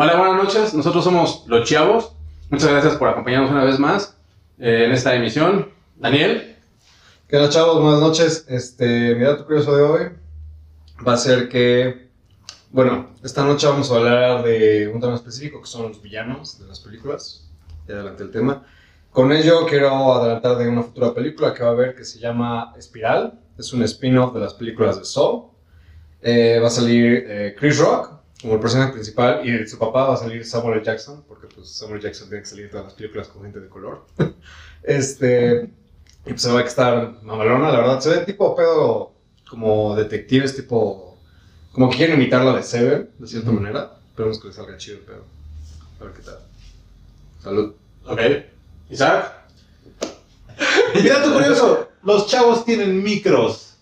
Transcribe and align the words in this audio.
Hola, 0.00 0.16
buenas 0.16 0.36
noches. 0.44 0.74
Nosotros 0.74 1.04
somos 1.04 1.44
Los 1.48 1.68
Chavos. 1.68 2.12
Muchas 2.50 2.70
gracias 2.70 2.96
por 2.96 3.08
acompañarnos 3.08 3.50
una 3.50 3.64
vez 3.64 3.78
más 3.78 4.16
eh, 4.58 4.84
en 4.86 4.92
esta 4.92 5.14
emisión. 5.14 5.68
Daniel, 5.96 6.56
¿Qué 7.28 7.36
onda, 7.36 7.50
chavos? 7.50 7.82
Buenas 7.82 8.00
noches. 8.00 8.46
Este, 8.48 9.14
mi 9.14 9.22
dato 9.22 9.44
curioso 9.44 9.76
de 9.76 9.82
hoy 9.82 10.00
va 11.06 11.12
a 11.12 11.18
ser 11.18 11.50
que, 11.50 12.08
bueno, 12.70 13.10
esta 13.22 13.44
noche 13.44 13.66
vamos 13.66 13.92
a 13.92 13.96
hablar 13.96 14.42
de 14.44 14.88
un 14.88 14.98
tema 14.98 15.14
específico 15.14 15.60
que 15.60 15.66
son 15.66 15.88
los 15.88 16.00
villanos 16.00 16.58
de 16.58 16.66
las 16.66 16.80
películas. 16.80 17.46
Ya 17.86 17.96
adelanté 17.96 18.22
el 18.22 18.30
tema. 18.30 18.66
Con 19.12 19.30
ello 19.30 19.66
quiero 19.66 20.14
adelantar 20.14 20.56
de 20.56 20.68
una 20.68 20.82
futura 20.82 21.12
película 21.12 21.52
que 21.52 21.62
va 21.62 21.68
a 21.68 21.72
haber 21.72 21.94
que 21.94 22.06
se 22.06 22.18
llama 22.18 22.72
Espiral. 22.78 23.38
Es 23.58 23.74
un 23.74 23.82
spin-off 23.82 24.32
de 24.32 24.40
las 24.40 24.54
películas 24.54 24.98
de 24.98 25.04
Saw. 25.04 25.52
Eh, 26.22 26.58
va 26.62 26.68
a 26.68 26.70
salir 26.70 27.26
eh, 27.28 27.54
Chris 27.58 27.78
Rock 27.78 28.10
como 28.40 28.54
el 28.54 28.60
personaje 28.60 28.94
principal 28.94 29.46
y 29.46 29.68
su 29.68 29.78
papá 29.78 30.06
va 30.06 30.14
a 30.14 30.16
salir 30.16 30.46
Samuel. 30.46 30.82
Jackson, 30.82 31.22
porque 31.28 31.46
pues 31.54 31.68
Samuel. 31.72 32.00
Jackson 32.00 32.30
tiene 32.30 32.42
que 32.42 32.48
salir 32.48 32.64
en 32.64 32.70
todas 32.70 32.86
las 32.86 32.94
películas 32.94 33.28
con 33.28 33.42
gente 33.42 33.60
de 33.60 33.68
color. 33.68 34.06
este, 34.82 35.70
y 36.28 36.32
pues 36.32 36.42
se 36.42 36.52
va 36.52 36.60
a 36.60 36.64
estar 36.64 37.14
mamalona, 37.22 37.70
la 37.70 37.78
verdad. 37.80 38.00
Se 38.00 38.10
ve 38.10 38.18
tipo 38.24 38.54
pedo 38.54 39.12
como 39.48 39.96
detectives, 39.96 40.54
tipo. 40.54 41.16
Como 41.72 41.90
que 41.90 41.96
quieren 41.96 42.16
imitar 42.20 42.44
la 42.44 42.54
de 42.56 42.62
Seven, 42.62 43.10
de 43.18 43.26
cierta 43.26 43.50
manera. 43.50 43.92
Esperemos 44.10 44.40
que 44.40 44.48
les 44.48 44.56
salga 44.56 44.76
chido 44.76 44.98
el 44.98 45.04
pedo. 45.04 45.24
A 46.00 46.04
ver 46.04 46.12
qué 46.12 46.22
tal. 46.22 46.38
Salud. 47.40 47.74
ok. 48.06 48.20
Isaac, 48.90 49.32
Y 50.94 51.06
dato 51.06 51.32
curioso, 51.32 51.88
los 52.02 52.26
chavos 52.26 52.64
tienen 52.64 53.02
micros. 53.02 53.74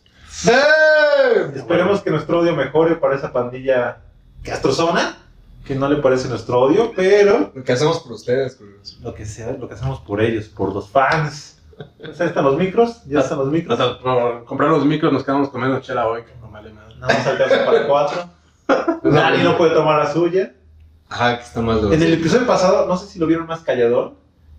¡Eh! 0.47 1.53
Esperemos 1.55 2.03
que 2.03 2.11
nuestro 2.11 2.41
odio 2.41 2.55
mejore 2.55 2.97
para 2.97 3.17
esa 3.17 3.33
pandilla 3.33 4.03
castrozona, 4.43 5.17
que 5.65 5.75
no 5.75 5.89
le 5.89 5.97
parece 5.97 6.29
nuestro 6.29 6.61
odio, 6.61 6.93
pero 6.95 7.51
Lo 7.55 7.65
que 7.65 7.73
hacemos 7.73 8.01
por 8.01 8.13
ustedes, 8.13 8.57
culeros. 8.57 8.99
lo 9.01 9.15
que 9.15 9.25
sea, 9.25 9.53
lo 9.53 9.69
que 9.69 9.75
hacemos 9.75 10.01
por 10.01 10.21
ellos, 10.21 10.47
por 10.49 10.75
los 10.75 10.89
fans. 10.91 11.56
Pues 11.99 12.21
ahí 12.21 12.29
están 12.29 12.45
los 12.45 12.57
micros, 12.57 13.05
ya 13.05 13.21
están 13.21 13.39
los 13.39 13.49
micros. 13.49 13.79
hasta 13.79 13.99
por 14.01 14.45
comprar 14.45 14.71
los 14.71 14.85
micros 14.85 15.13
nos 15.13 15.25
quedamos 15.25 15.49
comiendo 15.51 15.81
chela 15.81 16.07
hoy, 16.09 16.23
que 16.23 16.33
no 16.41 16.51
vale 16.51 16.73
nada. 16.73 16.89
Nada 16.99 17.13
más 17.15 17.27
alcanza 17.27 17.65
para 17.67 17.87
cuatro. 17.87 18.25
Dani 19.03 19.43
no 19.45 19.57
puede 19.59 19.75
tomar 19.75 19.99
la 20.05 20.13
suya. 20.13 20.53
Ajá, 21.09 21.37
que 21.39 21.45
está 21.45 21.61
mal 21.61 21.89
de 21.89 21.95
En 21.95 22.03
el 22.03 22.15
episodio 22.15 22.47
pasado, 22.47 22.87
no 22.87 22.97
sé 22.97 23.07
si 23.07 23.19
lo 23.19 23.27
vieron 23.27 23.47
más 23.47 23.61
callador. 23.61 24.15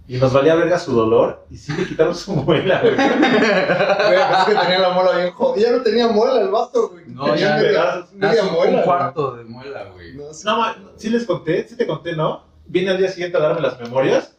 Y 0.10 0.18
nos 0.20 0.32
valía 0.32 0.56
verga 0.56 0.80
su 0.80 0.94
dolor. 0.96 1.46
Y 1.52 1.58
sí 1.58 1.74
le 1.74 1.86
quitaron 1.86 2.16
su 2.16 2.32
muela, 2.34 2.80
güey. 2.82 2.96
Güey, 2.96 4.20
es 4.22 4.46
que 4.46 4.56
tenía 4.56 4.80
la 4.80 4.92
muela 4.92 5.18
bien 5.18 5.32
jodida. 5.34 5.68
Ya 5.70 5.76
no 5.76 5.84
tenía 5.84 6.08
muela 6.08 6.40
el 6.40 6.48
vato, 6.48 6.90
güey. 6.92 7.04
No, 7.08 7.26
Tenía 7.26 7.40
ya 7.40 7.56
media- 7.58 7.70
pedazos. 7.72 8.14
media 8.14 8.44
muela, 8.44 8.66
un 8.70 8.72
güey. 8.76 8.84
cuarto 8.86 9.36
de 9.36 9.44
muela, 9.44 9.84
güey. 9.94 10.14
No, 10.16 10.34
sí. 10.34 10.44
No, 10.46 10.58
ma- 10.60 10.76
sí 10.96 11.10
les 11.10 11.26
conté, 11.26 11.68
sí 11.68 11.76
te 11.76 11.86
conté, 11.86 12.16
¿no? 12.16 12.44
Viene 12.68 12.92
al 12.92 12.98
día 13.00 13.10
siguiente 13.10 13.36
a 13.38 13.42
darme 13.42 13.60
las 13.60 13.78
memorias 13.82 14.34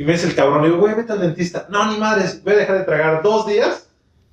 y 0.00 0.04
me 0.04 0.14
dice 0.14 0.28
el 0.28 0.34
cabrón, 0.34 0.62
le 0.62 0.68
digo, 0.68 0.80
güey, 0.80 0.94
vete 0.94 1.12
al 1.12 1.20
dentista. 1.20 1.66
No, 1.68 1.84
ni 1.92 1.98
madres, 1.98 2.42
voy 2.42 2.54
a 2.54 2.56
dejar 2.56 2.78
de 2.78 2.84
tragar 2.84 3.22
dos 3.22 3.46
días 3.46 3.86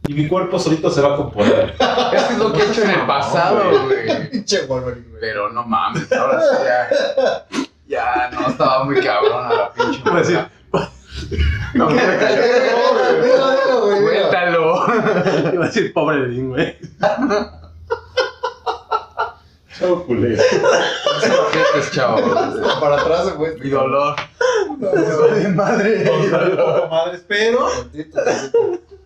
y 0.07 0.13
mi 0.13 0.25
cuerpo 0.25 0.57
solito 0.57 0.89
se 0.89 1.01
va 1.01 1.15
a 1.15 1.17
componer. 1.17 1.75
Es 2.13 2.23
que 2.23 2.33
es 2.33 2.39
lo 2.39 2.53
que 2.53 2.61
he 2.61 2.71
hecho 2.71 2.83
en 2.83 2.91
el 2.91 3.05
pasado, 3.05 3.83
güey. 3.83 4.29
Pinche 4.29 4.65
Wolverine, 4.65 5.09
güey. 5.09 5.19
Pero 5.19 5.49
no 5.51 5.65
mames, 5.65 6.09
ahora 6.13 6.39
sí 6.39 6.55
ya. 6.63 7.45
Ya, 7.85 8.29
no, 8.31 8.47
estaba 8.47 8.85
muy 8.85 9.01
cabrón 9.01 9.45
a 9.45 9.53
la 9.53 9.73
pinche. 9.73 9.99
Iba 10.05 10.15
a 10.15 10.19
decir, 10.19 10.47
No, 11.73 11.89
me 11.89 12.01
cayó. 12.01 12.41
Dilo, 13.23 13.51
dilo, 13.51 13.85
güey. 13.87 14.01
Cuéntalo. 14.03 14.85
Iba 15.53 15.63
a 15.65 15.67
decir 15.67 15.91
pobre 15.91 16.21
de 16.21 16.27
Dean, 16.29 16.47
güey. 16.47 16.77
Chavo 19.77 20.05
culero. 20.05 20.41
Chavos. 21.91 22.79
Para 22.79 23.01
atrás, 23.01 23.35
güey. 23.35 23.59
Mi 23.59 23.69
dolor. 23.69 24.15
Vale, 24.79 25.47
madre. 25.49 26.03
Nos 26.05 26.31
vale 26.31 26.55
poco 26.55 26.87
madres, 26.89 27.23
pero 27.27 27.67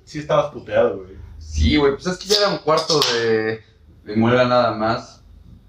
sí 0.04 0.20
estabas 0.20 0.52
puteado, 0.52 0.98
güey. 0.98 1.12
Sí, 1.40 1.76
güey, 1.78 1.94
pues 1.94 2.08
es 2.08 2.18
que 2.18 2.28
ya 2.28 2.36
era 2.38 2.50
un 2.50 2.60
cuarto 2.60 3.00
de, 3.14 3.62
de 4.06 4.16
muela 4.16 4.46
nada 4.48 4.72
más. 4.74 5.22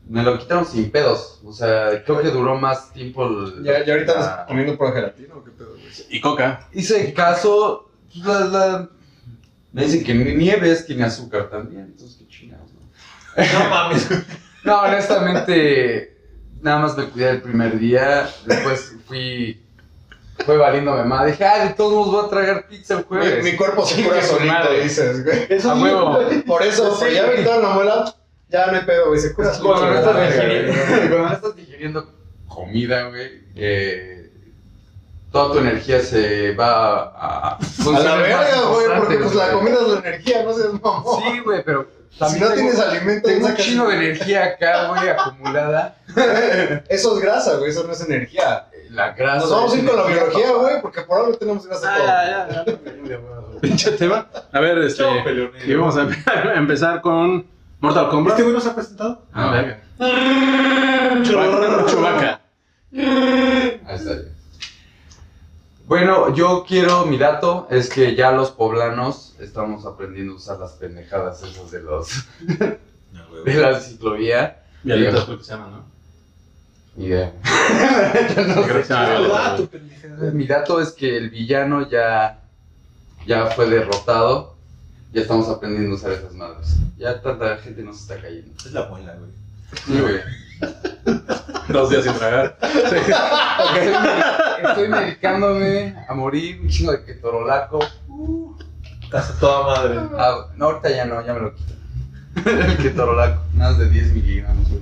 Me 0.08 0.22
lo 0.22 0.38
quitaron 0.38 0.66
sin 0.66 0.90
pedos. 0.90 1.40
O 1.44 1.52
sea, 1.52 2.02
creo 2.04 2.20
que 2.20 2.30
duró 2.30 2.56
más 2.58 2.92
tiempo. 2.92 3.26
el- 3.26 3.62
Ya, 3.64 3.84
ya 3.84 3.94
ahorita 3.94 4.14
la- 4.14 4.20
estás 4.20 4.46
comiendo 4.46 4.76
por 4.76 4.92
gelatina 4.92 5.34
o 5.34 5.44
qué 5.44 5.50
pedo, 5.52 5.70
güey. 5.70 5.84
Y 6.10 6.20
coca. 6.20 6.68
Hice 6.72 7.12
caso. 7.14 7.88
pues, 8.12 8.24
la, 8.26 8.40
la- 8.46 8.88
Me 9.72 9.84
dicen 9.84 10.04
que 10.04 10.14
ni- 10.14 10.34
nieves 10.34 10.84
tiene 10.86 11.04
azúcar 11.04 11.48
también. 11.48 11.82
Entonces, 11.82 12.16
qué 12.18 12.26
chingados, 12.28 12.68
¿no? 12.72 13.60
No 13.64 13.70
mames. 13.70 14.08
No, 14.64 14.82
honestamente, 14.82 16.16
nada 16.60 16.78
más 16.80 16.96
me 16.96 17.08
cuidé 17.08 17.30
el 17.30 17.42
primer 17.42 17.78
día. 17.78 18.28
Después 18.44 18.94
fui. 19.06 19.60
Fue 20.44 20.56
valiéndome 20.56 21.04
más. 21.04 21.26
Dije, 21.26 21.44
ah, 21.44 21.64
de 21.66 21.74
todos 21.74 21.92
modos 21.92 22.12
voy 22.12 22.26
a 22.26 22.28
tragar 22.28 22.66
pizza 22.68 22.94
el 22.94 23.04
jueves. 23.04 23.44
Mi, 23.44 23.50
mi 23.52 23.56
cuerpo 23.56 23.84
se 23.86 24.02
cura 24.02 24.22
solito, 24.22 24.72
dices, 24.82 25.24
güey. 25.24 25.46
Eso 25.48 25.70
A 25.70 25.74
huevo. 25.80 26.18
Por 26.46 26.62
eso, 26.62 26.96
Sí. 26.96 27.14
ya 27.14 27.26
me 27.26 27.36
quitaron 27.36 27.62
la 27.62 27.68
muela, 27.70 28.14
ya 28.48 28.66
no 28.66 28.78
hay 28.78 28.84
pedo, 28.84 29.08
güey. 29.08 29.20
Se 29.20 29.32
cura 29.34 29.52
solito. 29.54 29.74
Cuando 29.78 31.18
no 31.18 31.32
estás 31.32 31.54
digiriendo, 31.56 32.10
comida, 32.48 33.08
güey, 33.08 33.42
eh, 33.54 34.30
toda 35.30 35.52
tu 35.52 35.58
energía 35.60 36.00
se 36.02 36.54
va 36.54 37.02
a. 37.04 37.54
A, 37.54 37.58
A 37.58 38.00
la 38.00 38.16
verga, 38.16 38.60
güey, 38.70 38.86
porque 38.98 39.16
pues 39.18 39.34
la 39.34 39.52
comida 39.52 39.76
es 39.80 39.88
la 39.88 39.98
energía, 40.00 40.42
no 40.42 40.52
seas 40.54 40.72
mamón. 40.72 41.22
Sí, 41.22 41.38
güey, 41.40 41.62
pero. 41.64 41.86
si 42.10 42.40
no 42.40 42.48
tengo- 42.48 42.54
tienes 42.54 42.78
alimento, 42.80 43.28
Tengo 43.28 43.46
un 43.46 43.56
chino 43.56 43.88
de 43.88 43.94
energía 43.96 44.44
acá, 44.44 44.88
güey, 44.88 45.08
acumulada. 45.08 45.96
Eso 46.88 47.16
es 47.16 47.22
grasa, 47.22 47.54
güey, 47.56 47.70
eso 47.70 47.84
no 47.84 47.92
es 47.92 48.00
energía. 48.02 48.66
La 48.92 49.12
grasa. 49.12 49.40
Nos 49.40 49.50
vamos 49.50 49.72
a 49.72 49.76
ir 49.78 49.86
con 49.88 49.96
la 49.96 50.06
biología, 50.06 50.52
güey, 50.52 50.82
porque 50.82 51.00
por 51.02 51.18
algo 51.18 51.34
tenemos 51.38 51.66
grasa 51.66 51.94
Ah, 51.94 51.96
todo. 52.64 52.64
ya, 52.66 53.08
ya. 53.08 53.60
Pinche 53.60 53.92
tema. 53.92 54.26
A 54.52 54.60
ver, 54.60 54.78
este. 54.78 55.02
Y 55.66 55.74
vamos 55.74 55.96
a 55.96 56.02
a 56.30 56.54
empezar 56.54 57.00
con 57.00 57.46
Mortal 57.80 58.08
Kombat. 58.10 58.32
¿Este 58.32 58.42
güey 58.42 58.54
nos 58.54 58.66
ha 58.66 58.74
presentado? 58.74 59.22
Ah, 59.32 59.50
venga. 59.50 61.22
Churro. 61.22 61.86
Chubaca. 61.86 62.40
Ahí 62.94 63.94
está. 63.96 64.12
Bueno, 65.86 66.34
yo 66.34 66.64
quiero, 66.66 67.04
mi 67.06 67.18
dato 67.18 67.66
es 67.70 67.88
que 67.90 68.14
ya 68.14 68.32
los 68.32 68.50
poblanos 68.50 69.34
estamos 69.40 69.84
aprendiendo 69.84 70.34
a 70.34 70.36
usar 70.36 70.58
las 70.58 70.72
pendejadas 70.72 71.42
esas 71.42 71.70
de 71.70 71.80
los 71.82 72.24
de 73.44 73.54
la 73.54 73.80
ciclovía. 73.80 74.62
Violetas 74.84 75.24
creo 75.24 75.38
que 75.38 75.44
se 75.44 75.52
llama, 75.52 75.68
¿no? 75.68 75.91
pendejada. 79.70 80.30
Mi 80.32 80.46
dato 80.46 80.80
es 80.80 80.92
que 80.92 81.16
el 81.16 81.30
villano 81.30 81.88
ya, 81.88 82.40
ya 83.26 83.46
fue 83.46 83.68
derrotado. 83.68 84.56
Ya 85.12 85.22
estamos 85.22 85.48
aprendiendo 85.48 85.92
a 85.92 85.94
usar 85.96 86.12
esas 86.12 86.34
madres. 86.34 86.76
Ya 86.98 87.20
tanta 87.20 87.56
gente 87.58 87.82
nos 87.82 88.00
está 88.00 88.20
cayendo. 88.20 88.52
Es 88.64 88.72
la 88.72 88.88
muela, 88.88 89.14
güey. 89.14 89.30
Sí, 89.86 90.00
güey. 90.00 90.20
Dos 91.68 91.90
días 91.90 92.04
sin 92.04 92.14
tragar. 92.14 92.56
Estoy 94.62 94.88
medicándome 94.88 95.94
a 96.08 96.14
morir, 96.14 96.60
un 96.60 96.68
chingo 96.68 96.92
de 96.92 97.04
ketorolaco. 97.04 97.80
Estás 99.02 99.30
a 99.30 99.38
toda 99.38 99.66
madre. 99.66 100.00
Ah, 100.16 100.46
no, 100.56 100.66
ahorita 100.66 100.90
ya 100.90 101.04
no, 101.04 101.24
ya 101.24 101.34
me 101.34 101.40
lo 101.40 101.54
quito. 101.54 101.74
El 102.44 102.76
ketorolaco, 102.78 103.42
más 103.54 103.78
de 103.78 103.88
10 103.88 104.12
miligramos, 104.14 104.68
güey. 104.68 104.80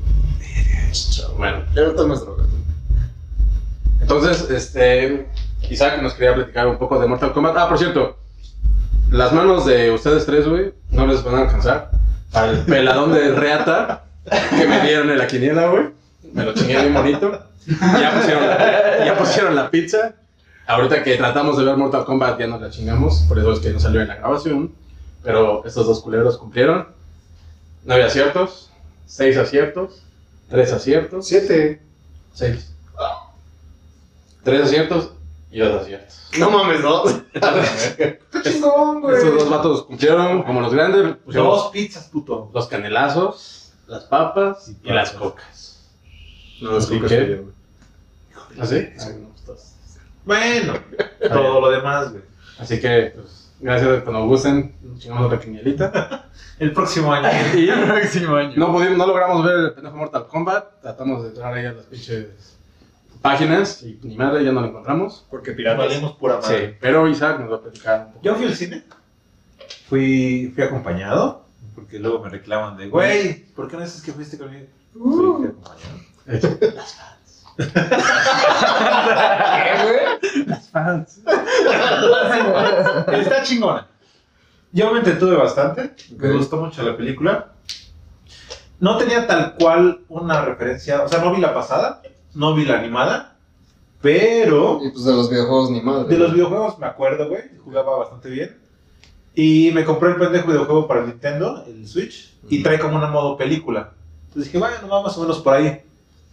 Bueno, 1.37 1.58
Ya 1.75 1.82
no 1.85 1.91
tomes 1.93 2.20
drogas. 2.20 2.47
güey. 2.49 2.62
entonces, 4.00 4.50
este. 4.50 5.26
Isaac 5.69 6.00
nos 6.02 6.14
quería 6.14 6.35
platicar 6.35 6.67
un 6.67 6.79
poco 6.79 6.99
de 6.99 7.06
Mortal 7.06 7.32
Kombat. 7.32 7.56
Ah, 7.56 7.69
por 7.69 7.79
cierto, 7.79 8.17
las 9.11 9.32
manos 9.32 9.67
de 9.67 9.91
ustedes 9.93 10.26
tres, 10.26 10.49
güey, 10.49 10.73
no 10.91 11.06
les 11.06 11.23
van 11.23 11.35
a 11.37 11.41
alcanzar. 11.43 11.91
El 12.35 12.61
peladón 12.61 13.12
de 13.12 13.32
reata 13.35 14.05
que 14.25 14.67
me 14.67 14.81
dieron 14.81 15.11
en 15.11 15.19
la 15.19 15.26
quiniela, 15.26 15.69
güey. 15.69 15.91
Me 16.32 16.44
lo 16.44 16.55
chingué 16.55 16.81
bien 16.81 16.94
bonito. 16.94 17.44
Ya 17.67 18.12
pusieron 18.17 18.47
la, 18.49 19.05
ya 19.05 19.19
pusieron 19.19 19.55
la 19.55 19.70
pizza. 19.70 20.14
Ahorita 20.67 21.02
que 21.02 21.17
tratamos 21.17 21.56
de 21.58 21.64
ver 21.64 21.76
Mortal 21.76 22.05
Kombat 22.05 22.38
ya 22.41 22.47
nos 22.47 22.61
la 22.61 22.70
chingamos. 22.70 23.20
Por 23.29 23.38
eso 23.38 23.52
es 23.52 23.58
que 23.61 23.70
no 23.70 23.79
salió 23.81 24.00
en 24.00 24.08
la 24.08 24.17
grabación. 24.17 24.73
Pero 25.23 25.64
estos 25.64 25.87
dos 25.87 26.00
culeros 26.00 26.38
cumplieron. 26.38 26.88
Nueve 27.84 28.04
aciertos. 28.04 28.70
Seis 29.06 29.36
aciertos. 29.36 30.02
Tres 30.48 30.72
aciertos. 30.72 31.26
Siete. 31.26 31.80
Seis. 32.32 32.72
Tres 34.42 34.62
aciertos 34.62 35.12
Y 35.50 35.58
dos 35.60 35.82
aciertos. 35.82 36.20
No 36.38 36.50
mames, 36.50 36.80
¿no? 36.80 37.04
Está 37.34 38.42
chingón, 38.42 39.00
güey. 39.00 39.16
Estos 39.16 39.34
dos 39.34 39.50
vatos 39.50 39.82
cumplieron 39.84 40.42
como 40.44 40.60
los 40.60 40.72
grandes. 40.72 41.16
pusimos 41.24 41.46
Dos 41.62 41.70
pizzas, 41.72 42.04
puto. 42.08 42.50
los 42.54 42.68
canelazos, 42.68 43.72
las 43.86 44.04
papas 44.04 44.68
y 44.68 44.74
papas. 44.74 44.94
las 44.94 45.10
cocas. 45.12 45.88
No, 46.62 46.76
es 46.78 46.90
¿Y 46.90 47.00
que 47.00 47.06
qué? 47.06 47.36
güey. 47.36 47.54
¿Así? 48.60 48.88
Bueno, 50.24 50.74
todo 51.20 51.60
lo 51.60 51.70
demás, 51.70 52.10
güey. 52.12 52.22
Así 52.58 52.80
que, 52.80 53.12
pues, 53.16 53.50
gracias. 53.60 54.02
Cuando 54.02 54.26
gusten, 54.26 54.74
chingamos 54.98 55.30
la 55.30 55.38
quinielita. 55.38 56.28
El 56.58 56.72
próximo 56.72 57.12
año. 57.12 57.28
Y 57.56 57.68
El 57.68 57.84
próximo 57.84 58.36
año. 58.36 58.52
no, 58.56 58.72
pudimos, 58.72 58.98
no 58.98 59.06
logramos 59.06 59.44
ver 59.44 59.56
el 59.56 59.72
pendejo 59.72 59.96
Mortal 59.96 60.26
Kombat. 60.26 60.80
Tratamos 60.82 61.22
de 61.22 61.28
entrar 61.28 61.54
ahí 61.54 61.66
a 61.66 61.72
las 61.72 61.86
pinches 61.86 62.56
páginas 63.22 63.82
y 63.82 63.98
ni 64.02 64.16
madre, 64.16 64.44
ya 64.44 64.52
no 64.52 64.60
lo 64.60 64.68
encontramos. 64.68 65.26
Porque 65.30 65.52
piratas. 65.52 65.86
Valemos 65.86 66.12
pura 66.16 66.38
madre. 66.40 66.68
Sí, 66.68 66.74
pero 66.80 67.08
Isaac 67.08 67.40
nos 67.40 67.50
va 67.50 67.56
a 67.56 67.60
platicar 67.62 68.00
un 68.06 68.12
poco. 68.12 68.24
Yo 68.24 68.34
fui 68.34 68.46
al 68.46 68.54
cine. 68.54 68.84
Fui, 69.88 70.52
fui 70.54 70.64
acompañado. 70.64 71.44
Porque 71.74 71.98
luego 71.98 72.22
me 72.22 72.28
reclaman 72.28 72.76
de, 72.76 72.88
güey, 72.88 73.44
¿por 73.54 73.68
qué 73.68 73.76
no 73.76 73.82
dices 73.82 74.02
que 74.02 74.12
fuiste 74.12 74.36
conmigo? 74.36 74.66
Sí, 74.92 74.98
fui 75.00 75.48
acompañado. 75.48 76.00
Está 83.12 83.43
chingona. 83.43 83.87
Yo 84.72 84.93
me 84.93 85.00
entretuve 85.00 85.37
bastante. 85.37 85.94
Me 86.17 86.32
gustó 86.32 86.56
mucho 86.58 86.82
la 86.82 86.96
película. 86.96 87.52
No 88.78 88.96
tenía 88.96 89.26
tal 89.26 89.55
cual 89.55 90.00
una 90.08 90.44
referencia. 90.44 91.02
O 91.02 91.08
sea, 91.08 91.20
no 91.20 91.34
vi 91.34 91.40
la 91.40 91.52
pasada. 91.52 92.02
No 92.34 92.55
vi 92.55 92.64
la 92.64 92.78
animada. 92.78 93.37
Pero 94.00 94.81
Y 94.82 94.90
pues 94.90 95.05
de 95.05 95.12
los 95.12 95.28
videojuegos 95.28 95.70
ni 95.70 95.82
madre. 95.82 96.08
de 96.08 96.19
los 96.19 96.32
videojuegos 96.32 96.78
me 96.78 96.87
acuerdo, 96.87 97.28
güey. 97.28 97.43
Jugaba 97.64 97.99
bastante 97.99 98.31
bien. 98.31 98.58
Y 99.34 99.70
me 99.75 99.84
compré 99.84 100.11
el 100.11 100.16
pendejo 100.16 100.49
videojuego 100.49 100.88
para 100.88 101.00
el 101.00 101.08
Nintendo, 101.08 101.64
el 101.66 101.87
Switch. 101.87 102.34
Y 102.49 102.62
trae 102.62 102.78
como 102.78 102.96
una 102.96 103.08
modo 103.08 103.37
película. 103.37 103.93
Entonces 104.28 104.44
dije, 104.44 104.58
bueno, 104.58 104.88
va 104.88 105.02
más 105.02 105.19
o 105.19 105.23
menos 105.23 105.40
por 105.40 105.55
ahí. 105.55 105.82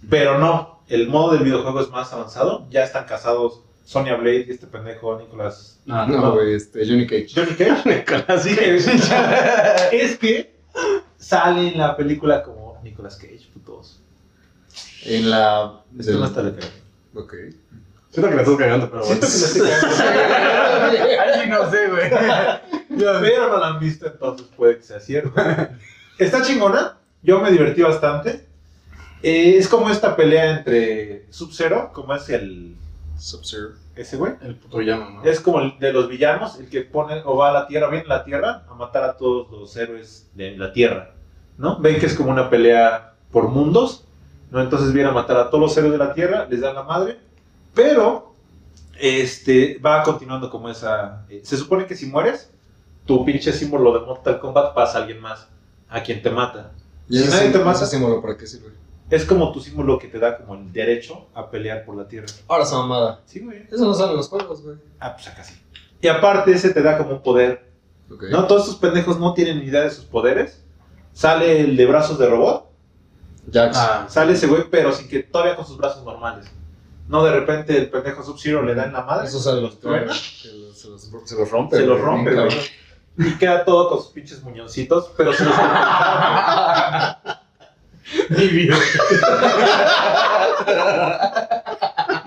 Pero 0.10 0.38
no. 0.38 0.78
El 0.88 1.10
modo 1.10 1.33
del 1.33 1.44
videojuego 1.44 1.81
es 1.81 1.90
más 1.90 2.13
avanzado. 2.13 2.68
Ya 2.69 2.83
están 2.83 3.06
casados 3.06 3.63
Sonya 3.88 4.16
Blade 4.18 4.48
y 4.50 4.51
este 4.51 4.68
pendejo 4.68 5.18
Nicolas. 5.18 5.80
No, 5.86 6.06
No, 6.07 6.34
güey, 6.34 6.56
este, 6.56 6.86
Johnny 6.86 7.07
Cage. 7.07 7.30
Johnny 7.34 7.56
Cage. 7.56 8.25
Así 8.28 8.50
es 9.94 10.18
que 10.18 10.54
sale 11.18 11.69
en 11.69 11.78
la 11.78 11.95
película 11.95 12.44
como 12.44 12.78
Nicolas 12.84 13.16
Cage, 13.16 13.48
putos. 13.54 14.01
En 15.06 15.30
la. 15.30 15.80
Esto 15.98 16.19
no 16.19 16.25
está 16.25 16.44
de. 16.44 16.60
Ok. 17.16 17.34
Siento 18.10 18.30
que 18.30 18.36
le 18.36 18.42
estás 18.42 18.57
cagando, 18.57 18.92
pero 18.92 19.06
bueno. 19.06 19.25
Siento 19.25 19.63
que 19.63 19.72
estoy 19.72 21.07
cagando. 21.18 21.63
No 21.63 21.72
sé, 21.72 21.88
güey. 21.88 22.10
Pero 22.90 23.50
no 23.50 23.57
la 23.57 23.68
han 23.68 23.80
visto, 23.80 24.07
entonces 24.07 24.48
puede 24.57 24.80
que 24.80 24.83
sea 24.83 25.00
cierto. 25.00 25.31
Está 26.19 26.42
chingona. 26.42 26.98
Yo 27.24 27.40
me 27.40 27.51
divertí 27.51 27.83
bastante. 27.83 28.45
Eh, 29.24 29.56
es 29.57 29.69
como 29.69 29.90
esta 29.90 30.13
pelea 30.18 30.57
entre 30.57 31.25
Sub-Zero, 31.30 31.92
como 31.94 32.13
es 32.13 32.28
el. 32.28 32.75
Sub-Zero. 33.18 33.69
Ese 33.96 34.16
güey. 34.18 34.34
El 34.42 34.56
puto 34.56 34.80
¿no? 34.81 35.24
Es 35.24 35.40
como 35.40 35.60
el 35.62 35.78
de 35.80 35.92
los 35.94 36.08
villanos, 36.08 36.60
el 36.60 36.69
que 36.69 36.81
pone 36.81 37.22
o 37.25 37.36
va 37.38 37.50
a 37.50 37.54
la 37.54 37.68
Tierra, 37.68 37.90
viene 37.90 38.06
a 38.06 38.18
la 38.18 38.24
Tierra 38.24 38.64
a 38.69 38.74
matar 38.75 39.04
a 39.04 39.18
todos 39.18 39.50
los 39.52 39.75
héroes 39.75 40.28
de 40.36 40.56
la 40.58 40.72
Tierra. 40.72 41.12
¿No? 41.58 41.80
Ven 41.80 42.00
que 42.00 42.06
es 42.06 42.14
como 42.14 42.30
una 42.31 42.50
pelea 42.50 43.14
por 43.31 43.48
mundos. 43.50 44.04
¿no? 44.52 44.62
Entonces 44.62 44.94
viene 44.94 45.10
a 45.10 45.14
matar 45.14 45.38
a 45.38 45.50
todos 45.50 45.62
los 45.62 45.78
héroes 45.78 45.94
de 45.94 45.98
la 45.98 46.14
Tierra, 46.14 46.46
les 46.50 46.62
dan 46.62 46.75
la 46.75 46.84
madre. 46.84 47.18
Pero 47.74 48.34
este, 49.00 49.78
va 49.80 50.04
continuando 50.04 50.50
como 50.50 50.69
esa. 50.69 51.25
eh, 51.30 51.42
se 51.44 51.58
supone 51.58 51.86
que 51.86 51.96
si 51.96 52.06
mueres, 52.08 52.50
tu 53.06 53.24
pinche 53.25 53.52
símbolo 53.54 53.98
de 54.00 54.06
Mortal 54.06 54.40
Kombat 54.40 54.74
pasa 54.74 54.98
a 54.98 55.02
alguien 55.02 55.19
más, 55.22 55.48
a 55.90 56.02
quien 56.04 56.22
te 56.22 56.30
mata. 56.30 56.72
¿Y 57.10 57.18
Si 57.19 57.24
ese, 57.24 57.31
nadie 57.38 57.50
te 57.52 57.60
mata- 57.60 57.84
ese 57.84 57.88
símbolo 57.88 58.22
para 58.22 58.38
qué 58.38 58.46
sirve? 58.48 58.72
Es 59.09 59.24
como 59.25 59.51
tu 59.51 59.62
símbolo 59.62 59.98
que 60.00 60.07
te 60.07 60.19
da 60.19 60.38
como 60.38 60.56
el 60.56 60.71
derecho 60.74 61.27
a 61.33 61.50
pelear 61.50 61.86
por 61.86 61.95
la 61.95 62.07
Tierra. 62.07 62.27
Ahora 62.48 62.63
esa 62.63 62.77
mamada. 62.77 63.21
Sí, 63.25 63.39
güey. 63.39 63.65
Eso 63.71 63.86
no 63.86 63.94
sale 63.94 64.12
en 64.12 64.18
los 64.18 64.27
juegos, 64.27 64.62
güey. 64.63 64.77
Ah, 65.00 65.13
pues 65.15 65.27
acá 65.27 65.44
sí. 65.44 65.54
Y 66.01 66.07
aparte, 66.09 66.51
ese 66.51 66.71
te 66.74 66.81
da 66.81 66.98
como 66.98 67.12
un 67.12 67.21
poder 67.24 67.65
Ok. 68.09 68.24
¿No? 68.30 68.48
Todos 68.48 68.63
estos 68.63 68.77
pendejos 68.77 69.19
no 69.19 69.33
tienen 69.33 69.59
ni 69.59 69.65
idea 69.65 69.81
de 69.81 69.92
sus 69.92 70.06
poderes. 70.06 70.63
Sale 71.13 71.59
el 71.62 71.75
de 71.75 71.86
brazos 71.86 72.18
de 72.18 72.27
robot. 72.30 72.69
Jax. 73.51 73.77
Ah, 73.77 74.06
Sale 74.09 74.33
ese 74.33 74.48
güey, 74.48 74.63
pero 74.69 74.92
sin 74.94 75.07
que 75.09 75.24
todavía 75.24 75.56
con 75.57 75.65
sus 75.65 75.77
brazos 75.77 76.04
normales. 76.06 76.45
No, 77.09 77.24
de 77.24 77.31
repente 77.31 77.77
el 77.77 77.89
pendejo 77.89 78.24
Sub-Zero 78.24 78.63
le 78.63 78.75
da 78.75 78.86
en 78.86 78.94
la 78.94 79.01
madre. 79.01 79.27
Eso 79.27 79.39
sale 79.39 79.62
los 79.62 79.80
truena. 79.80 80.13
Se 80.13 80.51
los, 80.54 80.77
se 80.77 80.89
los- 80.89 81.01
se 81.25 81.36
los 81.36 81.50
rompe. 81.51 81.77
Se 81.77 81.86
los 81.86 82.00
rompe, 82.00 82.33
güey. 82.33 82.50
Y 83.18 83.38
queda 83.38 83.65
todo 83.65 83.89
con 83.89 83.98
sus 84.01 84.12
pinches 84.12 84.42
muñoncitos, 84.44 85.12
pero 85.18 85.33
se 85.33 85.44
los 85.45 85.54
Mi 88.30 88.48
vida. 88.48 88.75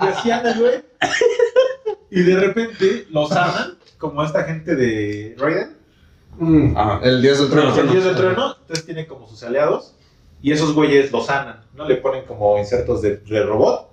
Y 0.02 0.06
así 0.06 0.30
anda, 0.30 0.54
güey. 0.58 0.82
Y 2.10 2.22
de 2.22 2.36
repente 2.36 3.06
lo 3.10 3.26
sanan, 3.26 3.78
como 3.98 4.22
esta 4.24 4.44
gente 4.44 4.74
de 4.74 5.34
Raiden. 5.38 5.76
mm, 6.38 6.76
Ajá. 6.76 7.00
El 7.02 7.22
dios 7.22 7.38
del 7.38 7.50
trueno. 7.50 7.76
El 7.76 7.90
dios 7.90 8.04
del 8.04 8.16
trueno, 8.16 8.56
entonces 8.60 8.84
tiene 8.84 9.06
como 9.06 9.28
sus 9.28 9.42
aliados. 9.42 9.94
Y 10.42 10.52
esos 10.52 10.72
güeyes 10.74 11.12
lo 11.12 11.22
sanan, 11.22 11.66
¿no? 11.74 11.86
Le 11.86 11.96
ponen 11.96 12.24
como 12.24 12.58
insertos 12.58 13.02
de, 13.02 13.18
de 13.18 13.42
robot. 13.44 13.90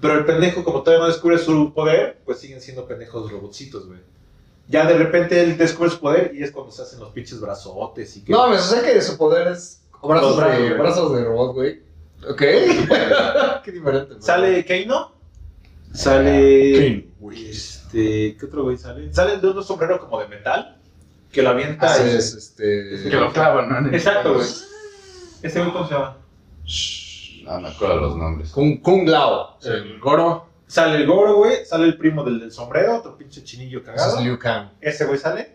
Pero 0.00 0.14
el 0.14 0.24
pendejo, 0.24 0.64
como 0.64 0.82
todavía 0.82 1.02
no 1.04 1.12
descubre 1.12 1.36
su 1.38 1.74
poder, 1.74 2.20
pues 2.24 2.38
siguen 2.38 2.60
siendo 2.60 2.86
pendejos 2.86 3.30
robotcitos, 3.30 3.86
güey. 3.86 3.98
Ya 4.68 4.86
de 4.86 4.96
repente 4.96 5.42
él 5.42 5.58
descubre 5.58 5.90
su 5.90 5.98
poder 5.98 6.30
y 6.32 6.44
es 6.44 6.52
cuando 6.52 6.70
se 6.70 6.82
hacen 6.82 7.00
los 7.00 7.10
pinches 7.10 7.40
brazotes 7.40 8.16
y 8.16 8.24
que. 8.24 8.32
No, 8.32 8.48
me 8.48 8.56
sé 8.58 8.82
que 8.82 9.02
su 9.02 9.18
poder 9.18 9.48
es 9.48 9.79
brazos, 10.02 10.36
de, 10.38 10.74
brazos 10.74 11.16
de 11.16 11.24
robot, 11.24 11.54
güey. 11.54 11.82
Ok. 12.28 12.38
Qué 13.64 13.72
diferente. 13.72 14.14
güey. 14.14 14.22
Sale 14.22 14.64
Keino. 14.64 15.12
Sale. 15.92 16.72
Keino. 16.72 17.32
Este. 17.32 18.36
¿Qué 18.38 18.46
otro 18.46 18.64
güey 18.64 18.76
sale? 18.76 19.12
Sale 19.12 19.38
de 19.38 19.46
un 19.48 19.64
sombrero 19.64 20.00
como 20.00 20.20
de 20.20 20.28
metal. 20.28 20.76
Que 21.32 21.42
lo 21.42 21.50
avienta. 21.50 21.96
Es, 21.96 22.34
este. 22.34 23.08
Que 23.08 23.16
lo 23.16 23.32
clavan, 23.32 23.68
¿no? 23.90 23.92
Exacto, 23.92 24.34
güey. 24.34 24.46
Ese 25.42 25.60
güey, 25.60 25.72
¿cómo 25.72 25.86
se 25.86 25.94
llama? 25.94 26.16
No 27.44 27.60
me 27.60 27.68
acuerdo 27.68 27.96
los 27.96 28.16
nombres. 28.16 28.50
Kung, 28.50 28.80
Kung 28.80 29.08
Lao. 29.08 29.58
el 29.62 29.98
Goro. 30.00 30.46
Sale 30.66 30.96
el 30.98 31.06
Goro, 31.06 31.36
güey. 31.36 31.64
Sale 31.64 31.84
el 31.86 31.96
primo 31.96 32.22
del, 32.24 32.38
del 32.40 32.52
sombrero, 32.52 32.98
otro 32.98 33.16
pinche 33.16 33.42
chinillo 33.42 33.78
Ese 33.80 33.86
cagado. 33.86 34.18
es 34.18 34.24
Liu 34.24 34.38
Kang. 34.38 34.68
Ese 34.80 35.04
güey 35.06 35.18
sale. 35.18 35.54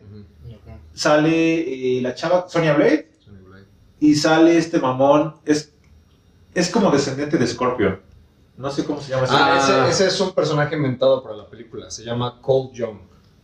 Sale 0.93 1.97
eh, 1.97 2.01
la 2.01 2.15
chava 2.15 2.45
Sonia 2.47 2.73
Blade. 2.73 3.04
Y 3.99 4.15
sale 4.15 4.57
este 4.57 4.79
mamón. 4.79 5.35
Es, 5.45 5.73
es 6.53 6.69
como 6.69 6.91
descendiente 6.91 7.37
de 7.37 7.47
Scorpion. 7.47 7.99
No 8.57 8.71
sé 8.71 8.85
cómo 8.85 9.01
se 9.01 9.11
llama 9.11 9.25
ese 9.25 9.33
Ah, 9.35 9.47
güey. 9.49 9.89
ese, 9.89 9.89
ese 10.03 10.07
es 10.07 10.21
un 10.21 10.31
personaje 10.33 10.75
inventado 10.75 11.21
para 11.23 11.35
la 11.35 11.45
película. 11.47 11.89
Se 11.91 12.03
llama 12.03 12.39
Cold 12.41 12.71
Young. 12.73 12.97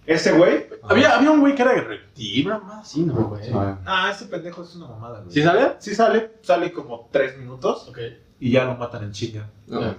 Ese 0.05 0.31
güey. 0.31 0.67
Había, 0.83 1.15
había 1.15 1.31
un 1.31 1.41
güey 1.41 1.53
que 1.53 1.61
era 1.61 1.73
reptil, 1.73 2.47
más 2.47 2.81
así, 2.87 3.01
¿no, 3.01 3.13
güey? 3.13 3.43
Ah, 3.85 4.09
ese 4.13 4.25
pendejo 4.25 4.63
es 4.63 4.75
una 4.75 4.87
mamada, 4.87 5.19
güey. 5.19 5.31
¿Sí 5.33 5.43
sabía? 5.43 5.75
Sí 5.79 5.93
sale. 5.93 6.31
Sale 6.41 6.71
como 6.71 7.07
tres 7.11 7.37
minutos. 7.37 7.87
Ok. 7.89 7.97
Y 8.39 8.51
ya 8.51 8.63
lo 8.65 8.75
matan 8.75 9.03
en 9.03 9.11
chinga. 9.11 9.49
No. 9.67 9.95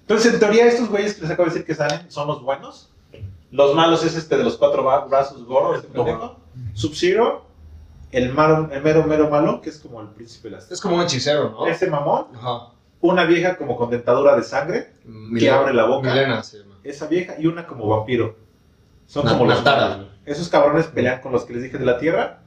Entonces, 0.00 0.32
en 0.34 0.40
teoría, 0.40 0.66
estos 0.66 0.88
güeyes 0.88 1.14
que 1.14 1.22
les 1.22 1.30
acabo 1.30 1.48
de 1.48 1.50
decir 1.54 1.66
que 1.66 1.74
salen 1.74 2.10
son 2.10 2.26
los 2.28 2.42
buenos. 2.42 2.90
Los 3.50 3.74
malos 3.74 4.04
es 4.04 4.14
este 4.14 4.36
de 4.38 4.44
los 4.44 4.56
cuatro 4.56 4.82
brazos 5.08 5.44
Goro, 5.44 5.74
este 5.74 5.88
pendejo. 5.88 6.36
Sub-Zero. 6.74 7.46
El, 8.10 8.32
malo- 8.32 8.68
el 8.72 8.82
mero, 8.82 9.04
mero 9.04 9.28
malo, 9.28 9.60
que 9.60 9.70
es 9.70 9.78
como 9.78 10.00
el 10.00 10.08
príncipe 10.08 10.48
de 10.48 10.56
las... 10.56 10.70
Es 10.70 10.80
como 10.80 10.96
un 10.96 11.02
hechicero, 11.02 11.50
¿no? 11.50 11.66
Ese 11.66 11.88
mamón. 11.88 12.26
Ajá. 12.34 12.72
Una 13.00 13.24
vieja 13.24 13.56
como 13.56 13.76
con 13.76 13.90
dentadura 13.90 14.34
de 14.34 14.42
sangre. 14.42 14.92
Milena- 15.04 15.58
abre 15.60 15.74
la 15.74 15.84
boca. 15.84 16.10
Milena 16.10 16.42
se 16.42 16.58
llama. 16.60 16.76
Esa 16.84 17.06
vieja 17.06 17.34
y 17.38 17.46
una 17.46 17.66
como 17.66 17.86
vampiro. 17.86 18.36
Son 19.06 19.24
Na- 19.24 19.32
como 19.32 19.44
los. 19.46 19.62
Esos 20.24 20.48
cabrones 20.48 20.86
pelean 20.86 21.20
con 21.20 21.32
los 21.32 21.44
que 21.44 21.52
les 21.54 21.62
dije 21.62 21.78
de 21.78 21.84
la 21.84 21.98
tierra. 21.98 22.40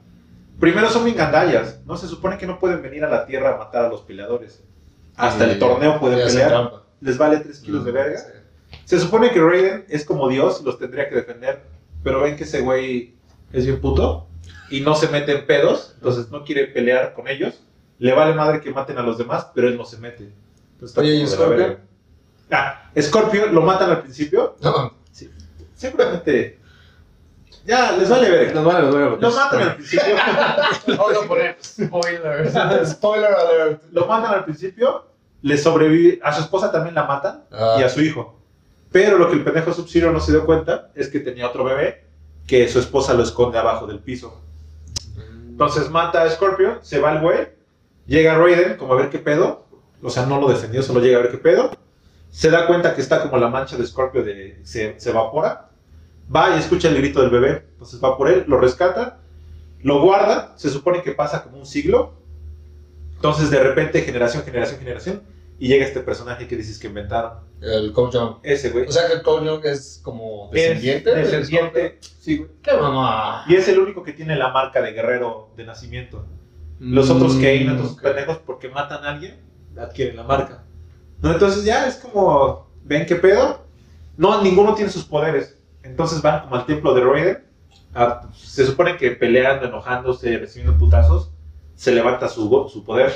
Primero 0.59 0.89
son 0.89 1.05
bien 1.05 1.15
gandallas. 1.17 1.79
No 1.85 1.95
se 1.97 2.07
supone 2.07 2.37
que 2.37 2.45
no 2.47 2.59
pueden 2.59 2.81
venir 2.81 3.03
a 3.05 3.09
la 3.09 3.25
tierra 3.25 3.55
a 3.55 3.57
matar 3.57 3.85
a 3.85 3.89
los 3.89 4.01
peleadores. 4.01 4.63
Hasta 5.15 5.47
Y- 5.47 5.51
el 5.51 5.59
torneo 5.59 5.99
pueden 5.99 6.19
pelear. 6.27 6.71
Les 7.01 7.17
vale 7.17 7.37
3 7.39 7.59
kilos 7.59 7.85
de 7.85 7.91
verga. 7.91 8.17
Sí. 8.17 8.77
Se 8.85 8.99
supone 8.99 9.31
que 9.31 9.39
Raiden 9.41 9.85
es 9.89 10.05
como 10.05 10.27
Dios, 10.27 10.61
los 10.63 10.77
tendría 10.79 11.07
que 11.09 11.15
defender, 11.15 11.61
pero 12.03 12.21
ven 12.21 12.35
que 12.35 12.43
ese 12.43 12.61
güey 12.61 13.15
es 13.51 13.65
bien 13.65 13.79
puto 13.81 14.27
y 14.71 14.81
no 14.81 14.95
se 14.95 15.07
mete 15.09 15.33
en 15.33 15.45
pedos, 15.45 15.93
entonces 15.95 16.29
no 16.31 16.43
quiere 16.43 16.65
pelear 16.67 17.13
con 17.13 17.27
ellos. 17.27 17.61
Le 17.99 18.13
vale 18.13 18.33
madre 18.33 18.61
que 18.61 18.71
maten 18.71 18.97
a 18.97 19.03
los 19.03 19.17
demás, 19.17 19.47
pero 19.53 19.67
él 19.67 19.77
no 19.77 19.85
se 19.85 19.97
mete. 19.97 20.31
Entonces, 20.73 20.97
Oye, 20.97 21.13
¿y 21.15 21.25
verga. 21.25 21.79
Ah, 22.49 22.89
Scorpio 22.99 23.47
lo 23.47 23.61
matan 23.61 23.91
al 23.91 24.01
principio. 24.01 24.55
No, 24.61 24.93
Seguramente. 25.75 26.59
Ya, 27.65 27.91
les 27.93 28.09
vale 28.09 28.29
verga. 28.29 28.53
Nos 28.53 28.65
vale, 28.65 28.85
nos 28.85 28.93
vale. 28.93 29.17
Lo 29.19 29.31
matan 29.31 29.61
al 29.61 29.75
principio. 29.75 30.15
Vamos 30.87 31.23
a 31.23 31.27
poner 31.27 31.57
spoilers. 31.63 32.53
Spoiler 32.91 33.33
alert. 33.33 33.83
lo 33.91 34.05
matan 34.07 34.33
al 34.33 34.45
principio. 34.45 35.05
Le 35.41 35.57
sobrevive. 35.57 36.19
A 36.23 36.33
su 36.33 36.41
esposa 36.41 36.71
también 36.71 36.95
la 36.95 37.05
matan. 37.05 37.43
Ah. 37.51 37.77
Y 37.79 37.83
a 37.83 37.89
su 37.89 38.01
hijo. 38.01 38.39
Pero 38.91 39.17
lo 39.17 39.29
que 39.29 39.35
el 39.35 39.43
pendejo 39.43 39.73
Sub-Zero 39.73 40.11
no 40.11 40.19
se 40.19 40.31
dio 40.31 40.45
cuenta 40.45 40.91
es 40.95 41.07
que 41.07 41.19
tenía 41.19 41.47
otro 41.47 41.63
bebé 41.63 42.03
que 42.45 42.67
su 42.67 42.79
esposa 42.79 43.13
lo 43.13 43.23
esconde 43.23 43.57
abajo 43.57 43.87
del 43.87 43.99
piso. 43.99 44.41
Entonces 45.61 45.91
mata 45.91 46.23
a 46.23 46.29
Scorpio, 46.31 46.79
se 46.81 46.99
va 46.99 47.11
el 47.11 47.19
güey, 47.19 47.49
llega 48.07 48.35
Raiden 48.35 48.77
como 48.77 48.93
a 48.93 48.95
ver 48.95 49.11
qué 49.11 49.19
pedo, 49.19 49.67
o 50.01 50.09
sea, 50.09 50.25
no 50.25 50.41
lo 50.41 50.49
defendió, 50.49 50.81
solo 50.81 51.01
llega 51.01 51.19
a 51.19 51.21
ver 51.21 51.29
qué 51.29 51.37
pedo, 51.37 51.69
se 52.31 52.49
da 52.49 52.65
cuenta 52.65 52.95
que 52.95 53.01
está 53.01 53.21
como 53.21 53.37
la 53.37 53.47
mancha 53.47 53.77
de 53.77 53.85
Scorpio 53.85 54.25
se, 54.63 54.99
se 54.99 55.09
evapora, 55.11 55.69
va 56.35 56.55
y 56.55 56.59
escucha 56.59 56.87
el 56.87 56.97
grito 56.97 57.21
del 57.21 57.29
bebé, 57.29 57.67
entonces 57.73 58.03
va 58.03 58.17
por 58.17 58.27
él, 58.27 58.43
lo 58.47 58.57
rescata, 58.57 59.19
lo 59.83 60.01
guarda, 60.01 60.53
se 60.55 60.71
supone 60.71 61.03
que 61.03 61.11
pasa 61.11 61.43
como 61.43 61.59
un 61.59 61.67
siglo, 61.67 62.15
entonces 63.13 63.51
de 63.51 63.61
repente 63.61 64.01
generación, 64.01 64.41
generación, 64.41 64.79
generación, 64.79 65.21
y 65.61 65.67
llega 65.67 65.85
este 65.85 65.99
personaje 65.99 66.47
que 66.47 66.55
dices 66.57 66.79
que 66.79 66.87
inventaron, 66.87 67.33
El 67.61 67.93
Coach 67.93 68.13
Young. 68.15 68.37
ese 68.41 68.71
güey. 68.71 68.87
O 68.87 68.91
sea 68.91 69.05
que 69.07 69.13
el 69.13 69.21
Coach 69.21 69.43
Young 69.45 69.61
es 69.65 70.01
como 70.03 70.49
Es 70.51 70.53
descendiente. 70.69 71.13
descendiente, 71.13 71.99
sí, 72.01 72.37
güey. 72.37 72.49
¡Qué 72.63 72.73
mamá! 72.73 73.45
Y 73.47 73.55
es 73.55 73.67
el 73.67 73.77
único 73.79 74.01
que 74.01 74.13
tiene 74.13 74.35
la 74.35 74.49
marca 74.49 74.81
de 74.81 74.91
guerrero 74.91 75.49
de 75.55 75.63
nacimiento. 75.65 76.25
Los 76.79 77.11
otros 77.11 77.35
Kane, 77.35 77.71
otros 77.73 77.91
ok. 77.91 78.01
pendejos, 78.01 78.39
porque 78.39 78.69
matan 78.69 79.05
a 79.05 79.11
alguien, 79.11 79.39
adquieren 79.77 80.15
la 80.15 80.23
marca. 80.23 80.63
¿No? 81.21 81.31
Entonces 81.31 81.63
ya 81.63 81.85
es 81.87 81.97
como, 81.97 82.67
¿ven 82.83 83.05
qué 83.05 83.15
pedo? 83.15 83.63
No, 84.17 84.41
ninguno 84.41 84.73
tiene 84.73 84.89
sus 84.89 85.03
poderes. 85.03 85.59
Entonces 85.83 86.23
van 86.23 86.41
como 86.41 86.55
al 86.55 86.65
templo 86.65 86.95
de 86.95 87.01
Raiden. 87.03 87.43
a- 87.93 88.27
se 88.35 88.65
supone 88.65 88.97
que 88.97 89.11
peleando, 89.11 89.67
enojándose, 89.67 90.39
recibiendo 90.39 90.75
putazos, 90.79 91.29
se 91.75 91.91
levanta 91.91 92.27
su 92.29 92.83
poder. 92.83 93.13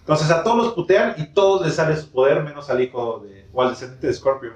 Entonces 0.00 0.30
a 0.30 0.42
todos 0.42 0.56
los 0.56 0.72
putean 0.74 1.14
y 1.18 1.26
todos 1.26 1.64
les 1.64 1.74
sale 1.76 1.96
su 1.96 2.10
poder, 2.10 2.42
menos 2.42 2.68
al 2.70 2.80
hijo 2.80 3.20
de, 3.24 3.46
o 3.52 3.62
al 3.62 3.70
descendiente 3.70 4.06
de 4.08 4.12
Scorpio. 4.14 4.52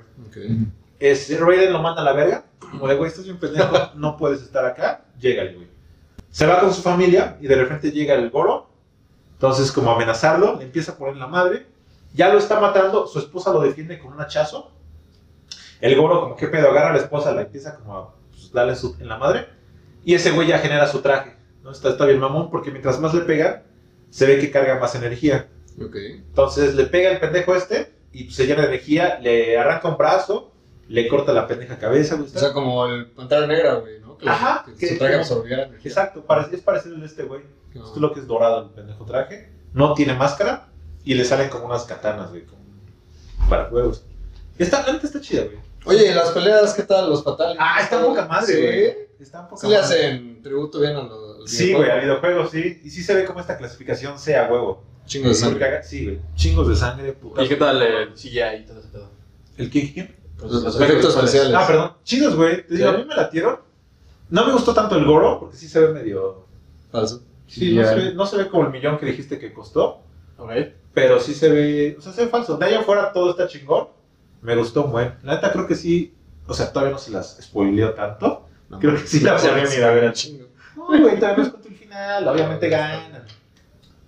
Es, 0.98 1.38
Raiden 1.38 1.72
lo 1.72 1.80
manda 1.82 2.02
a 2.02 2.04
la 2.04 2.12
verga. 2.12 2.44
Como 2.70 2.88
de, 2.88 2.96
güey, 2.96 3.08
estás 3.08 3.24
bien 3.24 3.38
pendejo, 3.38 3.76
no 3.94 4.16
puedes 4.16 4.42
estar 4.42 4.64
acá. 4.64 5.04
Llega 5.20 5.44
güey. 5.44 5.68
Se 6.30 6.46
va 6.46 6.58
con 6.60 6.72
su 6.74 6.82
familia 6.82 7.36
y 7.40 7.46
de 7.46 7.54
repente 7.56 7.92
llega 7.92 8.14
el 8.14 8.30
Goro. 8.30 8.68
Entonces, 9.34 9.70
como 9.70 9.90
amenazarlo, 9.90 10.56
le 10.56 10.64
empieza 10.64 10.92
a 10.92 10.96
poner 10.96 11.16
la 11.16 11.26
madre. 11.26 11.66
Ya 12.14 12.32
lo 12.32 12.38
está 12.38 12.58
matando, 12.60 13.06
su 13.06 13.18
esposa 13.18 13.52
lo 13.52 13.60
defiende 13.60 13.98
con 13.98 14.12
un 14.12 14.20
hachazo. 14.20 14.70
El 15.80 15.96
Goro, 16.00 16.20
como 16.20 16.36
que 16.36 16.48
pedo, 16.48 16.70
agarra 16.70 16.90
a 16.90 16.92
la 16.94 16.98
esposa, 16.98 17.32
la 17.32 17.42
empieza 17.42 17.74
como 17.76 17.96
a 17.96 18.14
pues, 18.30 18.50
darle 18.52 18.74
su- 18.74 18.96
en 18.98 19.08
la 19.08 19.18
madre. 19.18 19.48
Y 20.04 20.14
ese 20.14 20.30
güey 20.30 20.48
ya 20.48 20.58
genera 20.58 20.86
su 20.86 21.00
traje. 21.00 21.36
¿no? 21.62 21.70
Está, 21.70 21.90
está 21.90 22.06
bien 22.06 22.18
mamón, 22.20 22.50
porque 22.50 22.70
mientras 22.70 22.98
más 23.00 23.12
le 23.14 23.22
pega, 23.22 23.62
se 24.14 24.26
ve 24.26 24.38
que 24.38 24.48
carga 24.52 24.78
más 24.78 24.94
energía. 24.94 25.48
Ok. 25.84 25.96
Entonces 25.96 26.76
le 26.76 26.84
pega 26.84 27.10
el 27.10 27.18
pendejo 27.18 27.56
este 27.56 27.92
y 28.12 28.30
se 28.30 28.46
llena 28.46 28.62
de 28.62 28.68
energía, 28.68 29.18
le 29.20 29.58
arranca 29.58 29.88
un 29.88 29.96
brazo, 29.96 30.52
le 30.86 31.08
corta 31.08 31.32
la 31.32 31.48
pendeja 31.48 31.78
cabeza. 31.78 32.14
O 32.22 32.38
sea, 32.38 32.52
como 32.52 32.86
el 32.86 33.06
Pantera 33.10 33.48
Negra, 33.48 33.74
güey, 33.74 33.98
¿no? 34.00 34.16
Que, 34.16 34.28
Ajá, 34.28 34.64
que 34.66 34.74
que- 34.76 34.86
su 34.92 34.98
traje 34.98 35.16
absorbiera 35.16 35.64
energía. 35.64 35.88
Exacto, 35.90 36.24
es 36.52 36.60
parecido 36.60 36.96
de 36.96 37.06
este 37.06 37.24
güey. 37.24 37.40
No. 37.74 37.80
Esto 37.82 37.94
es 37.96 38.00
lo 38.00 38.12
que 38.12 38.20
es 38.20 38.26
dorado 38.28 38.62
el 38.62 38.70
pendejo 38.70 39.04
traje. 39.04 39.50
No 39.72 39.94
tiene 39.94 40.14
máscara 40.14 40.68
y 41.04 41.14
le 41.14 41.24
salen 41.24 41.48
como 41.48 41.66
unas 41.66 41.82
katanas, 41.82 42.30
güey, 42.30 42.44
como 42.44 42.62
para 43.50 43.64
juegos. 43.64 44.04
Está, 44.58 44.86
la 44.86 44.92
neta 44.92 45.08
está 45.08 45.20
chida, 45.20 45.42
güey. 45.42 45.58
Oye, 45.86 46.08
¿y 46.12 46.14
las 46.14 46.30
peleas 46.30 46.72
qué 46.74 46.84
tal? 46.84 47.10
Los 47.10 47.24
fatales. 47.24 47.56
Ah, 47.58 47.80
está 47.82 48.00
poca 48.00 48.26
madre, 48.26 48.46
Sí. 48.54 48.62
güey. 48.62 48.96
Está 49.18 49.48
poca 49.48 49.60
Sí 49.60 49.66
le 49.68 49.76
hacen 49.76 50.40
tributo 50.42 50.78
bien 50.78 50.94
a 50.94 51.02
los. 51.02 51.23
Sí, 51.46 51.72
güey, 51.72 51.90
al 51.90 52.00
videojuego 52.00 52.46
sí. 52.48 52.80
Y 52.84 52.90
sí 52.90 53.02
se 53.02 53.14
ve 53.14 53.24
como 53.24 53.40
esta 53.40 53.56
clasificación 53.56 54.18
sea 54.18 54.48
huevo. 54.50 54.82
Chingo 55.06 55.28
de 55.28 55.34
sangre. 55.34 55.82
Sí, 55.82 56.04
güey. 56.04 56.20
Chingos 56.34 56.68
de 56.68 56.76
sangre, 56.76 57.12
puta. 57.12 57.42
¿Y 57.42 57.48
qué 57.48 57.56
tal 57.56 57.82
el 57.82 58.14
CGI 58.14 58.62
y 58.62 58.66
todo 58.66 58.78
ese 58.80 58.88
pedo? 58.88 59.10
¿El 59.56 59.70
qué? 59.70 59.92
quién? 59.92 60.14
Pues, 60.38 60.52
Los 60.52 60.80
efectos 60.80 61.14
especiales. 61.14 61.54
Ah, 61.54 61.66
perdón. 61.66 61.92
Chidos, 62.04 62.36
güey. 62.36 62.66
Te 62.66 62.76
digo, 62.76 62.88
a 62.88 62.92
mí 62.92 63.04
me 63.04 63.14
latieron. 63.14 63.60
No 64.30 64.46
me 64.46 64.52
gustó 64.52 64.74
tanto 64.74 64.96
el 64.96 65.04
Goro, 65.04 65.38
porque 65.40 65.56
sí 65.56 65.68
se 65.68 65.80
ve 65.80 65.92
medio. 65.92 66.46
Falso. 66.90 67.22
Sí, 67.46 67.74
no 67.74 67.86
se, 67.86 67.94
ve, 67.94 68.14
no 68.14 68.26
se 68.26 68.36
ve 68.38 68.48
como 68.48 68.64
el 68.64 68.72
millón 68.72 68.98
que 68.98 69.06
dijiste 69.06 69.38
que 69.38 69.52
costó. 69.52 70.00
Ok. 70.38 70.50
Pero 70.92 71.20
sí 71.20 71.34
se 71.34 71.50
ve. 71.50 71.96
O 71.98 72.00
sea, 72.00 72.12
se 72.12 72.24
ve 72.24 72.30
falso. 72.30 72.56
De 72.56 72.66
ahí 72.66 72.74
afuera 72.74 73.12
todo 73.12 73.30
está 73.30 73.46
chingón. 73.46 73.88
Me 74.42 74.56
gustó 74.56 74.84
buen. 74.84 75.14
La 75.22 75.34
neta 75.34 75.52
creo 75.52 75.66
que 75.66 75.74
sí. 75.74 76.14
O 76.46 76.54
sea, 76.54 76.72
todavía 76.72 76.92
no 76.92 76.98
se 76.98 77.10
las 77.10 77.38
spoileo 77.42 77.94
tanto. 77.94 78.46
No, 78.68 78.78
Creo 78.78 78.94
que 78.94 79.06
sí 79.06 79.20
la 79.20 79.36
podrían 79.36 79.72
ir 79.72 79.84
a 79.84 79.90
ver 79.92 80.04
al 80.04 80.12
chingo. 80.12 80.46
No, 80.94 81.02
güey, 81.02 81.16
todavía 81.18 81.36
no 81.38 81.42
es 81.44 81.48
contra 81.50 81.70
el 81.70 81.76
final. 81.76 82.28
Obviamente 82.28 82.68
ganan. 82.68 83.24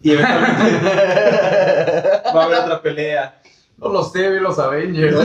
Y 0.02 0.12
eventualmente 0.12 0.80
va 2.34 2.42
a 2.42 2.44
haber 2.44 2.58
otra 2.60 2.82
pelea. 2.82 3.40
No 3.78 3.88
lo 3.90 4.02
sé, 4.04 4.30
vi 4.30 4.40
los 4.40 4.58
Avengers. 4.58 5.16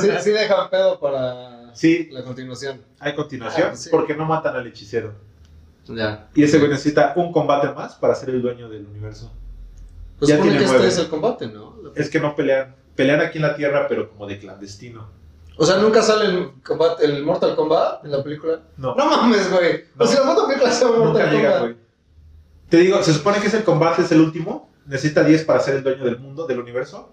sí, 0.00 0.08
sí 0.20 0.30
dejan 0.30 0.70
pedo 0.70 0.98
para 0.98 1.72
Sí, 1.74 2.08
la 2.10 2.22
continuación. 2.24 2.80
hay 2.98 3.14
continuación. 3.14 3.68
Ah, 3.72 3.76
sí. 3.76 3.90
Porque 3.90 4.14
no 4.14 4.24
matan 4.26 4.56
al 4.56 4.66
hechicero. 4.66 5.14
ya. 5.86 6.28
Y 6.34 6.42
ese 6.44 6.58
güey 6.58 6.70
necesita 6.70 7.12
un 7.16 7.30
combate 7.32 7.68
más 7.72 7.94
para 7.94 8.14
ser 8.14 8.30
el 8.30 8.42
dueño 8.42 8.68
del 8.68 8.86
universo. 8.86 9.30
Pues 10.18 10.28
Ya 10.28 10.36
supone 10.36 10.50
tiene 10.52 10.64
que 10.64 10.70
nueve. 10.72 10.88
este 10.88 11.00
es 11.00 11.04
el 11.06 11.10
combate, 11.10 11.46
¿no? 11.46 11.76
Es 11.94 12.10
que 12.10 12.18
no 12.20 12.34
pelean. 12.34 12.74
Pelean 12.96 13.20
aquí 13.20 13.38
en 13.38 13.42
la 13.42 13.54
Tierra, 13.56 13.86
pero 13.88 14.10
como 14.10 14.26
de 14.26 14.38
clandestino. 14.38 15.08
O 15.62 15.66
sea, 15.66 15.76
nunca 15.76 16.00
sale 16.02 16.24
el, 16.24 16.62
combate, 16.62 17.04
el 17.04 17.22
Mortal 17.22 17.54
Kombat 17.54 18.02
en 18.06 18.12
la 18.12 18.22
película. 18.22 18.60
No, 18.78 18.94
No 18.94 19.04
mames, 19.04 19.50
güey. 19.52 19.84
No. 19.94 20.06
O 20.06 20.08
sea, 20.08 20.24
la 20.24 20.34
puta 20.34 20.46
película 20.46 20.72
se 20.72 20.84
nunca 20.86 20.98
Mortal 20.98 21.30
llega, 21.30 21.50
Kombat. 21.50 21.60
güey. 21.60 21.76
Te 22.70 22.76
digo, 22.78 23.02
se 23.02 23.12
supone 23.12 23.40
que 23.40 23.48
es 23.48 23.54
el 23.54 23.64
combate, 23.64 24.00
es 24.00 24.10
el 24.12 24.22
último. 24.22 24.70
Necesita 24.86 25.22
10 25.22 25.44
para 25.44 25.60
ser 25.60 25.74
el 25.76 25.82
dueño 25.82 26.02
del 26.02 26.18
mundo, 26.18 26.46
del 26.46 26.60
universo. 26.60 27.10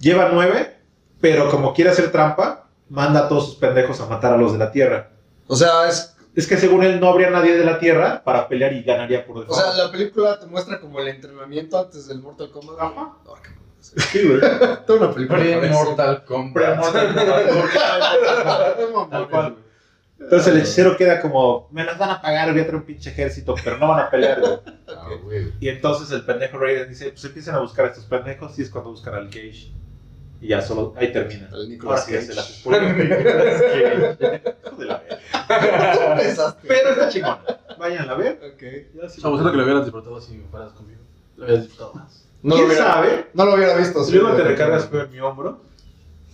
Lleva 0.00 0.28
9, 0.30 0.76
pero 1.18 1.48
como 1.50 1.72
quiere 1.72 1.88
hacer 1.90 2.12
trampa, 2.12 2.68
manda 2.90 3.20
a 3.20 3.28
todos 3.28 3.46
sus 3.46 3.54
pendejos 3.54 3.98
a 4.02 4.06
matar 4.06 4.34
a 4.34 4.36
los 4.36 4.52
de 4.52 4.58
la 4.58 4.70
Tierra. 4.70 5.10
O 5.46 5.56
sea, 5.56 5.88
es, 5.88 6.14
Es 6.34 6.46
que 6.46 6.58
según 6.58 6.84
él 6.84 7.00
no 7.00 7.08
habría 7.08 7.30
nadie 7.30 7.56
de 7.56 7.64
la 7.64 7.78
Tierra 7.78 8.22
para 8.22 8.48
pelear 8.48 8.74
y 8.74 8.82
ganaría 8.82 9.26
por 9.26 9.38
o 9.38 9.40
default. 9.40 9.60
sea, 9.62 9.72
la 9.86 9.90
película 9.90 10.38
te 10.38 10.44
muestra 10.46 10.78
como 10.78 11.00
el 11.00 11.08
entrenamiento 11.08 11.78
antes 11.80 12.06
del 12.06 12.20
Mortal 12.20 12.50
Kombat. 12.50 12.78
Ajá. 12.78 13.14
Mames. 13.24 13.58
Sí, 13.80 14.26
güey. 14.26 14.40
Toda 14.86 15.06
una 15.06 15.14
película. 15.14 15.38
Pre-Mortal 15.38 16.24
Kombat. 16.24 16.80
Pre-Mortal. 18.84 19.56
Entonces 20.20 20.52
el 20.52 20.58
hechicero 20.58 20.96
queda 20.96 21.20
como, 21.20 21.68
me 21.70 21.84
las 21.84 21.96
van 21.96 22.10
a 22.10 22.20
pagar, 22.20 22.50
voy 22.50 22.60
a 22.60 22.64
traer 22.64 22.74
un 22.74 22.82
pinche 22.82 23.10
ejército, 23.10 23.54
pero 23.62 23.78
no 23.78 23.86
van 23.88 24.00
a 24.00 24.10
pelear, 24.10 24.40
güey. 24.40 24.58
Ah. 24.88 25.06
Y 25.60 25.68
entonces 25.68 26.10
el 26.10 26.24
pendejo 26.24 26.58
Raiden 26.58 26.88
dice, 26.88 27.10
pues 27.10 27.24
empiecen 27.24 27.54
a 27.54 27.60
buscar 27.60 27.84
a 27.84 27.88
estos 27.88 28.04
pendejos 28.04 28.58
y 28.58 28.62
es 28.62 28.70
cuando 28.70 28.90
buscan 28.90 29.14
al 29.14 29.26
Cage. 29.26 29.70
Y 30.40 30.48
ya 30.48 30.60
solo, 30.62 30.94
ahí 30.96 31.12
termina. 31.12 31.46
El 31.48 31.54
Ahora 31.54 31.68
Nicolas 31.68 32.04
sí 32.04 32.12
ya 32.12 32.18
Cage. 32.18 32.28
se 32.28 32.34
las 32.34 32.46
spoileo. 32.58 32.90
Hijo 33.04 34.76
de 34.76 34.84
la 34.86 34.98
verga. 34.98 36.16
Pensaste. 36.16 36.68
Pero 36.68 36.90
está 36.90 37.08
chingón. 37.10 37.38
Vayan 37.78 38.08
a 38.08 38.14
ver. 38.14 38.40
Ok. 38.54 38.62
Ya 39.00 39.08
sí. 39.08 39.20
Chavos, 39.20 39.38
siento 39.38 39.50
que 39.52 39.56
lo 39.58 39.64
hubieras 39.64 39.84
disfrutado 39.84 40.20
si 40.20 40.34
me 40.34 40.48
fueras 40.48 40.72
conmigo. 40.72 41.00
Lo 41.36 41.44
hubieras 41.44 41.64
disfrutado 41.64 41.94
más. 41.94 42.27
No 42.42 42.54
lo 42.54 42.56
¿Quién 42.56 42.66
hubiera, 42.70 42.92
sabe? 42.92 43.26
no 43.34 43.44
lo 43.44 43.54
hubiera 43.54 43.74
visto. 43.76 44.04
Si 44.04 44.12
sí, 44.12 44.18
luego 44.18 44.36
te 44.36 44.44
recargas 44.44 44.88
en 44.92 45.10
mi 45.10 45.20
hombro 45.20 45.60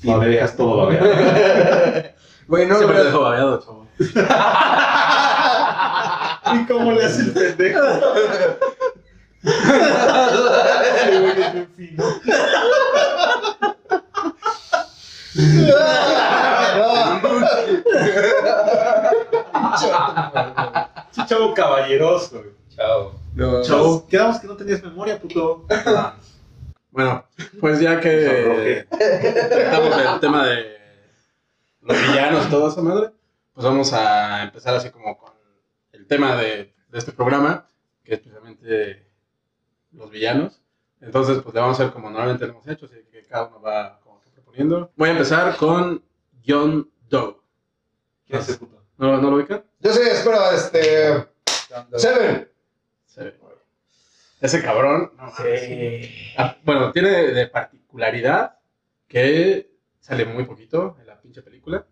y 0.03 0.11
me 0.13 0.27
dejas 0.29 0.57
todo 0.57 0.77
babeado. 0.77 1.07
Güey, 2.47 2.67
no 2.67 2.75
lo 2.75 2.79
Siempre 2.81 3.01
hubiera 3.01 3.11
dejo 3.11 3.23
babeado, 3.23 3.59
chavo. 3.61 3.87
¿Y 6.55 6.67
cómo 6.67 6.93
le 6.93 7.05
hace 7.07 7.23
el 7.23 7.33
pendejo? 7.33 7.81
Ese 9.45 11.21
güey 11.21 11.41
es 11.43 11.53
bien 11.55 11.69
fino. 11.75 12.05
Ese 21.11 21.27
chavo 21.27 21.55
caballeroso. 21.55 22.39
güey. 22.39 22.51
Chao. 22.77 23.13
No, 23.35 23.63
Chavo, 23.63 24.07
quedamos 24.07 24.41
que 24.41 24.47
no 24.47 24.57
tenías 24.57 24.83
memoria, 24.83 25.21
puto. 25.21 25.67
Bueno, 26.91 27.25
pues 27.59 27.81
ya 27.81 28.01
que 28.01 28.87
tratamos 28.89 29.99
el 29.99 30.21
tema 30.21 30.47
de 30.47 30.77
los 31.81 32.01
villanos 32.01 32.47
y 32.47 32.51
todo 32.51 32.69
eso, 32.69 32.81
madre, 32.85 33.11
pues 33.53 33.67
vamos 33.67 33.93
a 33.93 34.45
empezar 34.45 34.77
así 34.77 34.91
como 34.91 35.19
con 35.19 35.33
el 35.91 36.07
tema 36.07 36.37
de, 36.37 36.73
de 36.91 36.99
este 36.99 37.11
programa, 37.11 37.67
que 38.05 38.15
es 38.15 38.21
precisamente 38.21 39.09
los 39.91 40.09
villanos. 40.09 40.61
Entonces, 41.01 41.43
pues 41.43 41.53
le 41.53 41.61
vamos 41.63 41.81
a 41.81 41.83
hacer 41.83 41.93
como 41.93 42.11
normalmente 42.11 42.47
lo 42.47 42.53
hemos 42.53 42.69
hecho, 42.69 42.87
así 42.87 42.95
que 43.11 43.25
cada 43.25 43.47
uno 43.49 43.61
va 43.61 43.99
como 43.99 44.21
que 44.21 44.31
proponiendo. 44.31 44.93
Voy 44.95 45.09
a 45.09 45.13
empezar 45.13 45.57
con 45.57 46.01
John 46.47 46.89
Doe. 47.09 47.39
¿Quién 48.25 48.39
es 48.39 48.49
ese 48.49 48.59
puto? 48.59 48.85
¿No, 48.99 49.21
¿no 49.21 49.31
lo 49.31 49.37
ubican? 49.39 49.65
Yo 49.81 49.93
sí, 49.93 50.01
espera, 50.01 50.55
este. 50.55 51.27
Seven. 51.97 52.54
Ese 54.41 54.63
cabrón. 54.63 55.13
no. 55.17 55.33
Ah, 56.37 56.57
bueno, 56.65 56.93
tiene 56.93 57.11
de 57.11 57.47
particularidad 57.49 58.59
que 59.09 59.71
sale 60.01 60.25
muy 60.27 60.45
poquito 60.45 60.97
en 61.01 61.07
la 61.07 61.21
pinche 61.21 61.43
película. 61.43 61.87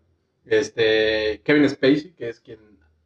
Este, 0.45 1.41
Kevin 1.43 1.69
Spacey, 1.69 2.13
que 2.13 2.29
es 2.29 2.39
quien 2.41 2.59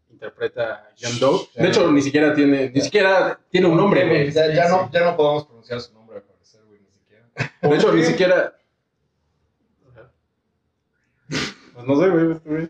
interpreta 0.09 0.73
a 0.73 0.89
John 0.99 1.19
Doe. 1.19 1.47
De 1.55 1.67
hecho, 1.67 1.91
ni 1.91 2.01
siquiera 2.01 2.33
tiene, 2.33 2.71
ni 2.71 2.81
siquiera 2.81 3.39
tiene 3.49 3.67
un 3.67 3.77
nombre, 3.77 4.07
güey. 4.07 4.31
Ya, 4.31 4.51
ya 4.53 4.67
no, 4.67 4.91
ya 4.91 5.05
no 5.05 5.15
podemos 5.15 5.45
pronunciar 5.45 5.79
su 5.79 5.93
nombre, 5.93 6.17
al 6.17 6.23
parecer, 6.23 6.61
güey, 6.65 6.81
ni 6.81 6.91
siquiera. 6.91 7.29
De 7.61 7.75
hecho, 7.75 7.93
ni 7.93 8.03
siquiera. 8.11 8.53
Pues 11.73 11.85
no 11.85 12.01
sé, 12.01 12.09
güey. 12.09 12.31
este 12.31 12.49
güey. 12.49 12.69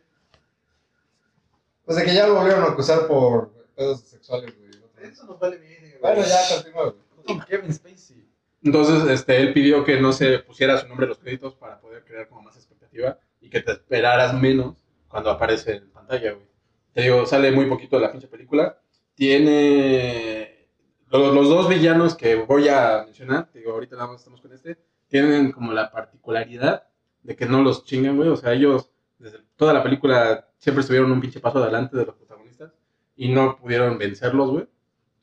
Pues 1.85 1.97
de 1.97 2.03
que 2.03 2.13
ya 2.13 2.27
lo 2.27 2.35
volvieron 2.35 2.63
a 2.63 2.67
acusar 2.67 3.07
por 3.07 3.53
pedos 3.75 4.01
sexuales, 4.01 4.53
güey. 4.57 4.66
Eso 5.11 5.25
nos 5.25 5.39
vale 5.39 5.57
bien. 5.57 5.97
Bueno, 6.01 6.21
ya 6.21 6.55
continúa, 6.55 6.83
güey. 6.83 7.25
Con 7.25 7.39
Kevin 7.41 7.73
Spacey. 7.73 8.27
Entonces, 8.63 9.09
este, 9.09 9.39
él 9.39 9.53
pidió 9.53 9.83
que 9.83 9.99
no 9.99 10.11
se 10.11 10.39
pusiera 10.39 10.77
su 10.77 10.87
nombre 10.87 11.05
en 11.05 11.09
los 11.09 11.19
créditos 11.19 11.55
para 11.55 11.79
poder 11.79 12.03
crear 12.03 12.27
como 12.27 12.41
más 12.41 12.55
expectativa 12.55 13.19
y 13.39 13.49
que 13.49 13.61
te 13.61 13.71
esperaras 13.71 14.33
menos 14.33 14.75
cuando 15.07 15.29
aparece 15.29 15.75
en 15.75 15.89
pantalla, 15.91 16.33
güey. 16.33 16.47
Te 16.93 17.01
digo, 17.03 17.25
sale 17.25 17.51
muy 17.51 17.67
poquito 17.67 17.97
de 17.97 18.01
la 18.03 18.11
pinche 18.11 18.27
película. 18.27 18.81
Tiene... 19.15 20.69
Los, 21.09 21.33
los 21.33 21.47
dos 21.47 21.69
villanos 21.69 22.15
que 22.15 22.35
voy 22.35 22.67
a 22.67 23.03
mencionar, 23.05 23.49
te 23.49 23.59
digo, 23.59 23.71
ahorita 23.71 23.95
nada 23.95 24.07
más 24.07 24.19
estamos 24.19 24.41
con 24.41 24.51
este, 24.51 24.77
tienen 25.07 25.53
como 25.53 25.71
la 25.71 25.89
particularidad 25.89 26.87
de 27.23 27.35
que 27.35 27.45
no 27.45 27.61
los 27.61 27.85
chingan, 27.85 28.17
güey. 28.17 28.29
O 28.29 28.35
sea, 28.35 28.53
ellos 28.53 28.91
desde 29.17 29.39
toda 29.55 29.73
la 29.73 29.83
película 29.83 30.49
siempre 30.57 30.81
estuvieron 30.81 31.11
un 31.11 31.21
pinche 31.21 31.39
paso 31.39 31.59
adelante 31.59 31.95
de 31.97 32.05
los 32.05 32.15
protagonistas 32.15 32.73
y 33.15 33.29
no 33.29 33.57
pudieron 33.57 33.97
vencerlos, 33.97 34.51
güey. 34.51 34.67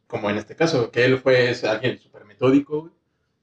Como 0.06 0.30
en 0.30 0.36
este 0.38 0.56
caso, 0.56 0.90
que 0.90 1.04
él 1.04 1.18
fue 1.18 1.50
es 1.50 1.64
alguien 1.64 1.98
súper 1.98 2.24
metódico, 2.24 2.90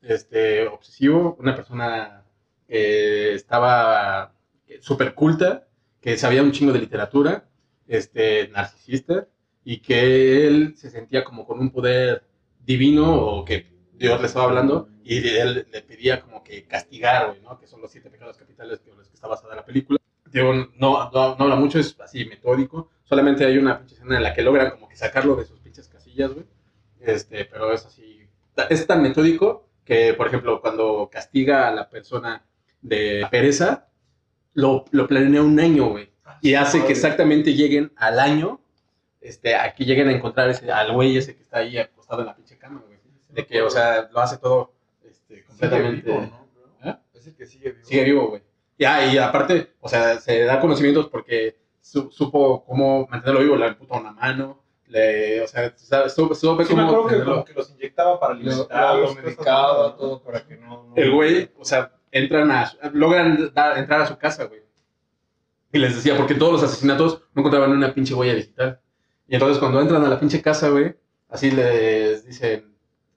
este, 0.02 0.68
obsesivo, 0.68 1.36
una 1.40 1.56
persona 1.56 2.24
que 2.68 3.34
estaba 3.34 4.34
súper 4.80 5.14
culta, 5.14 5.68
que 6.00 6.18
sabía 6.18 6.44
un 6.44 6.52
chingo 6.52 6.74
de 6.74 6.80
literatura, 6.80 7.46
este, 7.88 8.48
narcisista, 8.50 9.28
y 9.64 9.80
que 9.80 10.48
él 10.48 10.74
se 10.78 10.90
sentía 10.90 11.24
como 11.24 11.46
con 11.46 11.60
un 11.60 11.72
poder 11.72 12.24
divino 12.66 13.14
o 13.14 13.46
que 13.46 13.68
Dios 13.94 14.20
le 14.20 14.28
estaba 14.28 14.46
hablando 14.46 14.90
y 15.04 15.18
él 15.30 15.68
le 15.72 15.82
pedía 15.82 16.22
como 16.22 16.44
que 16.44 16.66
castigar, 16.66 17.38
¿no? 17.44 17.60
Que 17.60 17.68
son 17.68 17.82
los 17.82 17.92
siete 17.92 18.10
pecados 18.10 18.38
capitales 18.38 18.80
que 18.80 18.92
los 18.92 19.08
que 19.08 19.16
está 19.16 19.28
basada 19.28 19.56
la 19.56 19.66
película. 19.66 20.00
Digo, 20.32 20.54
no, 20.54 20.68
no, 20.78 21.12
no 21.12 21.44
habla 21.44 21.56
mucho, 21.56 21.78
es 21.80 22.00
así 22.00 22.26
metódico. 22.26 22.90
Solamente 23.04 23.46
hay 23.46 23.58
una 23.58 23.84
escena 23.86 24.18
en 24.18 24.24
la 24.24 24.34
que 24.34 24.42
logran 24.42 24.72
como 24.72 24.88
que 24.88 24.96
sacarlo 24.96 25.36
de 25.36 25.46
sus 25.46 25.61
casillas, 26.28 26.34
güey. 26.34 26.46
Este, 27.02 27.46
pero 27.46 27.74
es 27.74 27.86
así. 27.86 28.28
Es 28.70 28.86
tan 28.86 29.02
metódico 29.02 29.68
que, 29.86 30.14
por 30.14 30.28
ejemplo, 30.28 30.62
cuando 30.62 31.10
castiga 31.12 31.68
a 31.68 31.72
la 31.72 31.90
persona 31.90 32.46
de 32.82 33.26
pereza, 33.32 33.88
lo, 34.54 34.86
lo 34.92 35.08
planea 35.08 35.42
un 35.42 35.60
año, 35.60 35.90
güey. 35.90 36.12
Y 36.42 36.54
hace 36.56 36.84
que 36.86 36.92
exactamente 36.94 37.54
lleguen 37.54 37.92
al 37.96 38.20
año, 38.20 38.60
este, 39.20 39.56
a 39.56 39.74
que 39.76 39.86
lleguen 39.86 40.08
a 40.08 40.12
encontrar 40.14 40.50
ese, 40.50 40.72
al 40.72 40.92
güey 40.94 41.18
ese 41.18 41.36
que 41.36 41.42
está 41.44 41.60
ahí 41.60 41.78
acostado 41.78 42.22
en 42.22 42.28
la 42.28 42.36
pinche 42.36 42.58
cama, 42.58 42.82
güey. 42.86 42.98
De 43.30 43.46
que, 43.46 43.62
o 43.62 43.70
sea, 43.70 44.10
lo 44.12 44.20
hace 44.20 44.38
todo 44.38 44.74
este, 45.04 45.44
completamente. 45.46 46.02
Sigue 46.02 46.20
vivo, 46.20 46.48
¿no? 46.84 46.90
¿Eh? 46.92 46.96
Es 47.14 47.28
el 47.28 47.36
que 47.36 47.46
sigue 47.46 47.72
vivo. 47.72 47.86
Sigue 47.86 48.04
vivo, 48.04 48.28
güey. 48.30 48.42
Ya, 48.78 49.06
y 49.14 49.18
aparte, 49.18 49.74
o 49.80 49.88
sea, 49.88 50.20
se 50.20 50.44
da 50.44 50.60
conocimientos 50.60 51.08
porque 51.10 51.58
su- 51.80 52.10
supo 52.12 52.66
cómo 52.66 53.08
mantenerlo 53.08 53.42
vivo, 53.42 53.56
le 53.56 53.74
puto 53.76 53.96
una 53.96 54.12
mano, 54.12 54.61
le, 54.92 55.42
o 55.42 55.48
sea, 55.48 55.74
me 56.76 56.82
acuerdo 56.84 57.08
que 57.08 57.14
tenerlo. 57.14 57.34
como 57.34 57.46
que 57.46 57.54
los 57.54 57.70
inyectaba 57.72 58.20
para 58.20 58.34
lo 58.36 59.16
medicaba, 59.16 59.96
todo 59.98 60.22
para 60.22 60.46
que 60.46 60.58
no. 60.58 60.88
no- 60.90 60.94
El 60.96 61.12
güey, 61.12 61.50
o 61.58 61.66
sea, 61.66 61.94
entran 62.12 62.52
a, 62.52 62.72
logran 62.94 63.52
dar- 63.54 63.78
entrar 63.78 64.02
a 64.02 64.08
su 64.08 64.18
casa, 64.18 64.46
güey. 64.46 64.62
Y 65.74 65.80
les 65.80 65.96
decía, 65.96 66.18
porque 66.18 66.36
todos 66.36 66.52
los 66.54 66.64
asesinatos 66.64 67.22
no 67.34 67.42
encontraban 67.42 67.72
una 67.72 67.94
pinche 67.94 68.14
huella 68.14 68.34
digital. 68.36 68.80
Y 69.28 69.36
entonces 69.36 69.58
cuando 69.58 69.80
entran 69.80 70.04
a 70.04 70.10
la 70.10 70.20
pinche 70.20 70.42
casa, 70.42 70.70
güey, 70.70 70.94
así 71.30 71.50
les 71.52 72.26
dicen, 72.26 72.76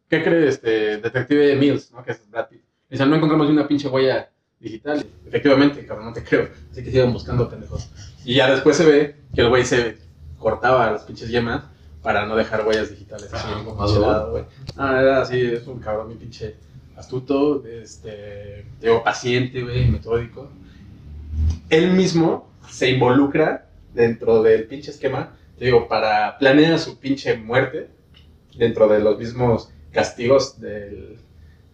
¿qué 0.09 0.23
cree 0.23 0.47
este 0.49 0.99
detective 0.99 1.57
Mills, 1.57 1.91
no? 1.91 2.05
Que 2.05 2.13
es 2.13 2.31
Brad 2.31 2.49
Pitt. 2.49 2.63
Dicen, 2.89 3.11
no 3.11 3.17
encontramos 3.17 3.49
ni 3.49 3.53
una 3.55 3.67
pinche 3.67 3.89
huella 3.89 4.31
digital. 4.61 5.05
Y, 5.05 5.29
efectivamente, 5.29 5.85
cabrón, 5.85 6.07
no 6.07 6.13
te 6.13 6.23
creo. 6.23 6.49
Así 6.71 6.85
que 6.85 6.93
sigan 6.93 7.13
buscando, 7.13 7.49
pendejos. 7.51 7.91
Y 8.25 8.37
ya 8.37 8.49
después 8.51 8.77
se 8.77 8.85
ve 8.87 9.17
que 9.35 9.41
el 9.41 9.49
güey 9.49 9.65
se 9.65 9.99
cortaba 10.45 10.91
las 10.93 11.03
pinches 11.03 11.29
yemas 11.31 11.65
para 12.03 12.27
no 12.27 12.37
dejar 12.37 12.67
huellas 12.67 12.91
digitales. 12.91 13.33
Así, 13.33 13.47
Ah, 13.51 13.63
como 13.65 13.77
más 13.77 13.91
pinche 13.91 14.31
güey. 14.31 14.45
Ah, 14.77 15.01
era 15.01 15.23
así, 15.23 15.41
es 15.41 15.67
un 15.67 15.81
cabrón, 15.81 16.09
mi 16.09 16.15
pinche 16.17 16.55
astuto, 16.97 17.65
este, 17.67 18.67
digo, 18.81 19.03
paciente, 19.03 19.63
güey, 19.63 19.89
metódico. 19.89 20.49
Él 21.71 21.93
mismo 21.93 22.49
se 22.69 22.91
involucra 22.91 23.67
dentro 23.95 24.43
del 24.43 24.67
pinche 24.67 24.91
esquema, 24.91 25.31
te 25.59 25.65
digo, 25.67 25.89
para 25.89 26.37
planear 26.39 26.79
su 26.79 26.99
pinche 26.99 27.37
muerte 27.37 27.89
dentro 28.57 28.87
de 28.89 29.01
los 29.01 29.19
mismos 29.19 29.71
castigos 29.93 30.61
del- 30.61 31.19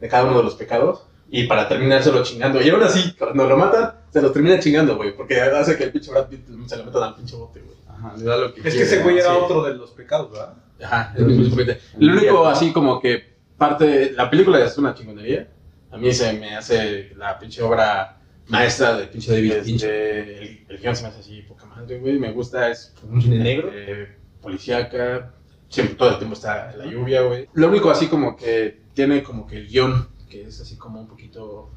de 0.01 0.09
cada 0.09 0.25
uno 0.25 0.39
de 0.39 0.45
los 0.45 0.55
pecados 0.55 1.03
y 1.31 1.45
para 1.45 1.69
terminárselo 1.69 2.23
chingando. 2.23 2.61
Y 2.63 2.71
aún 2.71 2.83
así, 2.83 3.15
cuando 3.19 3.47
lo 3.47 3.57
matan, 3.57 3.93
se 4.13 4.23
los 4.23 4.33
termina 4.33 4.59
chingando, 4.59 4.97
güey, 4.97 5.15
porque 5.17 5.41
hace 5.41 5.77
que 5.77 5.85
el 5.85 5.93
pinche 5.93 6.11
Brad 6.11 6.29
Pitt 6.29 6.47
se 6.67 6.77
lo 6.77 6.85
metan 6.85 7.03
al 7.03 7.15
pinche 7.17 7.37
bote, 7.37 7.61
güey. 7.61 7.77
Ajá, 8.01 8.17
le 8.17 8.25
da 8.25 8.37
lo 8.37 8.55
que 8.55 8.61
Es 8.61 8.65
que 8.65 8.71
quiere, 8.71 8.85
ese 8.87 9.03
güey 9.03 9.15
¿no? 9.17 9.21
era 9.21 9.31
Sí. 9.35 9.39
otro 9.43 9.63
de 9.65 9.75
los 9.75 9.91
pecados, 9.91 10.31
¿verdad? 10.33 10.55
Ajá, 10.83 11.15
el 11.17 11.27
mismo. 11.27 11.57
Lo 11.99 12.13
único 12.15 12.47
así 12.47 12.73
como 12.73 13.01
que 13.01 13.37
parte, 13.59 14.13
la 14.13 14.31
película 14.31 14.59
es 14.65 14.77
una 14.79 14.95
chingonería. 14.95 15.49
A 15.91 15.99
mí 15.99 16.13
se 16.13 16.33
me 16.35 16.57
hace 16.57 17.13
la 17.17 17.39
pinche 17.39 17.63
obra 17.63 18.17
maestra 18.49 18.97
del 18.97 19.09
pinche 19.11 19.33
David 19.33 19.55
Lynch. 19.65 19.83
El, 19.83 20.65
el 20.69 20.79
guion 20.79 20.97
se 20.97 21.03
me 21.03 21.09
hace 21.09 21.21
así 21.21 21.43
poca 21.43 21.67
madre, 21.67 21.99
güey. 21.99 22.19
Me 22.19 22.33
gusta, 22.33 22.71
es 22.71 22.95
Un 23.03 23.21
cine 23.21 23.39
negro. 23.39 23.71
eh, 23.73 24.17
policíaca. 24.41 25.35
Siempre, 25.69 25.95
todo 25.97 26.11
el 26.11 26.17
tiempo 26.19 26.35
está 26.35 26.73
la 26.77 26.87
lluvia, 26.87 27.23
güey. 27.23 27.49
Lo 27.53 27.69
único 27.69 27.91
así 27.91 28.07
como 28.09 28.35
que 28.37 28.81
tiene 28.95 29.23
como 29.23 29.47
que 29.47 29.57
el 29.59 29.69
guion, 29.69 30.09
que 30.29 30.43
es 30.47 30.61
así 30.61 30.77
como 30.77 31.01
un 31.01 31.07
poquito, 31.07 31.71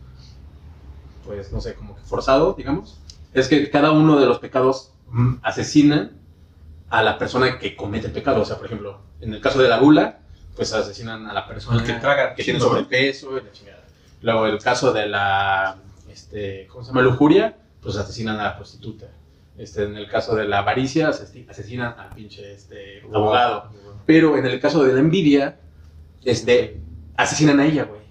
pues 1.26 1.52
no 1.52 1.62
sé, 1.62 1.74
como 1.76 1.96
que 1.96 2.02
forzado, 2.02 2.54
digamos. 2.54 3.00
Es 3.34 3.48
que 3.48 3.70
cada 3.70 3.92
uno 3.92 4.20
de 4.20 4.26
los 4.26 4.40
pecados 4.40 4.93
asesina 5.42 6.12
a 6.90 7.02
la 7.04 7.18
persona 7.18 7.58
que 7.60 7.76
comete 7.76 8.08
el 8.08 8.14
pecado. 8.14 8.42
O 8.42 8.46
sea, 8.46 8.58
por 8.58 8.66
ejemplo, 8.68 9.00
en 9.22 9.34
el 9.34 9.42
caso 9.42 9.62
de 9.62 9.70
la 9.70 9.78
gula, 9.80 10.20
pues 10.56 10.74
asesinan 10.74 11.28
a 11.28 11.34
la 11.34 11.48
persona 11.48 11.80
El 11.80 11.86
que 11.86 11.94
traga 11.94 12.36
que 12.36 12.44
tiene 12.44 12.60
sobrepeso 12.60 13.38
y 13.38 13.44
la 13.44 13.52
chingada. 13.52 13.84
Luego, 14.22 14.46
el 14.46 14.60
caso 14.60 14.94
de 14.94 15.08
la, 15.08 15.78
este, 16.12 16.68
¿cómo 16.68 16.84
se 16.84 16.90
llama? 16.90 17.02
Lujuria, 17.02 17.58
pues 17.82 17.96
asesinan 17.98 18.40
a 18.40 18.44
la 18.44 18.56
prostituta. 18.56 19.08
Este, 19.58 19.84
en 19.84 19.98
el 19.98 20.08
caso 20.10 20.36
de 20.36 20.48
la 20.48 20.60
avaricia, 20.60 21.10
asesi- 21.10 21.48
asesinan 21.50 21.96
al 22.00 22.10
pinche 22.16 22.54
este, 22.54 23.02
abogado. 23.14 23.70
Pero 24.06 24.38
en 24.38 24.46
el 24.46 24.60
caso 24.60 24.84
de 24.84 24.94
la 24.94 25.00
envidia, 25.00 25.58
este, 26.24 26.80
asesinan 27.18 27.60
a 27.60 27.66
ella, 27.66 27.84
güey. 27.84 28.02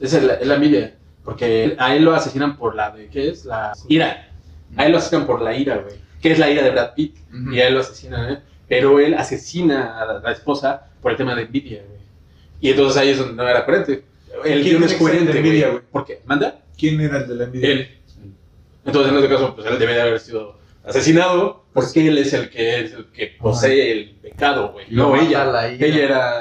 Esa 0.00 0.18
es 0.18 0.24
la, 0.24 0.34
es 0.34 0.46
la 0.46 0.54
envidia. 0.56 0.94
Porque 1.24 1.74
a 1.78 1.94
él 1.94 2.04
lo 2.04 2.14
asesinan 2.14 2.56
por 2.56 2.74
la 2.74 2.90
de, 2.90 3.08
¿qué 3.08 3.30
es? 3.30 3.44
La 3.46 3.72
ira. 3.88 4.28
A 4.76 4.84
él 4.86 4.92
lo 4.92 4.98
asesinan 4.98 5.26
por 5.26 5.40
la 5.40 5.56
ira, 5.56 5.78
güey. 5.78 5.96
Que 6.24 6.32
es 6.32 6.38
la 6.38 6.50
ira 6.50 6.62
de 6.62 6.70
Brad 6.70 6.94
Pitt. 6.94 7.18
Ujú. 7.34 7.52
Y 7.52 7.60
a 7.60 7.68
él 7.68 7.74
lo 7.74 7.80
asesinan, 7.80 8.32
¿eh? 8.32 8.38
Pero 8.66 8.98
él 8.98 9.12
asesina 9.12 10.00
a 10.00 10.06
la, 10.06 10.20
la 10.20 10.32
esposa 10.32 10.86
por 11.02 11.12
el 11.12 11.18
tema 11.18 11.34
de 11.34 11.42
envidia, 11.42 11.82
güey. 11.86 12.00
Y 12.62 12.70
entonces 12.70 12.96
ahí 12.96 13.10
es 13.10 13.18
donde 13.18 13.34
no 13.34 13.46
era 13.46 13.66
coherente. 13.66 14.04
El 14.42 14.62
¿Quién 14.62 14.78
guion 14.78 14.84
es 14.84 14.86
es 14.86 14.92
el 14.92 14.98
de 14.98 15.04
coherente, 15.04 15.36
envidia, 15.36 15.68
güey. 15.68 15.82
¿Por 15.92 16.06
qué? 16.06 16.20
¿Manda? 16.24 16.62
¿Quién 16.78 16.98
era 16.98 17.18
el 17.18 17.28
de 17.28 17.34
la 17.34 17.44
envidia? 17.44 17.68
Él. 17.68 17.88
Entonces, 18.86 19.12
en 19.12 19.18
este 19.18 19.28
caso, 19.28 19.54
pues 19.54 19.66
él 19.66 19.78
debe 19.78 19.92
de 19.92 20.00
haber 20.00 20.18
sido 20.18 20.58
asesinado 20.82 21.66
porque 21.74 22.08
él 22.08 22.16
es 22.16 22.32
el 22.32 22.48
que, 22.48 22.80
es 22.80 22.94
el 22.94 23.04
que 23.08 23.34
posee 23.38 23.92
el 23.92 24.10
pecado, 24.22 24.72
güey. 24.72 24.86
No 24.88 25.14
ella. 25.16 25.68
Ella 25.78 26.04
era. 26.04 26.40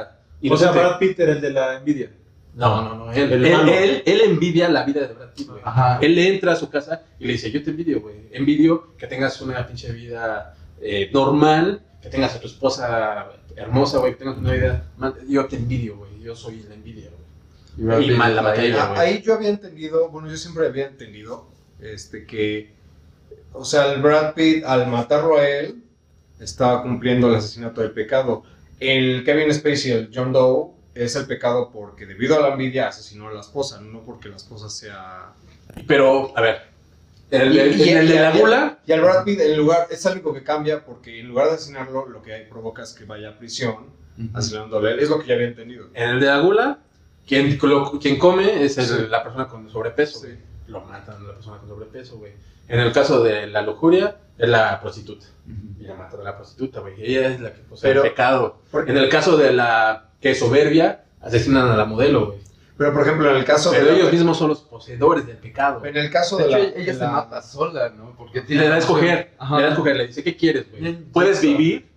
O 0.49 0.57
sea, 0.57 0.69
inocente. 0.69 0.79
Brad 0.79 0.97
Pitt 0.97 1.19
era 1.19 1.33
el 1.33 1.41
de 1.41 1.51
la 1.51 1.75
envidia. 1.75 2.09
No, 2.55 2.81
no, 2.83 2.95
no. 3.05 3.11
Él, 3.13 3.31
El 3.33 3.45
él, 3.45 3.69
él- 3.69 4.03
él 4.05 4.21
envidia 4.25 4.69
la 4.69 4.83
vida 4.83 5.01
de 5.07 5.13
Brad 5.13 5.33
Pitt, 5.35 5.47
güey. 5.49 5.61
Ajá. 5.65 5.99
Él 6.01 6.15
le 6.15 6.27
entra 6.33 6.53
a 6.53 6.55
su 6.55 6.69
casa 6.69 7.01
y 7.19 7.25
le 7.25 7.33
dice, 7.33 7.49
yo 7.51 7.63
te 7.63 7.71
envidio, 7.71 8.01
güey. 8.01 8.15
Envidio 8.31 8.95
que 8.97 9.07
tengas 9.07 9.41
una 9.41 9.65
pinche 9.65 9.91
vida 9.91 10.55
eh, 10.81 11.09
normal, 11.13 11.81
que 12.01 12.09
tengas 12.09 12.35
a 12.35 12.39
tu 12.39 12.47
esposa 12.47 13.27
hermosa, 13.55 13.97
güey, 13.99 14.13
que 14.13 14.19
tengas 14.19 14.37
una 14.37 14.51
vida... 14.53 14.85
Yo 15.27 15.45
te 15.47 15.55
envidio, 15.55 15.97
güey. 15.97 16.19
Yo 16.21 16.35
soy 16.35 16.61
la 16.67 16.75
envidia, 16.75 17.09
güey. 17.77 18.07
Y 18.07 18.11
mal 18.11 18.35
la 18.35 18.41
ira. 18.65 18.87
güey. 18.87 18.97
Ah, 18.99 19.01
ahí 19.01 19.21
yo 19.23 19.33
había 19.33 19.49
entendido, 19.49 20.09
bueno, 20.09 20.29
yo 20.29 20.37
siempre 20.37 20.67
había 20.67 20.85
entendido 20.87 21.47
este, 21.79 22.25
que, 22.25 22.71
o 23.51 23.65
sea, 23.65 23.91
el 23.93 24.01
Brad 24.01 24.35
Pitt 24.35 24.63
al 24.63 24.87
matarlo 24.87 25.37
a 25.37 25.47
él 25.49 25.83
estaba 26.39 26.83
cumpliendo 26.83 27.29
el 27.29 27.35
asesinato 27.35 27.81
del 27.81 27.91
pecado. 27.91 28.43
El 28.79 29.23
Kevin 29.23 29.51
Spacey, 29.53 29.91
el 29.91 30.09
John 30.13 30.31
Doe, 30.33 30.72
es 30.95 31.15
el 31.15 31.25
pecado 31.25 31.71
porque 31.71 32.05
debido 32.05 32.35
a 32.37 32.41
la 32.41 32.49
envidia 32.49 32.87
asesinó 32.87 33.27
a 33.29 33.33
la 33.33 33.41
esposa, 33.41 33.81
no 33.81 34.01
porque 34.01 34.29
la 34.29 34.35
esposa 34.35 34.69
sea... 34.69 35.33
Pero, 35.87 36.31
a 36.37 36.41
ver, 36.41 36.61
el, 37.31 37.53
Y- 37.55 37.59
el- 37.59 37.81
y- 37.81 37.89
el 37.89 38.07
de 38.07 38.19
la 38.19 38.31
gula... 38.37 38.79
Y 38.85 38.91
al 38.91 39.01
Brad 39.01 39.23
Pitt, 39.23 39.39
en 39.39 39.57
lugar, 39.57 39.87
es 39.89 40.05
único 40.05 40.33
que 40.33 40.43
cambia 40.43 40.85
porque 40.85 41.19
en 41.19 41.27
lugar 41.29 41.47
de 41.47 41.53
asesinarlo, 41.53 42.07
lo 42.07 42.21
que 42.21 42.33
hay 42.33 42.45
provoca 42.45 42.83
es 42.83 42.93
que 42.93 43.05
vaya 43.05 43.29
a 43.29 43.37
prisión, 43.39 43.87
Ujú. 44.17 44.29
asesinándole 44.37 44.89
a 44.89 44.91
él. 44.93 44.99
Es 44.99 45.09
lo 45.09 45.19
que 45.19 45.27
ya 45.27 45.33
había 45.35 45.47
entendido. 45.47 45.87
En 45.93 46.09
el 46.11 46.19
de 46.19 46.27
la 46.27 46.39
gula, 46.39 46.79
quien, 47.27 47.57
lo- 47.61 47.99
quien 47.99 48.19
come 48.19 48.63
es 48.63 48.75
Sí. 48.75 48.81
la 49.09 49.23
persona 49.23 49.47
con 49.47 49.69
sobrepeso, 49.69 50.19
Sí. 50.19 50.29
Lo 50.67 50.79
matan 50.81 51.17
a 51.17 51.27
la 51.27 51.33
persona 51.33 51.57
con 51.57 51.67
sobrepeso, 51.69 52.17
güey. 52.17 52.31
En 52.69 52.79
el 52.79 52.93
caso 52.93 53.21
de 53.21 53.47
la 53.47 53.61
lujuria, 53.61 54.15
es 54.37 54.49
la 54.49 54.79
prostituta. 54.81 55.25
Y 55.79 55.83
la 55.83 55.95
matan 55.95 56.21
a 56.21 56.23
la 56.23 56.35
prostituta, 56.37 56.79
güey. 56.79 56.93
Ella 56.97 57.27
es 57.29 57.39
la 57.41 57.53
que 57.53 57.61
posee 57.61 57.89
Pero- 57.89 58.03
el 58.03 58.09
pecado. 58.11 58.57
Porque- 58.71 58.91
En 58.91 58.97
el 58.97 59.09
caso 59.09 59.37
de 59.37 59.53
la 59.53 60.09
que 60.21 60.31
es 60.31 60.39
soberbia, 60.39 61.03
asesinan 61.21 61.69
a 61.69 61.75
la 61.77 61.85
modelo, 61.85 62.27
güey. 62.27 62.39
Pero 62.77 62.91
por 62.91 63.03
ejemplo, 63.03 63.29
en 63.29 63.35
el 63.37 63.45
caso 63.45 63.69
Pero 63.71 63.85
de 63.85 63.95
ellos 63.95 64.11
mismos 64.11 64.35
son 64.37 64.49
los 64.49 64.61
poseedores 64.61 65.27
del 65.27 65.37
pecado. 65.37 65.85
En 65.85 65.95
el 65.95 66.09
caso 66.09 66.37
De 66.37 66.45
de, 66.45 66.49
hecho, 66.49 66.57
la, 66.57 66.63
ella 66.81 66.91
de 66.93 66.93
se 66.97 67.03
la- 67.03 67.11
mata 67.11 67.41
sola, 67.41 67.89
¿no? 67.89 68.15
Porque 68.17 68.41
tiene 68.41 68.63
le 68.63 68.69
da 68.69 68.75
a 68.75 68.77
escoger, 68.79 69.33
Ajá. 69.37 69.57
le 69.57 69.61
da 69.61 69.67
a 69.69 69.71
escoger, 69.73 69.95
le 69.95 70.07
dice, 70.07 70.23
¿qué 70.23 70.35
quieres, 70.35 70.65
güey? 70.71 70.95
Puedes 71.11 71.39
vivir 71.41 71.87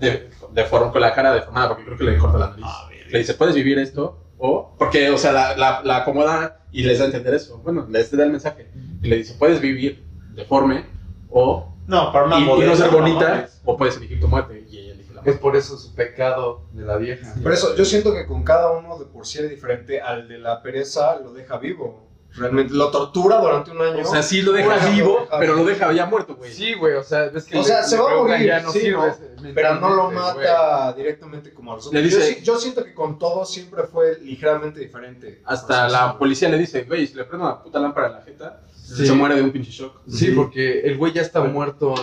de, 0.00 0.28
de 0.52 0.64
forma, 0.64 0.90
con 0.90 1.00
la 1.00 1.14
cara 1.14 1.32
deformada, 1.32 1.68
porque 1.68 1.84
creo 1.84 1.96
que 1.98 2.04
le 2.04 2.18
corta 2.18 2.38
la 2.38 2.48
nariz. 2.50 2.64
le 3.08 3.18
dice, 3.20 3.34
¿puedes 3.34 3.54
vivir 3.54 3.78
esto? 3.78 4.18
O, 4.38 4.74
porque, 4.78 5.08
o 5.10 5.16
sea, 5.16 5.32
la, 5.32 5.56
la, 5.56 5.80
la 5.84 5.98
acomoda 5.98 6.60
y 6.72 6.82
les 6.82 6.98
da 6.98 7.04
a 7.04 7.06
entender 7.06 7.32
eso. 7.34 7.58
Bueno, 7.58 7.86
les 7.88 8.10
da 8.14 8.24
el 8.24 8.30
mensaje. 8.32 8.66
Y 9.02 9.06
le 9.08 9.16
dice, 9.18 9.34
¿puedes 9.38 9.60
vivir 9.60 10.04
deforme? 10.34 10.84
O, 11.30 11.72
No, 11.86 12.12
para 12.12 12.26
una 12.26 12.38
y, 12.38 12.42
y 12.42 12.66
no 12.66 12.76
ser 12.76 12.90
bonita, 12.90 13.28
mames. 13.28 13.60
o 13.64 13.76
puedes 13.76 13.96
elegir 13.96 14.20
tu 14.20 14.28
muerte. 14.28 14.66
Y 14.68 14.78
ella 14.78 14.92
elige 14.94 15.14
la 15.14 15.22
Es 15.24 15.38
por 15.38 15.56
eso 15.56 15.76
su 15.78 15.94
pecado 15.94 16.62
de 16.72 16.84
la 16.84 16.96
vieja. 16.96 17.34
Por 17.42 17.52
eso 17.52 17.74
yo 17.76 17.84
siento 17.84 18.12
que 18.12 18.26
con 18.26 18.42
cada 18.42 18.72
uno 18.72 18.98
de 18.98 19.06
por 19.06 19.26
sí 19.26 19.38
es 19.38 19.48
diferente. 19.50 20.00
Al 20.00 20.28
de 20.28 20.38
la 20.38 20.62
pereza 20.62 21.16
lo 21.20 21.32
deja 21.32 21.58
vivo. 21.58 22.04
Realmente 22.38 22.74
lo 22.74 22.90
tortura 22.90 23.40
durante 23.40 23.70
un 23.70 23.80
año. 23.80 24.02
O 24.02 24.04
sea, 24.04 24.22
sí 24.22 24.42
lo 24.42 24.52
deja 24.52 24.68
Bueno, 24.68 24.90
vivo, 24.90 25.14
lo 25.14 25.20
deja 25.24 25.38
pero 25.38 25.54
lo 25.54 25.64
deja 25.64 25.92
ya 25.94 26.04
muerto, 26.04 26.36
güey. 26.36 26.52
Sí, 26.52 26.74
güey, 26.74 26.92
o 26.92 27.02
sea, 27.02 27.30
ves 27.30 27.44
que 27.46 27.56
O 27.56 27.64
sea, 27.64 27.82
se 27.82 27.96
va 27.96 28.12
a 28.12 28.16
morir, 28.16 28.46
ya 28.46 28.60
no 28.60 28.70
sí, 28.72 28.80
sirve 28.80 28.98
¿no? 28.98 29.14
pero 29.54 29.76
no 29.76 29.94
lo 29.94 30.10
mata 30.10 30.92
directamente 30.92 31.54
como 31.54 31.72
a 31.72 31.76
los 31.76 31.90
Le 31.90 32.00
otros. 32.00 32.12
Yo 32.12 32.18
dice- 32.18 32.34
sí- 32.34 32.44
yo, 32.44 32.58
siento 32.58 32.84
que 32.84 32.92
con 32.92 33.18
todo 33.18 33.46
siempre 33.46 33.84
fue 33.84 34.18
ligeramente 34.20 34.80
diferente. 34.80 35.40
Hasta 35.46 35.88
la 35.88 36.10
sí. 36.10 36.16
policía 36.18 36.50
le 36.50 36.58
dice, 36.58 36.82
güey, 36.82 37.06
si 37.06 37.14
le 37.14 37.24
prendo 37.24 37.46
una 37.46 37.62
puta 37.62 37.78
lámpara 37.78 38.08
en 38.08 38.12
la 38.12 38.20
jeta, 38.20 38.60
Sí. 38.94 39.06
se 39.06 39.12
muere 39.14 39.34
de 39.34 39.42
un 39.42 39.50
pinche 39.50 39.70
shock. 39.70 40.00
Sí, 40.08 40.30
porque 40.30 40.80
el 40.80 40.96
güey 40.96 41.12
ya 41.12 41.22
está 41.22 41.42
muerto. 41.42 41.94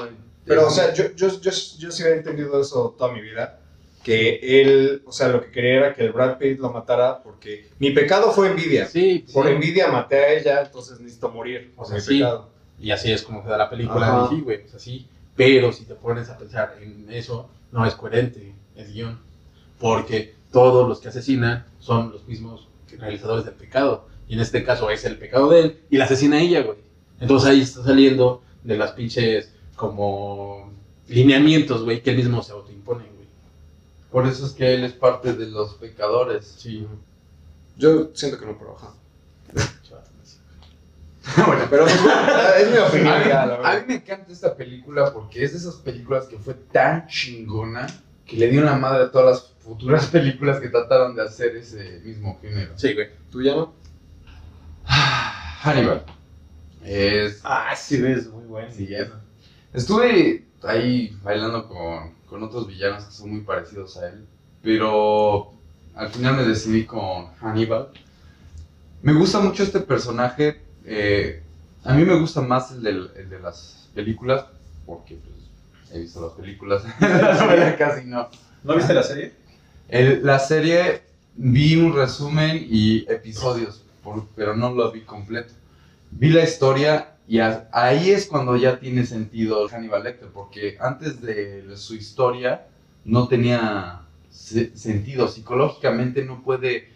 Pero, 0.46 0.68
o 0.68 0.70
sea, 0.70 0.94
yo, 0.94 1.06
yo, 1.16 1.30
yo, 1.40 1.52
yo 1.52 1.92
sí 1.92 2.04
había 2.04 2.16
entendido 2.18 2.60
eso 2.60 2.94
toda 2.98 3.14
mi 3.14 3.22
vida. 3.22 3.60
Que 4.04 4.62
él, 4.62 5.02
o 5.06 5.14
sea, 5.14 5.30
lo 5.30 5.42
que 5.42 5.50
quería 5.50 5.76
era 5.76 5.94
que 5.94 6.04
el 6.04 6.12
Brad 6.12 6.38
Pitt 6.38 6.60
lo 6.60 6.74
matara 6.74 7.24
porque 7.24 7.70
mi 7.80 7.92
pecado 7.92 8.34
fue 8.34 8.50
envidia. 8.50 8.86
Sí, 8.86 9.26
Por 9.34 9.46
sí. 9.46 9.54
envidia 9.54 9.88
maté 9.88 10.18
a 10.18 10.34
ella, 10.34 10.62
entonces 10.62 11.00
necesito 11.00 11.30
morir. 11.30 11.72
O 11.78 11.86
sea, 11.86 11.96
mi 11.96 12.02
sí. 12.02 12.18
pecado. 12.20 12.50
Y 12.82 12.92
así 12.92 13.14
es 13.14 13.24
como 13.24 13.42
queda 13.46 13.58
la 13.58 13.70
película. 13.70 14.28
Sí, 14.30 14.42
güey, 14.42 14.64
es 14.66 14.76
así. 14.76 15.08
Pero 15.38 15.72
si 15.72 15.86
te 15.86 15.96
pones 15.96 16.30
a 16.30 16.38
pensar 16.38 16.76
en 16.82 17.08
eso, 17.10 17.50
no 17.72 17.86
es 17.86 17.96
coherente 17.96 18.54
el 18.76 18.92
guion. 18.92 19.20
Porque 19.80 20.36
todos 20.52 20.88
los 20.88 21.00
que 21.00 21.08
asesinan 21.08 21.66
son 21.80 22.12
los 22.12 22.28
mismos 22.28 22.68
realizadores 23.00 23.46
del 23.46 23.54
pecado. 23.54 24.06
Y 24.34 24.36
en 24.36 24.42
este 24.42 24.64
caso 24.64 24.90
es 24.90 25.06
el 25.06 25.20
pecado 25.20 25.52
de 25.52 25.60
él 25.60 25.80
y 25.92 25.98
la 25.98 26.06
asesina 26.06 26.38
a 26.38 26.42
ella, 26.42 26.64
güey. 26.64 26.80
Entonces 27.20 27.48
ahí 27.48 27.62
está 27.62 27.84
saliendo 27.84 28.42
de 28.64 28.76
las 28.80 28.94
pinches 28.94 29.54
como 29.76 30.72
lineamientos, 31.08 31.84
güey, 31.84 32.02
que 32.02 32.10
él 32.10 32.18
mismo 32.18 32.42
se 32.42 32.52
autoimpone, 32.52 33.04
güey. 33.04 33.28
Por 34.10 34.26
eso 34.26 34.48
es 34.48 34.54
que 34.54 34.74
él 34.74 34.86
es 34.86 34.94
parte 34.94 35.34
de 35.34 35.46
los 35.46 35.76
pecadores. 35.76 36.52
Sí. 36.58 36.88
Yo 37.78 38.10
siento 38.16 38.40
que 38.40 38.48
no, 38.48 38.58
ajá. 38.76 38.96
bueno, 41.46 41.68
Pero 41.70 41.86
es 41.86 42.72
mi 42.72 42.78
opinión. 42.80 43.14
A 43.14 43.20
mí, 43.20 43.26
ya, 43.28 43.44
a 43.44 43.78
mí 43.78 43.84
me 43.88 43.96
encanta 43.98 44.34
esta 44.34 44.56
película 44.56 45.14
porque 45.14 45.44
es 45.44 45.52
de 45.52 45.60
esas 45.60 45.76
películas 45.76 46.26
que 46.26 46.40
fue 46.40 46.56
tan 46.56 47.06
chingona 47.06 47.86
que 48.26 48.38
le 48.38 48.48
dio 48.50 48.64
la 48.64 48.78
madre 48.78 49.04
a 49.04 49.12
todas 49.12 49.28
las 49.28 49.54
futuras 49.60 50.08
películas 50.12 50.60
que 50.60 50.70
trataron 50.70 51.16
de 51.16 51.22
hacer 51.22 51.56
ese 51.56 52.02
mismo 52.04 52.40
género. 52.42 52.72
Sí, 52.80 52.96
güey. 52.96 53.10
¿Tú 53.30 53.44
ya 53.44 53.54
no? 53.54 53.83
Hannibal. 54.86 56.04
Es, 56.84 57.40
Ah, 57.44 57.74
sí, 57.76 58.02
ves, 58.02 58.28
muy 58.30 58.44
bueno. 58.46 58.70
Sí, 58.76 58.94
es. 58.94 59.08
Estuve 59.74 60.46
ahí 60.64 61.18
bailando 61.24 61.68
con, 61.68 62.14
con 62.30 62.44
otros 62.44 62.68
villanos 62.68 63.06
que 63.06 63.12
son 63.12 63.32
muy 63.32 63.42
parecidos 63.42 63.98
a 63.98 64.08
él, 64.10 64.26
pero 64.62 65.54
al 65.96 66.10
final 66.10 66.36
me 66.38 66.44
decidí 66.44 66.86
con 66.86 67.28
Hannibal. 67.42 67.90
Me 69.02 69.14
gusta 69.14 69.40
mucho 69.40 69.64
este 69.64 69.80
personaje. 69.80 70.62
eh, 70.86 71.42
a 71.86 71.94
mí 71.94 72.06
me 72.06 72.16
gusta 72.18 72.42
más 72.42 72.72
el, 72.72 72.82
del- 72.84 73.12
el 73.18 73.30
de 73.30 73.40
las 73.40 73.90
películas, 73.94 74.46
porque 74.86 75.16
pues, 75.16 75.94
he 75.96 76.00
visto 76.00 76.22
las 76.22 76.34
películas. 76.34 76.84
la 77.00 77.76
casi 77.78 78.06
no. 78.06 78.30
¿No 78.64 78.76
viste 78.76 78.94
la 78.94 79.04
serie? 79.04 79.34
El- 79.90 80.26
la 80.26 80.40
serie 80.40 81.02
vi 81.36 81.76
un 81.78 81.94
resumen 81.96 82.66
y 82.70 83.06
episodios, 83.12 83.83
por- 84.04 84.28
pero 84.36 84.56
no 84.56 84.74
lo 84.74 84.92
vi 84.92 85.02
completo. 85.02 85.54
Vi 86.12 86.30
la 86.30 86.44
historia 86.44 87.16
y 87.28 87.40
a- 87.40 87.70
ahí 87.72 88.12
es 88.12 88.28
cuando 88.28 88.56
ya 88.58 88.80
tiene 88.80 89.06
sentido 89.06 89.68
Hannibal 89.70 90.04
Lecter, 90.04 90.30
porque 90.30 90.78
antes 90.80 91.22
de 91.22 91.76
su 91.78 91.96
historia 91.96 92.68
no 93.06 93.28
tenía 93.28 94.02
se- 94.30 94.76
sentido. 94.78 95.28
Psicológicamente 95.28 96.24
no 96.26 96.44
puede 96.44 96.90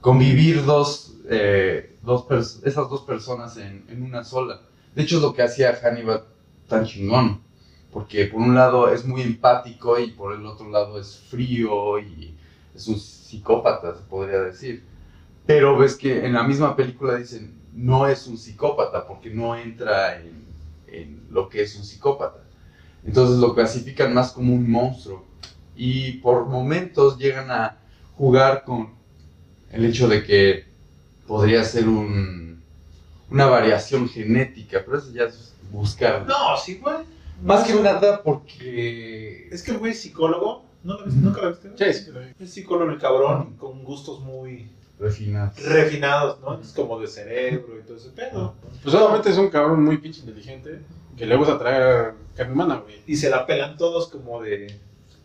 convivir 0.00 0.64
dos, 0.64 1.14
eh, 1.28 1.96
dos 2.02 2.26
esas 2.64 2.88
dos 2.88 3.02
personas 3.02 3.56
en, 3.56 3.84
en 3.88 4.02
una 4.02 4.24
sola. 4.24 4.60
De 4.94 5.02
hecho 5.02 5.16
es 5.16 5.22
lo 5.22 5.34
que 5.34 5.42
hacía 5.42 5.74
Hannibal 5.82 6.24
tan 6.68 6.84
chingón, 6.86 7.40
porque 7.92 8.26
por 8.26 8.40
un 8.40 8.54
lado 8.54 8.92
es 8.92 9.04
muy 9.04 9.22
empático 9.22 9.98
y 9.98 10.08
por 10.12 10.34
el 10.34 10.46
otro 10.46 10.68
lado 10.70 11.00
es 11.00 11.18
frío 11.30 11.98
y 11.98 12.34
es 12.74 12.86
un 12.88 12.98
psicópata, 12.98 13.94
se 13.94 14.02
podría 14.02 14.40
decir. 14.42 14.84
Pero 15.46 15.78
ves 15.78 15.94
que 15.94 16.26
en 16.26 16.32
la 16.32 16.42
misma 16.42 16.74
película 16.74 17.16
dicen, 17.16 17.54
no 17.72 18.08
es 18.08 18.26
un 18.26 18.36
psicópata 18.36 19.06
porque 19.06 19.30
no 19.30 19.56
entra 19.56 20.20
en, 20.20 20.44
en 20.88 21.26
lo 21.30 21.48
que 21.48 21.62
es 21.62 21.76
un 21.76 21.84
psicópata. 21.84 22.40
Entonces 23.04 23.38
lo 23.38 23.54
clasifican 23.54 24.12
más 24.12 24.32
como 24.32 24.52
un 24.52 24.68
monstruo. 24.68 25.24
Y 25.76 26.12
por 26.14 26.46
momentos 26.46 27.18
llegan 27.18 27.50
a 27.50 27.78
jugar 28.16 28.64
con 28.64 28.94
el 29.70 29.84
hecho 29.84 30.08
de 30.08 30.24
que 30.24 30.64
podría 31.26 31.62
ser 31.64 31.86
un, 31.86 32.62
una 33.30 33.46
variación 33.46 34.08
genética, 34.08 34.82
pero 34.84 34.98
eso 34.98 35.12
ya 35.12 35.24
es 35.24 35.54
buscar. 35.70 36.26
No, 36.26 36.56
sí, 36.56 36.78
güey. 36.78 36.96
Más 37.42 37.64
que 37.64 37.74
nada 37.74 38.22
porque... 38.22 39.48
Es 39.52 39.62
que 39.62 39.72
el 39.72 39.78
güey 39.78 39.92
es 39.92 40.00
psicólogo. 40.00 40.64
¿No 40.82 40.94
lo 40.94 41.04
viste? 41.04 41.20
¿Nunca 41.20 41.42
lo 41.42 41.50
viste? 41.50 41.92
Sí. 41.92 42.10
Es 42.40 42.50
psicólogo 42.50 42.90
el 42.90 42.98
cabrón, 42.98 43.56
con 43.58 43.84
gustos 43.84 44.20
muy 44.20 44.70
Refina. 44.98 45.52
refinados, 45.66 46.40
¿no? 46.40 46.58
Es 46.58 46.72
como 46.72 46.98
de 46.98 47.06
cerebro 47.06 47.78
y 47.78 47.82
todo 47.86 47.96
ese 47.98 48.10
pedo. 48.10 48.54
Pues 48.82 48.94
obviamente 48.94 49.30
es 49.30 49.36
un 49.36 49.50
cabrón 49.50 49.84
muy 49.84 49.98
pinche 49.98 50.20
inteligente 50.20 50.80
que 51.18 51.26
le 51.26 51.36
gusta 51.36 51.58
traer 51.58 52.14
carne 52.34 52.52
humana, 52.54 52.76
güey. 52.76 53.00
Y 53.06 53.16
se 53.16 53.28
la 53.28 53.44
pelan 53.46 53.76
todos 53.76 54.08
como 54.08 54.40
de 54.42 54.74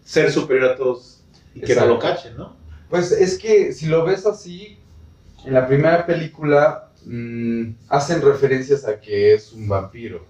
ser 0.03 0.31
superior 0.31 0.71
a 0.71 0.75
todos 0.75 1.21
y 1.55 1.61
que 1.61 1.73
no 1.75 1.85
lo 1.85 1.99
cachen, 1.99 2.35
¿no? 2.37 2.55
Pues 2.89 3.11
es 3.13 3.37
que 3.37 3.71
si 3.71 3.85
lo 3.85 4.03
ves 4.03 4.25
así, 4.25 4.77
en 5.45 5.53
la 5.53 5.65
primera 5.67 6.05
película 6.05 6.89
mm, 7.05 7.71
hacen 7.87 8.21
referencias 8.21 8.85
a 8.85 8.99
que 8.99 9.33
es 9.33 9.53
un 9.53 9.67
vampiro. 9.69 10.25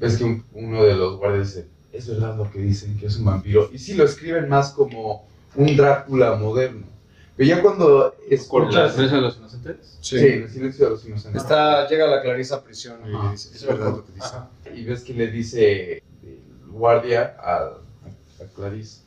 Ves 0.00 0.16
que 0.16 0.24
un- 0.24 0.44
uno 0.52 0.82
de 0.84 0.94
los 0.94 1.16
guardias 1.18 1.54
dice, 1.54 1.68
es 1.92 2.08
verdad 2.08 2.36
lo 2.36 2.50
que 2.50 2.58
dicen, 2.58 2.96
que 2.98 3.06
es 3.06 3.16
un 3.16 3.24
vampiro. 3.26 3.70
Y 3.72 3.78
sí 3.78 3.94
lo 3.94 4.04
escriben 4.04 4.48
más 4.48 4.72
como 4.72 5.26
un 5.54 5.76
Drácula 5.76 6.34
moderno. 6.34 6.86
Pero 7.42 7.56
ya 7.56 7.60
cuando 7.62 8.14
¿Con 8.14 8.28
la 8.28 8.36
escuchas... 8.36 8.92
prensa 8.92 9.16
de 9.16 9.20
los 9.20 9.36
inocentes? 9.36 9.98
Sí, 10.00 10.16
en 10.18 10.42
el 10.44 10.48
silencio 10.48 10.84
de 10.84 10.90
los 10.92 11.04
inocentes. 11.04 11.42
Está, 11.42 11.88
llega 11.88 12.06
la 12.06 12.22
Clarisa 12.22 12.56
a 12.56 12.62
prisión 12.62 13.00
y 13.04 13.12
Ajá. 13.12 13.32
dice, 13.32 13.50
es 13.52 13.66
verdad 13.66 13.90
lo 13.90 14.06
que 14.06 14.12
dice. 14.12 14.26
Ajá. 14.26 14.50
y 14.72 14.84
ves 14.84 15.02
que 15.02 15.12
le 15.12 15.26
dice 15.26 15.92
el 16.22 16.40
guardia 16.70 17.34
a, 17.40 17.64
a 17.64 18.44
Clarice. 18.54 19.00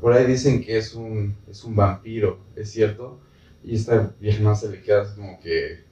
Por 0.00 0.12
ahí 0.12 0.26
dicen 0.26 0.64
que 0.64 0.76
es 0.78 0.94
un, 0.94 1.36
es 1.48 1.62
un 1.62 1.76
vampiro, 1.76 2.40
¿es 2.56 2.72
cierto? 2.72 3.20
Y 3.62 3.76
esta 3.76 4.10
vieja 4.18 4.42
no 4.42 4.56
se 4.56 4.68
le 4.68 4.82
queda 4.82 5.14
como 5.14 5.38
que 5.38 5.84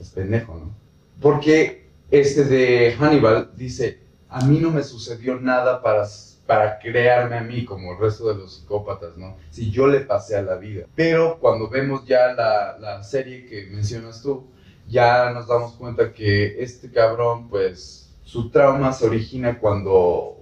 es 0.00 0.08
pendejo, 0.10 0.54
¿no? 0.54 0.74
Porque 1.20 1.86
este 2.10 2.42
de 2.44 2.96
Hannibal 2.98 3.52
dice, 3.56 4.00
a 4.28 4.44
mí 4.44 4.58
no 4.58 4.72
me 4.72 4.82
sucedió 4.82 5.38
nada 5.38 5.80
para, 5.80 6.08
para 6.50 6.80
crearme 6.80 7.36
a 7.36 7.42
mí 7.42 7.64
como 7.64 7.92
el 7.92 7.98
resto 8.00 8.26
de 8.26 8.34
los 8.34 8.56
psicópatas, 8.56 9.16
¿no? 9.16 9.36
Si 9.50 9.70
yo 9.70 9.86
le 9.86 10.00
pasé 10.00 10.34
a 10.36 10.42
la 10.42 10.56
vida. 10.56 10.84
Pero 10.96 11.38
cuando 11.38 11.68
vemos 11.68 12.04
ya 12.04 12.32
la, 12.32 12.76
la 12.76 13.04
serie 13.04 13.46
que 13.46 13.66
mencionas 13.70 14.20
tú, 14.20 14.48
ya 14.88 15.30
nos 15.30 15.46
damos 15.46 15.74
cuenta 15.74 16.12
que 16.12 16.60
este 16.60 16.90
cabrón, 16.90 17.48
pues, 17.48 18.12
su 18.24 18.50
trauma 18.50 18.92
se 18.92 19.06
origina 19.06 19.60
cuando 19.60 20.38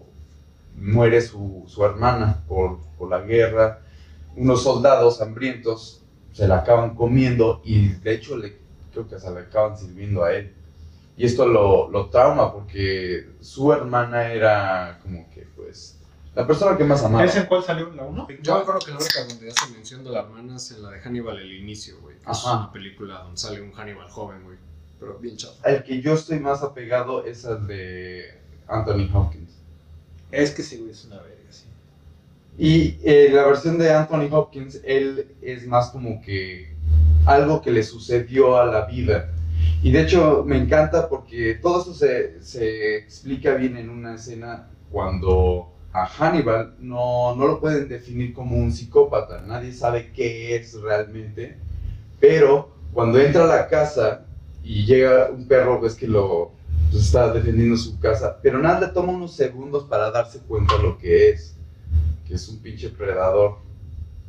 muere 0.76 1.20
su, 1.20 1.64
su 1.66 1.84
hermana 1.84 2.42
por, 2.48 2.78
por 2.96 3.10
la 3.10 3.20
guerra. 3.20 3.80
Unos 4.34 4.62
soldados 4.62 5.20
hambrientos 5.20 6.02
se 6.32 6.48
la 6.48 6.60
acaban 6.60 6.94
comiendo 6.94 7.60
y 7.66 7.88
de 7.88 8.14
hecho 8.14 8.34
le, 8.38 8.56
creo 8.92 9.06
que 9.06 9.20
se 9.20 9.30
le 9.30 9.40
acaban 9.40 9.76
sirviendo 9.76 10.24
a 10.24 10.32
él. 10.32 10.54
Y 11.18 11.26
esto 11.26 11.46
lo, 11.46 11.90
lo 11.90 12.08
trauma 12.08 12.50
porque 12.50 13.28
su 13.40 13.70
hermana 13.74 14.32
era 14.32 15.00
como 15.02 15.28
que, 15.28 15.46
pues, 15.54 15.97
la 16.38 16.46
persona 16.46 16.76
que 16.76 16.84
más 16.84 17.02
amaba. 17.02 17.24
¿Es 17.24 17.34
en 17.34 17.46
cuál 17.46 17.64
salió 17.64 17.90
la 17.90 18.04
1? 18.04 18.28
Yo 18.42 18.54
me 18.54 18.60
acuerdo 18.60 18.78
que 18.78 18.92
la 18.92 18.98
única 18.98 19.24
donde 19.26 19.48
hace 19.48 19.72
mención 19.72 20.04
de 20.04 20.10
la 20.10 20.20
hermana 20.20 20.54
es 20.54 20.70
en 20.70 20.84
la 20.84 20.90
de 20.90 21.00
Hannibal 21.00 21.36
el 21.36 21.52
inicio, 21.52 21.96
güey. 22.00 22.14
Es 22.30 22.44
una 22.44 22.70
película 22.70 23.22
donde 23.24 23.36
sale 23.36 23.60
un 23.60 23.72
Hannibal 23.72 24.08
joven, 24.08 24.44
güey. 24.44 24.56
Pero 25.00 25.18
bien 25.18 25.36
chato. 25.36 25.56
El 25.64 25.82
que 25.82 26.00
yo 26.00 26.14
estoy 26.14 26.38
más 26.38 26.62
apegado 26.62 27.24
es 27.24 27.44
el 27.44 27.66
de 27.66 28.38
Anthony 28.68 29.10
Hopkins. 29.12 29.50
Es 30.30 30.52
que 30.52 30.62
sí, 30.62 30.76
güey, 30.76 30.92
es 30.92 31.04
una 31.06 31.16
verga, 31.16 31.34
sí. 31.50 31.64
Y 32.56 33.00
eh, 33.02 33.30
la 33.32 33.44
versión 33.44 33.76
de 33.76 33.92
Anthony 33.92 34.28
Hopkins, 34.30 34.80
él 34.84 35.34
es 35.42 35.66
más 35.66 35.90
como 35.90 36.22
que 36.22 36.72
algo 37.26 37.60
que 37.60 37.72
le 37.72 37.82
sucedió 37.82 38.58
a 38.58 38.64
la 38.64 38.84
vida. 38.84 39.32
Y 39.82 39.90
de 39.90 40.02
hecho 40.02 40.44
me 40.46 40.56
encanta 40.56 41.08
porque 41.08 41.58
todo 41.60 41.82
eso 41.82 41.92
se, 41.94 42.40
se 42.44 42.96
explica 42.96 43.54
bien 43.54 43.76
en 43.76 43.90
una 43.90 44.14
escena 44.14 44.68
cuando 44.92 45.74
a 45.92 46.06
Hannibal 46.06 46.74
no, 46.78 47.34
no 47.34 47.46
lo 47.46 47.60
pueden 47.60 47.88
definir 47.88 48.34
como 48.34 48.56
un 48.56 48.72
psicópata, 48.72 49.42
nadie 49.42 49.72
sabe 49.72 50.12
qué 50.12 50.54
es 50.56 50.74
realmente, 50.74 51.56
pero 52.20 52.70
cuando 52.92 53.18
entra 53.18 53.44
a 53.44 53.46
la 53.46 53.68
casa 53.68 54.24
y 54.62 54.84
llega 54.84 55.30
un 55.30 55.46
perro, 55.46 55.80
ves 55.80 55.94
que 55.94 56.06
lo 56.06 56.52
pues, 56.90 57.04
está 57.04 57.32
defendiendo 57.32 57.76
su 57.76 57.98
casa, 57.98 58.38
pero 58.42 58.58
nada 58.58 58.80
le 58.80 58.88
toma 58.88 59.12
unos 59.12 59.34
segundos 59.34 59.84
para 59.84 60.10
darse 60.10 60.40
cuenta 60.40 60.76
lo 60.78 60.98
que 60.98 61.30
es, 61.30 61.56
que 62.26 62.34
es 62.34 62.48
un 62.48 62.58
pinche 62.58 62.90
predador 62.90 63.58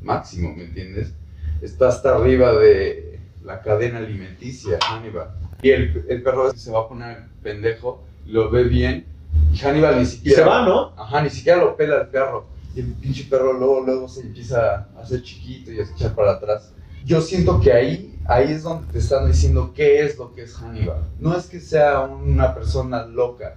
máximo, 0.02 0.56
¿me 0.56 0.64
entiendes? 0.64 1.14
Está 1.62 1.90
hasta 1.90 2.16
arriba 2.16 2.54
de 2.54 3.20
la 3.44 3.62
cadena 3.62 3.98
alimenticia, 3.98 4.80
Hannibal. 4.82 5.32
Y 5.62 5.72
el, 5.72 6.06
el 6.08 6.22
perro 6.24 6.54
se 6.54 6.72
va 6.72 6.82
a 6.82 6.88
poner 6.88 7.26
pendejo, 7.44 8.02
lo 8.26 8.50
ve 8.50 8.64
bien, 8.64 9.06
y 9.54 9.58
Hannibal 9.58 9.96
ni 9.98 10.04
Y 10.04 10.06
siquiera... 10.06 10.44
se 10.44 10.50
va, 10.50 10.66
¿no? 10.66 10.94
Ajá, 10.98 11.22
ni 11.22 11.30
siquiera 11.30 11.60
lo 11.60 11.76
pela 11.76 12.02
el 12.02 12.08
perro. 12.08 12.46
Y 12.76 12.82
el 12.82 12.94
pinche 12.94 13.26
perro 13.26 13.54
luego, 13.54 13.82
luego 13.82 14.08
se 14.08 14.22
empieza 14.22 14.88
a 14.96 15.02
hacer 15.02 15.24
chiquito 15.24 15.72
y 15.72 15.80
a 15.80 15.84
echar 15.84 16.14
para 16.14 16.34
atrás. 16.34 16.72
Yo 17.06 17.22
siento 17.22 17.60
que 17.60 17.74
ahí, 17.74 18.20
ahí 18.28 18.52
es 18.52 18.64
donde 18.64 18.92
te 18.92 19.00
están 19.00 19.28
diciendo 19.28 19.72
qué 19.76 20.04
es 20.04 20.18
lo 20.18 20.34
que 20.34 20.44
es 20.44 20.54
Hannibal. 20.56 21.02
No 21.20 21.36
es 21.36 21.48
que 21.48 21.60
sea 21.60 22.02
una 22.02 22.54
persona 22.54 23.06
loca, 23.06 23.56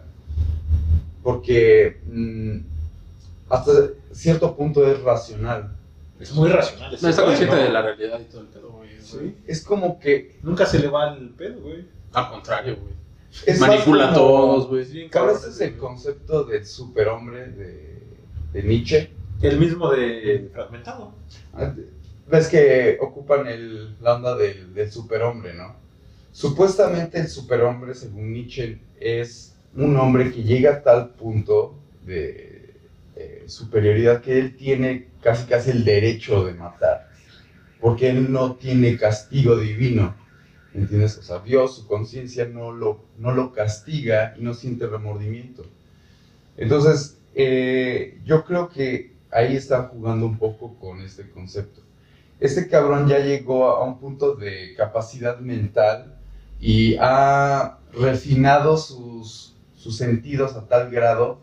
porque 1.22 2.00
mm, 2.06 2.58
hasta 3.50 3.72
cierto 4.12 4.56
punto 4.56 4.86
es 4.86 5.00
racional. 5.02 5.76
Es 6.18 6.32
muy 6.32 6.48
racional. 6.48 6.96
No, 7.00 7.08
está 7.08 7.24
consciente 7.24 7.56
¿no? 7.56 7.62
de 7.62 7.68
la 7.68 7.82
realidad 7.82 8.20
y 8.20 8.24
todo 8.24 8.42
el 8.42 8.46
pedo, 8.46 8.70
güey. 8.70 8.90
Sí. 9.00 9.36
Es 9.46 9.62
como 9.62 9.98
que... 9.98 10.38
Nunca 10.42 10.64
se 10.64 10.78
le 10.78 10.88
va 10.88 11.14
el 11.14 11.30
pedo, 11.30 11.60
güey. 11.60 11.84
Al 12.12 12.30
contrario, 12.30 12.76
güey. 12.80 12.94
Es 13.46 13.60
Manipula 13.60 14.10
a 14.10 14.14
todos, 14.14 14.68
güey. 14.68 14.84
Sí, 14.84 15.08
¿Cuál 15.10 15.30
es 15.30 15.60
el 15.60 15.76
concepto 15.76 16.44
del 16.44 16.66
superhombre 16.66 17.46
de, 17.46 18.02
de 18.52 18.62
Nietzsche? 18.62 19.10
El 19.40 19.58
mismo 19.58 19.90
de 19.90 20.50
Fragmentado. 20.52 21.14
Ves 22.28 22.48
que 22.48 22.98
ocupan 23.00 23.46
el, 23.46 23.96
la 24.00 24.14
onda 24.16 24.36
del, 24.36 24.72
del 24.74 24.90
superhombre, 24.90 25.54
¿no? 25.54 25.74
Supuestamente 26.30 27.18
el 27.18 27.28
superhombre, 27.28 27.94
según 27.94 28.32
Nietzsche, 28.32 28.78
es 29.00 29.54
un 29.74 29.96
hombre 29.96 30.30
que 30.30 30.42
llega 30.42 30.74
a 30.74 30.82
tal 30.82 31.10
punto 31.10 31.74
de 32.04 32.74
eh, 33.16 33.44
superioridad 33.46 34.22
que 34.22 34.38
él 34.38 34.56
tiene 34.56 35.08
casi 35.22 35.46
casi 35.46 35.70
el 35.70 35.84
derecho 35.84 36.44
de 36.44 36.54
matar, 36.54 37.10
porque 37.80 38.10
él 38.10 38.32
no 38.32 38.54
tiene 38.54 38.96
castigo 38.96 39.56
divino, 39.56 40.14
¿me 40.18 40.21
¿entiendes? 40.74 41.18
O 41.18 41.22
sea, 41.22 41.40
Dios, 41.40 41.76
su 41.76 41.86
conciencia 41.86 42.46
no 42.46 42.72
lo, 42.72 43.04
no 43.18 43.32
lo 43.32 43.52
castiga 43.52 44.34
y 44.38 44.42
no 44.42 44.54
siente 44.54 44.86
remordimiento. 44.86 45.64
Entonces, 46.56 47.18
eh, 47.34 48.20
yo 48.24 48.44
creo 48.44 48.68
que 48.68 49.12
ahí 49.30 49.56
están 49.56 49.88
jugando 49.88 50.26
un 50.26 50.38
poco 50.38 50.74
con 50.78 51.00
este 51.00 51.30
concepto. 51.30 51.80
Este 52.40 52.68
cabrón 52.68 53.08
ya 53.08 53.18
llegó 53.18 53.68
a 53.70 53.84
un 53.84 53.98
punto 53.98 54.34
de 54.34 54.74
capacidad 54.76 55.38
mental 55.38 56.18
y 56.60 56.96
ha 57.00 57.78
refinado 57.92 58.76
sus, 58.76 59.54
sus 59.76 59.96
sentidos 59.96 60.54
a 60.54 60.66
tal 60.66 60.90
grado 60.90 61.40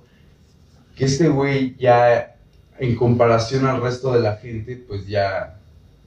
que 0.96 1.06
este 1.06 1.30
güey 1.30 1.78
ya, 1.78 2.36
en 2.78 2.96
comparación 2.98 3.66
al 3.66 3.82
resto 3.82 4.12
de 4.12 4.20
la 4.20 4.36
gente, 4.36 4.76
pues 4.76 5.08
ya 5.08 5.58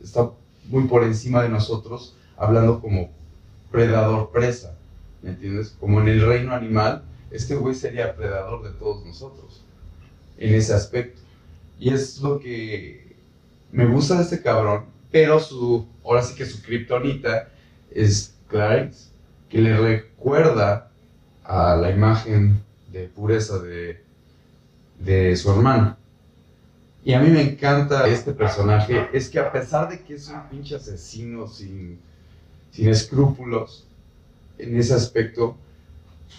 está 0.03 0.31
muy 0.69 0.85
por 0.85 1.05
encima 1.05 1.43
de 1.43 1.49
nosotros, 1.49 2.15
hablando 2.43 2.81
como 2.81 3.09
predador-presa, 3.71 4.75
¿me 5.23 5.31
entiendes? 5.31 5.77
Como 5.79 6.01
en 6.01 6.09
el 6.09 6.27
reino 6.27 6.53
animal, 6.53 7.05
este 7.31 7.55
güey 7.55 7.73
sería 7.73 8.17
predador 8.17 8.65
de 8.65 8.71
todos 8.71 9.07
nosotros, 9.07 9.65
en 10.39 10.53
ese 10.57 10.75
aspecto. 10.75 11.21
Y 11.79 11.95
es 11.95 12.21
lo 12.21 12.41
que 12.41 13.15
me 13.71 13.87
gusta 13.87 14.17
de 14.17 14.25
este 14.25 14.43
cabrón, 14.43 14.87
pero 15.13 15.39
su, 15.39 15.87
ahora 16.05 16.23
sí 16.23 16.35
que 16.35 16.45
su 16.45 16.61
kriptonita 16.63 17.49
es 17.93 18.35
Clarence, 18.49 19.11
que 19.49 19.59
le 19.61 19.77
recuerda 19.77 20.91
a 21.45 21.77
la 21.77 21.91
imagen 21.91 22.61
de 22.91 23.07
pureza 23.07 23.61
de, 23.61 24.03
de 24.99 25.37
su 25.37 25.49
hermano. 25.53 25.97
Y 27.05 27.15
a 27.15 27.21
mí 27.21 27.31
me 27.31 27.43
encanta 27.43 28.09
este 28.09 28.33
personaje, 28.33 29.09
es 29.13 29.29
que 29.29 29.39
a 29.39 29.53
pesar 29.53 29.89
de 29.89 30.03
que 30.03 30.15
es 30.15 30.29
un 30.29 30.43
pinche 30.51 30.75
asesino 30.75 31.47
sin, 31.47 32.01
sin 32.73 32.89
escrúpulos 32.91 33.87
en 34.59 34.77
ese 34.79 34.95
aspecto, 34.95 35.57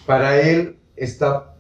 para 0.06 0.42
él 0.42 0.78
está 0.96 1.56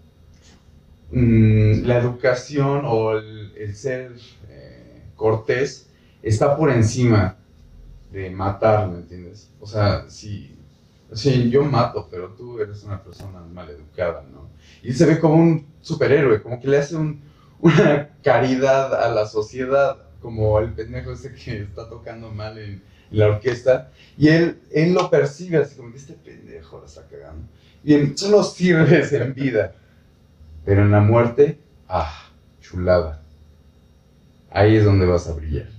mm, 1.11 1.83
la 1.85 1.97
educación 1.97 2.81
o 2.85 3.13
el, 3.17 3.75
ser 3.75 4.13
eh, 4.49 5.03
cortés 5.15 5.87
está 6.21 6.55
por 6.55 6.71
encima 6.71 7.37
de 8.11 8.29
matar, 8.29 8.89
¿me 8.89 8.97
entiendes? 8.99 9.49
O 9.59 9.67
sea, 9.67 10.09
si, 10.09 10.55
sí, 11.13 11.49
yo 11.49 11.63
mato, 11.65 12.07
pero 12.11 12.29
tú 12.29 12.59
eres 12.59 12.83
una 12.83 13.01
persona 13.03 13.41
maleducada, 13.53 14.23
¿no? 14.31 14.47
Y 14.83 14.93
se 14.93 15.05
ve 15.05 15.19
como 15.19 15.35
un 15.35 15.67
superhéroe, 15.81 16.41
como 16.41 16.59
que 16.61 16.67
le 16.67 16.77
hace 16.77 16.95
un- 16.95 17.21
una 17.59 18.09
caridad 18.23 18.93
a 18.95 19.09
la 19.09 19.25
sociedad, 19.27 19.97
como 20.21 20.59
el 20.59 20.73
pendejo 20.73 21.11
ese 21.13 21.33
que 21.33 21.63
está 21.63 21.89
tocando 21.89 22.31
mal 22.31 22.57
en 22.57 22.83
la 23.13 23.27
orquesta, 23.27 23.91
y 24.17 24.27
él, 24.27 24.59
él 24.71 24.93
lo 24.93 25.09
percibe 25.09 25.57
así 25.57 25.75
como 25.75 25.91
que 25.91 25.97
este 25.97 26.13
pendejo 26.13 26.79
la 26.79 26.85
está 26.85 27.03
cagando. 27.07 27.47
Y 27.83 28.07
tú 28.07 28.29
lo 28.29 28.43
sirves 28.43 29.11
en 29.13 29.33
vida, 29.33 29.73
pero 30.65 30.81
en 30.81 30.91
la 30.91 30.99
muerte, 30.99 31.57
ah, 31.87 32.29
chulada. 32.61 33.21
Ahí 34.51 34.75
es 34.75 34.85
donde 34.85 35.05
vas 35.05 35.27
a 35.27 35.33
brillar. 35.33 35.69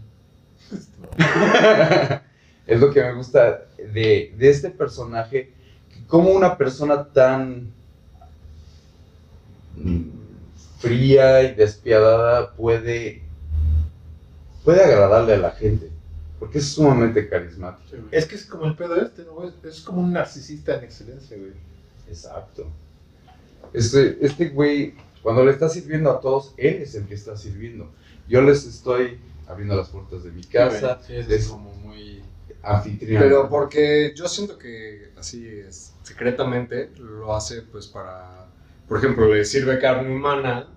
es 2.66 2.80
lo 2.80 2.92
que 2.92 3.02
me 3.02 3.14
gusta 3.14 3.62
de, 3.78 4.34
de 4.36 4.50
este 4.50 4.70
personaje, 4.70 5.52
como 6.08 6.30
una 6.30 6.56
persona 6.56 7.04
tan 7.04 7.72
fría 10.78 11.42
y 11.42 11.54
despiadada 11.54 12.52
puede, 12.52 13.22
puede 14.64 14.84
agradarle 14.84 15.34
a 15.34 15.38
la 15.38 15.50
gente, 15.52 15.88
porque 16.44 16.58
es 16.58 16.68
sumamente 16.68 17.28
carismático. 17.28 17.96
Es 18.10 18.26
que 18.26 18.34
es 18.34 18.44
como 18.44 18.66
el 18.66 18.76
pedo 18.76 18.96
este, 19.00 19.24
¿no? 19.24 19.50
Es, 19.68 19.80
como 19.80 20.00
un 20.02 20.12
narcisista 20.12 20.76
en 20.78 20.84
excelencia, 20.84 21.36
güey. 21.36 21.52
Exacto. 22.08 22.66
Este, 23.72 24.18
este 24.24 24.48
güey, 24.50 24.94
cuando 25.22 25.44
le 25.44 25.50
está 25.52 25.68
sirviendo 25.68 26.10
a 26.10 26.20
todos, 26.20 26.52
él 26.56 26.74
es 26.82 26.94
el 26.94 27.06
que 27.06 27.14
está 27.14 27.36
sirviendo. 27.36 27.90
Yo 28.28 28.42
les 28.42 28.66
estoy 28.66 29.18
abriendo 29.46 29.76
las 29.76 29.88
puertas 29.88 30.22
de 30.24 30.30
mi 30.32 30.44
casa, 30.44 31.00
Sí, 31.06 31.14
es 31.16 31.28
les- 31.28 31.48
como 31.48 31.72
muy. 31.74 32.22
anfitrión. 32.62 33.22
Pero 33.22 33.48
porque 33.48 34.12
yo 34.16 34.26
siento 34.28 34.58
que 34.58 35.10
así 35.18 35.46
es, 35.46 35.92
secretamente 36.02 36.90
lo 36.98 37.34
hace 37.34 37.60
pues 37.62 37.86
para, 37.86 38.46
por 38.88 38.98
ejemplo, 38.98 39.32
le 39.34 39.44
sirve 39.44 39.78
carne 39.78 40.14
humana, 40.14 40.68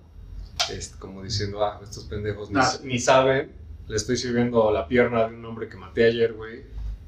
es 0.69 0.89
como 0.99 1.23
diciendo, 1.23 1.63
ah, 1.63 1.79
estos 1.83 2.03
pendejos 2.05 2.49
ni, 2.51 2.59
Ah. 2.59 2.73
ni 2.83 2.99
saben, 2.99 3.51
le 3.87 3.95
estoy 3.95 4.17
sirviendo 4.17 4.71
la 4.71 4.87
pierna 4.87 5.27
de 5.27 5.35
un 5.35 5.45
hombre 5.45 5.67
que 5.69 5.77
maté 5.77 6.05
ayer, 6.05 6.33
güey, 6.33 6.63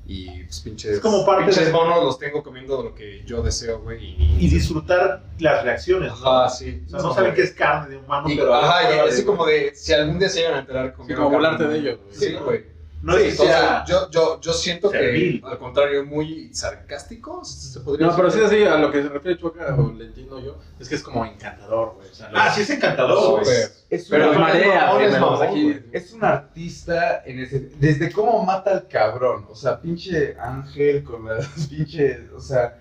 y 0.06 0.44
pues 0.44 0.60
pinches, 0.62 0.94
Es 0.94 1.00
como 1.00 1.26
parte 1.26 1.46
pinches 1.46 1.68
de- 1.68 1.72
monos 1.74 2.04
los 2.04 2.18
tengo 2.18 2.42
comiendo 2.42 2.82
lo 2.82 2.96
que 2.96 3.24
yo 3.26 3.42
deseo, 3.44 3.80
güey, 3.82 4.04
y... 4.04 4.38
Y 4.46 4.50
disfrutar 4.50 5.24
las 5.39 5.63
reacciones, 5.63 6.12
¿no? 6.20 6.28
Ajá, 6.32 6.50
sí. 6.50 6.82
O 6.88 6.89
sea, 6.89 7.00
no 7.00 7.13
saben 7.13 7.34
que 7.36 7.42
es 7.44 7.52
carne 7.52 7.89
de 7.89 7.98
humano, 7.98 8.28
Y, 8.30 8.36
pero... 8.38 8.54
ajá, 8.56 8.96
y 9.06 9.08
así 9.10 9.24
como 9.24 9.46
de, 9.46 9.72
si 9.76 9.94
algún 9.94 10.18
día 10.18 10.30
se 10.30 10.39
llegan 10.39 10.56
a 10.56 10.60
enterar 10.60 10.89
Sí, 10.92 10.94
conmigo... 10.98 11.18
como 11.24 11.30
burlarte 11.36 11.68
de 11.68 11.78
ellos, 11.78 12.00
güey. 12.04 12.15
Sí, 12.18 12.34
güey. 12.44 12.79
No 13.02 13.16
es 13.16 13.24
que 13.24 13.30
Entonces, 13.30 13.56
sea... 13.56 13.86
yo, 13.86 14.10
yo, 14.12 14.42
yo 14.42 14.54
siento 14.54 14.90
servil. 14.92 15.42
que, 15.42 15.48
al 15.48 15.58
contrario, 15.58 16.06
muy 16.06 16.54
sarcástico, 16.54 17.46
se 17.46 17.80
podría 17.80 18.08
No, 18.08 18.16
pero 18.16 18.30
sí, 18.30 18.42
así, 18.42 18.64
a 18.64 18.78
lo 18.78 18.92
que 18.92 19.02
se 19.04 19.10
refiere 19.10 19.38
Chuaca, 19.38 19.74
o 19.76 19.94
le 19.94 20.06
entiendo 20.06 20.40
yo, 20.40 20.58
es 20.80 20.90
que 20.90 20.96
es 20.96 21.04
como 21.04 21.26
encantador, 21.26 21.96
güey. 21.96 22.10
O 22.10 22.14
sea, 22.14 22.30
Ah, 22.34 22.52
sí 22.54 22.62
es 22.62 22.70
encantador, 22.72 23.44
güey. 23.44 23.58
Es 23.90 24.08
Pero 24.10 24.34
marea, 24.34 24.92
es. 25.02 25.82
Es 25.94 26.14
un 26.14 26.24
artista 26.24 27.24
en 27.26 27.40
ese, 27.40 27.72
desde 27.80 28.12
cómo 28.12 28.44
mata 28.44 28.72
al 28.72 28.88
cabrón, 28.88 29.46
o 29.50 29.56
sea, 29.56 29.80
pinche 29.80 30.36
ángel 30.38 31.04
con 31.04 31.26
las 31.26 31.48
pinche, 31.70 32.30
o 32.36 32.42
sea, 32.42 32.80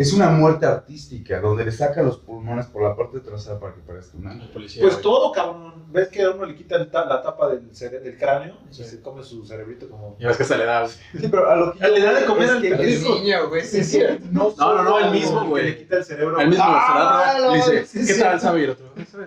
es 0.00 0.12
una 0.14 0.30
muerte 0.30 0.64
artística 0.66 1.40
donde 1.40 1.64
le 1.64 1.72
saca 1.72 2.02
los 2.02 2.16
pulmones 2.18 2.66
por 2.66 2.82
la 2.82 2.96
parte 2.96 3.20
trasera 3.20 3.58
para 3.60 3.74
que 3.74 3.80
parezca 3.80 4.16
un 4.16 4.26
ángel. 4.28 4.48
policía. 4.50 4.80
Pues 4.82 4.94
güey. 4.94 5.02
todo, 5.02 5.32
cabrón. 5.32 5.70
¿Ves 5.92 6.06
que 6.08 6.22
a 6.22 6.30
uno 6.30 6.46
le 6.46 6.54
quita 6.54 6.88
ta- 6.88 7.04
la 7.04 7.20
tapa 7.20 7.48
del, 7.48 7.68
del 7.72 8.16
cráneo? 8.16 8.56
Sí. 8.70 8.82
Y 8.82 8.84
se 8.84 9.00
come 9.02 9.24
su 9.24 9.44
cerebrito 9.44 9.88
como... 9.90 10.16
Y 10.20 10.24
ves 10.24 10.36
que 10.36 10.44
se 10.44 10.56
le 10.56 10.64
da, 10.64 10.82
güey. 10.82 10.92
Sí, 11.20 11.28
pero 11.28 11.50
a 11.50 11.56
lo 11.56 11.72
que 11.72 11.84
Ah, 11.84 11.88
le 11.88 12.00
da 12.00 12.14
de 12.20 12.24
comer 12.26 12.44
es 12.44 12.50
al 12.52 12.62
que 12.62 12.68
pendejo. 12.70 13.14
es- 13.16 13.20
niño, 13.22 13.48
güey, 13.48 13.64
sí, 13.64 13.82
sí. 13.84 14.00
no, 14.30 14.54
No, 14.56 14.74
no, 14.76 14.82
no, 14.84 14.98
el 15.00 15.10
mismo, 15.10 15.40
Que 15.40 15.44
le 15.44 15.50
güey. 15.50 15.78
quita 15.78 15.96
el 15.96 16.04
cerebro. 16.04 16.38
Al 16.38 16.48
mismo, 16.48 16.64
Ah, 16.64 17.32
se 17.36 17.40
le 17.42 17.56
dice, 17.56 17.86
sí, 17.86 18.06
¿qué 18.06 18.14
sí. 18.14 18.20
tal 18.20 18.40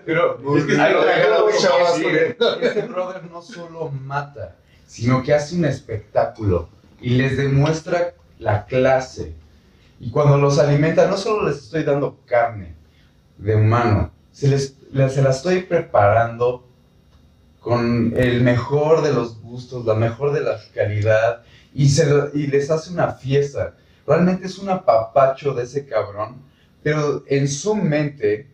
Pero 0.06 0.56
Es 0.56 0.64
que 0.64 0.72
sí, 0.74 0.80
sí, 1.96 2.02
sí. 2.02 2.66
ese 2.66 2.82
brother 2.88 3.24
no 3.30 3.42
solo 3.42 3.90
mata, 3.90 4.56
sino 4.86 5.22
que 5.22 5.34
hace 5.34 5.56
un 5.56 5.66
espectáculo. 5.66 6.68
y 7.00 7.10
les 7.10 7.36
demuestra 7.36 8.14
la 8.38 8.64
clase. 8.64 9.34
Y 10.00 10.10
cuando 10.10 10.36
los 10.36 10.58
alimenta, 10.58 11.06
no 11.08 11.16
solo 11.16 11.48
les 11.48 11.58
estoy 11.58 11.82
dando 11.84 12.18
carne 12.26 12.74
de 13.38 13.54
humano, 13.56 14.10
se, 14.32 14.48
les, 14.48 14.74
se 14.92 15.22
la 15.22 15.30
estoy 15.30 15.62
preparando 15.62 16.66
con 17.60 18.12
el 18.16 18.42
mejor 18.42 19.02
de 19.02 19.12
los 19.12 19.40
gustos, 19.40 19.86
la 19.86 19.94
mejor 19.94 20.32
de 20.32 20.40
la 20.42 20.58
calidad, 20.74 21.42
y, 21.74 21.88
se 21.88 22.06
y 22.34 22.46
les 22.48 22.70
hace 22.70 22.92
una 22.92 23.12
fiesta. 23.12 23.74
Realmente 24.06 24.46
es 24.46 24.58
un 24.58 24.68
apapacho 24.68 25.54
de 25.54 25.62
ese 25.62 25.86
cabrón, 25.86 26.36
pero 26.82 27.24
en 27.26 27.48
su 27.48 27.74
mente, 27.74 28.48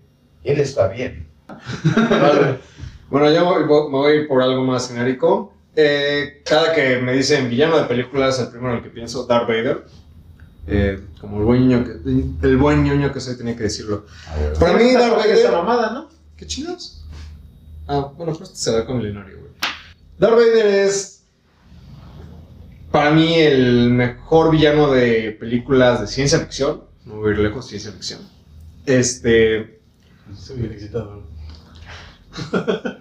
él 0.44 0.61
está 0.61 0.87
bien. 0.88 1.26
Bueno, 3.09 3.29
yo 3.33 3.44
voy- 3.44 3.64
voy- 3.64 3.90
me 3.90 3.98
voy 3.98 4.12
a 4.12 4.14
ir 4.16 4.29
por 4.29 4.40
algo 4.40 4.62
más 4.64 4.88
genérico. 4.88 5.53
Eh, 5.74 6.42
cada 6.44 6.72
que 6.72 6.98
me 6.98 7.12
dicen 7.12 7.48
villano 7.50 7.76
de 7.79 7.85
películas, 7.85 8.38
el 8.38 8.48
primero 8.48 8.70
en 8.72 8.76
el 8.79 8.83
que 8.85 8.90
pienso, 8.90 9.26
Darth 9.26 9.48
Vader. 9.48 9.85
Eh, 10.72 11.00
como 11.20 11.38
el 11.38 11.44
buen 11.44 11.68
ñoño 11.68 11.85
que, 11.85 12.46
el 12.46 12.56
buen 12.56 12.85
ñoño 12.85 13.12
que 13.12 13.20
soy, 13.20 13.37
tenía 13.37 13.56
que 13.56 13.64
decirlo. 13.64 14.06
Para 14.61 14.74
mí, 14.74 14.92
Darth 14.92 15.18
Esa 15.26 15.50
Vader. 15.50 15.52
mamada, 15.52 15.90
¿no? 15.92 16.09
¿Qué 16.37 16.46
chingados? 16.46 17.04
Ah, 17.88 18.12
bueno, 18.16 18.33
pues 18.35 18.50
este 18.50 18.62
se 18.62 18.72
da 18.72 18.87
con 18.87 18.98
milenario, 18.98 19.38
güey. 19.40 19.50
Darth 20.18 20.35
Vader 20.37 20.66
es. 20.66 21.24
Para 22.92 23.11
mí, 23.11 23.35
el 23.35 23.90
mejor 23.90 24.52
villano 24.52 24.90
de 24.92 25.33
películas 25.40 26.00
de 26.02 26.06
ciencia 26.06 26.38
ficción. 26.38 26.85
No 27.04 27.16
voy 27.16 27.30
a 27.30 27.33
ir 27.35 27.38
lejos, 27.40 27.66
ciencia 27.66 27.90
ficción. 27.90 28.20
Este. 28.87 29.80
Estoy 30.33 30.56
bien 30.59 30.72
excitado. 30.72 31.24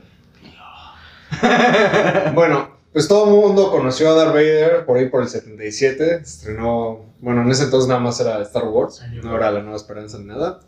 Bueno, 2.34 2.79
pues 2.92 3.08
todo 3.08 3.26
el 3.26 3.32
mundo 3.32 3.72
conoció 3.72 4.10
a 4.10 4.16
Darth 4.16 4.34
Vader 4.34 4.86
por 4.86 4.98
ahí 4.98 5.10
por 5.10 5.22
el 5.22 5.30
77. 5.30 5.96
Se 5.98 6.22
estrenó, 6.24 7.06
bueno, 7.20 7.42
en 7.44 7.52
ese 7.52 7.66
entonces 7.66 7.88
nada 7.88 8.00
más 8.00 8.20
era 8.20 8.42
Star 8.42 8.66
Wars, 8.66 9.02
no 9.24 9.36
era 9.36 9.52
la 9.52 9.62
nueva 9.62 9.78
esperanza 9.78 10.18
ni 10.18 10.26
nada. 10.26 10.60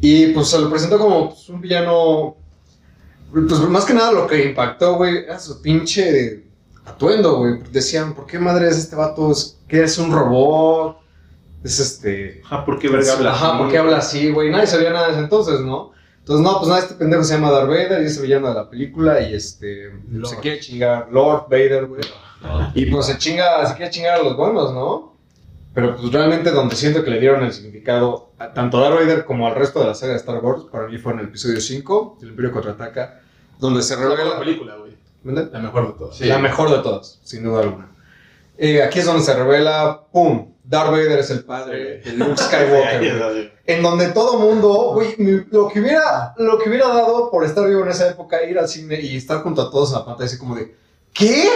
Y 0.00 0.26
pues 0.28 0.48
se 0.48 0.58
lo 0.60 0.70
presentó 0.70 0.98
como 0.98 1.30
pues, 1.30 1.48
un 1.48 1.60
villano. 1.60 2.36
Pues 3.32 3.60
más 3.68 3.84
que 3.84 3.94
nada 3.94 4.12
lo 4.12 4.26
que 4.26 4.44
impactó, 4.44 4.96
güey, 4.96 5.24
era 5.24 5.38
su 5.38 5.60
pinche 5.60 6.44
atuendo, 6.84 7.38
güey. 7.38 7.58
Decían, 7.72 8.14
¿por 8.14 8.26
qué 8.26 8.38
madre 8.38 8.68
es 8.68 8.78
este 8.78 8.94
vato? 8.96 9.32
¿Es, 9.32 9.58
¿Qué 9.66 9.82
es 9.82 9.98
un 9.98 10.12
robot? 10.12 10.98
Es 11.64 11.80
este. 11.80 12.40
Ajá, 12.44 12.64
¿por 12.64 12.78
qué 12.78 12.88
verga 12.88 13.12
habla 13.12 13.30
Ajá, 13.32 13.48
así? 13.48 13.58
¿por 13.58 13.70
qué 13.70 13.78
habla 13.78 13.96
así, 13.98 14.30
güey? 14.30 14.50
Nadie 14.50 14.68
sabía 14.68 14.90
nada 14.90 15.08
de 15.08 15.12
ese 15.14 15.22
entonces, 15.22 15.60
¿no? 15.60 15.90
Entonces, 16.28 16.44
no, 16.44 16.58
pues 16.58 16.68
nada, 16.68 16.80
este 16.80 16.94
pendejo 16.94 17.24
se 17.24 17.32
llama 17.32 17.50
Darth 17.50 17.68
Vader 17.68 18.02
y 18.02 18.04
es 18.04 18.18
el 18.18 18.24
villano 18.24 18.48
de 18.48 18.54
la 18.54 18.68
película 18.68 19.18
y 19.22 19.32
este. 19.32 19.90
Lord. 20.10 20.28
Se 20.28 20.36
quiere 20.40 20.60
chingar. 20.60 21.08
Lord 21.10 21.44
Vader, 21.48 21.86
güey. 21.86 22.02
Y 22.74 22.84
pues 22.90 23.06
se 23.06 23.16
chinga, 23.16 23.64
se 23.64 23.74
quiere 23.76 23.90
chingar 23.90 24.20
a 24.20 24.22
los 24.22 24.36
buenos, 24.36 24.74
¿no? 24.74 25.16
Pero 25.72 25.96
pues 25.96 26.12
realmente 26.12 26.50
donde 26.50 26.76
siento 26.76 27.02
que 27.02 27.10
le 27.10 27.18
dieron 27.18 27.44
el 27.44 27.52
significado 27.54 28.32
a 28.38 28.52
tanto 28.52 28.76
a 28.76 28.82
Darth 28.82 29.00
Vader 29.00 29.24
como 29.24 29.46
al 29.46 29.54
resto 29.54 29.80
de 29.80 29.86
la 29.86 29.94
saga 29.94 30.12
de 30.12 30.18
Star 30.18 30.44
Wars, 30.44 30.64
para 30.70 30.86
mí 30.86 30.98
fue 30.98 31.14
en 31.14 31.20
el 31.20 31.24
episodio 31.28 31.62
5, 31.62 32.18
El 32.20 32.28
Imperio 32.28 32.52
Contraataca, 32.52 33.22
donde 33.58 33.80
se 33.80 33.94
La 33.94 34.02
mejor 34.02 34.18
revela 34.18 34.38
película, 34.38 34.76
güey. 34.76 34.92
La 35.24 35.60
mejor 35.60 35.86
de 35.86 35.98
todas. 35.98 36.14
Sí. 36.14 36.26
la 36.26 36.38
mejor 36.38 36.70
de 36.70 36.82
todas, 36.82 37.20
sin 37.24 37.42
duda 37.42 37.62
alguna. 37.62 37.88
Eh, 38.58 38.82
aquí 38.82 38.98
es 38.98 39.06
donde 39.06 39.22
se 39.22 39.32
revela, 39.34 40.02
¡pum! 40.12 40.52
Darth 40.64 40.90
Vader 40.90 41.18
es 41.20 41.30
el 41.30 41.44
padre 41.44 42.00
de 42.00 42.12
Luke 42.12 42.36
Skywalker. 42.36 43.18
güey. 43.32 43.52
en 43.64 43.82
donde 43.82 44.08
todo 44.08 44.38
mundo, 44.38 44.90
güey, 44.94 45.14
mi- 45.18 45.44
lo 45.50 45.68
que 45.68 45.80
hubiera, 45.80 46.34
lo 46.36 46.58
que 46.58 46.68
hubiera 46.68 46.88
dado 46.88 47.30
por 47.30 47.44
estar 47.44 47.66
vivo 47.66 47.82
en 47.84 47.88
esa 47.90 48.08
época, 48.10 48.42
ir 48.42 48.58
al 48.58 48.68
cine 48.68 49.00
y 49.00 49.16
estar 49.16 49.42
junto 49.42 49.62
a 49.62 49.70
todos 49.70 49.90
en 49.92 49.98
la 50.00 50.04
pantalla, 50.04 50.26
así 50.26 50.36
como 50.36 50.56
de, 50.56 50.74
¿qué? 51.14 51.48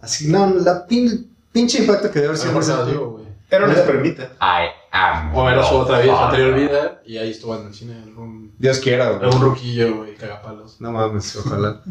Así, 0.00 0.28
no, 0.28 0.52
la 0.54 0.86
pin- 0.88 1.28
pinche 1.52 1.78
impacto 1.78 2.10
que 2.10 2.20
debe 2.20 2.34
haber 2.36 2.62
sido. 2.64 2.86
digo, 2.86 3.10
güey. 3.10 3.26
Pero 3.48 3.68
les 3.68 3.78
permite. 3.80 4.22
I 4.40 4.66
am. 4.90 5.36
O 5.36 5.48
era 5.48 5.62
su 5.62 5.76
otra 5.76 6.00
vida, 6.00 6.16
su 6.16 6.24
anterior 6.24 6.54
vida, 6.54 7.02
y 7.06 7.18
ahí 7.18 7.30
estuvo 7.30 7.54
en 7.54 7.66
el 7.68 7.74
cine 7.74 8.02
algún, 8.02 8.52
Dios 8.58 8.80
quiera, 8.80 9.10
güey. 9.10 9.22
algún 9.30 9.40
ruquillo, 9.42 9.98
güey, 9.98 10.14
cagapalos. 10.16 10.80
No 10.80 10.90
mames, 10.90 11.36
ojalá. 11.36 11.80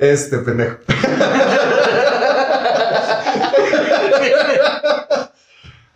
Este 0.00 0.38
pendejo. 0.38 0.76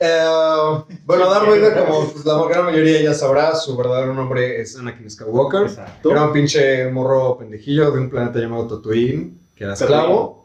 Eh, 0.07 0.85
bueno, 1.07 1.31
Darth 1.31 1.49
Vader, 1.49 1.83
como 1.83 2.11
pues, 2.11 2.27
la 2.27 2.47
gran 2.47 2.67
mayoría 2.67 3.01
ya 3.01 3.15
sabrá, 3.15 3.55
su 3.55 3.75
verdadero 3.75 4.13
nombre 4.13 4.61
es 4.61 4.77
Anakin 4.77 5.11
Skywalker. 5.11 5.63
Exacto. 5.63 6.11
Era 6.11 6.25
un 6.25 6.33
pinche 6.33 6.91
morro 6.91 7.39
pendejillo 7.39 7.91
de 7.91 8.01
un 8.01 8.11
planeta 8.11 8.39
llamado 8.39 8.67
Tatooine, 8.67 9.39
que 9.55 9.65
era 9.65 9.73
esclavo. 9.73 10.45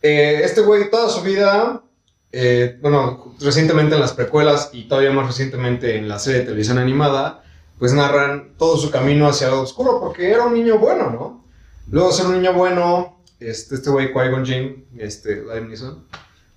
Eh, 0.00 0.42
este 0.44 0.60
güey, 0.60 0.88
toda 0.88 1.08
su 1.08 1.22
vida, 1.22 1.82
eh, 2.30 2.78
bueno, 2.80 3.34
recientemente 3.40 3.96
en 3.96 4.00
las 4.00 4.12
precuelas 4.12 4.70
y 4.72 4.86
todavía 4.86 5.10
más 5.10 5.26
recientemente 5.26 5.96
en 5.96 6.08
la 6.08 6.20
serie 6.20 6.40
de 6.40 6.46
televisión 6.46 6.78
animada, 6.78 7.42
pues 7.80 7.92
narran 7.94 8.54
todo 8.56 8.76
su 8.76 8.92
camino 8.92 9.26
hacia 9.26 9.48
lo 9.48 9.62
oscuro, 9.62 9.98
porque 9.98 10.30
era 10.30 10.44
un 10.44 10.54
niño 10.54 10.78
bueno, 10.78 11.10
¿no? 11.10 11.44
Luego 11.90 12.10
de 12.10 12.14
ser 12.14 12.26
un 12.26 12.34
niño 12.34 12.52
bueno, 12.52 13.20
este, 13.40 13.74
este 13.74 13.90
güey, 13.90 14.12
Qui-Gon 14.12 14.46
Jinn, 14.46 14.86
este, 14.96 15.42
Liam 15.42 15.66
Neeson, 15.66 16.06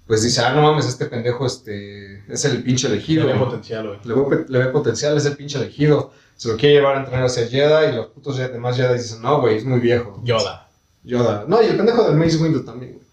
pues 0.08 0.22
dice, 0.22 0.42
ah, 0.42 0.54
no 0.54 0.62
mames, 0.62 0.86
este 0.86 1.06
pendejo, 1.06 1.46
este, 1.46 2.24
es 2.32 2.46
el 2.46 2.64
pinche 2.64 2.88
elegido. 2.88 3.26
Tiene 3.26 3.40
¿no? 3.40 3.46
potencial, 3.46 3.88
güey. 3.88 4.00
Le 4.04 4.14
ve, 4.14 4.46
le 4.48 4.60
ve 4.60 4.66
potencial, 4.68 5.18
es 5.18 5.26
el 5.26 5.36
pinche 5.36 5.58
elegido. 5.58 6.12
Se 6.36 6.50
lo 6.50 6.58
quiere 6.58 6.76
llevar 6.76 6.98
a 6.98 7.00
entrenar 7.00 7.26
hacia 7.26 7.48
Jedi 7.48 7.92
y 7.92 7.96
los 7.96 8.08
putos 8.08 8.38
demás 8.38 8.76
Jedi 8.76 8.94
dicen, 8.94 9.22
no, 9.22 9.42
güey, 9.42 9.58
es 9.58 9.66
muy 9.66 9.80
viejo. 9.80 10.22
Yoda. 10.24 10.68
Yoda. 11.04 11.46
No, 11.48 11.62
y 11.62 11.68
el 11.68 11.78
pendejo 11.78 12.04
del 12.04 12.18
Mace 12.18 12.38
Windu 12.38 12.64
también, 12.64 12.94
güey. 12.94 13.06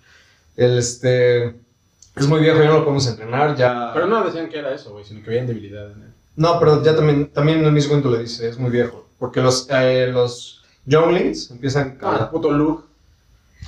El, 0.57 0.79
este, 0.79 1.47
es 2.17 2.27
muy 2.29 2.41
viejo, 2.41 2.59
ya 2.59 2.67
no 2.67 2.79
lo 2.79 2.85
podemos 2.85 3.07
entrenar, 3.07 3.57
ya... 3.57 3.91
Pero 3.95 4.07
no 4.07 4.23
decían 4.23 4.51
que 4.51 4.59
era 4.59 4.75
eso, 4.75 4.93
güey, 4.93 5.05
sino 5.05 5.23
que 5.23 5.31
había 5.31 5.45
debilidad 5.45 5.93
en 5.93 6.03
él. 6.03 6.13
No, 6.37 6.59
pero 6.59 6.83
ya 6.83 6.95
también, 6.95 7.29
también 7.29 7.65
el 7.65 7.73
Mace 7.73 7.89
Windu 7.89 8.11
le 8.11 8.19
dice, 8.19 8.49
es 8.49 8.59
muy 8.59 8.71
viejo. 8.71 9.09
Porque 9.19 9.41
los, 9.41 9.67
eh, 9.71 10.11
los 10.13 10.63
Younglings 10.85 11.51
empiezan... 11.53 11.99
Ah, 12.03 12.19
el 12.21 12.29
puto 12.29 12.51
Luke. 12.51 12.85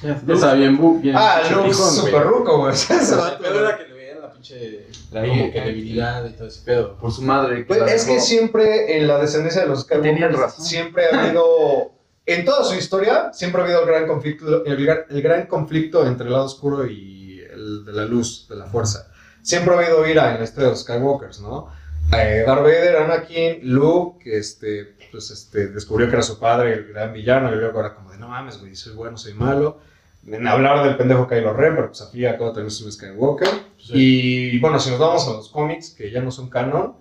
Ya 0.02 0.20
estaba 0.34 0.54
bien, 0.54 0.78
bu- 0.78 1.00
bien 1.00 1.14
Ah, 1.16 1.40
Luke 1.50 1.70
güey. 2.02 2.22
ruco, 2.24 2.58
güey. 2.58 2.72
O 2.74 2.76
sea, 2.76 3.38
pedo 3.38 3.60
era 3.66 3.78
que 3.78 3.84
le 3.88 3.94
veían 3.94 4.20
la 4.20 4.32
pinche. 4.32 4.86
La 5.12 5.20
como 5.26 5.52
que 5.52 5.60
debilidad 5.60 6.24
y 6.26 6.32
todo 6.32 6.48
ese 6.48 6.62
pedo. 6.64 6.96
Por 6.98 7.12
su 7.12 7.22
madre. 7.22 7.64
Pues, 7.64 7.80
es 7.90 8.04
que 8.04 8.20
siempre 8.20 8.96
en 8.98 9.06
la 9.06 9.18
descendencia 9.18 9.62
de 9.62 9.68
los 9.68 9.86
Tenían 9.86 10.16
Skywalker 10.16 10.40
razón. 10.40 10.64
siempre 10.64 11.04
ha 11.10 11.22
habido, 11.24 11.92
en 12.26 12.44
toda 12.44 12.64
su 12.64 12.74
historia, 12.74 13.32
siempre 13.32 13.60
ha 13.60 13.64
habido 13.64 13.80
el 13.82 13.86
gran 13.86 14.06
conflicto, 14.06 14.64
el, 14.64 14.84
gran- 14.84 15.04
el 15.08 15.22
gran 15.22 15.46
conflicto 15.46 16.06
entre 16.06 16.26
el 16.26 16.32
lado 16.32 16.44
oscuro 16.46 16.86
y 16.86 17.40
el 17.52 17.84
de 17.84 17.92
la 17.92 18.04
luz, 18.04 18.46
de 18.48 18.56
la 18.56 18.66
fuerza. 18.66 19.08
Siempre 19.42 19.74
ha 19.74 19.78
habido 19.78 20.06
ira 20.08 20.32
en 20.32 20.38
la 20.38 20.44
historia 20.44 20.64
de 20.66 20.70
los 20.72 20.80
Skywalkers, 20.80 21.40
¿no? 21.40 21.68
Eh, 22.12 22.44
Darth 22.46 22.62
Vader, 22.62 22.96
Anakin, 22.96 23.58
Luke, 23.62 24.22
que 24.22 24.38
este, 24.38 24.94
pues, 25.10 25.30
este, 25.30 25.68
descubrió 25.68 26.08
que 26.08 26.14
era 26.14 26.22
su 26.22 26.38
padre, 26.38 26.74
el 26.74 26.88
gran 26.92 27.12
villano, 27.12 27.52
y 27.52 27.56
luego 27.56 27.80
era 27.80 27.94
como 27.94 28.10
de, 28.10 28.18
no 28.18 28.28
mames, 28.28 28.60
güey, 28.60 28.76
soy 28.76 28.94
bueno, 28.94 29.16
soy 29.16 29.34
malo. 29.34 29.78
En 30.26 30.46
hablar 30.46 30.84
del 30.84 30.96
pendejo 30.96 31.28
Kylo 31.28 31.52
Ren, 31.52 31.74
pero 31.74 31.88
pues 31.88 32.00
al 32.00 32.08
fin 32.08 32.22
y 32.22 32.24
al 32.24 32.38
cabo 32.38 32.52
también 32.52 32.68
es 32.68 32.80
un 32.80 32.90
Skywalker. 32.90 33.48
Y 33.90 34.58
bueno, 34.60 34.80
si 34.80 34.90
nos 34.90 34.98
vamos 34.98 35.28
a 35.28 35.32
los 35.32 35.48
cómics, 35.50 35.90
que 35.90 36.10
ya 36.10 36.22
no 36.22 36.30
son 36.30 36.48
canon, 36.48 36.94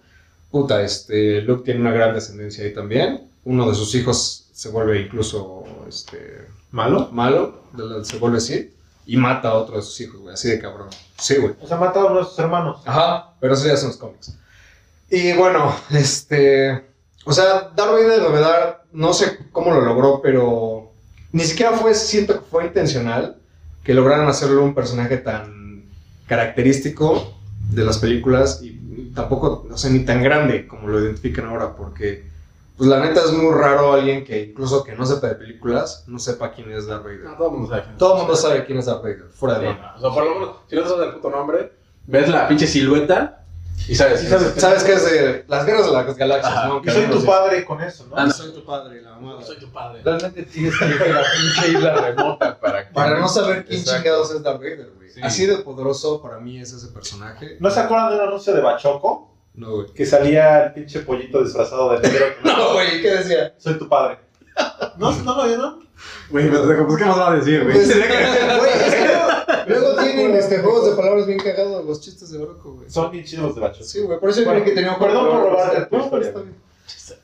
puta, 0.52 0.82
este, 0.82 1.42
Luke 1.42 1.64
tiene 1.64 1.80
una 1.80 1.92
gran 1.92 2.14
descendencia 2.14 2.66
ahí 2.66 2.74
también. 2.74 3.30
Uno 3.46 3.70
de 3.70 3.76
sus 3.76 3.96
hijos 3.96 4.50
se 4.52 4.70
vuelve 4.70 5.02
incluso 5.02 5.64
este, 5.88 6.48
¿Malo? 6.72 7.10
malo, 7.12 7.64
de 7.74 8.04
se 8.04 8.18
vuelve 8.18 8.38
así, 8.38 8.74
y 9.06 9.16
mata 9.16 9.50
a 9.50 9.54
otro 9.54 9.78
de 9.78 9.84
sus 9.84 10.00
hijos, 10.02 10.20
güey, 10.20 10.34
así 10.34 10.50
de 10.50 10.60
cabrón. 10.60 10.90
Sí, 11.18 11.38
güey. 11.38 11.54
O 11.62 11.68
sea, 11.68 11.78
matado 11.78 12.08
a 12.08 12.12
uno 12.12 12.20
de 12.22 12.26
sus 12.26 12.40
hermanos. 12.40 12.82
Ajá, 12.86 13.34
pero 13.40 13.54
eso 13.54 13.68
ya 13.68 13.78
son 13.78 13.90
los 13.90 13.98
cómics. 13.98 14.38
Y 15.14 15.32
bueno, 15.34 15.76
este. 15.92 16.86
O 17.26 17.32
sea, 17.32 17.72
Darth 17.76 17.92
Vader, 17.92 18.22
de 18.22 18.30
verdad, 18.30 18.78
no 18.92 19.14
sé 19.14 19.48
cómo 19.52 19.72
lo 19.72 19.82
logró, 19.82 20.22
pero 20.22 20.92
ni 21.32 21.44
siquiera 21.44 21.72
fue, 21.74 21.94
siento 21.94 22.34
que 22.34 22.46
fue 22.50 22.66
intencional 22.66 23.38
que 23.84 23.94
lograran 23.94 24.28
hacerlo 24.28 24.64
un 24.64 24.74
personaje 24.74 25.18
tan 25.18 25.86
característico 26.28 27.36
de 27.70 27.86
las 27.86 28.00
películas 28.00 28.62
y 28.64 29.12
tampoco, 29.16 29.66
no 29.70 29.78
sé, 29.78 29.92
ni 29.92 30.00
tan 30.00 30.24
grande 30.24 30.68
como 30.68 30.88
lo 30.88 31.00
identifican 31.00 31.46
ahora, 31.46 31.76
porque, 31.76 32.26
pues 32.76 32.90
la 32.90 33.00
neta 33.00 33.22
es 33.24 33.32
muy 33.32 33.54
raro 33.54 33.94
alguien 33.94 34.26
que 34.26 34.42
incluso 34.42 34.84
que 34.84 34.96
no 34.96 35.06
sepa 35.06 35.28
de 35.28 35.36
películas, 35.36 36.06
no 36.08 36.18
sepa 36.18 36.52
quién 36.52 36.72
es 36.72 36.88
Darth 36.88 37.04
Vader. 37.04 37.24
No, 37.24 37.38
todo 37.38 37.48
el 37.50 37.54
mundo 37.54 37.70
sabe 37.70 37.84
quién 37.84 37.94
es. 37.94 38.00
Todo 38.00 38.14
el 38.14 38.20
mundo 38.20 38.36
sabe 38.36 38.66
quién 38.66 38.78
es 38.80 38.86
Darth 38.88 39.04
Vader, 39.04 39.30
fuera 39.32 39.60
de 39.60 39.68
Sí, 39.70 39.76
no. 39.80 39.96
O 39.96 40.00
sea, 40.02 40.10
por 40.10 40.26
lo 40.26 40.40
menos, 40.40 40.56
si 40.68 40.76
no 40.76 40.88
sabes 40.88 41.08
el 41.08 41.14
puto 41.14 41.30
nombre, 41.30 41.72
ves 42.08 42.30
la 42.30 42.48
pinche 42.48 42.68
silueta 42.68 43.43
y 43.88 43.96
sabes. 43.96 44.20
Sí, 44.22 44.28
sabes- 44.28 44.56
es. 44.56 44.62
¿Sabes 44.62 44.84
qué 44.84 44.94
es 44.94 45.06
de 45.12 45.46
las 45.48 45.66
guerras 45.66 45.86
de 45.86 45.92
las 45.92 46.16
galaxias? 46.18 46.54
Ajá. 46.56 46.68
¿no? 46.68 46.82
Y 46.84 46.90
soy 46.90 47.06
tu 47.06 47.26
padre 47.26 47.66
con 47.66 47.82
eso, 47.82 48.06
¿no? 48.08 48.16
Ah, 48.18 48.26
no. 48.26 48.32
soy 48.32 48.52
tu 48.54 48.64
padre, 48.66 49.02
la 49.02 49.12
mamada. 49.12 49.42
Soy 49.44 49.58
tu 49.60 49.72
padre. 49.72 50.02
Realmente 50.04 50.44
tienes 50.44 50.78
que 50.78 50.86
ir 50.86 51.02
a 51.02 51.08
la 51.22 51.24
pinche 51.32 51.72
isla 51.72 51.94
remota 51.96 52.60
para 52.60 52.88
que. 52.88 52.94
Para 52.94 53.20
no 53.20 53.28
saber 53.28 53.66
quién 53.66 53.80
Exacto. 53.80 54.02
chingados 54.04 54.32
es 54.32 54.44
Darth 54.44 54.58
Vader, 54.60 54.92
güey. 54.96 55.10
Sí. 55.10 55.20
Así 55.24 55.46
de 55.46 55.58
poderoso 55.58 56.22
para 56.22 56.40
mí 56.40 56.60
es 56.60 56.72
ese 56.74 56.88
personaje. 56.88 57.58
¿No 57.60 57.70
se 57.70 57.80
acuerdan 57.82 58.10
de 58.12 58.16
un 58.16 58.22
anuncio 58.28 58.54
de 58.54 58.62
Bachoco? 58.62 59.32
No, 59.56 59.72
güey. 59.76 59.94
Que 59.94 60.06
salía 60.06 60.64
el 60.66 60.74
pinche 60.74 61.02
pollito 61.02 61.44
disfrazado 61.44 61.92
de 62.00 62.08
negro. 62.10 62.26
No, 62.44 62.74
güey, 62.74 63.02
¿qué 63.02 63.12
decía? 63.18 63.54
Soy 63.58 63.78
tu 63.78 63.88
padre. 63.88 64.18
¿No, 64.98 65.12
no 65.12 65.36
lo 65.38 65.46
vieron? 65.46 65.88
Güey, 66.30 66.50
pero 66.50 66.86
pues, 66.88 66.98
¿qué 66.98 67.06
más 67.06 67.18
va 67.20 67.32
a 67.32 67.36
decir, 67.36 67.64
güey? 67.64 67.76
Pues, 67.76 67.88
güey, 67.96 68.72
es 68.88 68.96
que 68.96 69.13
luego 69.68 69.96
tiene 69.98 70.14
tienen 70.14 70.36
este, 70.36 70.60
juegos 70.60 70.90
de 70.90 70.96
palabras 70.96 71.26
bien 71.28 71.40
cagados, 71.40 71.86
los 71.86 72.02
chistes 72.02 72.32
de 72.32 72.38
Broco, 72.40 72.74
güey. 72.74 72.90
Son 72.90 73.12
bien 73.12 73.26
chidos 73.26 73.46
los 73.46 73.56
de 73.56 73.62
Bacho. 73.62 73.84
Sí, 73.84 74.02
güey, 74.02 74.20
por 74.20 74.30
eso 74.30 74.42
yo 74.42 74.50
creí 74.50 74.64
que 74.64 74.72
tenía 74.72 74.92
un 74.92 74.98
juego 74.98 75.14
perdón 75.14 75.42
por 75.42 75.90
tu 75.90 75.98
No, 75.98 76.10
pero 76.12 76.26
está 76.26 76.40
bien. 76.42 76.56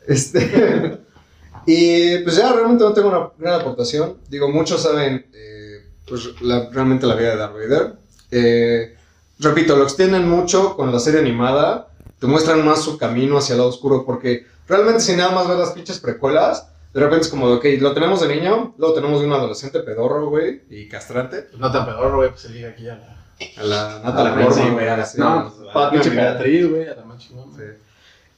Este. 0.08 1.00
y 1.66 2.18
pues 2.20 2.36
ya 2.36 2.52
realmente 2.54 2.84
no 2.84 2.94
tengo 2.94 3.10
una 3.10 3.30
gran 3.38 3.62
aportación. 3.62 4.18
Digo, 4.30 4.50
muchos 4.50 4.82
saben 4.82 5.26
eh, 5.34 5.86
pues, 6.08 6.42
la- 6.42 6.70
realmente 6.70 7.06
la 7.06 7.16
vida 7.16 7.32
de 7.32 7.38
Darth 7.38 7.54
Vader. 7.54 7.94
Eh, 8.32 8.96
repito, 9.40 9.76
lo 9.76 9.84
extienden 9.84 10.28
mucho 10.28 10.76
con 10.76 10.92
la 10.92 11.00
serie 11.00 11.20
animada. 11.20 11.88
Te 12.20 12.28
muestran 12.28 12.66
más 12.66 12.82
su 12.82 12.98
camino 12.98 13.38
hacia 13.38 13.54
el 13.54 13.60
lado 13.60 13.70
oscuro 13.70 14.06
porque 14.06 14.46
realmente 14.68 15.02
si 15.02 15.16
nada 15.16 15.32
más 15.32 15.48
ves 15.48 15.58
las 15.58 15.72
pinches 15.72 16.00
precuelas, 16.00 16.68
de 16.94 17.00
repente 17.00 17.22
es 17.26 17.28
como, 17.30 17.46
ok, 17.48 17.66
lo 17.80 17.94
tenemos 17.94 18.22
de 18.22 18.36
niño, 18.36 18.74
luego 18.78 18.96
tenemos 18.96 19.20
de 19.22 19.28
un 19.28 19.34
adolescente 19.34 19.80
pedorro, 19.82 20.30
güey, 20.30 20.64
y 20.70 20.88
castrante. 20.90 21.44
Pues 21.44 21.60
no 21.60 21.72
tan 21.72 21.86
pedorro, 21.86 22.18
güey, 22.18 22.30
pues 22.30 22.42
se 22.42 22.50
liga 22.50 22.70
aquí 22.70 22.90
a 22.90 22.96
la. 22.96 23.16
A 23.58 23.64
la 23.64 23.96
A 23.96 24.00
Natalie 24.00 24.36
la 24.36 24.46
Portman, 24.46 24.74
güey. 24.74 24.88
a 24.90 24.98
la- 24.98 25.06
sí. 25.06 25.18
No, 25.20 25.54
Amidala. 25.74 26.02
emperatriz, 26.04 26.70
güey, 26.70 26.88
a 26.90 26.96
la 26.96 27.04
más. 27.04 27.24
Sí. 27.24 27.34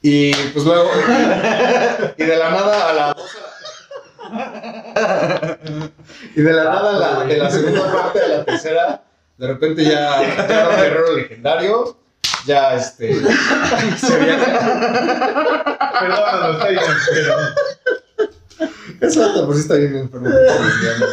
Y 0.04 0.34
pues 0.52 0.64
luego, 0.64 0.88
y 2.16 2.22
de 2.24 2.36
la 2.36 2.50
nada 2.50 2.90
a 2.90 2.92
la 2.92 3.16
y 6.34 6.40
de 6.42 6.52
la 6.52 6.64
nada 6.64 6.90
a 6.90 6.92
la, 7.18 7.24
de 7.24 7.36
la 7.36 7.50
segunda 7.50 7.92
parte 7.92 8.20
a 8.22 8.28
la 8.28 8.44
tercera, 8.44 9.02
de 9.38 9.46
repente 9.46 9.84
ya, 9.84 10.22
ya 10.22 10.44
era 10.44 10.68
un 10.68 10.76
guerrero 10.76 11.16
legendario, 11.16 11.96
ya 12.46 12.74
este, 12.74 13.14
se 13.98 14.18
viene. 14.18 14.44
Perdónalo, 16.00 16.52
está 16.54 16.68
bien, 16.68 16.82
pero. 17.12 17.36
Exacto, 19.02 19.46
por 19.46 19.54
si 19.54 19.60
está 19.62 19.74
bien 19.74 19.96
enfermo. 19.96 20.28
lesbiana. 20.28 21.06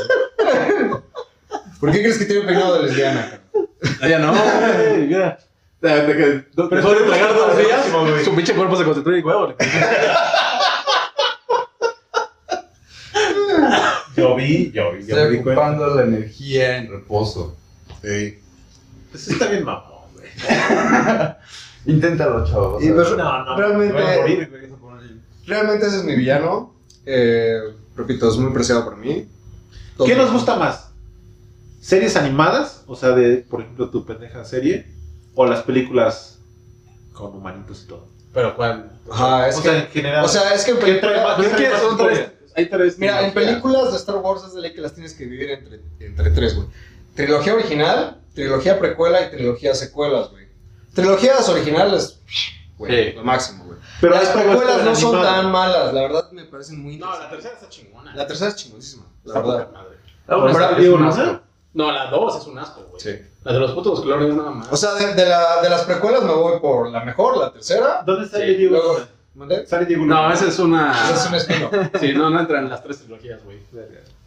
¿Por 1.80 1.92
qué 1.92 2.00
crees 2.00 2.18
que 2.18 2.26
tiene 2.26 2.42
un 2.42 2.48
peinado 2.48 2.76
de 2.78 2.84
lesbiana? 2.88 3.42
Ah, 4.02 4.08
ya 4.08 4.20
no, 4.20 4.34
mira. 4.98 5.40
De, 5.82 5.90
de 6.08 6.18
que 6.18 6.46
Pero 6.56 6.68
después 6.70 7.00
de 7.00 7.06
tragar 7.06 7.34
dos 7.34 7.58
el 7.58 7.66
días, 7.66 7.86
su 8.26 8.36
pinche 8.36 8.54
cuerpo 8.54 8.76
se 8.76 8.84
concentró 8.84 9.16
en 9.16 9.26
huevo. 9.26 9.56
Yo 14.16 14.36
vi, 14.36 14.72
yo 14.72 14.92
vi, 14.94 15.06
yo 15.06 15.16
Estoy 15.18 15.38
cuenta. 15.42 15.62
ocupando 15.62 15.96
la 15.96 16.04
energía 16.04 16.78
en 16.78 16.92
reposo. 16.92 17.56
Sí. 18.04 18.40
Pues 19.12 19.28
está 19.30 19.48
bien 19.48 19.64
mamón, 19.64 20.10
güey. 20.14 20.28
Inténtalo, 21.86 22.46
chavo. 22.46 22.80
Y 22.82 22.90
pues. 22.92 23.12
No, 23.16 23.46
no, 23.46 23.58
Realmente- 23.58 23.94
me 23.94 24.02
voy 24.02 24.12
a 24.14 24.18
morir, 24.20 24.50
güey. 24.50 24.70
Realmente 25.48 25.88
ese 25.88 25.98
es 25.98 26.04
mi 26.04 26.16
villano. 26.16 26.76
Eh, 27.06 27.60
repito, 28.00 28.30
es 28.30 28.38
muy 28.38 28.52
preciado 28.54 28.86
por 28.86 28.98
mí. 28.98 29.28
¿Qué 30.06 30.16
nos 30.16 30.32
gusta 30.32 30.56
más? 30.56 30.92
¿Series 31.82 32.16
animadas? 32.16 32.84
O 32.88 32.96
sea, 32.96 33.10
de, 33.10 33.38
por 33.38 33.62
ejemplo, 33.62 33.90
tu 33.90 34.06
pendeja 34.06 34.46
serie. 34.46 34.88
¿O 35.36 35.46
las 35.46 35.64
películas 35.64 36.40
con 37.14 37.36
humanitos 37.36 37.84
y 37.84 37.88
todo? 37.88 38.08
Pero 38.34 38.56
cuál. 38.56 38.92
Ajá, 39.12 39.50
es 39.50 39.58
o 39.58 39.62
que, 39.62 39.70
sea, 39.70 39.80
en 39.80 39.88
general. 39.88 40.26
o 40.26 40.28
sea, 40.28 40.54
es 40.54 40.64
que 40.64 40.72
en 40.72 40.80
películas, 40.80 41.40
mira, 42.98 43.26
en 43.26 43.34
películas 43.34 43.92
de 43.92 43.98
Star 43.98 44.18
Wars 44.18 44.44
es 44.46 44.54
de 44.54 44.62
ley 44.62 44.74
que 44.74 44.82
las 44.82 44.94
tienes 44.94 45.14
que 45.14 45.26
dividir 45.26 45.52
entre, 45.52 45.82
entre 46.00 46.32
tres, 46.32 46.56
güey. 46.56 46.68
Trilogía 47.16 47.54
original, 47.54 48.22
trilogía 48.34 48.80
precuela 48.80 49.26
y 49.26 49.32
trilogía 49.32 49.76
secuelas, 49.76 50.30
güey. 50.32 50.48
Trilogías 50.94 51.48
originales, 51.50 52.20
güey, 52.80 53.12
Sí. 53.12 53.16
lo 53.16 53.24
máximo, 53.24 53.66
güey. 53.66 53.78
Pero 54.02 54.16
las 54.16 54.30
precuelas 54.30 54.84
no 54.84 54.96
son 54.96 55.22
tan 55.22 55.52
malas, 55.52 55.94
la 55.94 56.02
verdad 56.02 56.32
me 56.32 56.46
parecen 56.46 56.82
muy 56.82 56.98
No, 56.98 57.12
la 57.20 57.30
tercera 57.30 57.54
está 57.54 57.70
chingona. 57.70 58.16
La 58.16 58.26
tercera 58.26 58.50
es 58.50 58.56
chingonísima, 58.56 59.04
la 59.26 59.34
Está 59.36 59.40
verdad. 59.48 59.72
madre. 59.72 59.98
Ah, 60.28 60.46
está 60.50 60.72
es 60.72 60.78
bien, 60.78 60.94
un 60.94 61.02
¿no? 61.04 61.10
asco. 61.10 61.40
No, 61.74 61.92
la 61.92 62.10
dos 62.10 62.36
es 62.42 62.48
un 62.48 62.58
asco, 62.58 62.82
güey. 62.90 63.00
Sí. 63.00 63.16
La 63.44 63.54
de 63.54 63.60
los 63.60 63.72
putos 63.74 64.02
clones 64.02 64.34
nada 64.34 64.50
más. 64.52 64.68
O 64.72 64.76
sea, 64.76 64.94
de, 64.96 65.14
de 65.14 65.26
la, 65.28 65.62
de 65.62 65.70
las 65.70 65.84
precuelas 65.84 66.24
me 66.24 66.34
voy 66.34 66.60
por 66.60 66.90
la 66.90 67.04
mejor, 67.06 67.38
la 67.38 67.52
tercera. 67.52 68.02
¿Dónde 68.06 68.28
sale 68.28 68.48
Sí, 68.48 68.56
Diego 68.56 68.76
luego- 68.76 68.94
Luna? 68.94 69.08
¿Mandé? 69.36 69.66
Sale 69.66 69.86
Diego 69.86 70.06
no, 70.06 70.34
esa 70.34 70.48
es 70.48 70.60
una. 70.60 70.92
Ese 70.92 71.14
es 71.14 71.28
un 71.28 71.36
espino. 71.36 71.70
Sí, 72.00 72.14
no, 72.14 72.30
no 72.30 72.40
entra 72.40 72.60
en 72.60 72.70
las 72.70 72.84
tres 72.84 73.00
trilogías, 73.00 73.42
güey. 73.44 73.60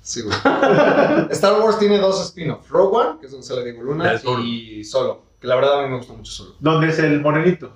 Sí, 0.01 0.23
güey. 0.23 0.35
Star 1.31 1.61
Wars 1.61 1.79
tiene 1.79 1.99
dos 1.99 2.21
spin-offs. 2.27 2.69
Rogue 2.69 2.97
One, 2.97 3.21
que 3.21 3.27
es 3.27 3.33
donde 3.33 3.47
sale 3.47 3.65
Diego 3.65 3.83
Luna, 3.83 4.15
y 4.43 4.85
Solo. 4.85 5.23
Que 5.41 5.47
la 5.49 5.57
verdad 5.57 5.81
a 5.81 5.83
mí 5.83 5.89
me 5.91 5.97
gusta 5.99 6.13
mucho 6.15 6.33
Solo. 6.33 6.55
¿Dónde 6.61 6.89
es 6.89 6.99
el 7.01 7.21
morenito? 7.21 7.73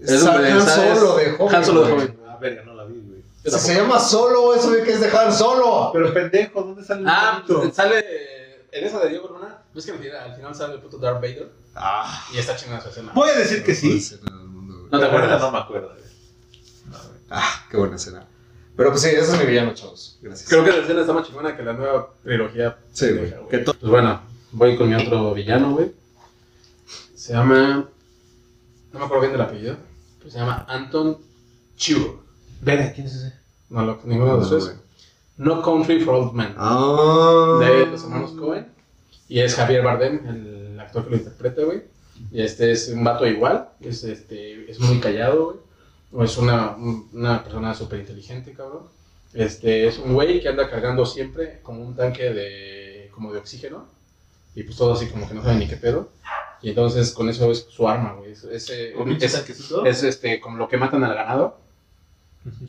Es 0.00 0.24
donde 0.24 0.50
Han 0.52 0.66
Solo 0.68 1.16
de 1.16 1.30
joven. 1.32 1.54
Han 1.54 1.64
Solo 1.64 1.82
de 1.84 1.92
joven. 1.92 2.18
Ah, 2.26 2.38
verga, 2.40 2.62
no 2.64 2.74
la 2.74 2.84
vi, 2.84 3.00
güey. 3.00 3.22
Si 3.44 3.50
se 3.58 3.74
llama 3.74 3.98
Solo, 3.98 4.54
eso 4.54 4.70
de 4.70 4.82
que 4.82 4.92
es 4.92 5.00
de 5.00 5.08
Han 5.16 5.32
Solo. 5.32 5.90
Pero 5.92 6.12
pendejo, 6.12 6.62
¿dónde 6.62 6.84
sale 6.84 7.00
el 7.02 7.08
Ah, 7.08 7.42
pues, 7.46 7.74
sale. 7.74 8.04
En 8.72 8.84
esa 8.84 9.00
de 9.00 9.08
Diego 9.08 9.28
Luna, 9.28 9.62
¿ves 9.74 9.86
que 9.86 9.92
al 9.92 9.98
final, 9.98 10.16
al 10.18 10.36
final 10.36 10.54
sale 10.54 10.74
el 10.74 10.80
puto 10.80 10.98
Darth 10.98 11.16
Vader? 11.16 11.50
Ah, 11.74 12.26
Y 12.34 12.38
está 12.38 12.56
chingada 12.56 12.82
su 12.82 12.88
escena. 12.90 13.12
Voy 13.14 13.30
a 13.30 13.34
decir 13.34 13.64
que 13.64 13.74
sí. 13.74 14.18
No 14.90 14.98
te 14.98 15.04
acuerdas. 15.06 15.40
No 15.40 15.50
me 15.50 15.58
acuerdo. 15.58 15.92
No. 16.90 16.96
Ah, 17.30 17.66
qué 17.70 17.76
buena 17.76 17.96
escena. 17.96 18.26
Pero 18.76 18.90
pues 18.90 19.02
sí, 19.02 19.08
ese 19.08 19.32
es 19.32 19.40
mi 19.40 19.46
villano, 19.46 19.72
chavos. 19.72 20.18
Gracias. 20.20 20.48
Creo 20.50 20.62
que 20.62 20.70
la 20.72 20.78
escena 20.78 21.00
está 21.00 21.12
más 21.14 21.26
chingona 21.26 21.56
que 21.56 21.62
la 21.62 21.72
nueva 21.72 22.10
trilogía. 22.22 22.76
Sí, 22.92 23.10
güey. 23.12 23.34
Pues 23.48 23.80
bueno, 23.80 24.20
voy 24.52 24.76
con 24.76 24.90
mi 24.90 24.94
otro 24.94 25.32
villano, 25.32 25.72
güey. 25.72 25.92
Se 27.14 27.32
llama. 27.32 27.88
No 28.96 29.00
me 29.00 29.04
acuerdo 29.04 29.20
bien 29.22 29.32
del 29.32 29.40
apellido. 29.42 29.76
Pero 30.18 30.30
se 30.30 30.38
llama 30.38 30.64
Anton 30.68 31.18
Chigurh. 31.76 32.18
Verga, 32.62 32.92
¿quién 32.92 33.06
es 33.06 33.14
ese? 33.16 33.32
No, 33.68 33.84
lo, 33.84 34.00
ninguno 34.04 34.32
de 34.34 34.40
los 34.40 34.50
No, 34.50 34.56
tres. 34.58 34.64
güey. 34.64 34.76
No 35.38 35.62
Country 35.62 36.00
for 36.00 36.14
Old 36.14 36.32
Men. 36.32 36.54
Ah. 36.56 37.58
de 37.60 37.86
los 37.86 38.02
hermanos 38.02 38.32
Cohen. 38.32 38.66
Y 39.28 39.40
es 39.40 39.54
Javier 39.54 39.82
Bardem, 39.82 40.26
el 40.26 40.80
actor 40.80 41.04
que 41.04 41.10
lo 41.10 41.16
interpreta, 41.16 41.62
güey. 41.62 41.82
Y 42.32 42.40
este 42.40 42.72
es 42.72 42.88
un 42.88 43.04
vato 43.04 43.26
igual. 43.26 43.68
Es, 43.80 44.02
este, 44.04 44.70
es 44.70 44.80
muy 44.80 44.98
callado, 45.00 45.44
güey. 45.46 45.56
O 46.12 46.24
es 46.24 46.38
una, 46.38 46.70
un- 46.76 47.08
una 47.12 47.42
persona 47.42 47.74
súper 47.74 48.00
inteligente, 48.00 48.52
cabrón. 48.54 48.84
Este, 49.34 49.86
es 49.86 49.98
un 49.98 50.14
güey 50.14 50.40
que 50.40 50.48
anda 50.48 50.70
cargando 50.70 51.04
siempre 51.04 51.60
como 51.62 51.84
un 51.84 51.94
tanque 51.94 52.32
de, 52.32 53.10
como 53.14 53.32
de 53.32 53.38
oxígeno. 53.40 53.84
Y 54.54 54.62
pues 54.62 54.78
todo 54.78 54.94
así 54.94 55.06
como 55.08 55.28
que 55.28 55.34
no 55.34 55.42
sabe 55.42 55.56
ni 55.56 55.68
qué 55.68 55.76
pedo. 55.76 56.08
Y 56.62 56.70
entonces 56.70 57.12
con 57.12 57.28
eso 57.28 57.50
es 57.52 57.66
su 57.70 57.88
arma, 57.88 58.14
güey. 58.14 58.32
Es, 58.32 58.44
es, 58.44 58.70
eh, 58.70 58.94
¿Un 58.96 59.08
pinche 59.08 59.26
es- 59.26 59.44
es, 59.84 60.02
este, 60.02 60.40
como 60.40 60.56
lo 60.56 60.68
que 60.68 60.76
matan 60.76 61.04
al 61.04 61.14
ganado. 61.14 61.58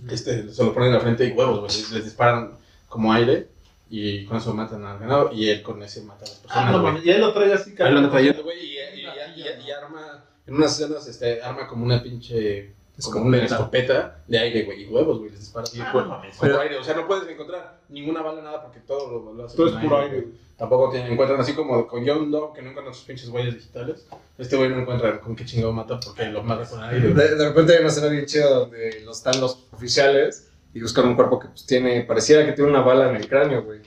Este, 0.10 0.52
se 0.52 0.64
lo 0.64 0.74
ponen 0.74 0.90
en 0.90 0.96
la 0.96 1.00
frente 1.02 1.26
y 1.26 1.32
huevos, 1.32 1.60
güey. 1.60 1.72
Les, 1.94 2.04
disparan 2.04 2.58
como 2.90 3.14
aire 3.14 3.48
y 3.90 4.26
con 4.26 4.38
eso 4.38 4.54
matan 4.54 4.84
al 4.86 5.00
ganado 5.00 5.32
y 5.32 5.50
él 5.50 5.62
con 5.62 5.82
ese 5.84 6.02
mata 6.02 6.26
a 6.26 6.28
las 6.30 6.38
personas. 6.40 6.66
Ah, 6.68 6.72
no 6.72 6.82
güey. 6.82 7.06
y 7.08 7.10
él 7.12 7.22
lo 7.22 7.34
trae 7.34 7.54
así, 7.54 7.70
Ahí 7.72 7.76
lo 7.78 7.86
anda 7.86 8.02
cabrón. 8.02 8.12
trayendo, 8.12 8.44
güey, 8.44 8.60
y, 8.60 8.72
y, 8.72 9.02
y- 9.02 9.42
y- 9.42 9.68
y 9.68 9.72
arma, 9.72 10.26
en 10.46 10.56
unas 10.56 10.80
escenas, 10.80 11.08
este, 11.08 11.42
arma 11.42 11.68
como 11.68 11.86
una 11.86 12.02
pinche, 12.02 12.74
como 13.06 13.26
una 13.26 13.38
escopeta 13.44 14.20
de 14.28 14.40
aire, 14.40 14.64
güey, 14.64 14.84
y 14.84 14.88
huevos, 14.88 15.20
güey, 15.20 15.30
les 15.32 15.40
dispara 15.40 15.64
así, 15.64 15.80
Ah, 15.80 15.92
no 15.94 16.06
mames. 16.06 16.42
aire, 16.42 16.78
o 16.78 16.84
sea, 16.84 16.96
no 16.96 17.08
puedes 17.08 17.28
encontrar 17.30 17.80
ninguna 17.90 18.22
bala, 18.22 18.42
nada, 18.42 18.64
porque 18.64 18.80
todo 18.80 19.10
lo, 19.10 19.34
lo 19.34 19.46
hace 19.46 19.56
Todo 19.56 19.68
es 19.68 19.76
puro 19.76 20.00
aire. 20.00 20.28
Tampoco 20.58 20.90
te 20.90 21.00
encuentran 21.00 21.40
así 21.40 21.54
como 21.54 21.88
con 21.88 22.06
John 22.08 22.32
Doe, 22.32 22.52
que 22.56 22.64
no 22.64 22.70
encuentran 22.72 22.96
sus 22.96 23.06
pinches 23.06 23.30
huellas 23.30 23.54
digitales, 23.54 24.08
este 24.40 24.56
güey 24.56 24.70
no 24.70 24.80
encuentra 24.80 25.20
con 25.20 25.36
qué 25.36 25.46
chingado 25.46 25.72
mata, 25.72 26.00
porque 26.00 26.26
lo 26.26 26.42
mata 26.42 26.68
con 26.68 26.84
aire. 26.84 27.14
De, 27.14 27.36
de 27.36 27.48
repente 27.48 27.74
hay 27.74 27.80
una 27.80 27.90
escena 27.90 28.08
bien 28.08 28.26
chida 28.26 28.50
donde 28.50 29.02
los, 29.06 29.18
están 29.18 29.40
los 29.40 29.68
oficiales 29.72 30.50
y 30.74 30.82
buscan 30.82 31.08
un 31.08 31.16
cuerpo 31.16 31.40
que 31.40 31.50
pues, 31.50 31.66
tiene, 31.68 32.02
pareciera 32.02 32.46
que 32.46 32.54
tiene 32.54 32.72
una 32.72 32.82
bala 32.82 33.10
en 33.10 33.16
el 33.18 33.30
cráneo, 33.30 33.64
güey. 33.64 33.82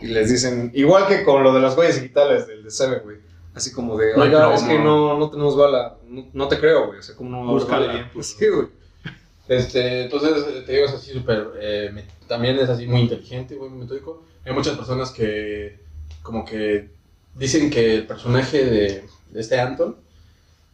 Y 0.00 0.06
les 0.06 0.30
dicen, 0.30 0.70
igual 0.74 1.06
que 1.06 1.22
con 1.22 1.42
lo 1.42 1.52
de 1.52 1.60
las 1.60 1.76
huellas 1.76 1.96
digitales 1.96 2.46
del 2.46 2.62
de 2.64 2.70
Seven, 2.70 3.00
güey. 3.04 3.16
Así 3.56 3.72
como 3.72 3.96
de, 3.96 4.14
No 4.16 4.52
es 4.54 4.62
que 4.62 4.78
no, 4.78 5.18
no 5.18 5.30
tenemos 5.30 5.56
bala. 5.56 5.96
No, 6.06 6.26
no 6.32 6.46
te 6.48 6.58
creo, 6.60 6.88
güey. 6.88 6.98
O 6.98 7.02
sea, 7.02 7.16
como 7.16 7.30
no 7.30 7.36
va 7.38 7.42
a 7.42 7.48
haber 7.50 7.60
Búscale 7.62 7.88
bien, 7.88 8.10
pues. 8.12 8.26
Sí, 8.38 8.46
güey. 8.48 8.68
Este, 9.48 10.02
entonces, 10.04 10.64
te 10.66 10.72
digo, 10.72 10.86
es 10.86 10.92
así 10.92 11.12
súper, 11.12 11.52
eh, 11.60 12.04
también 12.26 12.58
es 12.58 12.68
así 12.68 12.86
muy 12.86 13.00
inteligente, 13.02 13.54
güey, 13.54 13.70
muy 13.70 13.80
metódico. 13.80 14.24
Hay 14.44 14.52
muchas 14.52 14.76
personas 14.76 15.10
que, 15.10 15.78
como 16.22 16.44
que, 16.44 16.90
dicen 17.34 17.70
que 17.70 17.94
el 17.94 18.06
personaje 18.06 18.64
de, 18.64 19.04
de 19.30 19.40
este 19.40 19.58
Anton 19.60 19.96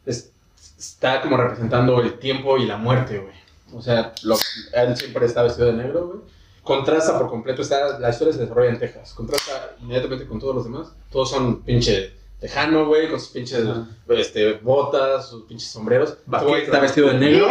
es- 0.06 0.32
está 0.78 1.20
como 1.20 1.36
representando 1.36 2.00
el 2.00 2.18
tiempo 2.18 2.56
y 2.58 2.64
la 2.66 2.78
muerte, 2.78 3.18
güey. 3.18 3.34
O 3.74 3.82
sea, 3.82 4.12
lo- 4.22 4.36
él 4.72 4.96
siempre 4.96 5.26
está 5.26 5.42
vestido 5.42 5.66
de 5.68 5.74
negro, 5.74 6.06
güey. 6.08 6.20
Contrasta 6.62 7.18
por 7.18 7.28
completo, 7.28 7.60
está, 7.62 7.98
la 7.98 8.08
historia 8.10 8.32
se 8.32 8.40
desarrolla 8.40 8.70
en 8.70 8.78
Texas, 8.78 9.12
contrasta 9.14 9.76
inmediatamente 9.82 10.26
con 10.26 10.38
todos 10.40 10.54
los 10.54 10.64
demás. 10.64 10.92
Todos 11.10 11.28
son 11.30 11.62
pinche 11.62 12.12
tejano, 12.42 12.86
güey, 12.86 13.08
con 13.08 13.20
sus 13.20 13.30
pinches 13.30 13.64
este, 14.08 14.54
botas, 14.54 15.30
sus 15.30 15.44
pinches 15.44 15.70
sombreros. 15.70 16.18
Este 16.30 16.44
güey 16.44 16.62
está 16.64 16.80
vestido 16.80 17.08
de 17.08 17.14
negro 17.14 17.48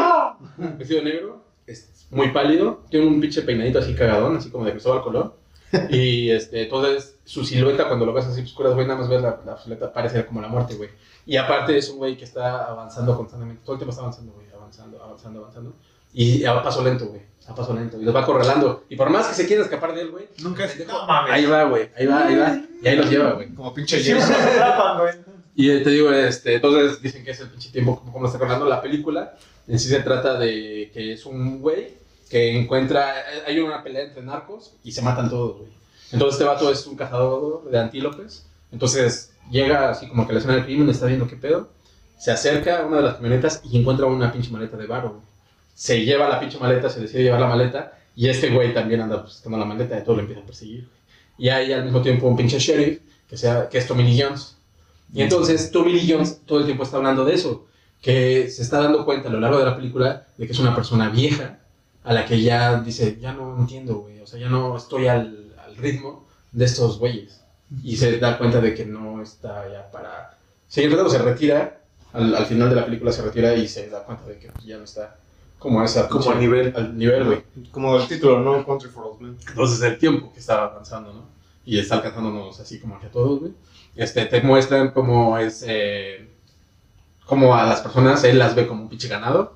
vestido 0.57 1.01
de 1.01 1.05
negro, 1.05 1.43
es 1.65 2.07
muy 2.11 2.29
pálido, 2.31 2.83
tiene 2.89 3.07
un 3.07 3.21
pinche 3.21 3.41
peinadito 3.41 3.79
así 3.79 3.95
cagadón, 3.95 4.35
así 4.35 4.49
como 4.49 4.65
de 4.65 4.71
Cristóbal 4.71 5.01
Colón. 5.01 5.33
Y 5.89 6.29
este, 6.29 6.63
entonces 6.63 7.17
su 7.23 7.45
silueta 7.45 7.87
cuando 7.87 8.05
lo 8.05 8.11
ves 8.11 8.25
así 8.25 8.41
oscuras, 8.41 8.73
güey, 8.73 8.85
nada 8.85 8.99
más 8.99 9.09
ves 9.09 9.21
la, 9.21 9.39
la 9.45 9.57
silueta 9.57 9.93
parece 9.93 10.25
como 10.25 10.41
la 10.41 10.49
muerte, 10.49 10.75
güey. 10.75 10.89
Y 11.25 11.37
aparte 11.37 11.77
es 11.77 11.89
un 11.89 11.97
güey 11.97 12.17
que 12.17 12.25
está 12.25 12.65
avanzando 12.65 13.15
constantemente, 13.15 13.63
todo 13.63 13.75
el 13.75 13.79
tiempo 13.79 13.91
está 13.91 14.01
avanzando, 14.01 14.33
güey, 14.33 14.47
avanzando, 14.53 15.01
avanzando, 15.01 15.39
avanzando. 15.39 15.73
Y 16.13 16.43
a 16.45 16.61
paso 16.61 16.83
lento, 16.83 17.07
güey. 17.07 17.21
A 17.47 17.55
paso 17.55 17.73
lento. 17.73 17.99
Y 17.99 18.03
los 18.05 18.15
va 18.15 18.21
acorralando. 18.21 18.83
Y 18.89 18.95
por 18.95 19.09
más 19.09 19.27
que 19.27 19.33
se 19.35 19.47
quiera 19.47 19.63
escapar 19.63 19.93
de 19.93 20.01
él, 20.01 20.11
güey. 20.11 20.25
Nunca 20.43 20.67
pendejo, 20.67 20.91
No 20.91 21.05
mames. 21.07 21.31
Ahí 21.33 21.45
va, 21.45 21.63
güey. 21.65 21.89
Ahí 21.97 22.05
va, 22.05 22.27
ahí 22.27 22.35
va. 22.35 22.61
Y 22.81 22.87
ahí 22.87 22.95
los 22.95 23.09
lleva, 23.09 23.31
güey. 23.33 23.53
Como 23.53 23.73
pinche 23.73 23.97
Sí, 23.99 24.11
se 24.11 24.13
atrapan, 24.33 24.99
güey. 24.99 25.13
Y 25.55 25.69
eh, 25.69 25.79
te 25.81 25.89
digo, 25.89 26.11
este, 26.11 26.55
entonces 26.55 27.01
dicen 27.01 27.23
que 27.25 27.31
es 27.31 27.39
el 27.41 27.49
pinche 27.49 27.69
tiempo, 27.71 27.97
como, 27.99 28.11
como 28.13 28.23
lo 28.23 28.27
está 28.27 28.39
contando 28.39 28.65
la 28.65 28.81
película. 28.81 29.35
En 29.67 29.79
sí 29.79 29.89
se 29.89 29.99
trata 29.99 30.37
de 30.39 30.89
que 30.93 31.13
es 31.13 31.25
un 31.25 31.59
güey 31.61 31.93
que 32.29 32.57
encuentra. 32.57 33.19
eh, 33.19 33.43
Hay 33.47 33.59
una 33.59 33.83
pelea 33.83 34.03
entre 34.05 34.23
narcos 34.23 34.75
y 34.83 34.91
se 34.91 35.01
matan 35.01 35.29
todos, 35.29 35.57
güey. 35.59 35.71
Entonces 36.11 36.39
este 36.39 36.45
vato 36.49 36.71
es 36.71 36.85
un 36.87 36.95
cazador 36.95 37.69
de 37.69 37.79
antílopes. 37.79 38.45
Entonces 38.71 39.33
llega 39.49 39.89
así 39.89 40.07
como 40.07 40.25
que 40.25 40.33
la 40.33 40.39
escena 40.39 40.55
del 40.55 40.65
crimen, 40.65 40.89
está 40.89 41.05
viendo 41.05 41.27
qué 41.27 41.35
pedo. 41.35 41.69
Se 42.17 42.31
acerca 42.31 42.79
a 42.79 42.85
una 42.85 42.97
de 42.97 43.03
las 43.03 43.15
camionetas 43.15 43.61
y 43.63 43.79
encuentra 43.79 44.05
una 44.05 44.31
pinche 44.31 44.51
maleta 44.51 44.77
de 44.77 44.87
varo, 44.87 45.09
güey. 45.09 45.21
Se 45.81 46.05
lleva 46.05 46.29
la 46.29 46.39
pinche 46.39 46.59
maleta, 46.59 46.91
se 46.91 46.99
decide 46.99 47.23
llevar 47.23 47.41
la 47.41 47.47
maleta. 47.47 47.97
Y 48.15 48.29
este 48.29 48.51
güey 48.51 48.71
también 48.71 49.01
anda 49.01 49.17
buscando 49.17 49.57
la 49.57 49.65
maleta 49.65 49.97
y 49.97 50.03
todo 50.03 50.17
lo 50.17 50.21
empieza 50.21 50.43
a 50.43 50.45
perseguir. 50.45 50.87
Y 51.39 51.49
hay 51.49 51.73
al 51.73 51.85
mismo 51.85 52.03
tiempo 52.03 52.27
un 52.27 52.37
pinche 52.37 52.59
sheriff 52.59 52.99
que, 53.27 53.35
sea, 53.35 53.67
que 53.67 53.79
es 53.79 53.87
Tommy 53.87 54.03
Lee 54.03 54.21
Jones. 54.21 54.57
Y 55.11 55.23
entonces 55.23 55.71
Tommy 55.71 55.93
Lee 55.93 56.07
Jones 56.07 56.41
todo 56.45 56.59
el 56.59 56.65
tiempo 56.65 56.83
está 56.83 56.97
hablando 56.97 57.25
de 57.25 57.33
eso, 57.33 57.65
que 57.99 58.47
se 58.51 58.61
está 58.61 58.79
dando 58.79 59.05
cuenta 59.05 59.29
a 59.29 59.31
lo 59.31 59.39
largo 59.39 59.57
de 59.57 59.65
la 59.65 59.75
película 59.75 60.27
de 60.37 60.45
que 60.45 60.51
es 60.51 60.59
una 60.59 60.75
persona 60.75 61.09
vieja 61.09 61.57
a 62.03 62.13
la 62.13 62.27
que 62.27 62.39
ya 62.39 62.79
dice, 62.81 63.17
ya 63.19 63.33
no 63.33 63.57
entiendo, 63.57 64.01
güey, 64.01 64.19
o 64.19 64.27
sea, 64.27 64.39
ya 64.39 64.49
no 64.49 64.77
estoy 64.77 65.07
al, 65.07 65.55
al 65.65 65.75
ritmo 65.77 66.27
de 66.51 66.65
estos 66.65 66.99
güeyes. 66.99 67.41
Y 67.83 67.97
se 67.97 68.19
da 68.19 68.37
cuenta 68.37 68.61
de 68.61 68.75
que 68.75 68.85
no 68.85 69.19
está 69.23 69.67
ya 69.67 69.89
para... 69.89 70.37
Sí, 70.67 70.87
se 71.09 71.17
retira, 71.17 71.81
al, 72.13 72.35
al 72.35 72.45
final 72.45 72.69
de 72.69 72.75
la 72.75 72.85
película 72.85 73.11
se 73.11 73.23
retira 73.23 73.55
y 73.55 73.67
se 73.67 73.89
da 73.89 74.03
cuenta 74.03 74.27
de 74.27 74.37
que 74.37 74.51
ya 74.63 74.77
no 74.77 74.83
está 74.83 75.15
como 75.61 75.83
esa... 75.83 76.09
Como 76.09 76.31
a 76.31 76.35
nivel. 76.35 76.73
Al 76.75 76.97
nivel, 76.97 77.23
güey. 77.23 77.43
Como 77.69 77.95
el 77.95 78.07
título, 78.07 78.39
¿no? 78.39 78.65
Country 78.65 78.89
for 78.89 79.05
Old 79.05 79.21
Men. 79.21 79.37
Entonces 79.47 79.79
el 79.83 79.99
tiempo 79.99 80.33
que 80.33 80.39
está 80.39 80.63
avanzando, 80.63 81.13
¿no? 81.13 81.25
Y 81.63 81.77
está 81.77 81.97
alcanzándonos 81.97 82.59
así 82.59 82.79
como 82.79 82.99
que 82.99 83.05
a 83.05 83.11
todos, 83.11 83.41
güey. 83.41 83.53
Este, 83.95 84.25
te 84.25 84.41
muestran 84.41 84.89
cómo 84.89 85.37
es, 85.37 85.63
eh, 85.67 86.27
cómo 87.27 87.53
a 87.53 87.63
las 87.67 87.81
personas 87.81 88.23
él 88.23 88.39
las 88.39 88.55
ve 88.55 88.65
como 88.65 88.81
un 88.81 88.89
pinche 88.89 89.07
ganado 89.07 89.53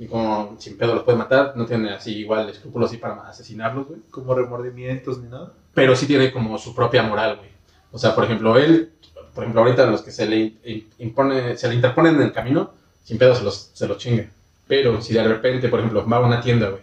y 0.00 0.08
como 0.08 0.56
sin 0.58 0.76
pedo 0.76 0.96
los 0.96 1.04
puede 1.04 1.16
matar, 1.18 1.52
no 1.54 1.64
tiene 1.64 1.90
así 1.90 2.16
igual 2.16 2.48
escrúpulos 2.48 2.90
así 2.90 2.98
para 2.98 3.28
asesinarlos, 3.28 3.86
güey. 3.86 4.00
Como 4.10 4.34
remordimientos 4.34 5.18
ni 5.18 5.28
nada. 5.28 5.52
Pero 5.74 5.94
sí 5.94 6.06
tiene 6.06 6.32
como 6.32 6.58
su 6.58 6.74
propia 6.74 7.04
moral, 7.04 7.36
güey. 7.36 7.50
O 7.92 7.98
sea, 7.98 8.16
por 8.16 8.24
ejemplo, 8.24 8.58
él, 8.58 8.94
por 9.32 9.44
ejemplo, 9.44 9.62
ahorita 9.62 9.86
los 9.86 10.02
que 10.02 10.10
se 10.10 10.26
le 10.26 10.56
impone, 10.98 11.56
se 11.56 11.68
le 11.68 11.76
interponen 11.76 12.16
en 12.16 12.22
el 12.22 12.32
camino, 12.32 12.72
sin 13.04 13.16
pedo 13.16 13.36
se 13.36 13.44
los, 13.44 13.70
se 13.72 13.86
los 13.86 13.96
chinga. 13.98 14.28
Pero 14.66 15.00
si 15.00 15.14
de 15.14 15.22
repente, 15.22 15.68
por 15.68 15.78
ejemplo, 15.80 16.06
va 16.08 16.16
a 16.16 16.20
una 16.26 16.40
tienda, 16.40 16.68
güey, 16.70 16.82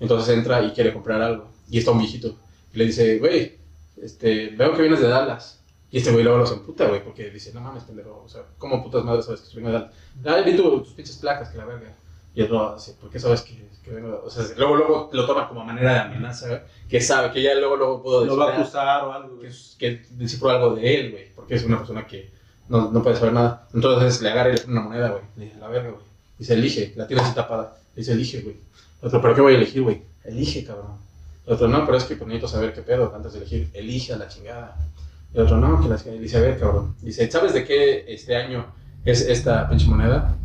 entonces 0.00 0.34
entra 0.36 0.62
y 0.62 0.70
quiere 0.72 0.92
comprar 0.92 1.22
algo, 1.22 1.48
y 1.70 1.78
está 1.78 1.90
un 1.90 1.98
viejito, 1.98 2.36
y 2.72 2.78
le 2.78 2.86
dice, 2.86 3.18
güey, 3.18 3.56
este, 4.02 4.48
veo 4.56 4.74
que 4.74 4.82
vienes 4.82 5.00
de 5.00 5.08
Dallas. 5.08 5.60
Y 5.90 5.98
este 5.98 6.10
güey 6.10 6.24
luego 6.24 6.38
los 6.40 6.50
emputa, 6.50 6.88
güey, 6.88 7.04
porque 7.04 7.30
dice, 7.30 7.52
no 7.54 7.60
mames, 7.60 7.84
pendejo, 7.84 8.22
o 8.24 8.28
sea, 8.28 8.42
¿cómo 8.58 8.82
putas 8.82 9.04
madres 9.04 9.26
sabes 9.26 9.42
que 9.42 9.56
vengo 9.56 9.68
de 9.70 9.74
Dallas? 9.74 9.92
Ay, 10.24 10.44
vi 10.52 10.56
tu- 10.56 10.80
tus 10.82 10.92
pinches 10.92 11.16
placas, 11.18 11.50
que 11.50 11.58
la 11.58 11.64
verga. 11.66 11.94
Y 12.34 12.40
el 12.40 12.46
otro 12.46 12.74
dice, 12.74 12.96
¿por 13.00 13.10
qué 13.10 13.20
sabes 13.20 13.42
que, 13.42 13.68
que 13.84 13.90
vengo 13.92 14.08
de 14.08 14.14
O 14.14 14.28
sea, 14.28 14.44
luego, 14.56 14.74
luego 14.74 15.10
lo 15.12 15.24
toma 15.24 15.46
como 15.48 15.64
manera 15.64 15.92
de 15.94 15.98
amenaza, 16.00 16.48
güey, 16.48 16.60
que 16.88 17.00
sabe, 17.00 17.30
que 17.32 17.40
ya 17.42 17.54
luego, 17.54 17.76
luego 17.76 18.02
puedo 18.02 18.24
Lo 18.24 18.36
va 18.36 18.50
a 18.50 18.58
acusar 18.58 19.04
o 19.04 19.12
algo, 19.12 19.28
que, 19.30 19.36
güey. 19.36 19.48
es- 19.50 19.76
que 19.78 20.02
descifró 20.10 20.50
algo 20.50 20.74
de 20.74 20.94
él, 21.00 21.10
güey, 21.12 21.32
porque 21.32 21.54
es 21.54 21.64
una 21.64 21.78
persona 21.78 22.04
que 22.08 22.32
no, 22.68 22.90
no 22.90 23.00
puede 23.00 23.14
saber 23.14 23.32
nada. 23.34 23.68
Entonces 23.72 24.20
le 24.20 24.30
agarra 24.30 24.50
y 24.50 24.54
le 24.54 24.60
pone 24.62 24.72
una 24.72 24.82
moneda, 24.82 25.08
güey. 25.10 25.22
Le 25.36 25.44
dice, 25.44 25.58
la 25.60 25.68
verga, 25.68 25.90
güey. 25.90 26.02
Dice, 26.38 26.54
elige, 26.54 26.92
la 26.96 27.06
tiene 27.06 27.22
así 27.22 27.34
tapada. 27.34 27.76
Dice, 27.94 28.12
elige, 28.12 28.40
güey. 28.40 28.56
El 29.00 29.08
otro, 29.08 29.20
¿pero 29.20 29.34
qué 29.34 29.40
voy 29.40 29.54
a 29.54 29.56
elegir, 29.56 29.82
güey? 29.82 30.02
Elige, 30.24 30.64
cabrón. 30.64 30.98
El 31.46 31.54
otro, 31.54 31.68
no, 31.68 31.84
pero 31.84 31.98
es 31.98 32.04
que 32.04 32.16
pues, 32.16 32.26
necesito 32.26 32.48
saber 32.48 32.72
qué 32.72 32.82
pedo 32.82 33.12
antes 33.14 33.32
de 33.32 33.38
elegir. 33.38 33.70
Elige 33.72 34.12
a 34.12 34.16
la 34.16 34.28
chingada. 34.28 34.76
Y 35.32 35.36
el 35.36 35.44
otro, 35.44 35.58
no, 35.58 35.80
que 35.80 35.88
la 35.88 35.96
chingada. 35.96 36.20
Dice, 36.20 36.38
a 36.38 36.40
ver, 36.40 36.58
cabrón. 36.58 36.96
Dice, 37.02 37.30
¿sabes 37.30 37.52
de 37.52 37.64
qué 37.64 38.04
este 38.08 38.34
año 38.34 38.66
es 39.04 39.20
esta 39.20 39.68
pinche 39.68 39.86
moneda? 39.86 40.36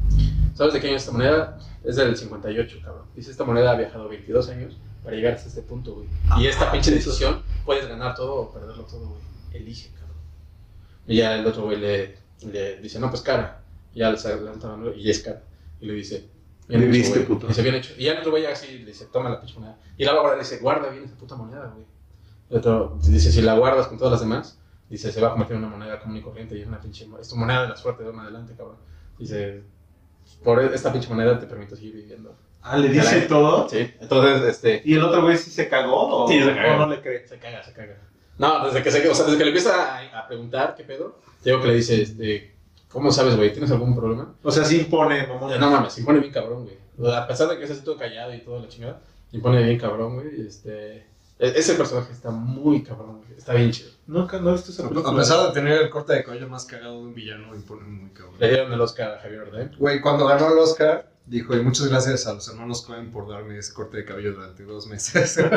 ¿Sabes 0.56 0.74
de 0.74 0.82
qué 0.82 0.88
año 0.88 0.98
es 0.98 1.04
esta 1.04 1.14
moneda? 1.14 1.58
Es 1.84 1.96
del 1.96 2.16
58, 2.16 2.80
cabrón. 2.84 3.06
Dice, 3.16 3.32
esta 3.32 3.46
moneda 3.46 3.72
ha 3.72 3.76
viajado 3.76 4.10
22 4.10 4.50
años 4.50 4.78
para 5.04 5.16
llegar 5.16 5.34
hasta 5.34 5.48
este 5.48 5.62
punto, 5.62 5.96
güey. 5.96 6.08
Y 6.38 6.48
esta 6.48 6.72
pinche 6.72 6.92
decisión, 6.92 7.42
puedes 7.66 7.88
ganar 7.88 8.16
todo 8.16 8.36
o 8.36 8.54
perderlo 8.54 8.84
todo, 8.84 9.08
güey. 9.08 9.22
Elige, 9.54 9.90
cabrón. 9.94 10.18
Y 11.08 11.16
ya 11.16 11.36
el 11.36 11.46
otro 11.48 11.64
güey 11.64 11.78
le, 11.78 12.18
le 12.52 12.78
dice, 12.82 13.00
no, 13.00 13.10
pues 13.10 13.22
cara. 13.22 13.62
Y 13.94 14.00
ya 14.00 14.12
le 14.12 14.18
la 14.18 14.94
y 14.96 15.10
es 15.10 15.20
cara. 15.20 15.42
Y 15.82 15.86
le 15.86 15.94
dice, 15.94 16.30
bien 16.68 16.94
hecho, 16.94 17.26
puto. 17.26 17.46
Y 17.46 17.50
dice, 17.50 17.62
bien 17.62 17.76
hecho. 17.76 17.94
Y 17.98 18.06
ya 18.06 18.14
el 18.14 18.20
otro 18.20 18.32
güey 18.32 18.46
así 18.46 18.80
le 18.80 18.86
dice, 18.86 19.06
toma 19.12 19.30
la 19.30 19.40
pinche 19.40 19.56
moneda. 19.56 19.78
Y 19.98 20.06
la 20.06 20.14
va 20.14 20.34
le 20.34 20.40
dice, 20.40 20.58
guarda 20.60 20.90
bien 20.90 21.04
esa 21.04 21.16
puta 21.16 21.36
moneda, 21.36 21.72
güey. 21.74 21.86
El 22.50 22.58
otro 22.58 22.98
dice, 23.04 23.32
si 23.32 23.42
la 23.42 23.56
guardas 23.56 23.88
con 23.88 23.98
todas 23.98 24.12
las 24.12 24.22
demás, 24.22 24.60
dice, 24.90 25.12
se 25.12 25.22
va 25.22 25.28
a 25.28 25.32
convertir 25.32 25.58
en 25.58 25.64
una 25.64 25.76
moneda 25.76 26.00
común 26.00 26.18
y 26.18 26.22
corriente 26.22 26.58
y 26.58 26.62
es 26.62 26.68
una 26.68 26.80
pinche, 26.80 27.08
es 27.20 27.30
tu 27.30 27.36
moneda 27.36 27.64
de 27.64 27.70
la 27.70 27.78
suerte 27.78 28.04
de 28.04 28.10
en 28.10 28.20
adelante, 28.20 28.54
cabrón. 28.58 28.78
Dice, 29.18 29.64
por 30.44 30.62
esta 30.62 30.92
pinche 30.92 31.10
moneda 31.10 31.40
te 31.40 31.46
permito 31.48 31.76
seguir 31.76 31.94
viviendo. 31.96 32.36
Ah, 32.62 32.78
le 32.78 32.90
dice 32.90 33.22
todo. 33.22 33.70
Sí, 33.70 33.90
entonces, 34.00 34.42
este, 34.50 34.82
¿Y 34.84 34.96
el 34.96 35.04
otro 35.04 35.22
güey 35.22 35.38
sí 35.38 35.50
se 35.50 35.70
cagó 35.70 36.24
o, 36.26 36.28
Sí, 36.28 36.42
se 36.42 36.54
cagó. 36.56 36.76
o 36.76 36.78
no 36.86 36.88
le 36.88 37.02
cree? 37.02 37.26
se 37.28 37.38
caga, 37.38 37.64
se 37.64 37.72
caga. 37.74 37.98
No, 38.38 38.66
desde 38.66 38.84
que, 38.84 38.92
se, 38.92 39.08
o 39.08 39.16
sea, 39.16 39.26
desde 39.26 39.38
que 39.38 39.44
le 39.44 39.50
empieza 39.52 39.98
a, 39.98 40.20
a 40.20 40.28
preguntar 40.28 40.76
qué 40.76 40.84
pedo, 40.84 41.20
digo 41.44 41.62
que 41.62 41.68
le 41.68 41.74
dice, 41.76 42.02
este, 42.02 42.56
¿cómo 42.92 43.12
sabes, 43.12 43.36
güey? 43.36 43.52
¿Tienes 43.52 43.72
algún 43.72 43.96
problema? 43.96 44.34
O 44.44 44.52
sea, 44.52 44.64
sí 44.66 44.82
impone, 44.82 45.28
mamón. 45.28 45.60
No 45.60 45.72
mames, 45.72 45.94
se 45.94 46.02
impone 46.02 46.20
bien 46.20 46.32
cabrón, 46.34 46.66
güey. 46.66 47.14
A 47.14 47.28
pesar 47.28 47.48
de 47.50 47.58
que 47.58 47.64
es 47.64 47.72
así 47.72 47.82
todo 47.82 47.98
callado 47.98 48.34
y 48.34 48.40
toda 48.40 48.60
la 48.62 48.68
chingada, 48.68 49.02
se 49.32 49.38
impone 49.38 49.64
bien 49.64 49.80
cabrón, 49.80 50.16
güey. 50.16 50.42
Este, 50.46 50.98
e- 50.98 51.54
ese 51.56 51.76
personaje 51.76 52.12
está 52.12 52.30
muy 52.32 52.84
cabrón, 52.84 53.18
güey. 53.20 53.38
Está 53.38 53.54
bien 53.54 53.72
chido. 53.72 53.92
Nunca 54.08 54.40
no 54.40 54.50
he 54.50 54.54
visto 54.54 54.72
esa 54.72 54.90
película. 54.90 55.14
A 55.14 55.16
pesar 55.16 55.48
de 55.48 55.54
tener 55.54 55.82
el 55.82 55.90
corte 55.90 56.14
de 56.14 56.24
cabello 56.24 56.50
más 56.50 56.66
cagado 56.66 56.96
de 56.96 57.08
un 57.08 57.14
villano, 57.14 57.56
impone 57.56 57.84
muy 57.84 58.10
cabrón. 58.10 58.36
Le 58.40 58.50
dieron 58.50 58.74
el 58.74 58.82
Oscar 58.82 59.14
a 59.14 59.20
Javier 59.20 59.46
Bardem. 59.46 59.72
Güey, 59.78 60.02
cuando 60.02 60.26
ganó 60.26 60.52
el 60.52 60.58
Oscar, 60.58 61.10
dijo, 61.26 61.56
y 61.56 61.62
muchas 61.62 61.88
gracias 61.88 62.26
a 62.28 62.34
los 62.34 62.48
hermanos 62.50 62.82
Cohen 62.82 63.12
por 63.12 63.30
darme 63.30 63.58
ese 63.60 63.74
corte 63.74 63.98
de 63.98 64.06
cabello 64.06 64.34
durante 64.34 64.64
dos 64.64 64.88
meses. 64.88 65.38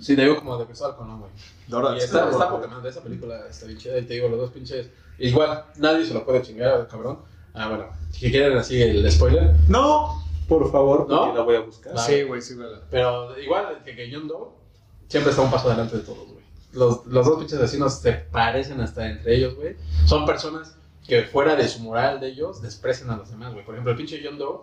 Sí, 0.00 0.16
te 0.16 0.22
digo 0.22 0.36
como 0.36 0.58
de 0.58 0.66
pesado 0.66 0.96
con 0.96 1.18
güey. 1.18 1.30
Ahora, 1.72 1.94
Y 1.94 2.00
está, 2.00 2.28
está 2.28 2.50
poca 2.50 2.66
madre, 2.66 2.90
esa 2.90 3.00
película 3.00 3.46
está 3.48 3.64
bien 3.66 3.78
chida. 3.78 3.96
Y 3.98 4.02
te 4.04 4.14
digo, 4.14 4.28
los 4.28 4.38
dos 4.38 4.50
pinches. 4.50 4.90
Igual, 5.18 5.64
nadie 5.76 6.04
se 6.04 6.14
lo 6.14 6.24
puede 6.24 6.42
chingar, 6.42 6.86
cabrón. 6.88 7.20
Ah, 7.52 7.68
bueno, 7.68 7.86
si 8.10 8.30
quieren 8.30 8.56
así 8.58 8.80
el 8.82 9.10
spoiler. 9.10 9.54
No, 9.68 10.24
por 10.48 10.70
favor, 10.70 11.08
¿No? 11.08 11.20
porque 11.20 11.38
la 11.38 11.44
voy 11.44 11.56
a 11.56 11.60
buscar. 11.60 11.98
Sí, 11.98 12.22
güey, 12.22 12.42
sí, 12.42 12.54
vela. 12.54 12.80
Pero 12.90 13.38
igual 13.38 13.82
que, 13.84 13.94
que 13.94 14.10
John 14.12 14.26
Doe 14.28 14.48
siempre 15.08 15.30
está 15.30 15.42
un 15.42 15.50
paso 15.50 15.68
adelante 15.68 15.96
de 15.96 16.02
todos, 16.02 16.26
güey. 16.28 16.44
Los, 16.72 17.06
los 17.06 17.24
dos 17.24 17.38
pinches 17.38 17.58
vecinos 17.60 18.00
se 18.00 18.12
parecen 18.12 18.80
hasta 18.80 19.08
entre 19.08 19.36
ellos, 19.36 19.54
güey. 19.54 19.76
Son 20.06 20.26
personas 20.26 20.76
que 21.06 21.22
fuera 21.22 21.54
de 21.54 21.68
su 21.68 21.80
moral 21.80 22.18
de 22.18 22.28
ellos 22.28 22.60
desprecian 22.62 23.10
a 23.10 23.16
los 23.16 23.30
demás, 23.30 23.52
güey. 23.52 23.64
Por 23.64 23.74
ejemplo, 23.74 23.92
el 23.92 23.96
pinche 23.98 24.20
John 24.24 24.38
Doe 24.38 24.62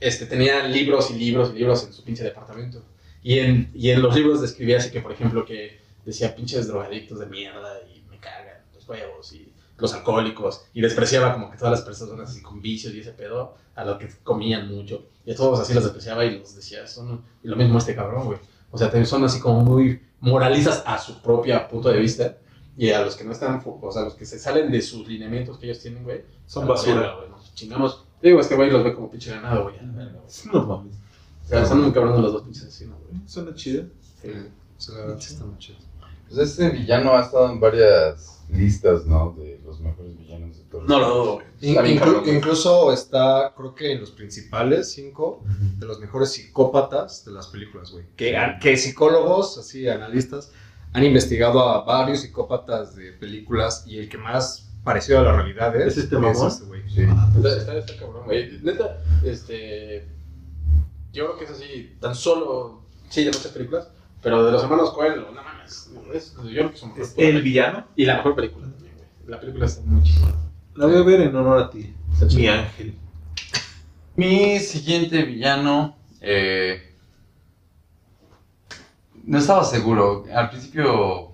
este, 0.00 0.26
tenía 0.26 0.62
libros 0.66 1.10
y 1.10 1.14
libros 1.14 1.50
y 1.50 1.58
libros 1.58 1.84
en 1.84 1.92
su 1.92 2.02
pinche 2.02 2.24
departamento. 2.24 2.82
Y 3.22 3.40
en, 3.40 3.70
y 3.74 3.90
en 3.90 4.02
los 4.02 4.14
libros 4.14 4.40
describía 4.40 4.78
así 4.78 4.90
que, 4.90 5.00
por 5.00 5.12
ejemplo, 5.12 5.44
que 5.44 5.80
decía 6.04 6.34
pinches 6.34 6.68
drogadictos 6.68 7.18
de 7.18 7.26
mierda 7.26 7.80
y 7.92 8.00
me 8.08 8.18
cagan 8.18 8.62
los 8.74 8.88
huevos 8.88 9.32
y 9.32 9.45
los 9.78 9.92
alcohólicos. 9.94 10.64
Y 10.72 10.80
despreciaba 10.80 11.32
como 11.34 11.50
que 11.50 11.56
todas 11.56 11.72
las 11.72 11.82
personas 11.82 12.30
así 12.30 12.42
con 12.42 12.60
vicios 12.60 12.94
y 12.94 13.00
ese 13.00 13.12
pedo 13.12 13.54
a 13.74 13.84
los 13.84 13.98
que 13.98 14.08
comían 14.22 14.68
mucho. 14.68 15.06
Y 15.24 15.32
a 15.32 15.36
todos 15.36 15.60
así 15.60 15.74
los 15.74 15.84
despreciaba 15.84 16.24
y 16.24 16.38
los 16.38 16.54
decía, 16.54 16.86
son... 16.86 17.22
Y 17.42 17.48
lo 17.48 17.56
mismo 17.56 17.78
este 17.78 17.94
cabrón, 17.94 18.26
güey. 18.26 18.38
O 18.70 18.78
sea, 18.78 18.88
también 18.88 19.06
son 19.06 19.24
así 19.24 19.40
como 19.40 19.60
muy 19.60 20.00
moralistas 20.20 20.82
a 20.86 20.98
su 20.98 21.20
propio 21.22 21.68
punto 21.68 21.88
de 21.88 21.98
vista. 21.98 22.38
Y 22.78 22.90
a 22.90 23.02
los 23.02 23.16
que 23.16 23.24
no 23.24 23.32
están, 23.32 23.62
o 23.64 23.92
sea, 23.92 24.02
los 24.02 24.14
que 24.14 24.26
se 24.26 24.38
salen 24.38 24.70
de 24.70 24.82
sus 24.82 25.08
lineamientos 25.08 25.58
que 25.58 25.66
ellos 25.66 25.80
tienen, 25.80 26.04
güey. 26.04 26.24
Son 26.46 26.66
basura. 26.66 27.14
güey, 27.16 27.30
nos 27.30 27.54
chingamos. 27.54 28.04
Digo, 28.20 28.40
este 28.40 28.54
güey 28.54 28.70
los 28.70 28.84
ve 28.84 28.94
como 28.94 29.10
pinche 29.10 29.30
ganado, 29.30 29.64
güey. 29.64 29.76
No 30.52 30.66
mames. 30.66 30.94
O 31.44 31.48
sea, 31.48 31.64
son 31.64 31.82
muy 31.82 31.92
cabrones 31.92 32.20
los 32.20 32.32
dos 32.32 32.42
pinches 32.42 32.64
asesinos, 32.64 32.98
güey. 33.08 33.22
Suena 33.26 33.54
chido. 33.54 33.84
Sí. 34.20 34.30
Sí, 34.78 34.92
la 34.92 34.98
verdad 34.98 35.16
sí 35.18 35.32
está 35.32 35.46
muy 35.46 35.58
chido. 35.58 35.78
Pues 36.28 36.50
este 36.50 36.70
villano 36.70 37.16
ha 37.16 37.22
estado 37.22 37.50
en 37.50 37.60
varias 37.60 38.44
listas, 38.50 39.06
¿no? 39.06 39.34
De 39.38 39.60
los 39.64 39.80
mejores 39.80 40.16
villanos 40.18 40.56
de 40.56 40.64
todos. 40.64 40.88
No 40.88 40.98
lo 40.98 41.14
dudo, 41.14 41.42
incluso 42.26 42.92
está, 42.92 43.52
creo 43.56 43.74
que 43.74 43.92
en 43.92 44.00
los 44.00 44.10
principales 44.10 44.92
cinco 44.92 45.42
de 45.78 45.86
los 45.86 46.00
mejores 46.00 46.32
psicópatas 46.32 47.24
de 47.24 47.32
las 47.32 47.48
películas, 47.48 47.90
güey. 47.90 48.04
Que, 48.16 48.36
que 48.60 48.76
psicólogos, 48.76 49.58
así, 49.58 49.88
analistas, 49.88 50.52
han 50.92 51.04
investigado 51.04 51.60
a 51.60 51.84
varios 51.84 52.20
psicópatas 52.20 52.96
de 52.96 53.12
películas 53.12 53.84
y 53.86 53.98
el 53.98 54.08
que 54.08 54.18
más 54.18 54.68
parecido 54.84 55.18
a 55.18 55.22
la 55.22 55.32
realidad 55.32 55.74
es, 55.76 55.96
¿Es 55.96 56.04
este 56.04 56.16
mamón? 56.16 56.46
este, 56.46 56.64
güey. 56.64 56.82
Sí. 56.88 57.02
Está, 57.02 57.56
está, 57.56 57.76
está 57.76 57.96
cabrón, 57.96 58.24
güey. 58.24 58.60
Neta, 58.62 59.02
este. 59.24 60.06
Yo 61.12 61.26
creo 61.26 61.38
que 61.38 61.44
es 61.44 61.50
así, 61.50 61.96
tan 62.00 62.14
solo. 62.14 62.82
Sí, 63.08 63.24
de 63.24 63.30
muchas 63.30 63.48
películas, 63.48 63.88
pero 64.26 64.44
de 64.44 64.50
los 64.50 64.64
hermanos 64.64 64.90
Coen, 64.90 65.20
no 65.20 65.30
mames. 65.30 65.88
Es, 66.12 66.34
yo 66.34 66.42
creo 66.42 66.70
que 66.72 66.76
son 66.76 66.92
¿Es 66.98 67.14
el 67.16 67.42
villano? 67.42 67.86
Y 67.94 68.06
la 68.06 68.16
mejor 68.16 68.34
película 68.34 68.66
también, 68.66 68.92
güey. 68.96 69.08
La 69.28 69.38
película 69.38 69.66
está 69.66 69.82
muy 69.84 70.02
chingona. 70.02 70.34
La 70.74 70.86
voy 70.86 70.96
a 70.96 71.02
ver 71.02 71.20
en 71.20 71.36
honor 71.36 71.62
a 71.62 71.70
ti. 71.70 71.94
Mi 72.34 72.48
ángel. 72.48 72.98
Mi 74.16 74.58
siguiente 74.58 75.22
villano. 75.22 75.96
eh, 76.20 76.92
no 79.22 79.38
estaba 79.38 79.62
seguro. 79.62 80.24
Al 80.34 80.50
principio. 80.50 81.30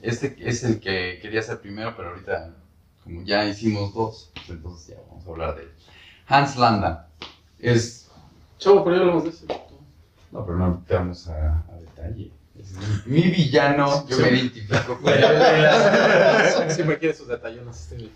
Este 0.00 0.34
es 0.38 0.64
el 0.64 0.80
que 0.80 1.18
quería 1.20 1.42
ser 1.42 1.60
primero, 1.60 1.92
pero 1.94 2.08
ahorita, 2.08 2.54
como 3.04 3.22
ya 3.22 3.44
hicimos 3.44 3.92
dos, 3.92 4.30
pues 4.32 4.48
entonces 4.48 4.96
ya 4.96 5.02
vamos 5.10 5.26
a 5.26 5.30
hablar 5.30 5.56
de 5.56 5.64
él. 5.64 5.70
Hans 6.26 6.56
Landa. 6.56 7.10
Es. 7.58 8.10
Chavo, 8.56 8.82
pero 8.82 8.96
ya 8.96 9.02
hablamos 9.02 9.24
de 9.24 9.28
eso. 9.28 9.44
No, 10.32 10.44
pero 10.46 10.58
no 10.58 10.66
entramos 10.66 11.28
a, 11.28 11.64
a 11.70 11.76
detalle. 11.78 12.32
Mi, 13.06 13.22
villano, 13.22 14.06
yo 14.08 14.18
me 14.18 14.30
identifico 14.30 14.98
con 14.98 15.12
él. 15.12 15.24
Siempre 16.70 16.98
quiere 16.98 17.14
sus 17.14 17.28
detallones. 17.28 17.76
este 17.76 17.96
güey. 17.96 18.10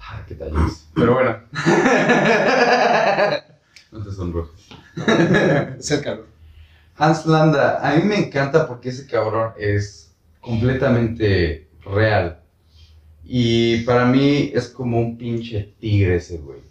Ah, 0.00 0.24
qué 0.26 0.34
tallos. 0.34 0.86
Pero 0.94 1.14
bueno. 1.14 1.38
No 3.90 4.04
te 4.04 4.12
sonrojes. 4.12 4.68
Es 5.78 5.90
el 5.90 6.02
calor. 6.02 6.26
Hans 6.96 7.24
Landa, 7.24 7.78
a 7.80 7.96
mí 7.96 8.02
me 8.02 8.18
encanta 8.18 8.68
porque 8.68 8.90
ese 8.90 9.06
cabrón 9.06 9.52
es 9.58 10.12
completamente 10.42 11.70
real. 11.82 12.38
Y 13.24 13.78
para 13.84 14.04
mí 14.04 14.50
es 14.54 14.68
como 14.68 15.00
un 15.00 15.16
pinche 15.16 15.72
tigre 15.80 16.16
ese 16.16 16.36
güey. 16.36 16.67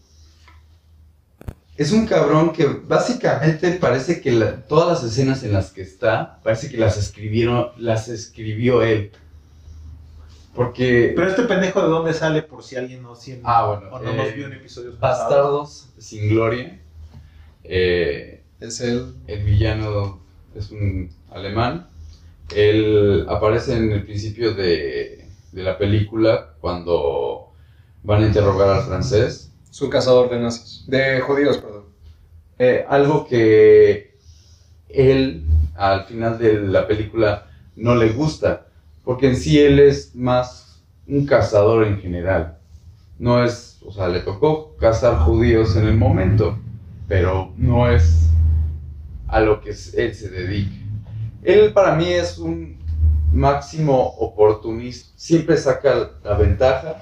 Es 1.78 1.92
un 1.92 2.08
cabrón 2.08 2.54
que 2.54 2.66
básicamente 2.66 3.72
parece 3.74 4.20
que 4.20 4.32
la- 4.32 4.64
todas 4.68 4.88
las 5.04 5.12
escenas 5.12 5.44
en 5.44 5.54
las 5.54 5.72
que 5.72 5.82
está, 5.84 6.40
parece 6.44 6.70
que 6.70 6.78
las 6.78 6.98
escribieron, 6.98 7.68
las 7.78 8.08
escribió 8.08 8.82
él. 8.82 9.12
Porque 10.56 11.14
Pero 11.16 11.30
este 11.30 11.44
pendejo 11.44 11.82
de 11.84 11.88
dónde 11.88 12.14
sale 12.14 12.42
por 12.42 12.64
si 12.64 12.76
alguien 12.78 13.04
no 13.04 13.16
siente 13.16 13.44
Ah, 13.46 13.68
bueno, 13.68 13.96
o 13.96 14.00
no 14.00 14.12
nos 14.14 14.28
eh, 14.28 14.34
vio 14.36 14.48
en 14.48 14.54
episodios 14.54 14.96
pasados. 14.96 15.30
Bastardos 15.30 15.90
sin 16.00 16.30
gloria. 16.30 16.80
Eh, 17.64 18.42
Es 18.60 18.82
el. 18.82 19.14
el 19.28 19.44
villano 19.44 20.20
es 20.56 20.72
un 20.72 21.12
alemán. 21.30 21.88
Él 22.56 23.26
aparece 23.30 23.76
en 23.78 23.92
el 23.92 24.04
principio 24.04 24.56
de, 24.56 25.28
de 25.52 25.64
la 25.64 25.78
película 25.78 26.54
cuando 26.60 27.52
van 28.04 28.24
a 28.24 28.28
interrogar 28.28 28.70
al 28.70 28.84
francés. 28.84 29.52
Es 29.70 29.82
un 29.82 29.90
cazador 29.90 30.30
de 30.30 30.40
nazis. 30.40 30.84
De 30.88 31.20
judíos, 31.22 31.58
perdón. 31.58 31.86
Eh, 32.60 32.86
algo 32.88 33.28
que 33.28 34.16
él 34.90 35.46
al 35.76 36.06
final 36.06 36.40
de 36.40 36.62
la 36.62 36.88
película 36.88 37.48
no 37.76 37.96
le 37.96 38.10
gusta, 38.10 38.68
porque 39.04 39.28
en 39.30 39.36
sí 39.36 39.60
él 39.60 39.80
es 39.80 40.16
más 40.16 40.82
un 41.08 41.26
cazador 41.26 41.86
en 41.86 42.00
general. 42.00 42.58
No 43.20 43.44
es, 43.44 43.80
o 43.86 43.92
sea, 43.92 44.08
le 44.08 44.22
tocó 44.22 44.76
cazar 44.78 45.20
judíos 45.20 45.76
en 45.76 45.88
el 45.88 45.96
momento, 45.96 46.58
pero 47.08 47.54
no 47.58 47.90
es 47.90 48.30
a 49.28 49.40
lo 49.40 49.62
que 49.62 49.70
él 49.70 50.16
se 50.16 50.30
dedica. 50.30 50.76
Él 51.44 51.74
para 51.74 51.96
mí 51.96 52.12
es 52.12 52.38
un 52.38 52.78
máximo 53.32 54.16
oportunista, 54.20 55.10
siempre 55.16 55.58
saca 55.58 56.12
la 56.24 56.34
ventaja. 56.36 56.98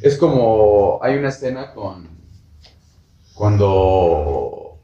Es 0.00 0.16
como, 0.16 1.00
hay 1.02 1.16
una 1.16 1.28
escena 1.28 1.72
con, 1.74 2.08
cuando 3.34 4.78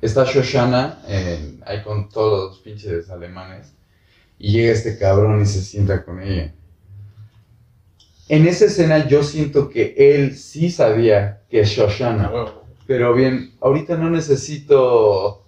está 0.00 0.24
Shoshana 0.24 1.02
en- 1.08 1.62
ahí 1.66 1.82
con 1.82 2.08
todos 2.08 2.50
los 2.50 2.58
pinches 2.60 3.08
alemanes 3.10 3.72
y 4.38 4.52
llega 4.52 4.72
este 4.72 4.98
cabrón 4.98 5.42
y 5.42 5.46
se 5.46 5.62
sienta 5.62 6.04
con 6.04 6.20
ella. 6.22 6.52
En 8.28 8.46
esa 8.46 8.66
escena 8.66 9.06
yo 9.08 9.22
siento 9.22 9.68
que 9.68 9.94
él 9.96 10.36
sí 10.36 10.70
sabía 10.70 11.42
que 11.50 11.60
es 11.60 11.68
Shoshana, 11.70 12.30
pero 12.86 13.14
bien, 13.14 13.54
ahorita 13.60 13.96
no 13.96 14.10
necesito... 14.10 15.44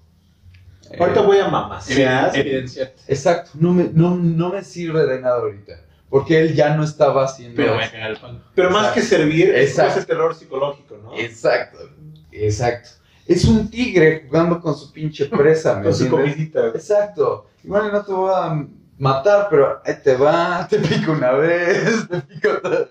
eh, 0.91 0.97
Ahorita 1.01 1.23
voy 1.23 1.39
a 1.39 1.49
mamasear. 1.49 2.37
Evidencia. 2.37 2.93
Exacto, 3.09 3.53
no 3.55 3.73
me, 3.73 3.91
no, 3.93 4.17
no 4.17 4.51
me 4.53 4.63
sirve 4.63 5.07
de 5.07 5.21
nada 5.21 5.37
ahorita, 5.41 5.81
porque 6.15 6.39
él 6.39 6.55
ya 6.55 6.77
no 6.77 6.85
estaba 6.85 7.25
haciendo... 7.25 7.57
Pero 7.57 7.75
voy 7.75 7.83
a 7.83 7.91
cagar 7.91 8.11
el 8.13 8.17
palo. 8.19 8.41
Pero 8.55 8.71
más 8.71 8.93
que 8.93 9.03
servir, 9.03 9.49
es 9.49 9.75
como 9.75 9.89
Exacto. 9.89 9.99
ese 9.99 10.07
terror 10.07 10.35
psicológico, 10.37 10.97
¿no? 10.99 11.19
Exacto, 11.19 11.91
exacto. 12.31 12.91
Es 13.27 13.45
un 13.47 13.69
tigre 13.69 14.25
jugando 14.29 14.61
con 14.61 14.77
su 14.77 14.93
pinche 14.93 15.27
presa, 15.29 15.75
¿me 15.75 15.83
Con 15.83 15.93
su 15.93 16.05
entiendes? 16.05 16.35
comidita. 16.35 16.69
Exacto. 16.69 17.49
Igual 17.65 17.91
no 17.91 18.05
te 18.05 18.13
voy 18.13 18.33
a 18.33 18.65
matar, 18.97 19.49
pero 19.51 19.83
ahí 19.85 19.95
te 20.05 20.15
va, 20.15 20.65
te 20.71 20.79
pico 20.79 21.11
una 21.11 21.33
vez, 21.33 22.07
te 22.09 22.21
pico 22.21 22.49
otra 22.59 22.71
vez. 22.71 22.89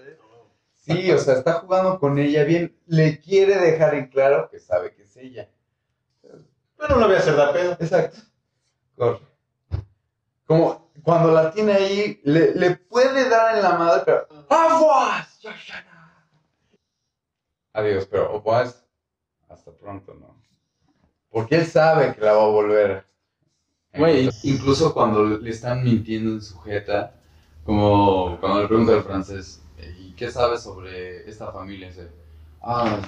Sí, 0.74 1.10
o 1.12 1.18
sea, 1.18 1.36
está 1.36 1.54
jugando 1.54 1.98
con 2.00 2.20
ella 2.20 2.44
bien, 2.44 2.76
le 2.88 3.22
quiere 3.22 3.56
dejar 3.58 3.96
en 3.96 4.08
claro 4.08 4.50
que 4.52 4.60
sabe 4.60 4.94
que 4.94 5.04
es 5.04 5.16
ella. 5.16 5.48
Bueno, 6.78 6.98
no 6.98 7.08
voy 7.08 7.16
a 7.16 7.20
hacer 7.20 7.38
da 7.38 7.54
pedo. 7.54 7.78
Exacto. 7.80 8.18
Corre. 8.98 9.20
Como 10.46 10.83
cuando 11.04 11.32
la 11.32 11.52
tiene 11.52 11.74
ahí, 11.74 12.22
le, 12.24 12.56
le 12.56 12.76
puede 12.76 13.30
dar 13.30 13.58
en 13.58 13.64
la 13.64 13.78
madre, 13.78 14.04
pero 14.06 14.28
¡Aguas! 14.50 15.40
Adiós, 17.74 18.08
pero 18.10 18.42
pues, 18.44 18.84
hasta 19.50 19.72
pronto, 19.72 20.14
¿no? 20.14 20.36
Porque 21.30 21.56
él 21.56 21.66
sabe 21.66 22.14
que 22.14 22.22
la 22.22 22.34
va 22.34 22.44
a 22.44 22.48
volver. 22.48 23.06
Güey. 23.96 24.30
Incluso 24.44 24.94
cuando 24.94 25.26
le 25.26 25.50
están 25.50 25.84
mintiendo 25.84 26.32
en 26.32 26.42
sujeta, 26.42 27.16
como 27.64 28.40
cuando 28.40 28.62
le 28.62 28.68
pregunta 28.68 28.94
al 28.94 29.04
francés, 29.04 29.62
¿y 30.00 30.14
qué 30.14 30.32
sabes 30.32 30.62
sobre 30.62 31.28
esta 31.28 31.52
familia? 31.52 31.88
Dice, 31.88 32.10
ah, 32.62 33.00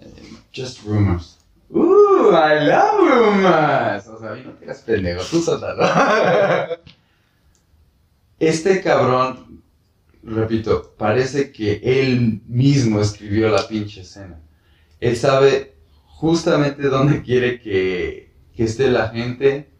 eh, 0.00 0.36
just 0.54 0.82
rumors. 0.84 1.38
Uh, 1.68 2.30
I 2.32 2.66
love 2.66 2.98
rumors. 3.00 4.06
O 4.08 4.18
sea, 4.18 4.34
no 4.34 4.52
te 4.52 4.64
hagas 4.64 4.80
pendejo, 4.80 5.22
tú 5.30 5.40
suéltalo. 5.40 5.82
Este 8.42 8.82
cabrón, 8.82 9.62
repito, 10.24 10.96
parece 10.98 11.52
que 11.52 11.80
él 11.84 12.42
mismo 12.48 13.00
escribió 13.00 13.48
la 13.48 13.68
pinche 13.68 14.00
escena. 14.00 14.40
Él 14.98 15.16
sabe 15.16 15.76
justamente 16.06 16.88
dónde 16.88 17.22
quiere 17.22 17.60
que, 17.60 18.34
que 18.52 18.64
esté 18.64 18.90
la 18.90 19.10
gente. 19.10 19.70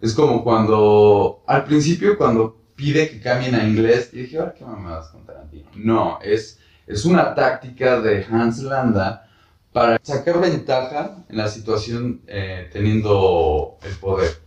Es 0.00 0.14
como 0.14 0.44
cuando, 0.44 1.42
al 1.48 1.64
principio, 1.64 2.16
cuando 2.16 2.62
pide 2.76 3.10
que 3.10 3.20
cambien 3.20 3.56
a 3.56 3.66
inglés, 3.66 4.10
y 4.12 4.18
dije, 4.18 4.38
ahora 4.38 4.54
qué 4.54 4.64
mamadas 4.64 5.08
con 5.08 5.26
Tarantino. 5.26 5.68
No, 5.74 6.20
es, 6.22 6.60
es 6.86 7.04
una 7.04 7.34
táctica 7.34 8.00
de 8.00 8.24
Hans 8.26 8.62
Landa 8.62 9.28
para 9.72 9.98
sacar 10.04 10.40
ventaja 10.40 11.24
en 11.28 11.36
la 11.36 11.48
situación 11.48 12.22
eh, 12.28 12.70
teniendo 12.72 13.76
el 13.82 13.96
poder. 13.96 14.40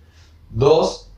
Dos, 0.49 1.11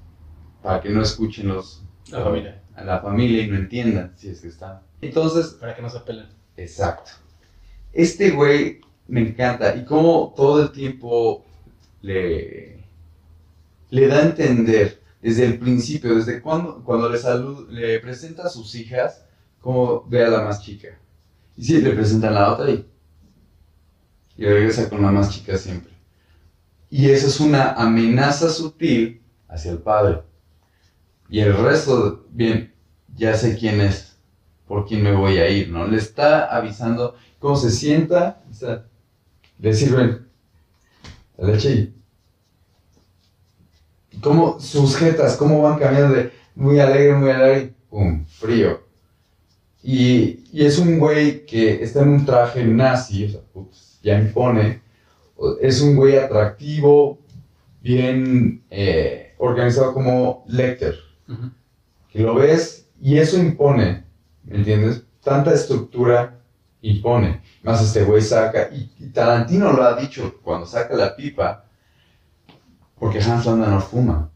para 0.63 0.81
que 0.81 0.89
no 0.89 1.03
escuchen 1.03 1.49
los, 1.49 1.82
La 2.19 2.23
familia. 2.23 2.61
a 2.75 2.83
la 2.83 2.99
familia 2.99 3.43
y 3.43 3.47
no 3.47 3.55
entiendan 3.57 4.13
si 4.15 4.29
es 4.29 4.41
que 4.41 4.47
están. 4.47 4.81
Entonces, 5.01 5.53
Para 5.59 5.75
que 5.75 5.81
no 5.81 5.89
se 5.89 5.99
peleen. 6.01 6.27
Exacto. 6.57 7.11
Este 7.91 8.31
güey 8.31 8.81
me 9.07 9.21
encanta 9.21 9.75
y 9.75 9.83
como 9.85 10.33
todo 10.35 10.61
el 10.63 10.71
tiempo 10.71 11.45
le, 12.01 12.83
le 13.89 14.07
da 14.07 14.17
a 14.19 14.23
entender 14.23 15.01
desde 15.21 15.45
el 15.45 15.59
principio, 15.59 16.15
desde 16.15 16.41
cuando, 16.41 16.83
cuando 16.83 17.09
le, 17.09 17.17
salu- 17.17 17.67
le 17.69 17.99
presenta 17.99 18.43
a 18.43 18.49
sus 18.49 18.75
hijas, 18.75 19.25
como 19.59 20.05
ve 20.07 20.25
a 20.25 20.29
la 20.29 20.41
más 20.43 20.61
chica. 20.63 20.97
Y 21.55 21.63
si 21.65 21.81
le 21.81 21.91
presentan 21.91 22.33
la 22.33 22.51
otra 22.53 22.69
y, 22.71 22.85
y 24.37 24.45
regresa 24.45 24.89
con 24.89 25.01
la 25.01 25.11
más 25.11 25.29
chica 25.29 25.57
siempre. 25.57 25.93
Y 26.89 27.09
eso 27.09 27.27
es 27.27 27.39
una 27.39 27.71
amenaza 27.73 28.49
sutil 28.49 29.21
hacia 29.47 29.71
el 29.71 29.79
padre. 29.79 30.21
Y 31.29 31.39
el 31.39 31.55
resto, 31.57 32.25
bien, 32.31 32.73
ya 33.15 33.35
sé 33.35 33.57
quién 33.57 33.81
es 33.81 34.13
por 34.67 34.85
quién 34.85 35.03
me 35.03 35.13
voy 35.13 35.37
a 35.37 35.49
ir, 35.49 35.69
¿no? 35.69 35.87
Le 35.87 35.97
está 35.97 36.45
avisando 36.45 37.15
cómo 37.39 37.55
se 37.55 37.69
sienta, 37.69 38.41
o 38.49 38.53
sea, 38.53 38.85
le 39.59 39.73
sirven 39.73 40.27
la 41.37 41.47
leche 41.47 41.93
y 44.11 44.17
cómo 44.19 44.59
sus 44.59 44.95
jetas, 44.95 45.35
cómo 45.35 45.61
van 45.61 45.77
cambiando 45.77 46.15
de 46.15 46.31
muy 46.55 46.79
alegre, 46.79 47.15
muy 47.15 47.29
alegre, 47.29 47.73
pum, 47.89 48.25
frío. 48.25 48.81
Y, 49.83 50.43
y 50.51 50.65
es 50.65 50.77
un 50.77 50.97
güey 50.97 51.45
que 51.45 51.83
está 51.83 52.01
en 52.01 52.09
un 52.09 52.25
traje 52.25 52.63
nazi, 52.63 53.25
o 53.25 53.29
sea, 53.29 53.41
ya 54.01 54.17
impone, 54.17 54.81
es 55.61 55.81
un 55.81 55.95
güey 55.95 56.17
atractivo, 56.17 57.19
bien 57.81 58.63
eh, 58.69 59.35
organizado 59.37 59.93
como 59.93 60.45
Lecter 60.47 61.12
que 62.11 62.19
lo 62.19 62.35
ves 62.35 62.87
y 63.01 63.17
eso 63.17 63.37
impone, 63.37 64.05
¿me 64.43 64.57
entiendes? 64.57 65.03
Tanta 65.23 65.53
estructura 65.53 66.39
impone. 66.81 67.41
Más 67.63 67.81
este 67.81 68.03
güey 68.03 68.21
saca, 68.21 68.69
y, 68.71 69.09
Tarantino 69.09 69.73
lo 69.73 69.83
ha 69.83 69.95
dicho 69.95 70.39
cuando 70.43 70.65
saca 70.65 70.95
la 70.95 71.15
pipa, 71.15 71.65
porque 72.99 73.19
Hans 73.21 73.45
Landa 73.45 73.67
no 73.67 73.81
fuma. 73.81 74.29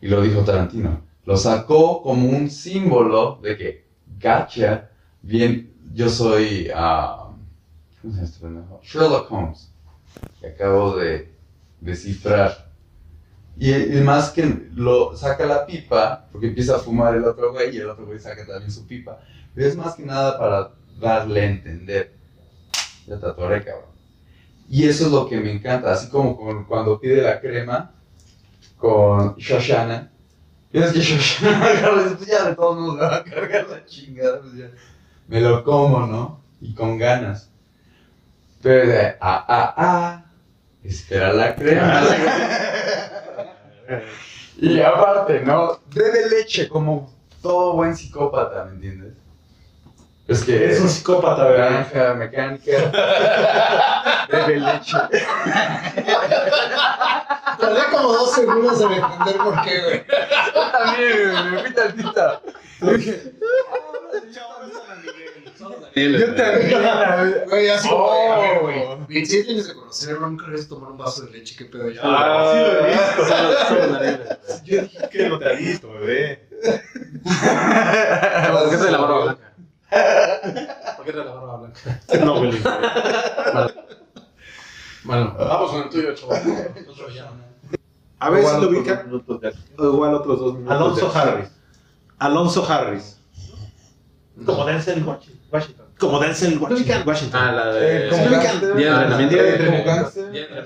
Y 0.00 0.08
lo 0.08 0.22
dijo 0.22 0.42
Tarantino. 0.42 1.00
Lo 1.24 1.36
sacó 1.36 2.02
como 2.02 2.28
un 2.28 2.50
símbolo 2.50 3.38
de 3.42 3.56
que, 3.56 3.84
gacha, 4.18 4.90
bien, 5.22 5.72
yo 5.94 6.08
soy, 6.08 6.70
ah, 6.74 7.30
¿cómo 8.02 8.14
se 8.14 8.26
llama 8.26 8.66
este? 8.82 8.88
Sherlock 8.88 9.32
Holmes, 9.32 9.70
que 10.40 10.48
acabo 10.48 10.96
de 10.96 11.32
descifrar. 11.80 12.63
Y, 13.56 13.72
más 14.00 14.30
que 14.30 14.68
lo 14.74 15.16
saca 15.16 15.46
la 15.46 15.64
pipa, 15.64 16.26
porque 16.32 16.48
empieza 16.48 16.76
a 16.76 16.80
fumar 16.80 17.14
el 17.14 17.24
otro 17.24 17.52
güey 17.52 17.74
y 17.74 17.80
el 17.80 17.88
otro 17.88 18.04
güey 18.06 18.18
saca 18.18 18.44
también 18.44 18.70
su 18.70 18.86
pipa. 18.86 19.20
Pero 19.54 19.68
es 19.68 19.76
más 19.76 19.94
que 19.94 20.04
nada 20.04 20.38
para 20.38 20.70
darle 20.98 21.40
a 21.40 21.46
entender. 21.46 22.12
Ya 23.06 23.18
te 23.18 23.26
atoré, 23.26 23.62
cabrón. 23.62 23.94
Y 24.68 24.88
eso 24.88 25.06
es 25.06 25.12
lo 25.12 25.28
que 25.28 25.38
me 25.38 25.52
encanta, 25.52 25.92
así 25.92 26.08
como 26.08 26.66
cuando 26.66 26.98
pide 26.98 27.22
la 27.22 27.40
crema 27.40 27.92
con 28.76 29.36
Shoshana. 29.36 30.10
Y 30.72 30.78
es 30.78 30.92
que 30.92 31.00
Shoshana 31.00 32.16
pues 32.16 32.26
ya 32.26 32.48
de 32.48 32.56
todos 32.56 32.80
modos 32.80 33.00
va 33.00 33.16
a 33.16 33.24
cargar 33.24 33.68
la 33.68 33.84
chingada, 33.84 34.40
pues. 34.40 34.52
Me 35.28 35.40
lo 35.40 35.62
como, 35.62 36.06
¿no? 36.06 36.40
Y 36.60 36.74
con 36.74 36.98
ganas. 36.98 37.50
Pero 38.62 38.88
de, 38.88 39.16
ah, 39.20 39.44
ah, 39.48 39.74
ah, 39.76 40.24
espera 40.82 41.32
la 41.32 41.54
crema. 41.54 42.02
y 44.58 44.80
aparte, 44.80 45.40
¿no? 45.40 45.80
Bebe 45.94 46.28
leche 46.28 46.68
como 46.68 47.12
todo 47.42 47.74
buen 47.74 47.96
psicópata, 47.96 48.64
¿me 48.64 48.72
entiendes? 48.72 49.14
Es 50.26 50.42
que 50.42 50.64
Eres 50.64 50.80
un 50.80 50.88
psicópata, 50.88 51.44
¿verdad? 51.44 52.14
mecánica. 52.16 52.72
Bebe 54.30 54.60
leche. 54.60 54.96
Tardé 57.58 57.82
como 57.90 58.12
dos 58.12 58.32
segundos 58.32 58.80
en 58.80 58.92
entender 58.92 59.36
por 59.36 59.62
qué, 59.62 59.82
güey. 59.82 60.04
También, 60.72 61.30
güey, 61.30 61.44
me 61.50 61.58
fui 61.60 61.74
tantito. 61.74 62.40
Yo 65.58 66.34
también. 66.34 67.44
Güey, 67.48 67.68
así 67.68 67.88
como, 67.88 68.04
Oh. 68.04 68.58
güey. 68.62 68.84
27 69.08 69.50
años 69.52 69.66
de 69.68 69.74
conocerlo, 69.74 70.26
nunca 70.30 70.44
tomar 70.68 70.90
un 70.90 70.98
vaso 70.98 71.22
de 71.26 71.30
leche, 71.32 71.54
qué 71.56 71.64
pedo 71.66 71.90
ya. 71.90 72.00
Ah, 72.02 72.50
sí 72.52 72.58
lo 72.58 72.80
he 72.80 72.90
visto. 72.90 73.24
Solo- 73.28 73.58
solo 73.68 73.86
narices, 73.92 74.26
güey. 74.46 74.60
Yo 74.64 74.82
dije 74.82 75.08
que 75.10 75.28
no 75.28 75.38
te 75.38 75.52
he 75.52 75.56
visto, 75.56 75.92
bebé. 75.92 76.48
¿Por 78.52 78.70
qué 78.70 78.76
te 78.76 78.90
la 78.90 78.98
barba 78.98 79.22
blanca? 79.24 79.52
¿Por 80.96 81.04
qué 81.06 81.12
te 81.12 81.18
la 81.18 81.24
barba 81.32 81.56
blanca? 81.58 82.00
No, 82.24 82.38
güey. 82.38 82.52
Bueno, 85.04 85.34
vamos 85.38 85.70
con 85.70 85.82
el 85.82 85.88
tuyo, 85.90 86.14
chaval. 86.14 86.42
A 88.20 88.30
ver 88.30 88.44
si 88.44 88.60
lo. 88.60 88.68
O 89.78 89.92
igual 89.92 90.14
otros 90.14 90.40
dos 90.40 90.54
minutos. 90.54 90.74
Alonso 90.76 91.12
Harris. 91.14 91.50
Alonso 92.18 92.66
Harris. 92.72 93.20
Como 94.46 94.64
Denzel 94.64 95.02
Washington. 95.04 95.40
Como 95.98 96.18
Denzel 96.18 96.58
Washington. 96.58 97.02
Washington. 97.06 97.40
Ah, 97.40 97.52
la 97.52 97.72
de. 97.72 98.10
de 99.42 99.58
Como. 99.58 100.12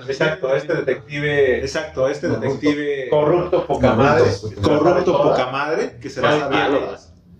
Exacto, 0.07 0.55
este 0.55 0.73
detective 0.73 1.59
Exacto, 1.59 2.09
este 2.09 2.27
detective 2.27 3.07
corrupto, 3.09 3.67
poca 3.67 3.93
madre. 3.93 4.25
corrupto, 4.61 5.21
poca 5.21 5.45
madre, 5.47 5.97
que 6.01 6.09
se 6.09 6.21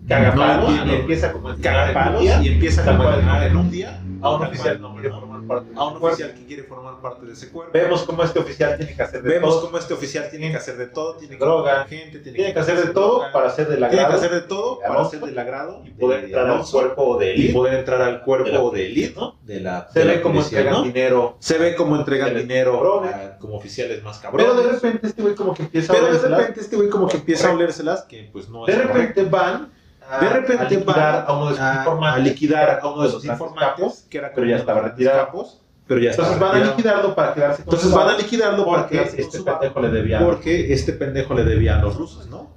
Cagapalos 0.08 0.70
No, 0.70 0.92
y 0.92 0.96
empieza 0.96 1.32
como 1.32 1.48
a 1.50 1.56
Cagapalos 1.56 2.22
entrenar 2.22 2.32
en 2.32 2.36
un 2.36 2.42
y 2.42 2.42
día 2.42 2.52
empieza 2.52 2.84
como 2.84 3.02
a 3.08 3.16
¿no? 3.16 3.42
en 3.42 3.56
un 3.56 3.70
día 3.70 4.00
a 4.22 4.34
un 4.34 4.42
oficial 4.44 4.76
que 4.78 4.84
quiere 4.92 5.08
¿no? 5.08 5.18
formar 5.18 5.40
parte 5.46 5.70
de 5.70 5.76
a 5.80 5.84
un 5.84 5.96
oficial 6.04 6.34
que 6.34 6.44
quiere 6.46 6.62
formar 6.64 7.00
parte 7.00 7.26
de 7.26 7.32
ese 7.32 7.48
cuerpo. 7.48 7.72
Vemos 7.72 8.02
cómo 8.02 8.22
este 8.22 8.38
oficial 8.38 8.76
tiene 8.76 8.94
que 8.94 9.02
hacer 9.02 9.22
de 9.22 9.30
Vemos 9.30 9.50
todo. 9.54 9.62
cómo 9.66 9.78
este 9.78 9.94
oficial 9.94 10.28
tiene 10.30 10.50
que 10.50 10.56
hacer 10.58 10.76
de 10.76 10.86
todo, 10.88 11.14
tiene 11.16 11.38
que 11.38 11.44
Droga. 11.44 11.84
gente, 11.86 12.18
tiene, 12.18 12.36
Tiene 12.36 12.52
que 12.52 12.60
hacer 12.60 12.76
de 12.86 12.92
todo 12.92 13.08
droga, 13.20 13.32
para 13.32 13.48
hacer 13.48 13.68
del 13.68 13.78
tiene 13.78 13.90
que 13.90 14.00
agrado 14.00 14.16
hacer 14.18 14.30
de 14.30 14.40
todo 14.42 14.78
para 14.80 15.00
hacer 15.02 15.20
del 15.20 15.38
agrado 15.38 15.82
y 15.86 15.90
poder 15.90 16.20
de 16.20 16.26
entrar 16.26 16.50
al 16.50 16.62
cuerpo 16.66 17.16
de 17.18 17.26
y 17.26 17.30
élite. 17.40 17.52
poder 17.54 17.74
entrar 17.78 18.02
al 18.02 18.22
cuerpo 18.22 18.70
de 18.70 18.86
élite, 18.86 19.14
¿no? 19.18 19.38
De 19.42 19.60
la 19.60 19.88
Se 19.90 20.04
ve 20.04 20.20
cómo 20.20 20.40
entregan 20.42 20.72
¿no? 20.74 20.82
dinero. 20.82 21.36
Se 21.38 21.56
ve 21.58 21.74
cómo 21.74 21.96
entregan 21.96 22.34
dinero 22.36 22.72
cabrones. 22.72 23.14
a- 23.14 23.38
como 23.38 23.56
oficiales 23.56 24.02
más 24.02 24.18
cabrones. 24.18 24.46
Pero 24.52 24.62
de 24.62 24.72
repente 24.72 25.06
este 25.06 25.22
güey 25.22 25.34
como 25.34 25.54
que 25.54 25.62
empieza 25.62 25.92
Pero 25.94 26.06
a 26.08 26.10
de 26.10 26.28
repente 26.28 26.60
este 26.60 26.76
güey 26.76 26.90
como 26.90 27.08
que 27.08 27.16
empieza 27.16 27.48
a 27.48 27.54
olérselas 27.54 28.02
que 28.02 28.28
pues 28.32 28.50
no 28.50 28.66
De 28.66 28.74
repente 28.74 29.22
van 29.24 29.72
de 30.18 30.28
repente 30.28 30.62
a 30.64 30.68
liquidar 30.68 31.14
van 31.14 31.24
a 31.26 31.32
uno 31.32 31.44
de 31.50 31.52
sus 31.56 31.60
a, 31.60 31.74
informantes. 31.76 32.14
a 32.14 32.18
liquidar 32.24 32.80
a 32.82 32.88
uno 32.88 33.02
de 33.02 33.08
sus 33.10 33.22
grandes 33.24 33.40
informantes 33.46 34.06
que 34.10 34.18
era 34.18 34.32
pero 34.34 34.46
ya 34.46 34.56
estaba 34.56 34.80
retirado. 34.80 35.26
capos, 35.26 35.60
pero 35.86 36.00
ya 36.00 36.10
Entonces 36.10 36.38
van 36.38 36.56
a 36.62 36.64
liquidarlo 36.64 37.14
para 37.14 37.34
quedarse 37.34 37.56
con 37.64 37.74
Entonces 37.74 37.90
su 37.90 37.96
van 37.96 38.08
a 38.08 38.16
liquidarlo 38.16 38.64
para 38.64 38.82
porque 38.82 38.96
quedarse 38.96 39.20
este 39.20 39.42
pendejo 39.42 39.80
le 39.80 39.88
debía. 39.90 40.18
porque 40.24 40.72
este 40.72 40.92
pendejo 40.94 41.34
le 41.34 41.44
debía 41.44 41.78
a 41.78 41.82
los 41.82 41.96
rusos, 41.96 42.26
¿no? 42.28 42.50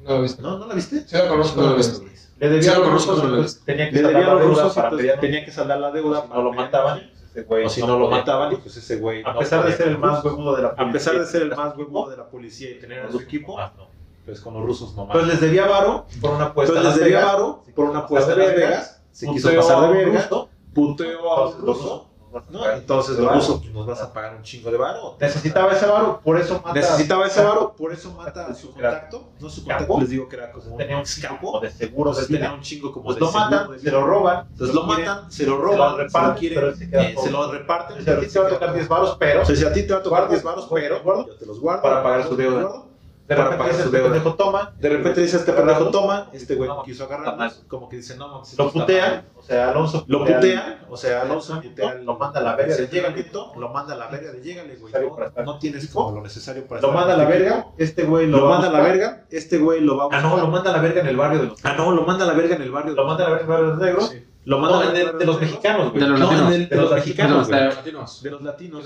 No 0.00 0.10
lo 0.10 0.18
he 0.18 0.22
visto. 0.22 0.42
¿No? 0.42 0.58
¿No 0.58 0.66
la 0.66 0.74
viste? 0.74 1.00
Sí 1.06 1.16
lo 1.16 1.28
conozco, 1.28 1.60
no 1.60 1.66
lo 1.68 1.74
he 1.74 1.76
visto. 1.78 2.04
Le 2.38 2.48
debía 2.48 2.62
Sí, 2.62 2.68
a 2.68 2.74
lo 2.78 2.84
los 2.84 2.92
rusos, 2.92 3.24
no 3.24 3.28
lo 3.30 3.44
tenía 3.64 3.86
que 3.90 3.96
Le 3.96 4.02
saldar 4.02 4.12
debía 4.12 4.30
a 4.32 4.34
la 4.34 4.40
los 4.44 4.74
deuda 4.74 5.20
tenía 5.20 5.44
que 5.44 5.50
saldar 5.50 5.78
la 5.80 5.90
deuda 5.90 6.24
no 6.28 6.42
lo 6.42 6.52
mataban, 6.52 7.10
güey 7.48 7.64
o 7.64 7.68
si 7.68 7.80
no 7.80 7.98
lo 7.98 8.04
podía. 8.06 8.18
mataban 8.18 8.52
y 8.52 8.56
pues 8.56 8.76
ese 8.76 8.96
güey 8.96 9.22
A 9.24 9.32
no 9.32 9.38
pesar 9.40 9.64
de 9.64 9.72
ser 9.72 9.88
el 9.88 9.98
más 9.98 10.22
huevudo 10.24 10.54
de 10.56 10.62
la 10.62 10.68
a 10.68 10.92
pesar 10.92 11.18
de 11.18 11.24
ser 11.26 11.42
el 11.42 11.48
policía, 11.48 11.64
más 11.66 11.76
huevo 11.78 12.10
de 12.10 12.16
la 12.18 12.28
policía 12.28 12.70
y 12.70 12.74
tener 12.78 13.00
a 13.06 13.10
su 13.10 13.20
equipo, 13.20 13.56
más 13.56 13.74
no. 13.76 13.88
Pues 14.26 14.40
con 14.40 14.54
los 14.54 14.64
rusos 14.64 14.94
nomás. 14.94 15.14
Entonces 15.14 15.40
les 15.40 15.40
debía 15.40 15.66
varo. 15.66 16.06
Por 16.20 16.32
una 16.32 16.46
apuesta 16.46 16.78
en 16.78 16.84
les 16.84 16.96
debía 16.96 17.24
varo 17.24 17.62
por 17.74 17.88
una 17.90 18.00
apuesta 18.00 18.34
de 18.34 18.44
Las 18.44 18.54
Vegas, 18.56 19.02
se 19.12 19.28
quiso 19.28 19.54
pasar 19.54 19.82
de 19.82 20.04
verga, 20.04 20.28
puteó 20.74 21.32
a 21.36 21.40
los 21.44 21.60
rusos 21.60 22.02
¿no? 22.50 22.70
Entonces 22.70 23.18
los 23.18 23.32
rusos 23.32 23.60
pues, 23.60 23.72
nos 23.72 23.86
vas 23.86 24.00
a 24.02 24.12
pagar 24.12 24.36
un 24.36 24.42
chingo 24.42 24.70
de 24.70 24.76
varo. 24.76 25.16
Necesitaba 25.20 25.72
ese 25.72 25.86
varo, 25.86 26.20
por 26.22 26.38
eso 26.38 26.60
mata 26.62 26.74
Necesitaba 26.74 27.26
ese 27.26 27.42
varo, 27.42 27.74
por 27.74 27.92
eso 27.92 28.12
mata 28.12 28.54
su 28.54 28.72
contacto, 28.72 29.30
no 29.40 29.48
su 29.48 29.64
contacto, 29.64 30.00
les 30.00 30.10
digo 30.10 30.28
que 30.28 30.36
era 30.36 30.52
como 30.52 30.76
tenía 30.76 30.96
un 30.96 31.00
un 31.00 31.06
chingo 31.06 31.28
capo, 31.28 31.60
de 31.60 31.70
seguros 31.70 32.18
entonces 32.18 32.36
tenía 32.36 32.52
un 32.52 32.60
chingo 32.60 32.92
como 32.92 33.06
Pues 33.06 33.16
de 33.16 33.20
lo 33.20 33.30
seguro 33.30 33.50
matan, 33.50 33.80
se 33.80 33.90
lo 33.90 34.06
roban, 34.06 34.46
Entonces 34.50 34.74
lo 34.74 34.82
matan, 34.84 35.32
se 35.32 35.46
lo 35.46 35.56
roban, 35.58 35.76
se 35.76 35.76
lo 35.76 35.96
reparten, 35.96 36.76
se 36.76 36.84
eh, 36.92 37.14
se 37.22 37.30
lo 37.30 37.52
reparten. 37.52 37.96
A 37.96 38.20
ti 38.20 38.26
te 38.26 38.38
va 38.38 38.46
a 38.46 38.50
tocar 38.50 38.74
10 38.74 38.88
varos, 38.88 39.16
pero 39.18 39.44
si 39.44 39.64
a 39.64 39.72
ti 39.72 39.86
te 39.86 39.92
va 39.92 40.00
a 40.00 40.02
tocar 40.02 40.20
Guarda, 40.20 40.34
10 40.34 40.42
baros, 40.42 40.68
pero 40.70 41.26
yo 41.26 41.36
te 41.36 41.46
los 41.46 41.60
guardo 41.60 41.82
para 41.82 42.02
pagar 42.02 42.28
su 42.28 42.36
deuda. 42.36 42.85
Guardo. 43.34 43.34
de 43.34 43.34
para 43.34 43.44
repente 43.50 43.58
pagar 43.58 43.72
dice 43.76 43.84
este 43.84 43.98
pendejo 44.00 44.34
toma, 44.34 44.72
De 44.78 44.88
repente 44.88 45.20
dice 45.20 45.36
este 45.38 45.52
pendejo 45.52 45.90
toma, 45.90 46.30
este 46.32 46.54
güey 46.54 46.68
no, 46.68 46.82
quiso 46.82 47.08
mal. 47.08 47.52
como 47.68 47.88
que 47.88 47.96
dice 47.96 48.16
no 48.16 48.28
mames, 48.28 48.56
lo 48.56 48.64
mal. 48.72 49.24
o 49.36 49.42
sea, 49.42 49.70
Alonso 49.70 50.04
Lo 50.06 50.18
putea 50.20 50.86
o 50.88 50.96
sea, 50.96 51.22
Alonso 51.22 51.60
putea 51.60 51.90
al- 51.90 52.04
lo 52.04 52.16
manda 52.16 52.40
a 52.40 52.42
la 52.42 52.56
verga, 52.56 52.74
se 52.74 52.82
de 52.82 52.88
llega 52.88 53.08
lo 53.56 53.68
manda 53.70 53.94
a 53.94 53.96
la 53.96 54.06
verga 54.08 54.32
de 54.32 54.40
llégale, 54.42 54.76
güey. 54.76 54.92
Para 54.92 55.04
No, 55.44 55.52
no 55.52 55.58
tienes 55.58 55.88
como 55.88 56.12
lo 56.16 56.22
necesario 56.22 56.66
para 56.66 56.80
lo 56.80 56.92
manda 56.92 57.14
a 57.14 57.16
la 57.16 57.24
este 57.24 57.38
verga, 57.38 57.66
este 57.78 58.02
güey 58.04 58.26
Lo 58.26 58.48
manda 58.48 58.68
a 58.68 58.72
la 58.72 58.80
verga, 58.80 59.24
este 59.30 59.58
güey 59.58 59.80
lo 59.80 59.96
va 59.96 60.04
a 60.04 60.08
Ah, 60.12 60.20
no, 60.20 60.36
lo 60.36 60.48
manda 60.48 60.70
a 60.70 60.76
la 60.76 60.80
verga 60.82 61.00
en 61.00 61.06
el 61.08 61.16
barrio 61.16 61.38
de 61.40 61.46
los 61.48 61.64
Ah, 61.64 61.74
no, 61.76 61.92
lo 61.92 62.02
manda 62.02 62.24
a 62.24 62.28
la 62.28 62.34
verga 62.34 62.54
en 62.56 62.62
el 62.62 62.70
barrio. 62.70 62.94
Lo 62.94 63.06
manda 63.06 63.26
a 63.26 63.30
la 63.30 63.36
verga 63.36 63.44
en 63.46 63.50
el 63.52 63.56
barrio 63.56 63.66
de 63.66 63.72
los 63.76 63.82
negros. 63.82 64.14
Lo 64.44 64.56
No, 64.58 64.62
manda 64.62 64.76
a 64.78 64.80
la 64.80 64.86
en 64.86 64.92
verga 64.94 65.10
el 65.10 65.18
de 65.18 65.24
los 65.26 65.40
mexicanos, 65.40 65.90
güey. 65.90 66.02
De 66.04 66.08
los 66.08 66.20
No, 66.20 66.50
el 66.52 66.68
de 66.68 66.76
los 66.76 66.90
mexicanos, 66.92 67.48
güey. 67.48 67.60
latinos. 67.64 68.22
De 68.22 68.30
los 68.30 68.42
latinos. 68.42 68.84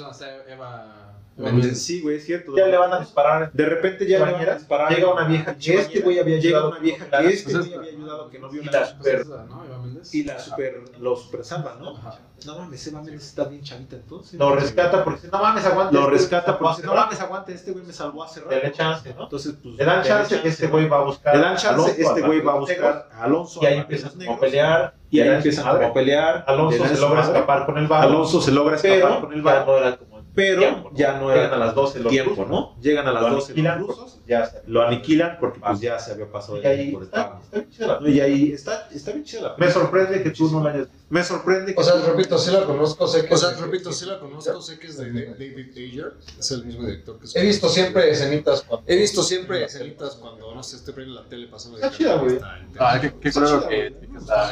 Sí, 1.74 2.00
güey, 2.02 2.16
es 2.16 2.24
cierto. 2.26 2.56
Ya 2.56 2.66
le 2.66 2.76
van 2.76 2.92
a 2.92 3.00
disparar. 3.00 3.52
De 3.52 3.66
repente 3.66 4.06
ya 4.06 4.24
le 4.24 4.32
van 4.32 4.48
a 4.48 4.54
disparar. 4.54 4.92
llega 4.94 5.12
una 5.12 5.24
vieja 5.24 5.56
que 5.56 5.74
este 5.78 6.00
güey 6.00 6.18
había 6.18 6.36
Llega 6.38 6.58
ayudado 6.58 6.70
una 6.70 6.78
vieja 6.80 7.08
que 7.10 7.28
este 7.28 7.50
Pues 7.52 7.58
güey 7.66 7.74
había 7.78 7.90
ayudado 7.92 8.30
que 8.30 8.38
no 8.38 8.48
vio 8.50 8.62
nada. 8.64 8.80
la 8.80 8.86
super- 8.86 9.26
¿no? 9.26 9.64
Eva 9.64 9.78
Méndez. 9.78 10.14
Y 10.14 10.24
la 10.24 10.38
super, 10.38 10.82
lo 10.98 11.16
super 11.16 11.44
salva, 11.44 11.76
¿no? 11.80 11.98
No 12.46 12.58
mames, 12.58 12.86
Eva 12.86 13.02
Méndez 13.02 13.26
está 13.26 13.44
bien 13.44 13.62
chavita 13.62 13.96
entonces. 13.96 14.38
Lo 14.38 14.54
rescata 14.54 15.04
porque 15.04 15.20
dice, 15.20 15.30
no 15.32 15.42
mames, 15.42 15.64
aguante. 15.66 15.94
Lo 15.94 16.00
este 16.02 16.12
rescata 16.12 16.58
porque 16.58 16.82
no 16.82 16.94
va 16.94 17.02
a 17.02 17.04
mames, 17.04 17.20
aguante, 17.20 17.52
este 17.52 17.72
güey 17.72 17.84
me 17.84 17.92
salvó 17.92 18.24
hace 18.24 18.40
cerrar". 18.40 18.50
Le 18.50 18.56
rato. 18.60 18.66
dan 18.66 18.72
chance, 18.94 19.14
¿no? 19.14 19.22
Entonces, 19.24 19.54
pues. 19.62 19.74
Le 19.76 19.84
dan 19.84 20.02
chance, 20.02 20.40
este 20.44 20.66
güey 20.68 20.88
va 20.88 20.98
a 20.98 21.02
buscar. 21.04 21.36
Le 21.36 21.42
dan 21.42 21.56
chance, 21.56 21.68
Alonso, 21.68 21.94
este 21.98 22.22
güey 22.22 22.40
va 22.40 22.52
a 22.52 22.56
buscar 22.56 23.08
a 23.12 23.24
Alonso. 23.24 23.60
Y 23.62 23.66
ahí 23.66 23.78
empiezan 23.78 24.12
a 24.28 24.38
pelear. 24.38 24.94
Y 25.10 25.20
ahí 25.20 25.28
empiezan 25.28 25.66
a 25.66 25.92
pelear. 25.92 26.44
Alonso 26.46 26.86
se 26.86 26.98
logra 27.00 27.22
escapar 27.22 27.66
con 27.66 27.78
el 27.78 27.86
barro. 27.86 28.08
Alonso 28.08 28.40
se 28.40 28.52
logra 28.52 28.76
escapar 28.76 29.20
con 29.20 29.32
el 29.32 29.42
ya 29.42 29.98
Pero 30.40 30.60
¿no? 30.60 30.90
ya 30.94 31.18
no 31.18 31.30
era 31.30 31.42
Llegan 31.42 31.54
a 31.62 31.64
las 31.66 31.74
12 31.74 32.00
los 32.00 32.10
tiempo, 32.10 32.30
rusos, 32.30 32.48
¿no? 32.48 32.76
Llegan 32.80 33.06
a 33.06 33.12
las 33.12 33.22
Lo 33.22 33.30
12 33.30 33.52
aniquilan 33.52 33.78
los 33.80 33.88
rusos, 33.88 34.20
ya 34.26 34.46
se- 34.46 34.62
lo 34.66 34.82
aniquilan 34.82 35.36
porque 35.38 35.60
pues 35.60 35.80
ya 35.80 35.98
se 35.98 36.12
había 36.12 36.30
pasado 36.32 36.62
Y 36.62 36.66
ahí 36.66 36.92
por 36.92 37.02
el 37.02 37.08
está, 37.08 37.40
está 37.42 37.56
bien 37.58 37.70
chida 37.70 37.86
la 37.86 38.00
No, 38.00 38.08
Y 38.08 38.20
ahí 38.20 38.52
está, 38.52 38.88
está 38.90 39.10
bien 39.12 39.24
chida 39.24 39.42
la 39.42 39.54
Me 39.58 39.70
sorprende 39.70 40.22
que 40.22 40.30
tú 40.30 40.50
no 40.50 40.62
la 40.64 40.70
hayas 40.70 40.90
visto. 40.90 40.99
Me 41.10 41.24
sorprende 41.24 41.74
que 41.74 41.80
O 41.80 41.82
sea, 41.82 41.96
repito, 41.96 42.38
sí 42.38 42.52
la 42.52 42.64
conozco, 42.64 43.08
sé 43.08 43.26
que. 43.26 43.34
O 43.34 43.36
sea, 43.36 43.50
repito, 43.54 43.92
sí 43.92 44.06
la 44.06 44.20
conozco, 44.20 44.62
sé 44.62 44.78
que 44.78 44.86
es 44.86 44.96
de 44.96 45.10
de- 45.10 45.26
David 45.26 45.76
Ayer, 45.76 46.14
es 46.38 46.50
el 46.52 46.64
mismo 46.64 46.84
director 46.84 47.18
que 47.18 47.26
He 47.38 47.44
visto 47.44 47.68
siempre 47.68 48.10
escenitas 48.10 48.62
cuando. 48.62 48.86
He 48.88 48.96
visto 48.96 49.22
siempre 49.24 49.64
escenitas 49.64 50.14
cuando, 50.14 50.54
no 50.54 50.62
sé, 50.62 50.76
estoy 50.76 50.94
poniendo 50.94 51.20
la 51.20 51.28
tele 51.28 51.48
pasando 51.48 51.78
de 51.78 51.84
Está 51.84 51.96
chida, 51.98 52.14
güey. 52.14 52.38
Ah, 52.78 53.00
qué, 53.00 53.32
culero 53.32 53.68
que 53.68 53.92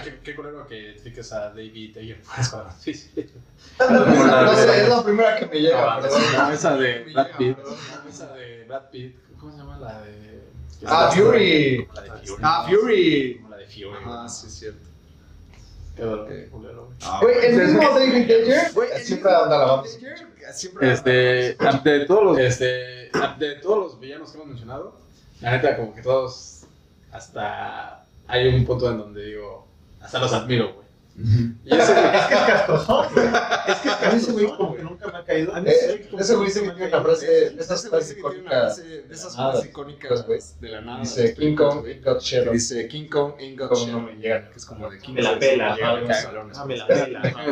qué, 0.04 0.18
qué 0.24 0.34
culero 0.34 0.66
que 0.66 0.80
identifiques 0.80 1.32
a 1.32 1.50
David 1.50 1.96
Ayer 1.96 2.20
Escuadrón. 2.38 2.72
Sí, 2.80 2.92
sí. 2.92 3.10
No 3.78 4.54
sé, 4.56 4.82
es 4.82 4.88
la 4.88 5.04
primera 5.04 5.36
que 5.38 5.46
me 5.46 5.60
llega. 5.60 5.94
Ah, 5.94 6.00
la 6.00 6.48
mesa 6.48 6.76
de 6.76 7.04
Brad 7.12 7.28
Pitt. 7.38 7.56
mesa 8.04 8.34
de 8.34 8.64
Brad 8.64 8.90
Pitt. 8.90 9.16
¿Cómo 9.38 9.52
se 9.52 9.58
llama 9.58 9.78
la 9.78 10.02
de. 10.02 10.42
Ah, 10.86 11.10
Fury. 11.14 11.86
La 11.94 12.02
de 12.02 12.10
Fury. 12.10 12.42
Ah, 12.42 12.66
Fury. 12.68 13.36
Como 13.36 13.48
la 13.50 13.56
de 13.58 13.66
Fury. 13.66 13.88
Ah, 14.04 14.26
sí, 14.28 14.46
es 14.48 14.54
cierto. 14.54 14.88
Qué 15.98 16.04
dolor, 16.04 16.28
qué 16.28 16.46
culero, 16.46 16.84
güey. 16.86 16.96
Ah, 17.02 17.18
Güey, 17.20 17.44
el 17.44 17.56
mismo 17.56 17.80
David 17.80 18.30
siempre 19.02 19.32
anda. 19.34 19.82
Siempre. 20.52 20.92
Este, 20.92 21.10
de 21.10 22.06
todos 22.06 22.22
los, 22.22 22.38
este, 22.38 23.10
de 23.38 23.56
todos 23.60 23.78
los 23.78 24.00
villanos 24.00 24.30
que 24.30 24.36
hemos 24.36 24.48
mencionado, 24.48 24.94
la 25.40 25.50
neta, 25.50 25.76
como 25.76 25.92
que 25.92 26.02
todos, 26.02 26.62
hasta 27.10 28.04
hay 28.28 28.46
un 28.46 28.64
punto 28.64 28.88
en 28.92 28.98
donde 28.98 29.24
digo, 29.24 29.66
hasta 30.00 30.20
los 30.20 30.32
admiro, 30.32 30.72
güey. 30.74 30.86
Y 31.64 31.74
ese, 31.74 31.92
es 31.92 32.24
que 32.26 32.34
es 32.34 32.40
castrozón, 32.46 33.06
güey. 33.12 33.26
Es 33.26 33.76
que 33.78 33.88
es 33.88 33.94
castrozón, 33.96 34.56
como 34.56 34.76
que 34.76 34.82
nunca 34.84 35.06
me 35.10 35.18
ha 35.18 35.24
caído. 35.24 35.52
Eh, 35.66 36.08
ese 36.16 36.36
güey 36.36 36.48
se 36.50 36.60
tiene 36.60 36.86
una 36.86 37.02
frase 37.02 37.26
de 37.26 37.60
esas 37.60 37.80
Ese 37.84 37.88
güey 37.88 38.00
frases 38.02 38.08
sí 38.08 38.14
que 38.14 38.20
tiene 38.22 38.28
una 38.28 38.38
icónicas. 38.38 38.74
frase 38.76 39.02
de 39.02 39.14
esas 39.14 39.36
frases 39.36 39.64
icónicas, 39.66 40.26
güey, 40.26 40.40
de 40.60 40.68
la 40.68 40.80
nada. 40.80 41.00
Dice 41.00 41.34
King 41.34 41.56
Kong, 41.56 41.74
Kong 42.04 42.18
Que 42.18 42.20
Shero. 42.20 42.52
dice 42.52 42.86
King 42.88 43.08
Kong 43.08 43.32
Como 43.58 43.74
shit. 43.74 43.88
no 43.88 44.00
me 44.00 44.12
llegan. 44.14 44.48
Que 44.50 44.56
es 44.58 44.64
como 44.66 44.88
de 44.90 44.98
King 45.00 45.14
Me 45.14 45.22
la 45.22 45.30
Kong. 45.30 45.38
pela, 45.40 45.74
llega 45.76 46.10
a 46.10 46.14
salones. 46.22 46.58
Ah, 46.58 46.64
me 46.66 46.76
la 46.76 46.86
pela. 46.86 47.20
Güey. 47.20 47.50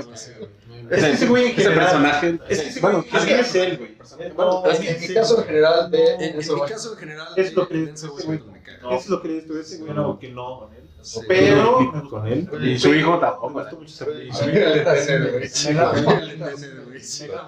Es 0.91 1.03
que 1.05 1.11
ese 1.13 1.27
güey 1.27 1.45
en 1.47 1.51
Ese 1.51 1.63
general. 1.63 1.85
personaje. 1.85 2.39
Es 2.49 2.61
que 2.61 2.69
ese 2.69 2.81
bueno, 2.81 3.03
güey, 3.11 3.17
es 3.17 3.25
que 3.27 3.41
es 3.41 3.55
él, 3.57 3.79
güey. 3.79 3.97
No, 4.37 4.65
En 4.65 4.71
es 4.71 5.01
mi 5.09 5.15
caso 5.15 5.31
en 5.33 5.37
güey. 5.39 5.47
general 5.49 5.91
de 5.91 6.15
En, 6.15 6.37
mi 6.39 6.45
güey. 6.47 6.61
caso 6.71 6.93
en 6.93 6.99
general, 6.99 7.29
Es 7.37 7.53
lo 7.55 7.69
que 7.69 7.83
ese 7.91 8.07
me 8.29 8.63
caga. 8.63 8.79
Eso 8.91 8.97
es 8.99 9.09
lo 9.09 9.21
que 9.23 9.29
le 9.29 9.39
estuve 9.39 9.61
ese 9.63 9.79
güey, 9.79 9.93
no, 9.93 10.19
que 10.21 10.29
no 10.29 10.71
Sí. 11.07 11.21
Pero 11.29 12.09
con 12.11 12.27
él. 12.27 12.49
Y 12.61 12.77
su 12.81 12.93
hijo 12.93 13.19
tampoco, 13.21 13.61
Y. 13.61 13.69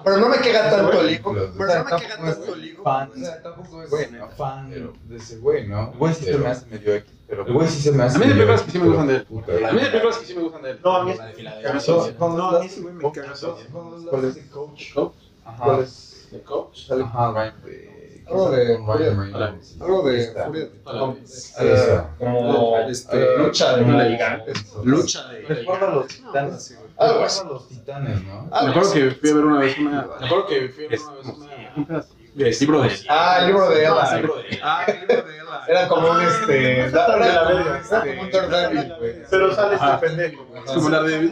Pero 0.03 0.17
no 0.17 0.29
me 0.29 0.37
queda 0.39 0.69
tanto 0.69 1.01
el 1.01 1.11
hijo. 1.11 1.33
Pero 1.33 1.47
no 1.49 1.83
me 1.83 1.97
queda 2.01 2.17
tanto 2.17 2.53
el 2.55 2.65
hijo. 2.65 2.83
tampoco 3.43 3.83
es 3.83 3.91
fan 4.37 4.71
de 4.71 5.15
ese 5.17 5.37
güey, 5.39 5.67
¿no? 5.67 5.91
El 5.91 5.97
güey 5.97 6.13
sí 6.13 6.23
se 6.25 6.37
me 6.37 6.47
hace 6.47 6.65
medio 6.67 6.95
X, 6.95 7.11
pero 7.27 7.45
el 7.45 7.53
güey 7.53 7.67
sí 7.67 7.81
se 7.81 7.91
me 7.91 8.03
hace 8.03 8.15
A 8.15 8.19
mí 8.19 8.25
medio 8.27 8.37
películas 8.37 8.61
que 8.63 8.71
sí 8.71 8.79
me 8.79 8.87
gustan 8.87 9.07
de 9.07 9.15
él. 9.17 9.25
A 9.65 9.71
mí 9.73 9.81
hay 9.81 9.89
películas 9.89 10.17
que 10.19 10.25
sí 10.25 10.35
me 10.35 10.41
gustan 10.41 10.61
de 10.61 10.71
él. 10.71 10.79
No, 10.83 10.95
a 10.95 11.03
mí 11.03 11.11
de 11.11 11.17
es- 11.17 11.35
Filadelfia. 11.35 12.15
No, 12.19 12.49
a 12.49 12.59
mí 12.59 12.65
ese 12.65 12.81
güey 12.81 12.93
me 12.93 13.11
caga. 13.11 13.33
¿Cuál 14.09 14.25
es? 14.25 14.37
Coach. 14.53 14.83
Ajá. 15.45 15.63
¿Cuál 15.65 15.79
es? 15.81 16.27
¿De 16.31 16.41
Coach? 16.41 16.91
Ajá, 16.91 17.31
Ryan. 17.33 17.53
Algo 18.29 18.51
de-. 18.51 18.77
Algo 19.79 20.03
de. 20.03 20.23
Eh, 21.59 22.01
Como 22.17 22.77
Este, 22.87 23.37
lucha 23.37 23.75
de. 23.77 23.83
Lucha 24.83 25.27
de. 25.29 25.63
Los 25.63 26.07
titanes. 26.07 26.77
Algo 26.97 27.25
los 27.53 27.67
titanes, 27.67 28.23
¿no? 28.23 28.43
Me 28.45 28.69
acuerdo 28.69 28.93
que 28.93 29.11
fui 29.11 29.29
a 29.29 29.33
ver 29.35 29.45
una 29.45 29.59
vez 29.59 29.77
una. 29.79 30.07
Me 30.19 30.25
acuerdo 30.25 30.47
que 30.47 30.69
fui 30.69 30.85
a 30.85 30.89
ver 30.89 30.99
una 30.99 31.17
vez 31.21 31.71
una. 31.75 32.05
Libro 32.39 32.81
de. 32.83 32.91
Ah, 33.09 33.37
el 33.41 33.47
libro 33.47 33.69
de 33.69 33.79
Ella. 33.81 34.15
libro 34.15 34.35
de. 34.37 34.59
Ah, 34.63 34.85
el 34.87 34.99
libro 35.07 35.23
de 35.23 35.33
Ella. 35.35 35.39
Era 35.67 35.87
como 35.87 36.11
un 36.11 36.21
este. 36.21 36.79
Era 36.81 37.05
como 37.05 37.17
güey. 38.99 39.23
Pero 39.29 39.55
sale 39.55 39.75
este 39.75 40.07
pendejo. 40.07 40.45
güey. 40.45 40.63
Es 40.63 40.71
como 40.71 40.89
de. 41.03 41.31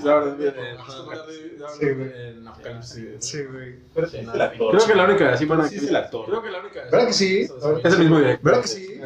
Sí, 1.80 1.90
güey. 1.90 2.12
En 2.30 2.48
Apocalipsis. 2.48 3.06
Sí, 3.20 3.44
güey. 3.46 3.80
Pero 3.94 4.08
sí 4.08 4.18
es 4.18 4.28
el 4.28 4.42
actor. 4.42 4.76
Creo 4.76 4.88
que 4.88 4.96
la 4.96 5.04
única 5.06 5.38
Sí, 5.38 5.76
es 5.76 5.84
el 5.84 5.96
actor. 5.96 6.26
Creo 6.26 6.42
que 6.44 6.50
la 6.50 6.60
única. 6.60 6.82
¿Verdad 6.92 7.08
que 7.08 7.14
sí? 7.14 7.48
Es 7.84 7.94
el 7.94 8.00
mismo 8.00 8.18
director. 8.20 8.44
¿Verdad 8.44 8.62
que 8.62 8.68
sí? 8.68 9.02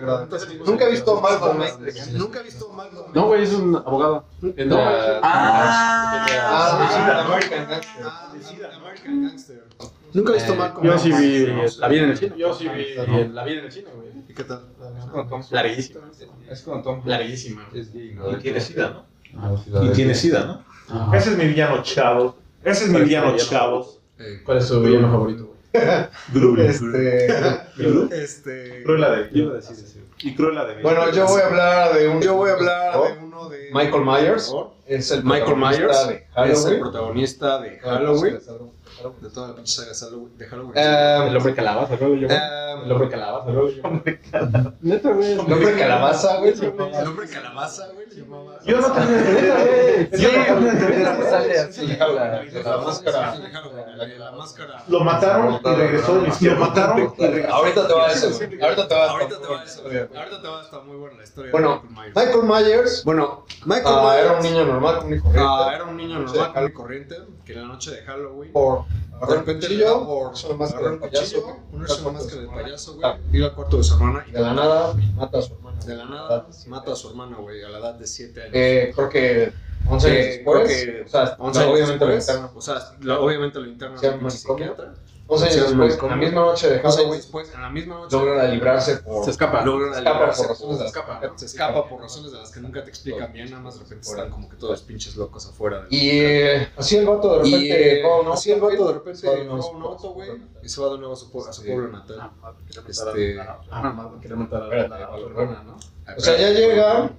Nunca 0.65 0.85
he 0.87 0.91
visto. 0.91 1.21
Malcolm 1.21 1.63
X. 1.63 2.11
Nunca 2.13 2.39
he 2.39 2.43
visto 2.43 2.69
Malcolm. 2.69 3.11
No, 3.13 3.27
güey, 3.27 3.43
es 3.43 3.53
un 3.53 3.75
abogado. 3.75 4.25
No, 4.41 4.77
Ah, 5.23 6.25
Ah, 6.43 7.25
American 7.25 7.67
Gangster. 7.69 8.03
Ah, 8.05 8.31
American 8.81 9.23
Gangster. 9.23 9.63
Nunca 10.13 10.31
he 10.31 10.35
visto 10.35 10.55
Malcolm. 10.55 10.85
Yo 10.85 10.97
sí 10.97 11.11
vi. 11.11 11.47
La 11.79 11.87
vi 11.87 11.97
en 11.99 12.09
el 12.09 12.17
cine. 12.17 12.33
Yo 12.37 12.53
sí 12.53 12.67
vi. 12.67 12.95
La 13.33 13.43
vi 13.43 13.53
en 13.53 13.65
el 13.65 13.71
cine, 13.71 13.89
güey. 13.95 14.09
¿Y 14.27 14.33
qué 14.33 14.43
tal? 14.43 14.61
Larguísima. 15.51 16.01
Es 16.49 16.61
como 16.61 16.81
Tom 16.81 17.01
Larguísima. 17.05 17.67
Es 17.73 17.91
gay, 17.93 18.13
¿no? 18.13 18.31
Y 18.31 18.35
tiene 18.41 18.59
sida, 18.59 19.05
Ah, 19.37 19.47
¿no? 19.49 19.57
Filadelfia. 19.57 19.91
Y 19.91 19.95
tiene 19.95 20.15
sida, 20.15 20.63
¿no? 20.89 21.13
Ese 21.15 21.31
es 21.31 21.37
mi 21.37 21.45
villano, 21.45 21.81
chavos. 21.83 22.35
Ese 22.63 22.85
es 22.85 22.89
mi 22.89 23.01
villano, 23.01 23.35
chavos. 23.37 23.99
Eh, 24.19 24.41
¿Cuál 24.45 24.57
es 24.59 24.65
su 24.67 24.81
villano 24.81 25.09
favorito, 25.09 25.45
güey? 25.45 26.67
Este. 26.67 27.27
Este. 28.11 28.83
Cruella 28.83 29.09
de 29.11 29.23
Vil. 29.29 29.51
Y 30.19 30.35
Cruella 30.35 30.65
de 30.65 30.73
Vil. 30.75 30.83
Bueno, 30.83 31.11
yo 31.11 31.25
voy 31.27 31.41
a 31.41 31.47
hablar 31.47 31.93
de 31.95 32.07
un. 32.09 32.21
Yo 32.21 32.35
voy 32.35 32.49
a 32.49 32.53
hablar 32.53 32.93
de 32.93 33.23
uno 33.23 33.49
de. 33.49 33.69
Michael 33.73 34.03
Myers. 34.05 34.53
Es 34.91 35.09
el 35.11 35.23
Michael 35.23 35.55
Myers 35.55 36.07
de 36.07 36.27
es 36.51 36.65
el 36.65 36.79
protagonista 36.79 37.59
de 37.59 37.79
Halloween. 37.79 38.39
De 39.21 39.29
toda 39.29 39.47
la 39.47 39.55
pinche 39.55 39.71
saga 39.73 39.93
Halloween- 39.95 40.37
de 40.37 40.45
Halloween. 40.45 40.73
Eh, 40.75 41.27
El 41.27 41.37
hombre 41.37 41.55
calabaza, 41.55 41.97
creo 41.97 42.13
yo. 42.15 42.27
Eh, 42.29 42.39
El 42.85 42.91
hombre 42.91 43.09
calabaza, 43.09 43.45
creo 43.45 43.69
yo. 43.69 43.81
Neta, 44.81 45.09
güey. 45.11 45.31
El 45.31 45.39
hombre 45.39 45.77
calabaza, 45.77 46.37
güey. 46.37 46.53
El 46.59 47.07
hombre 47.07 47.27
calabaza, 47.29 47.87
güey. 47.93 48.01
Yo 48.65 48.81
no 48.81 48.91
tengo 48.91 49.11
idea, 49.11 49.55
güey. 49.65 50.09
Sí, 50.11 50.27
sale 51.29 51.59
así, 51.59 51.87
Sí, 51.87 51.97
la, 51.97 52.77
máscara. 52.77 53.35
La, 53.95 54.07
la 54.07 54.31
máscara. 54.31 54.83
Lo 54.87 54.99
mataron 54.99 55.59
y 55.63 55.67
regresó. 55.67 56.21
Lo 56.41 56.55
mataron 56.57 57.13
y 57.17 57.25
regresó. 57.25 57.53
Ahorita 57.53 57.87
te 57.87 57.93
va 57.93 58.07
a 58.07 58.11
eso, 58.11 58.29
güey. 58.31 58.61
Ahorita 58.61 58.87
te 58.87 58.95
va 58.95 59.05
a 59.05 59.09
Ahorita 59.11 59.39
te 59.39 59.47
va 59.47 59.61
a 59.61 59.63
eso. 59.63 59.81
Ahorita 59.83 60.41
te 60.41 60.47
va 60.47 60.59
a 60.59 60.63
estar 60.63 60.83
muy 60.83 60.97
buena 60.97 61.17
la 61.17 61.23
historia 61.23 61.51
Bueno, 61.51 61.81
de 61.83 61.89
Michael 61.89 62.03
Myers. 62.03 62.15
Michael 62.15 62.43
Myers 62.65 63.03
Bueno, 63.03 63.45
Michael 63.65 63.95
ah, 63.97 64.01
Myers 64.03 64.25
era 64.25 64.33
un 64.33 64.43
niño 64.43 64.65
normal, 64.65 64.80
común 64.81 65.13
y 65.13 65.19
corriente. 65.19 65.39
ah, 65.49 65.71
era 65.75 65.83
un 65.85 65.97
niño 65.97 66.19
normal, 66.19 66.53
común 66.53 66.69
y 66.69 66.73
corriente, 66.73 67.15
que 67.45 67.53
en 67.53 67.61
la 67.61 67.67
noche 67.67 67.91
de 67.91 68.01
Halloween 68.03 68.51
Por 68.51 68.85
de 69.27 69.35
repente 69.35 69.69
le 69.69 69.83
da 69.83 69.93
por 69.99 70.31
una 70.45 70.55
máscara 70.57 70.91
un 70.93 70.99
payaso, 70.99 71.41
cuchillo, 71.43 71.57
una 71.71 72.11
máscara 72.11 72.41
de 72.41 72.47
payaso, 72.47 72.95
güey, 72.95 73.05
Ah. 73.05 73.17
ir 73.31 73.43
al 73.43 73.53
cuarto 73.53 73.77
de 73.77 73.83
su 73.83 73.93
hermana 73.93 74.25
y 74.27 74.31
de 74.31 74.39
la 74.41 74.53
nada 74.53 74.93
mata 75.15 75.37
a 75.37 75.41
su 75.43 75.53
hermano. 75.53 75.77
de 75.85 75.95
la 75.95 76.05
nada 76.05 76.47
mata 76.67 76.91
a 76.91 76.95
su 76.95 77.09
hermana, 77.09 77.37
güey, 77.37 77.63
a 77.63 77.69
la 77.69 77.77
edad 77.79 77.93
de 77.95 78.07
7 78.07 78.41
años. 78.41 78.51
Eh, 78.55 78.91
creo 78.95 79.09
que 79.09 79.53
11 79.87 80.07
años 80.11 80.25
después, 80.25 80.87
o 81.05 81.09
sea, 81.09 81.35
11 81.39 81.59
años 81.59 81.71
obviamente 81.71 82.05
lo 82.05 82.13
internan. 82.15 82.49
o 82.55 82.61
sea, 82.61 82.91
obviamente 83.19 83.59
lo 83.59 83.65
internan 83.67 83.99
Se 83.99 84.07
en 84.07 84.31
psiquiatra. 84.31 84.93
11 85.33 85.45
Sí, 85.45 85.51
años 85.53 85.55
es 85.55 85.69
después, 85.69 85.89
manicomio. 85.89 86.15
la 86.15 86.21
misma 86.21 86.41
noche 86.41 86.69
de 86.69 86.81
11 86.83 87.01
años 87.01 87.15
después, 87.15 87.53
en 87.55 87.61
la 87.61 87.69
misma 87.69 87.95
noche. 87.99 88.17
logran 88.17 88.51
librarse 88.51 88.97
por... 88.97 89.23
Se 89.25 89.31
escapa. 89.31 89.61
Logran 89.65 89.89
escapa 89.93 90.11
librarse 90.19 90.41
por 90.43 90.49
razones 90.51 90.77
de 90.77 90.83
Se 90.83 90.87
escapa. 90.87 91.31
Se 91.37 91.45
escapa 91.45 91.89
por 91.89 92.01
razones 92.01 92.31
de 92.33 92.37
las 92.39 92.51
que 92.51 92.59
nunca 92.59 92.83
te 92.83 92.89
explican 92.89 93.31
bien, 93.31 93.49
nada 93.49 93.63
más 93.63 93.75
de 93.75 93.79
repente 93.83 94.09
están 94.09 94.29
como 94.29 94.49
que 94.49 94.57
todos 94.57 94.81
pinches 94.81 95.15
locos 95.15 95.45
afuera. 95.47 95.83
del- 95.83 95.93
Y 95.93 96.09
eh, 96.19 96.69
así 96.75 96.97
el 96.97 97.05
vato 97.07 97.29
de 97.31 97.37
repente... 97.37 98.01
Eh, 98.01 98.03
así 98.33 98.51
el 98.51 98.59
vato 98.61 98.87
de 98.87 98.93
repente 98.93 99.19
se 99.19 99.27
va 99.27 99.33
de 99.33 99.43
roba 99.43 99.53
nuevo 99.55 99.69
un 99.69 99.77
a 99.79 99.83
su 99.83 99.87
auto, 99.87 100.09
güey, 100.11 100.27
pueblo. 100.27 100.45
y 100.61 100.69
se 100.69 100.81
va 100.81 100.89
de 100.91 100.97
nuevo 100.97 101.13
a 101.13 101.15
su, 101.15 101.31
pueblo 101.31 101.87
natal. 101.87 102.31
Este. 102.67 102.91
Este- 102.91 103.39
Ah, 103.71 104.11
quería 104.21 104.35
matar 104.35 104.63
a 104.63 104.87
la-. 104.87 105.75
O 106.17 106.19
sea, 106.19 106.37
ya 106.37 106.49
llega, 106.49 107.09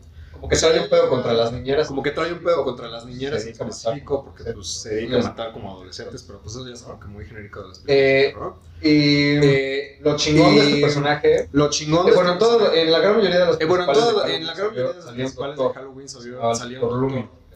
como 0.43 0.51
que 0.51 0.57
sale 0.57 0.80
un 0.80 0.88
pedo 0.88 1.09
contra 1.09 1.32
las 1.34 1.53
niñeras. 1.53 1.86
Como 1.86 2.03
que 2.03 2.11
trae 2.11 2.32
un 2.32 2.40
pedo 2.43 2.64
contra 2.64 2.88
las 2.88 3.05
niñeras 3.07 3.45
en 3.45 3.51
específico, 3.51 4.24
porque 4.24 4.53
pues, 4.53 4.66
se 4.82 4.93
dedica 4.97 5.20
a 5.20 5.22
matar 5.22 5.53
como 5.53 5.70
adolescentes, 5.70 6.24
pero 6.24 6.40
pues 6.40 6.57
eso 6.57 6.66
ya 6.66 6.74
es 6.74 6.82
como 6.82 6.99
que 6.99 7.07
muy 7.07 7.24
genérico 7.24 7.62
de 7.62 7.68
las 7.68 7.78
Eh, 7.86 8.32
películas. 8.32 8.32
terror. 8.34 8.55
Y 8.82 9.36
Eh, 9.47 9.99
lo 10.01 10.16
chingón 10.16 10.57
de 10.57 10.64
y- 10.64 10.66
este 10.68 10.80
personaje... 10.80 11.49
lo 11.53 11.70
chingón 11.70 12.09
eh, 12.09 12.11
de 12.11 12.16
bueno, 12.16 12.30
en, 12.30 12.36
este 12.38 12.45
todo, 12.45 12.74
en 12.74 12.90
la 12.90 12.99
gran 12.99 13.16
mayoría 13.18 13.38
de 13.38 13.47
los 13.47 13.61
Eh, 13.61 13.64
bueno, 13.66 13.84
en, 13.84 14.47
la 14.47 14.55
gran 14.55 14.70
mayoría 14.72 14.88
de 14.90 14.95
los 14.97 15.05
salió 15.05 15.14
principales 15.14 15.59
de 15.59 15.68
Halloween 15.74 16.09
salió, 16.09 16.51
Ah, 16.51 16.55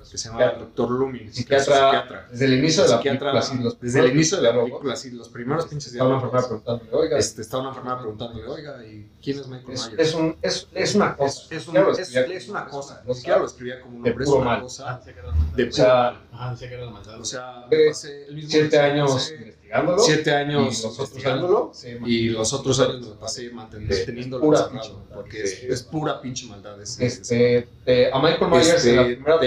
doctor 0.07 0.11
que 0.13 0.19
se 0.19 0.29
llama 0.29 0.53
Dr. 0.75 0.91
Loomis, 0.91 1.23
que 1.23 1.29
es 1.29 1.35
Psiquiatra, 1.65 1.75
psiquiatra. 1.91 2.29
Desde 2.31 2.45
el 2.47 2.55
inicio 2.55 2.83
de 2.83 2.89
la 2.89 2.97
Psiquiatra, 2.97 3.31
película, 3.33 3.43
sí, 3.43 3.59
los 3.63 3.81
desde 3.81 4.01
el 4.01 4.11
inicio 4.13 4.37
de 4.39 4.43
la 4.43 4.53
película, 4.55 4.97
sí, 4.97 5.11
los 5.11 5.29
primeros 5.29 5.67
pinches 5.67 5.93
Está 5.93 6.05
una 6.05 6.15
enfermera 6.17 6.47
preguntándole, 6.47 6.91
oiga, 6.93 7.19
Este, 7.19 7.43
está 7.43 7.59
una 7.59 7.69
enfermera 7.71 7.99
preguntándole, 7.99 8.47
oiga, 8.47 8.85
¿y 8.85 9.09
quién 9.23 9.39
es 9.41 9.47
Michael 9.49 9.73
es, 9.73 9.87
Myers? 9.89 10.09
es, 10.09 10.15
un, 10.15 10.37
es, 10.43 10.69
es 10.75 10.95
una 10.95 11.17
cosa. 11.17 11.43
Es, 11.51 11.63
es, 11.63 11.69
un- 11.69 11.77
es- 11.77 12.15
es 12.17 12.49
una 12.49 12.67
cosa, 12.67 13.03
ni 13.07 13.15
siquiera 13.15 13.39
lo 13.39 13.47
escribía 13.47 13.81
como 13.81 13.97
un 13.99 14.03
de 14.03 14.11
nombre, 14.11 14.25
es 14.25 14.31
una 14.31 14.45
mal. 14.45 14.61
cosa 14.63 15.01
de 15.57 15.69
O 15.69 15.73
sea, 15.73 15.87
mal. 15.87 16.21
Ajá, 16.33 16.51
decía 16.53 16.69
que 16.69 16.75
era 16.75 16.85
la 16.85 16.91
maldad. 16.91 17.21
O 17.21 17.25
sea, 17.25 17.67
pasé 17.89 18.27
el 18.27 18.35
mismo 18.37 18.51
siete 18.51 18.79
años 18.79 19.31
investigándolo. 19.33 19.99
siete 19.99 20.31
y 20.31 20.33
años 20.33 20.63
los 20.65 20.85
otros 20.85 20.99
investigándolo, 21.09 21.73
y 22.07 22.29
los 22.29 22.53
otros 22.53 22.81
años 22.81 23.01
me 23.01 23.07
lo 23.09 23.19
pasé 23.19 23.51
manteniendo, 23.51 23.95
Es 23.95 24.07
teniéndolo 24.07 24.43
pura 24.45 24.59
encerrado, 24.59 24.81
pinche 24.83 24.99
maldad. 24.99 25.15
porque 25.17 25.43
es, 25.43 25.83
pura 25.85 26.21
pinche 26.21 26.47
maldad. 26.47 26.81
Este, 26.81 27.69
a 28.13 28.19
Michael 28.21 28.51
Myers 28.51 28.69
Este, 28.69 28.91
en 28.91 28.97
la 28.97 29.05
primera 29.05 29.39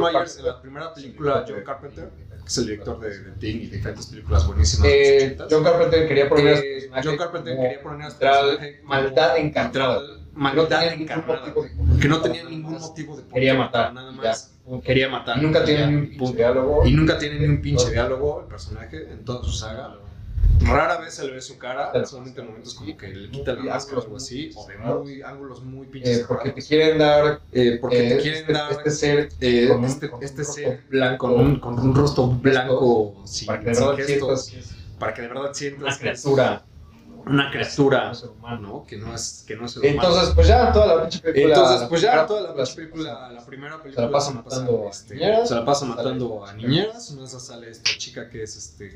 Michael 0.00 0.12
John 0.12 0.12
Myers 0.12 0.36
en 0.36 0.44
la 0.44 0.52
Carpenter, 0.52 0.60
primera 0.62 0.94
película 0.94 1.44
John 1.48 1.62
Carpenter, 1.64 2.08
que 2.08 2.46
es 2.48 2.58
el 2.58 2.64
director 2.66 3.00
de, 3.00 3.18
de 3.18 3.30
Thing 3.32 3.56
y 3.56 3.66
diferentes 3.68 4.06
películas 4.06 4.46
buenísimas 4.46 4.82
de 4.88 5.24
eh, 5.26 5.36
los 5.36 5.46
80s. 5.46 5.48
John 5.50 5.64
Carpenter 5.64 6.08
quería 6.08 6.28
poner 6.28 6.56
Eh, 6.58 6.90
John 7.04 7.16
Carpenter 7.16 7.56
quería 7.56 7.82
poner 7.82 8.02
a 8.06 8.08
como 8.10 8.52
maldad 8.84 9.36
No 9.36 9.40
maldad 10.34 10.80
ningún 10.90 11.02
encarnada, 11.02 11.44
de- 11.46 12.00
que 12.00 12.08
no 12.08 12.20
tenía 12.20 12.44
ningún 12.44 12.78
motivo 12.78 13.16
de 13.16 13.22
Quería 13.32 13.54
matar, 13.54 13.92
nada 13.92 14.12
ya. 14.12 14.22
más 14.22 14.48
quería 14.84 15.08
matar 15.08 15.38
Y 15.38 15.42
nunca 15.42 15.64
tiene 15.64 15.80
ya, 15.80 15.86
ni 15.88 15.96
un 15.96 16.08
pinche 16.08 16.34
diálogo. 16.36 16.86
y 16.86 16.92
nunca 16.92 17.18
tiene 17.18 17.38
ni 17.40 17.46
un 17.46 17.60
pinche 17.60 17.84
No. 17.86 17.90
diálogo 17.90 18.40
el 18.42 18.46
personaje 18.46 19.10
en 19.12 19.24
toda 19.24 19.42
su 19.44 19.50
saga 19.52 19.94
rara 20.60 20.98
vez 20.98 21.14
se 21.14 21.24
le 21.26 21.32
ve 21.32 21.40
su 21.42 21.58
cara 21.58 21.90
Pero- 21.92 22.06
solamente 22.06 22.40
en 22.40 22.46
momentos 22.46 22.74
como 22.74 22.96
que 22.96 23.08
le 23.08 23.30
quita 23.30 23.52
la 23.54 23.62
máscara 23.62 23.98
o 23.98 24.02
algo 24.02 24.16
así 24.16 24.50
o 24.54 24.66
de 24.66 24.76
muy 24.78 25.22
ángulos 25.22 25.62
muy 25.62 25.86
eh, 25.86 25.90
pinches 25.90 26.18
porque 26.26 26.50
te 26.50 26.62
quieren 26.62 26.98
dar 26.98 27.40
Eh, 27.52 27.78
porque 27.80 28.06
eh, 28.06 28.16
te 28.16 28.22
quieren 28.22 28.40
este, 28.42 28.52
dar 28.52 28.72
este 28.72 28.90
ser 28.90 29.28
eh, 29.40 29.68
con 29.68 29.78
un- 29.80 29.84
este, 29.84 30.10
este 30.20 30.44
ser 30.44 30.82
blanco, 30.88 31.28
con 31.28 31.40
un, 31.40 31.60
con 31.60 31.78
un 31.78 31.94
rostro 31.94 32.26
blanco 32.28 33.14
sin, 33.24 33.46
para 33.46 33.60
que 33.60 33.66
de 33.66 33.74
sin 33.74 33.86
verdad 33.86 33.96
gestos, 34.06 34.44
sientas 34.46 34.74
para 34.98 35.14
que 35.14 35.22
de 35.22 35.28
verdad 35.28 35.50
sientas 35.52 35.82
una 35.82 35.98
criatura, 35.98 36.62
una 37.26 37.50
criatura 37.50 38.14
ser 38.14 38.28
humano. 38.30 38.60
¿no? 38.68 38.86
que 38.86 38.96
no 38.96 39.14
es 39.14 39.44
que 39.46 39.56
no 39.56 39.66
es 39.66 39.76
humano. 39.76 39.92
Entonces, 39.94 40.34
pues 40.34 40.46
ya 40.48 40.72
toda 40.72 40.86
la 40.96 41.08
película. 41.08 41.32
Entonces, 41.56 41.88
pues 41.88 42.00
ya 42.02 42.26
toda 42.26 42.54
la 42.54 42.64
película, 42.64 43.30
la 43.32 43.44
primera 43.46 43.82
película 43.82 44.06
Se 44.06 44.10
la 44.10 44.12
pasa 44.12 44.30
matando 44.32 44.86
a 44.86 44.90
este, 44.90 45.14
niñeras. 45.14 45.48
se 45.48 45.54
la 45.56 45.64
pasa 45.64 45.86
matando 45.86 46.44
a 46.44 46.52
niñeras, 46.52 47.10
una 47.10 47.22
de 47.22 47.26
esas 47.26 47.44
sale 47.46 47.68
esta 47.70 47.90
chica 47.98 48.28
que 48.28 48.42
es 48.44 48.56
este 48.56 48.92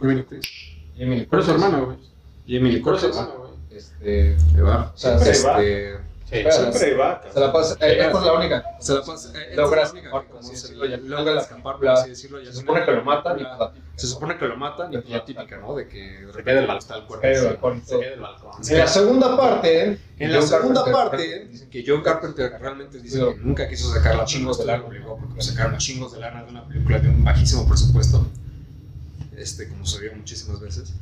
Jamie 0.98 1.18
Lee 1.20 1.26
Pero 1.30 1.42
es 1.42 1.46
su 1.46 1.52
Curtis, 1.52 1.64
hermano, 1.66 1.86
güey. 1.86 1.98
Jamie 2.46 2.72
Lee 2.72 2.80
Pero 2.84 2.96
es 2.96 3.00
su 3.02 3.06
Curtis. 3.08 3.20
hermano, 3.20 3.38
güey. 3.40 3.52
Este, 3.78 4.36
Ahí 4.54 4.60
va. 4.62 4.92
o 4.94 4.98
sea, 4.98 5.18
Siempre 5.18 5.30
este, 5.30 5.92
va. 5.92 6.00
Sí. 6.26 6.42
Siempre 6.50 6.94
va. 6.96 7.22
Se 7.32 7.38
la 7.38 7.52
pasa. 7.52 7.74
eh, 7.80 7.98
esta 8.00 8.18
es 8.18 8.24
la 8.26 8.32
única. 8.32 8.64
Se 8.80 8.94
la 8.94 9.02
pasa. 9.02 9.28
eh, 9.38 9.54
Logra 9.54 9.82
es 9.82 9.88
la 9.88 9.92
única 9.92 10.08
escapar, 10.08 10.26
como 10.28 10.42
se- 10.42 10.74
logra 10.74 11.32
la 11.34 11.40
escapar, 11.40 11.76
por 11.76 11.88
así 11.88 12.08
decirlo. 12.10 12.44
Se 12.44 12.52
supone 12.52 12.84
que 12.84 12.90
lo 12.92 13.04
matan 13.04 13.38
y. 13.38 13.44
Se 13.94 14.06
supone 14.08 14.36
que 14.36 14.46
lo 14.48 14.56
matan 14.56 14.92
y 14.92 14.96
Es 14.96 15.08
la 15.08 15.24
típica. 15.24 15.56
¿no? 15.58 15.76
De 15.76 15.86
que 15.86 16.26
balcón. 16.26 16.76
está 16.78 16.96
el 16.96 17.06
balcón 17.06 17.82
Se 17.86 17.98
queda 17.98 18.10
del 18.10 18.20
balcón. 18.20 18.50
En 18.68 18.78
la 18.78 18.86
segunda 18.88 19.36
parte. 19.36 19.98
En 20.18 20.32
la 20.32 20.42
segunda 20.42 20.84
parte, 20.84 21.50
que 21.70 21.84
John 21.86 22.02
Carpenter 22.02 22.56
realmente 22.60 22.98
dice 22.98 23.18
que 23.20 23.34
nunca 23.42 23.68
quiso 23.68 23.92
sacar 23.92 24.16
la 24.16 24.24
chingos 24.24 24.58
de 24.58 24.64
lana. 24.64 24.82
porque 24.84 24.98
pues, 25.34 25.46
sacaron 25.46 25.76
chingos 25.78 26.12
de 26.12 26.20
lana 26.20 26.42
de 26.42 26.50
una 26.50 26.66
película 26.66 26.98
de 26.98 27.08
un 27.08 27.22
bajísimo 27.22 27.68
presupuesto, 27.68 28.26
este, 29.36 29.68
como 29.68 29.84
se 29.86 30.00
vio 30.00 30.14
muchísimas 30.14 30.60
veces. 30.60 30.94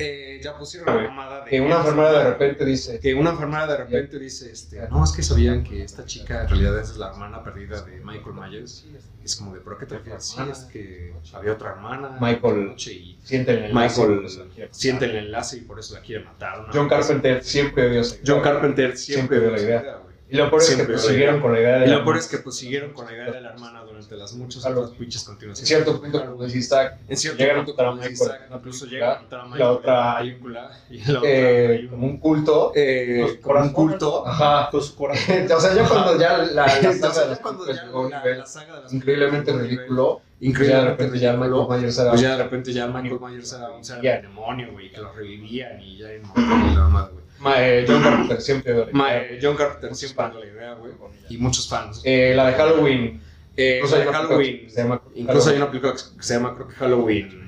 Eh, 0.00 0.40
ya 0.44 0.56
pusieron 0.56 0.94
la 0.94 1.08
mamada 1.08 1.44
de 1.44 1.50
Que 1.50 1.60
una 1.60 1.78
enfermera 1.78 2.12
de 2.12 2.24
repente 2.30 2.64
dice. 2.64 3.00
que 3.00 3.14
una 3.14 3.30
enfermera 3.30 3.66
de 3.66 3.76
repente 3.78 4.16
dice, 4.20 4.48
este, 4.52 4.86
no, 4.90 5.02
es 5.02 5.10
que 5.10 5.24
sabían 5.24 5.64
que 5.64 5.82
esta 5.82 6.04
chica 6.04 6.42
en 6.42 6.48
realidad 6.50 6.78
es 6.78 6.96
la 6.96 7.08
hermana 7.08 7.42
perdida 7.42 7.80
de 7.82 8.00
Michael 8.04 8.34
Myers. 8.36 8.84
Es 9.24 9.34
como 9.34 9.54
de, 9.54 9.60
¿pero 9.60 9.76
qué 9.76 9.86
te 9.86 9.96
refieres? 9.98 10.24
Sí, 10.24 10.40
es 10.52 10.58
que 10.60 11.12
había 11.32 11.52
otra 11.54 11.70
hermana. 11.70 12.16
Michael- 12.20 12.66
noche 12.68 12.92
y 12.92 13.18
Siente 13.24 13.52
el 13.66 13.74
Michael 13.74 14.12
enlace, 14.12 14.44
pues, 14.54 14.68
siente 14.70 15.04
el 15.06 15.16
enlace 15.16 15.56
y 15.56 15.60
por 15.62 15.80
eso 15.80 15.94
la 15.94 16.00
quiere 16.00 16.24
matar. 16.24 16.66
John. 16.72 16.88
Carpenter 16.88 17.42
siempre 17.42 17.88
idea. 17.88 18.02
John 18.24 18.40
Carpenter 18.40 18.96
Siempre 18.96 19.40
dio 19.40 19.50
la 19.50 19.60
idea. 19.60 19.98
Y 20.30 20.36
lo 20.36 20.50
peor 20.50 20.60
es 20.62 20.74
que 20.76 20.84
pues, 20.84 21.02
siguieron 21.02 21.40
con 21.40 21.52
la 21.54 21.60
idea 21.60 21.78
de. 21.78 21.86
Y 21.86 21.88
la 21.88 21.96
lo 21.96 22.04
peor 22.04 22.16
hermana. 22.16 22.18
es 22.20 22.26
que 22.28 22.38
pues 22.38 22.56
siguieron 22.56 22.92
con 22.92 23.06
la 23.06 23.12
idea 23.12 23.30
de 23.30 23.40
la 23.40 23.48
hermana 23.50 23.82
durante 23.82 24.14
las 24.16 24.32
muchas 24.34 24.62
Claro. 24.62 24.80
otras 24.82 24.96
pinches 24.98 25.22
En 25.22 25.26
continuaciones. 25.26 25.68
cierto 25.68 26.00
punto, 26.00 26.26
como 26.26 26.42
decís, 26.42 26.64
está 26.64 26.98
En 27.08 27.16
cierto 27.16 27.38
llegan 27.38 27.64
punto, 27.64 27.72
Isaac, 28.10 28.40
en 28.50 28.56
incluso 28.56 28.86
llega 28.86 29.12
a 29.14 29.56
la 29.56 29.70
otra- 29.72 30.18
película 30.18 30.70
y 30.90 30.98
la 31.10 31.18
otra 31.18 31.30
eh, 31.30 31.80
un- 31.82 31.88
como 31.88 32.06
un 32.06 32.16
culto. 32.18 32.72
eh, 32.74 33.18
Los 33.22 33.32
como 33.36 33.60
un 33.60 33.72
culto. 33.72 34.26
Ajá. 34.26 34.68
Con 34.70 34.82
su 34.82 34.94
corazón. 34.96 35.46
o 35.56 35.60
sea, 35.60 35.74
ya 35.74 35.88
cuando 35.88 36.18
ya 36.18 36.38
la, 36.38 36.44
la 36.46 36.66
Entonces, 36.76 37.00
saga 37.00 37.14
de 37.14 37.24
ya 37.24 37.30
las 37.30 37.38
cuando 37.40 37.64
películas 37.64 37.76
ya 37.76 37.84
llegó 37.86 37.98
a 37.98 38.02
un 38.04 38.10
la- 38.10 38.18
nivel 38.22 38.38
la 38.38 38.46
saga 38.46 38.76
de 38.76 38.82
las 38.82 38.92
increíblemente 38.92 39.52
ridículo, 39.52 40.20
pues 40.40 40.68
ya 40.68 40.80
de 40.82 40.84
repente 40.90 41.18
ya 41.18 41.32
Michael 41.32 41.52
ridículo, 41.52 41.78
Myers 41.78 41.98
era. 41.98 42.10
Pues 42.10 42.20
ya 42.20 42.36
de 42.36 42.42
repente 42.44 42.72
ya 42.74 42.86
Michael 42.86 43.18
Myers 43.20 43.52
era 43.54 43.70
un 43.70 43.82
ser 43.84 44.00
Ya. 44.02 44.12
del 44.14 44.22
demonio, 44.22 44.72
güey, 44.72 44.90
que 44.92 45.00
lo 45.00 45.10
revivían 45.12 45.80
y 45.80 45.96
ya 45.96 46.14
y 46.14 46.20
mamada, 46.20 47.08
güey. 47.12 47.17
Ma- 47.40 47.54
eh, 47.66 47.84
John 47.86 48.02
Carpenter 48.02 48.40
siempre 48.40 48.74
la 48.74 48.86
Ma- 48.92 49.16
eh, 49.16 49.38
John 49.40 49.56
Carpenter 49.56 49.90
Muchos 49.90 49.98
siempre 50.00 50.24
fans. 50.24 50.34
dio 50.34 50.44
la 50.44 50.50
idea, 50.50 50.74
güey, 50.74 50.92
y 51.30 51.36
muchos 51.38 51.68
fans. 51.68 52.00
Eh, 52.04 52.32
la 52.34 52.46
de 52.48 52.52
Halloween. 52.54 53.20
Eh, 53.56 53.76
incluso 53.76 53.96
hay 53.96 54.00
la 54.00 54.04
de 54.04 54.10
una 54.10 54.18
película 54.18 54.36
Halloween, 54.38 54.64
que 54.66 54.70
se 54.70 54.82
llama 54.82 55.02
incluso 55.14 55.50
hay 55.50 55.56
una 55.56 55.66
película 55.68 55.92
que 55.92 56.22
se 56.22 56.34
llama, 56.34 56.54
creo 56.54 56.68
que 56.68 56.74
Halloween. 56.74 57.47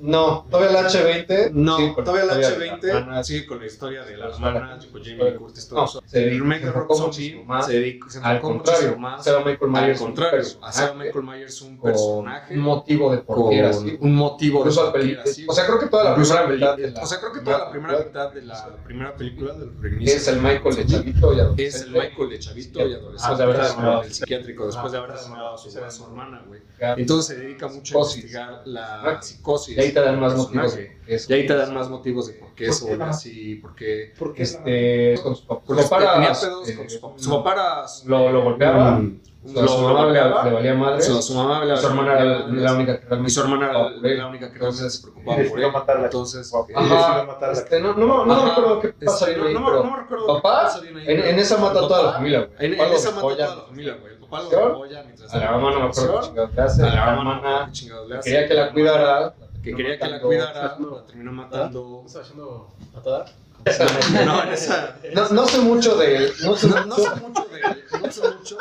No, 0.00 0.46
todavía 0.50 0.80
el 0.80 0.86
H20. 0.86 1.50
No, 1.52 1.76
sí, 1.76 1.92
todavía 2.04 2.34
de 2.34 2.42
H20 2.46 2.82
la 2.82 2.98
hermana, 2.98 3.24
sigue 3.24 3.46
con 3.46 3.58
la 3.60 3.66
historia 3.66 4.04
de 4.04 4.16
la 4.16 4.26
Los 4.26 4.36
hermana, 4.36 4.58
hermanos. 4.58 4.86
con 4.86 5.02
Jamie 5.02 5.30
Lee 5.32 5.36
Curtis, 5.36 5.68
todo 5.68 5.78
No, 5.80 5.84
eso. 5.86 6.02
se 6.06 6.28
el 6.28 6.52
enfocó 6.52 6.94
Zombie 6.94 7.06
muchísimo 7.08 7.44
más 7.44 7.66
se 7.66 7.88
enfocó 7.88 8.40
contrario, 8.40 8.80
muchísimo 8.96 8.98
más. 8.98 9.26
Michael 9.44 9.70
Myers 9.70 10.00
Al 10.00 10.06
contrario, 10.06 10.40
hacer 10.40 10.56
a 10.60 10.60
personaje 10.60 10.94
Michael 11.04 11.24
Myers 11.24 11.62
un 11.62 11.76
con 11.78 11.90
personaje 11.92 12.54
un 12.54 12.60
motivo 12.60 13.10
de 13.12 13.18
por 13.18 13.48
qué 13.50 13.58
era 13.58 13.70
así. 13.70 13.98
un 14.00 14.14
motivo 14.14 14.54
de 14.58 14.60
Incluso 14.70 14.82
por 14.84 14.92
qué 14.92 14.98
peli- 15.00 15.12
era 15.12 15.22
así, 15.22 15.46
o 15.48 15.52
sea, 15.52 15.66
creo 15.66 15.78
que 15.80 15.86
toda 15.86 16.04
la 16.04 16.14
primera 16.14 16.46
mitad 16.46 16.76
de 16.76 16.90
la 16.92 17.02
O 17.02 17.06
sea, 17.06 17.18
creo 17.20 17.32
que 17.32 17.40
toda 17.40 17.58
la 17.58 17.70
primera 17.70 17.98
mitad 17.98 18.32
de 18.32 18.42
la 18.42 18.76
primera 18.84 19.16
película 19.16 19.54
del 19.54 19.82
reinicio 19.82 20.16
es 20.16 20.28
el 20.28 20.40
Michael 20.40 20.76
de 20.76 20.86
Chavito 20.86 21.32
y 21.34 21.40
adolescente. 21.40 21.66
es 21.66 21.82
el 21.82 21.90
Michael 21.90 22.28
de 22.30 22.38
chavito 22.38 22.78
y 22.88 22.92
adolescente 22.94 23.12
Después 23.18 23.38
de 23.38 23.44
haber 23.44 23.56
en 23.56 23.62
asesinado. 23.62 24.02
el 24.02 24.12
psiquiátrico 24.14 24.66
después 24.66 24.92
de 24.92 24.98
haber 24.98 25.10
Ah, 25.10 25.14
asesinado 25.14 25.54
a 25.54 25.90
su, 25.90 26.04
hermana, 26.04 26.44
güey. 26.46 26.60
Entonces 26.96 27.36
se 27.36 27.42
dedica 27.42 27.66
mucho 27.68 27.98
a 27.98 28.00
investigar 28.02 28.62
la 28.64 29.02
Ah, 29.02 29.22
psicosis. 29.22 29.76
Y 29.88 29.90
ahí 29.90 29.94
te 29.94 30.00
dan 30.00 30.20
más 30.20 30.34
motivos. 30.36 30.76
de 30.76 30.82
por 30.84 31.04
qué 31.06 31.14
es- 31.14 31.30
Y 31.30 31.32
ahí 31.34 31.46
te 31.46 31.54
dan 31.56 31.74
más 31.74 31.88
motivos 31.88 32.26
de 32.28 32.32
por 32.34 32.54
qué 32.54 32.68
¿Por 32.80 32.98
la- 32.98 33.08
así, 33.10 33.54
porque 33.56 34.12
¿Por 34.18 34.34
qué 34.34 34.42
Este, 34.42 35.20
con 35.22 35.34
su 35.36 35.46
papá. 35.46 35.62
porque 35.66 35.82
Su 35.82 35.88
papá 35.90 36.12
tenía 36.14 36.28
era, 36.30 36.40
pedos 36.40 36.68
eh, 36.68 36.76
con 36.76 36.90
su 36.90 37.00
papá. 37.00 37.14
Su 37.18 37.30
papá 37.30 37.86
Lo- 38.06 38.32
lo 38.32 38.42
golpeaba. 38.42 39.00
lo- 39.00 39.66
su 39.68 39.80
lo 39.82 39.88
mamá 39.94 40.06
le, 40.06 40.12
le 40.12 40.52
valía 40.52 40.74
madre. 40.74 41.00
Su, 41.00 41.22
su 41.22 41.34
mamá 41.34 41.64
le 41.64 41.76
su 41.76 41.86
hermana 41.86 42.12
era 42.14 42.24
la, 42.24 42.46
la 42.48 42.72
única 42.74 42.98
que 42.98 43.04
y 43.06 43.08
realmente. 43.08 43.30
su 43.32 43.40
hermana 43.40 43.70
era 43.70 43.86
él. 43.86 44.18
la 44.18 44.26
única 44.26 44.52
que 44.52 44.58
realmente 44.58 44.90
se 44.90 45.02
preocupaba 45.02 45.42
Y 45.42 45.48
por 45.48 45.60
él. 45.60 45.72
matarla. 45.72 46.04
Entonces, 46.04 46.52
Ajá. 46.54 46.64
eh, 46.68 46.74
Ajá. 46.76 47.24
matarla. 47.24 47.54
Este, 47.58 47.80
no, 47.80 47.94
no, 47.94 48.06
no, 48.06 48.26
no 48.26 48.44
me 48.44 48.50
acuerdo 48.50 48.80
qué 48.80 48.88
Este, 49.00 49.36
no, 49.36 49.44
ahí, 49.46 49.54
no, 49.54 49.60
me- 49.60 49.66
pero 49.66 49.84
no 49.84 49.90
me 49.92 49.96
recuerdo 50.02 50.26
papá, 50.42 50.70
en, 51.06 51.20
en 51.20 51.38
esa 51.38 51.56
mata 51.58 51.78
a 51.78 51.88
toda 51.88 52.02
la 52.02 52.12
familia, 52.14 52.40
güey. 52.40 52.50
En, 52.58 52.80
en 52.80 52.92
esa 52.92 53.10
mata 53.12 53.20
apoya. 53.20 53.44
toda 53.46 53.56
la 53.56 53.62
familia, 53.62 53.96
güey. 54.00 54.12
El 54.14 54.18
papá 54.20 54.42
lo 54.42 54.66
apoya 54.66 55.02
mientras 55.04 55.32
A 55.34 55.38
la 55.38 55.50
mamá 55.52 55.70
no 55.70 55.80
me 55.80 55.86
acuerdo 55.86 56.20
qué 56.20 56.26
chingados 56.26 56.54
le 56.54 56.62
hace. 56.62 56.82
A 56.82 56.84
A 56.84 56.88
la 56.88 56.94
la 56.96 57.06
mamá 57.16 57.24
no 57.24 57.30
me 57.30 57.38
acuerdo 57.48 57.66
qué 57.66 57.72
chingados 57.72 58.08
le 58.08 58.18
hace. 58.18 58.30
quería 58.30 58.48
que 58.48 58.54
la 58.54 58.72
cuidara. 58.72 59.34
Que 59.70 59.76
quería 59.76 59.98
que 59.98 60.04
la 60.04 60.10
matando- 60.16 60.26
cuidara, 60.26 60.78
la 60.78 61.06
terminó 61.06 61.32
matando. 61.32 62.00
¿No 62.02 62.06
estaba 62.06 62.24
haciendo 62.24 62.74
patada? 62.94 63.24
No, 64.24 64.42
en 64.44 64.48
esa. 64.52 64.96
No, 65.14 65.28
no 65.30 65.46
sé 65.48 65.58
mucho 65.58 65.96
de 65.96 66.16
él. 66.16 66.32
No 66.44 66.56
sé 66.56 66.68
No, 66.68 66.86
no 66.86 66.96
mucho. 66.96 67.02
sé 67.14 67.20
mucho 67.20 67.44
de 67.48 67.60
él. 67.60 67.84
No 68.02 68.12
sé 68.12 68.22
mucho. 68.30 68.58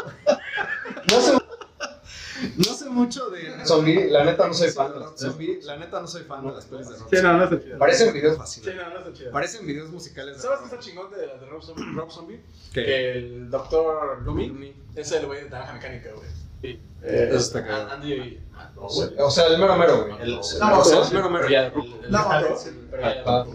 No 1.11 1.21
sé 1.21 1.37
No 2.57 2.63
sé 2.73 2.89
mucho 2.89 3.29
de 3.29 3.47
él. 3.47 3.53
zombie. 3.65 4.09
La 4.09 4.23
neta 4.25 4.47
no 4.47 4.53
soy 4.53 4.69
fan. 4.69 4.91
de 4.93 4.99
Rob 4.99 5.11
las- 5.11 5.19
Zombie, 5.19 5.59
La 5.63 5.77
neta 5.77 5.99
no 6.01 6.07
soy 6.07 6.23
fan 6.23 6.45
de 6.47 6.51
las 6.53 6.65
pelis 6.65 6.89
de 6.89 6.97
Rob 6.97 7.09
Sí, 7.09 7.15
no, 7.15 7.21
Zombie. 7.21 7.37
no 7.37 7.43
está 7.45 7.63
chido. 7.63 7.77
Parecen 7.79 8.13
videos. 8.13 8.49
Sí, 8.49 8.61
no, 8.65 8.89
no 8.89 8.97
está 8.99 9.13
chido. 9.13 9.31
Parecen 9.31 9.67
videos 9.67 9.89
musicales 9.91 10.35
de 10.35 10.41
¿Sabes 10.41 10.59
qué 10.59 10.65
está 10.65 10.79
chingón 10.79 11.11
de 11.11 11.17
de 11.17 11.45
Rob 11.47 11.61
Zombie? 11.63 11.85
Rob 11.95 12.11
Zombie? 12.11 12.41
Que 12.73 12.85
Que 12.85 13.11
el 13.13 13.49
doctor 13.51 14.21
Loomis 14.23 14.73
es 14.95 15.11
el 15.11 15.25
güey 15.27 15.43
de 15.43 15.49
Naranja 15.49 15.73
Mecánica, 15.73 16.09
güey. 16.15 16.27
Sí. 16.61 16.79
Eh, 17.03 17.27
Eso 17.29 17.37
está 17.37 17.65
cagado. 17.65 17.91
Andy. 17.91 18.39
ah, 18.55 18.69
no, 18.75 18.81
O 19.25 19.31
sea, 19.31 19.47
el 19.47 19.57
mero 19.59 19.75
mero, 19.77 20.05
güey. 20.07 20.21
El, 20.21 20.31
No, 20.35 20.39
o 20.79 20.83
sea, 20.83 21.01
es 21.01 21.11
mero 21.13 21.29
mero. 21.29 21.47
ya, 21.49 21.67
el- 21.67 21.73
el- 21.73 22.11
No, 22.11 22.19
el- 22.19 22.45
Alex. 22.45 22.71
Ah, 23.23 23.45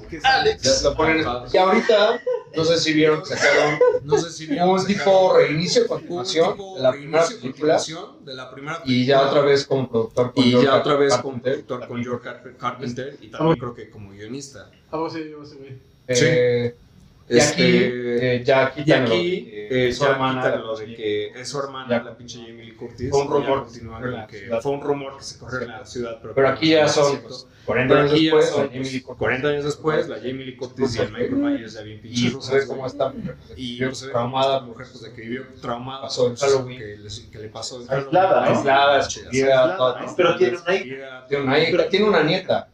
Alex. 0.40 0.82
Lo 0.84 0.94
ponen. 0.96 1.24
Y 1.53 1.57
ahorita, 1.57 2.20
no 2.57 2.64
sé 2.64 2.78
si 2.78 2.92
vieron 2.92 3.20
que 3.20 3.26
sacaron 3.34 3.78
No 4.05 4.16
sé 4.18 4.30
si 4.30 4.46
vieron 4.46 4.70
un 4.70 4.86
tipo 4.86 5.34
reinicio, 5.36 5.82
un 5.82 5.88
continuación 5.88 6.53
tipo 6.53 6.76
de 6.76 6.82
la 6.82 6.90
primera 6.92 7.22
reinicio, 7.22 7.40
película. 7.40 7.76
continuación 7.76 8.24
de 8.24 8.34
la 8.34 8.50
primera 8.50 8.80
Y 8.84 9.07
ya 9.07 9.22
otra 9.28 9.40
vez 9.42 9.66
como 9.66 9.88
productor 9.90 10.32
con 10.34 10.44
Y 10.44 10.50
George 10.50 10.66
ya 10.66 10.76
otra 10.76 10.94
vez 10.96 11.12
como 11.16 11.22
Carpenter. 11.34 11.53
productor 11.64 11.88
con 11.88 12.03
George 12.05 12.28
Carp- 12.28 12.57
Carpenter 12.59 13.16
y 13.20 13.28
también 13.28 13.59
creo 13.59 13.74
que 13.74 13.90
como 13.90 14.11
guionista. 14.11 14.70
Ah, 14.90 14.96
vos 14.98 15.12
sí, 15.12 15.32
vos 15.36 15.50
sí, 15.50 15.57
güey. 15.59 15.78
Eh, 16.09 16.74
Y 17.33 17.41
aquí, 17.41 17.62
Este, 17.62 18.37
eh, 18.37 18.45
ya 18.45 18.72
y 18.76 18.93
aquí 18.93 19.11
de 19.11 19.51
que 19.51 19.89
eh, 19.89 19.93
su 19.95 20.05
ya 20.05 20.11
hermana 20.11 20.41
quitan 20.43 20.51
la 20.61 20.66
lo 20.66 20.76
de 20.76 20.85
pinche- 20.87 20.97
que 20.97 21.41
es 21.41 21.49
su 21.49 21.59
hermana, 21.61 21.89
Ya. 21.89 22.03
la 22.03 22.16
pinche 22.16 22.39
Jamie 22.41 22.64
Lee 22.64 22.72
Curtis. 22.72 23.11
Fue 23.11 23.20
un 23.20 23.26
y 23.26 23.30
rumor 23.30 23.64
que 23.66 23.70
se 23.72 23.80
corrió 23.87 24.09
en 24.09 24.12
la 24.14 24.28
ciudad. 24.28 24.61
fue 24.61 24.72
un 24.72 24.80
rumor 24.83 25.16
que 25.16 25.24
se 25.24 25.39
corrió 25.39 25.61
en 25.62 25.68
la 25.68 25.87
ciudad, 25.87 26.18
pero, 26.20 26.35
Pero 26.35 26.49
aquí 26.49 26.68
ya 26.70 26.89
son 26.89 27.11
cierto. 27.11 27.28
pues, 27.28 27.47
40 27.64 27.95
Pero 27.95 28.01
años 28.07 28.20
después. 28.20 28.49
son, 28.51 28.61
la 28.61 28.66
Jamie 28.66 28.80
Lee 28.83 28.91
pues, 28.91 29.03
Curtis. 29.05 29.18
40 29.18 29.49
años 29.49 29.64
después, 29.64 30.09
la 30.09 30.16
Jamie 30.16 30.45
Lee 30.45 30.57
Curtis 30.57 30.97
y 30.97 30.99
el 30.99 31.09
Michael 31.12 31.37
Myers 31.37 31.72
ya 31.72 31.80
bien 31.83 31.99
Y 31.99 32.01
pinches 32.03 32.33
pues, 32.35 32.51
ve 32.51 32.55
rusos, 32.57 32.68
cómo 32.68 32.87
está 32.87 33.14
Y 33.57 33.78
pues, 33.85 34.09
traumada, 34.11 34.61
mujer 34.61 34.87
pues, 34.91 35.03
de 35.03 35.12
que 35.12 35.20
vivió 35.22 35.47
traumada. 35.61 36.03
Pasó 36.03 36.26
en 36.26 36.35
pues, 36.35 36.43
Halloween. 36.43 36.78
Que, 36.78 37.39
le 37.39 37.49
pasó 37.49 37.80
en 37.83 37.91
Aislada, 37.91 38.45
aislada. 38.45 40.07
Pero 40.16 40.37
tiene 40.37 40.59
una 40.59 40.74
hija. 40.74 41.26
Tiene 41.28 41.45
una 41.45 41.57
tiene. 41.89 41.89
Tiene 41.89 42.24
nieta. 42.24 42.68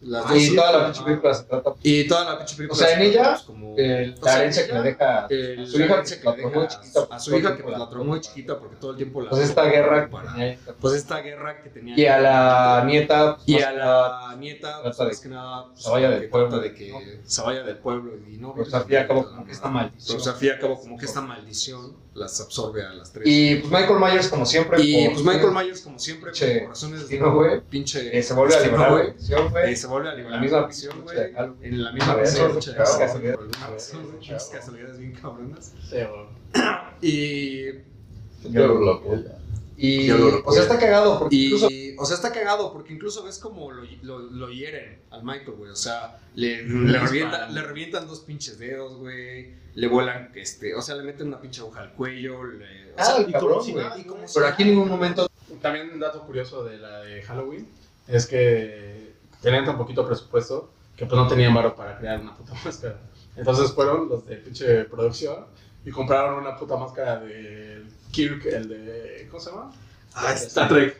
Y 0.00 0.54
toda 0.54 0.72
la 0.72 0.84
pinche 0.86 1.02
película 1.04 1.34
se 1.34 1.44
trata 1.44 1.74
Y 1.82 2.06
toda 2.06 2.24
la 2.24 2.38
pinche 2.38 2.56
película. 2.56 2.76
O 2.76 2.78
sea, 2.86 2.92
en 2.92 2.98
se 3.00 3.06
ella, 3.06 3.30
pues, 3.32 3.42
como- 3.42 3.74
o 3.74 3.76
la 4.22 4.38
herencia 4.38 4.66
que 4.66 4.72
le 4.72 4.82
deja 4.82 5.26
el- 5.28 5.66
su 5.66 5.80
hija, 5.80 6.02
que 6.02 6.24
la 6.24 6.36
tomó 6.36 6.50
muy 6.50 6.68
chiquita. 6.68 7.00
a 7.10 7.18
su 7.20 7.36
hija 7.36 7.56
que 7.56 7.62
la 7.70 7.88
tomó 7.90 8.04
muy 8.04 8.20
chiquita 8.20 8.58
porque 8.58 8.76
todo 8.76 8.90
el 8.92 8.96
tiempo 8.96 9.20
la 9.22 9.30
Pues 9.30 9.42
esta 9.42 9.64
guerra 9.64 10.08
para- 10.08 10.32
que 10.34 10.38
tenía- 10.38 10.58
pues 10.80 10.94
esta 10.94 11.20
guerra 11.20 11.62
que 11.62 11.70
tenía 11.70 11.98
Y 11.98 12.06
a 12.06 12.20
la 12.20 12.84
nieta, 12.86 13.36
pues, 13.36 13.48
y 13.48 13.60
a 13.62 13.72
la 13.72 14.36
nieta 14.38 14.82
pues, 14.82 14.98
más 14.98 15.20
que 15.20 15.28
nada 15.28 15.66
pues, 15.66 15.82
se 15.82 15.90
vaya 15.90 16.10
del 16.10 16.28
pueblo, 16.28 16.58
de 16.60 16.74
que 16.74 16.90
¿no? 16.92 16.98
se 17.24 17.42
vaya 17.42 17.62
del 17.64 17.76
pueblo 17.78 18.12
y 18.28 18.36
no 18.36 18.52
como 18.52 19.44
que 19.44 19.52
esta 19.52 19.68
maldición. 19.68 20.20
al 20.52 20.58
cabo 20.60 20.80
como 20.80 20.96
que 20.98 21.04
esta 21.06 21.20
maldición 21.20 21.96
las 22.18 22.40
absorbe 22.40 22.84
a 22.84 22.92
las 22.94 23.12
tres 23.12 23.26
Y 23.26 23.56
pues 23.56 23.72
Michael 23.72 23.98
Myers, 24.00 24.28
como 24.28 24.44
siempre, 24.44 24.82
Y, 24.82 25.04
por- 25.06 25.14
pues 25.14 25.24
Michael 25.26 25.52
Myers 25.52 25.80
como 25.80 25.98
siempre 25.98 26.30
Pinche 26.32 26.60
por 26.60 26.68
razones 26.70 27.00
destino, 27.00 27.34
güey. 27.34 27.60
pinche 27.60 28.18
eh, 28.18 28.22
se 28.22 28.34
vuelve 28.34 28.54
a 28.56 28.60
liberar 28.60 28.90
güey. 28.92 29.06
de 29.06 29.72
Eh, 29.72 29.76
se 29.76 29.86
vuelve 29.86 30.08
a 30.08 30.14
liberar 30.14 30.34
la 30.36 30.40
misma 30.40 30.58
de 30.58 30.64
prisión, 30.64 31.00
güey. 31.02 31.16
de. 31.16 31.34
En 31.62 31.84
la 31.84 31.92
misma 31.92 32.16
prisión, 32.18 32.54
de 32.54 32.60
casualidades 34.52 34.98
bien 34.98 35.12
cabronas. 35.12 35.72
Sí, 35.88 35.96
güey. 35.96 36.28
Y 37.00 37.64
Yo 38.50 38.66
lo 38.68 38.92
apoyo. 38.94 39.24
Y, 39.80 40.10
o 40.10 40.50
sea, 40.52 40.62
está 40.62 40.78
cagado 40.78 41.20
porque 41.20 41.36
Y, 41.36 41.46
incluso 41.46 41.68
o 41.98 42.04
sea, 42.04 42.16
está 42.16 42.32
cagado 42.32 42.72
porque 42.72 42.92
incluso 42.92 43.22
ves 43.22 43.38
como 43.38 43.70
lo, 43.70 43.84
lo, 44.02 44.18
lo 44.18 44.50
hieren 44.50 44.98
al 45.10 45.22
Michael, 45.22 45.52
güey. 45.52 45.70
O 45.70 45.76
sea, 45.76 46.18
le, 46.34 46.64
le, 46.64 46.98
revienta- 46.98 47.48
le 47.48 47.62
revientan 47.62 48.06
dos 48.08 48.20
pinches 48.20 48.58
dedos, 48.58 48.96
güey. 48.96 49.54
Le 49.74 49.86
vuelan, 49.86 50.32
este, 50.34 50.74
o 50.74 50.82
sea, 50.82 50.96
le 50.96 51.04
meten 51.04 51.28
una 51.28 51.40
pinche 51.40 51.60
aguja 51.60 51.82
al 51.82 51.92
cuello. 51.92 52.42
Le, 52.44 52.90
o 52.92 52.94
Ah, 52.98 53.04
sea, 53.04 53.16
el 53.18 53.28
y 53.30 53.32
cabrón, 53.32 53.60
güey. 53.70 53.86
Pero 54.34 54.46
aquí 54.48 54.62
en 54.64 54.70
ningún 54.70 54.88
momento 54.88 55.30
También 55.62 55.90
un 55.92 56.00
dato 56.00 56.22
curioso 56.22 56.64
de 56.64 56.78
la 56.78 56.98
de 57.00 57.22
Halloween 57.22 57.68
es 58.08 58.26
que 58.26 59.12
tenían 59.42 59.64
tan 59.64 59.78
poquito 59.78 60.04
presupuesto 60.06 60.70
que 60.96 61.06
pues 61.06 61.16
no 61.16 61.28
tenían 61.28 61.54
varo 61.54 61.76
para 61.76 61.96
crear 61.98 62.20
una 62.20 62.34
puta 62.36 62.52
máscara. 62.64 62.98
Entonces 63.36 63.70
fueron 63.72 64.08
los 64.08 64.26
de 64.26 64.36
pinche 64.36 64.84
producción 64.86 65.46
y 65.84 65.90
compraron 65.92 66.40
una 66.40 66.56
puta 66.56 66.76
máscara 66.76 67.20
de 67.20 67.77
Kirk, 68.10 68.46
el 68.46 68.68
de... 68.68 69.26
¿Cómo 69.30 69.42
se 69.42 69.50
llama? 69.50 69.72
Ah, 70.14 70.32
Star 70.32 70.68
Trek. 70.68 70.96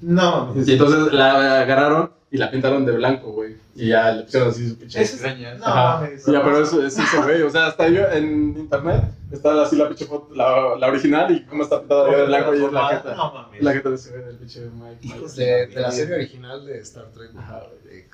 No, 0.00 0.54
Y 0.54 0.72
entonces 0.72 1.12
la 1.12 1.60
agarraron 1.62 2.10
y 2.30 2.36
la 2.36 2.50
pintaron 2.50 2.84
de 2.84 2.92
blanco, 2.92 3.32
güey. 3.32 3.56
Y 3.74 3.88
ya 3.88 4.12
le 4.12 4.22
pusieron 4.24 4.48
así 4.50 4.68
su 4.68 4.76
pinche. 4.78 5.00
Es- 5.02 5.22
no 5.22 5.66
mames. 5.66 6.26
Ya, 6.26 6.42
pero 6.42 6.62
eso 6.62 6.82
es 6.84 6.98
eso, 6.98 7.22
güey. 7.22 7.42
O 7.42 7.50
sea, 7.50 7.66
hasta 7.66 7.88
yo 7.88 8.02
en 8.10 8.56
internet 8.58 9.04
está 9.30 9.62
así 9.62 9.76
la 9.76 9.88
pinche 9.88 10.06
foto, 10.06 10.34
la, 10.34 10.76
la 10.78 10.86
original 10.88 11.30
y 11.30 11.44
cómo 11.44 11.62
está 11.62 11.80
pintada 11.80 12.08
de 12.14 12.26
blanco 12.26 12.54
y 12.54 12.64
es 12.64 12.72
la 12.72 12.88
jeta. 12.88 13.14
No 13.14 13.32
mames. 13.32 13.62
La 13.62 13.72
jeta 13.72 13.88
de 13.90 13.94
ese 13.94 14.10
güey 14.10 14.24
del 14.24 14.36
pinche 14.36 14.60
Mike. 14.60 14.98
Mike. 15.02 15.32
De, 15.36 15.66
de 15.66 15.80
la 15.80 15.90
serie 15.90 16.14
original 16.16 16.66
de 16.66 16.78
Star 16.80 17.06
Trek, 17.14 17.32
güey. 17.32 17.44
Ajá, 17.44 17.62
De- 17.84 18.06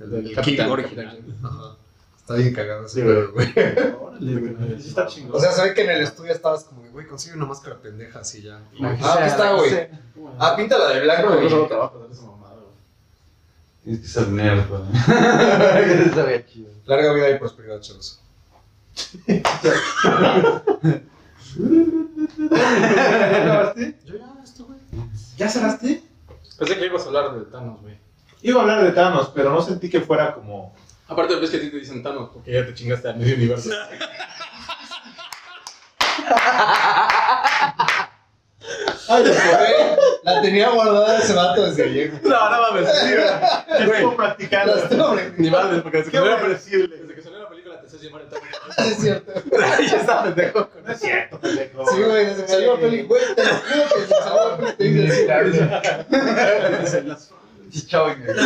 El 0.00 0.26
El, 0.28 0.34
Capitán, 0.34 0.70
original. 0.70 1.18
Ajá. 1.42 1.76
Está 2.28 2.34
bien 2.42 2.52
cagado 2.54 2.84
ese 2.84 2.94
Sí, 2.96 3.00
pedo, 3.06 3.32
güey. 3.32 3.48
Órale, 4.02 4.40
güey. 4.52 4.82
Sí 4.82 4.88
está 4.90 5.06
chingón. 5.06 5.34
O 5.34 5.40
sea, 5.40 5.50
se 5.50 5.62
ve 5.62 5.72
que 5.72 5.82
en 5.84 5.90
el 5.90 6.02
estudio 6.02 6.30
estabas 6.32 6.64
como, 6.64 6.82
de, 6.82 6.90
güey, 6.90 7.06
consigue 7.06 7.36
una 7.36 7.46
máscara 7.46 7.76
pendeja 7.80 8.18
así 8.18 8.42
ya. 8.42 8.60
Ah, 8.82 9.14
aquí 9.14 9.28
está, 9.28 9.52
güey. 9.54 9.88
Ah, 10.38 10.54
píntala 10.54 10.88
de 10.90 11.00
blanco, 11.00 11.28
Claro, 11.28 11.40
no 11.48 11.56
güey. 11.56 11.68
trabajo 11.68 11.98
de 12.06 12.12
esa 12.12 12.22
mamada, 12.26 12.54
güey. 12.56 12.66
Tienes 13.82 14.00
que 14.02 14.08
ser 14.08 14.28
nerd, 14.28 14.68
güey. 14.68 14.82
Eso 14.92 16.02
estaría 16.02 16.46
chido. 16.46 16.70
Larga 16.84 17.12
vida 17.14 17.30
y 17.30 17.38
prosperidad, 17.38 17.80
chavos. 17.80 18.20
¿Ya 22.50 23.42
acabaste? 23.42 23.94
Yo 24.04 24.16
ya, 24.18 24.34
esto, 24.44 24.64
güey. 24.66 24.78
¿Ya 25.36 25.48
cerraste? 25.48 26.02
Pensé 26.58 26.76
que 26.78 26.86
ibas 26.86 27.04
a 27.04 27.06
hablar 27.06 27.34
de 27.38 27.44
Thanos, 27.46 27.80
güey. 27.80 27.98
Iba 28.42 28.58
a 28.60 28.62
hablar 28.62 28.84
de 28.84 28.92
Thanos, 28.92 29.30
pero 29.34 29.50
no 29.50 29.62
sentí 29.62 29.88
que 29.88 30.00
fuera 30.00 30.34
como. 30.34 30.74
Aparte, 31.08 31.36
ves 31.36 31.50
que 31.50 31.56
a 31.56 31.60
ti 31.60 31.70
te 31.70 31.76
dicen 31.78 32.02
Thanos 32.02 32.30
porque 32.32 32.52
ya 32.52 32.66
te 32.66 32.74
chingaste 32.74 33.08
al 33.08 33.16
medio 33.16 33.34
universo. 33.36 33.70
Ay, 39.08 39.24
la 40.22 40.42
tenía 40.42 40.68
guardada 40.68 41.18
ese 41.18 41.32
vato 41.32 41.64
desde 41.64 41.84
ayer. 41.84 42.12
No, 42.22 42.50
no 42.50 42.60
mames. 42.60 42.90
sí, 43.00 43.14
güey. 43.14 43.90
Estuvo 43.92 44.16
practicando. 44.16 44.74
La 44.74 44.82
estuvo 44.82 45.16
Ni 45.38 45.50
porque 45.82 45.98
desde 45.98 46.10
que 46.10 46.16
salió 46.18 46.30
la 46.30 46.40
película- 46.40 46.58
desde 46.98 47.14
que 47.14 47.22
salió 47.22 47.38
la 47.38 47.48
película 47.48 47.80
te 47.80 47.88
sé 47.88 47.98
llamar 47.98 48.22
el 48.22 48.28
Thanos. 48.28 48.46
Es 48.92 48.98
cierto. 48.98 49.32
Ya 49.50 49.96
está 49.96 50.22
pendejo. 50.24 50.68
No 50.84 50.92
es 50.92 51.00
cierto, 51.00 51.40
pendejo. 51.40 51.86
Sí, 51.90 52.02
güey, 52.02 52.26
desde 52.26 52.42
que 52.42 52.48
salió 52.48 52.74
la 52.74 52.80
peli, 52.80 53.02
güey, 53.04 53.22
te 53.34 53.44
lo 53.44 53.50
juro 53.54 53.88
que 53.88 53.98
desde 53.98 54.06
que 54.08 54.14
salió 54.14 54.48
la 54.50 54.56
peli 54.58 54.72
te 54.76 54.84
dije 54.84 55.06
así, 55.06 55.24
güey. 57.04 57.86
Chavo, 57.86 58.06
güey. 58.24 58.36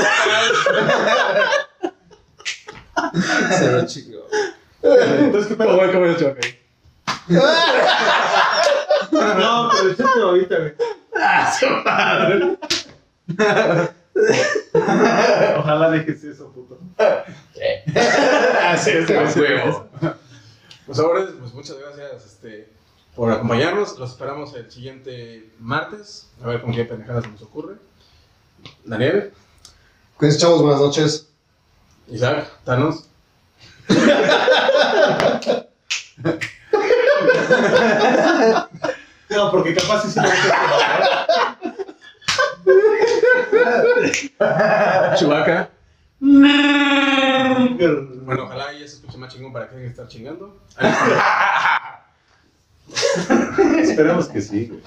Se 3.58 3.72
lo 3.72 3.86
chingó. 3.86 4.26
Entonces, 4.82 5.48
¿qué 5.48 5.54
pedo? 5.56 5.92
¿cómo 5.92 6.06
es 6.06 6.18
choque? 6.18 6.60
No, 9.12 9.70
pero 9.70 9.90
échate 9.90 10.20
ahorita, 10.20 10.56
güey. 10.58 10.74
Ojalá 15.58 15.90
dejes 15.90 16.24
eso, 16.24 16.50
puto. 16.52 16.78
Así 18.62 18.90
es, 18.90 19.36
huevo. 19.36 19.88
Pues 20.86 20.98
ahora, 20.98 21.28
pues 21.38 21.54
muchas 21.54 21.78
gracias 21.78 22.26
este, 22.26 22.68
por 23.14 23.30
acompañarnos. 23.30 23.98
Los 23.98 24.10
esperamos 24.10 24.54
el 24.54 24.70
siguiente 24.70 25.50
martes. 25.58 26.28
A 26.42 26.48
ver 26.48 26.60
con 26.60 26.72
qué 26.72 26.84
pendejadas 26.84 27.30
nos 27.30 27.42
ocurre. 27.42 27.76
Daniel, 28.84 29.32
Cuídense, 30.16 30.40
chavos, 30.40 30.62
buenas 30.62 30.80
noches. 30.80 31.31
Isaac, 32.12 32.46
Thanos. 32.64 33.08
No, 39.30 39.50
porque 39.50 39.74
capaz 39.74 40.02
sí 40.02 40.10
se 40.10 40.20
lo 40.20 40.28
Chubaca. 45.16 45.70
Bueno, 46.20 47.76
Bueno, 48.24 48.44
ojalá 48.44 48.72
ya 48.72 48.78
se 48.80 48.96
escuche 48.96 49.16
más 49.18 49.32
chingón 49.32 49.52
para 49.52 49.68
que 49.68 49.76
dejen 49.76 49.88
de 49.88 49.90
estar 49.90 50.08
chingando. 50.08 50.56
Esperemos 53.80 54.28
que 54.28 54.42
sí, 54.42 54.66
güey. 54.66 54.82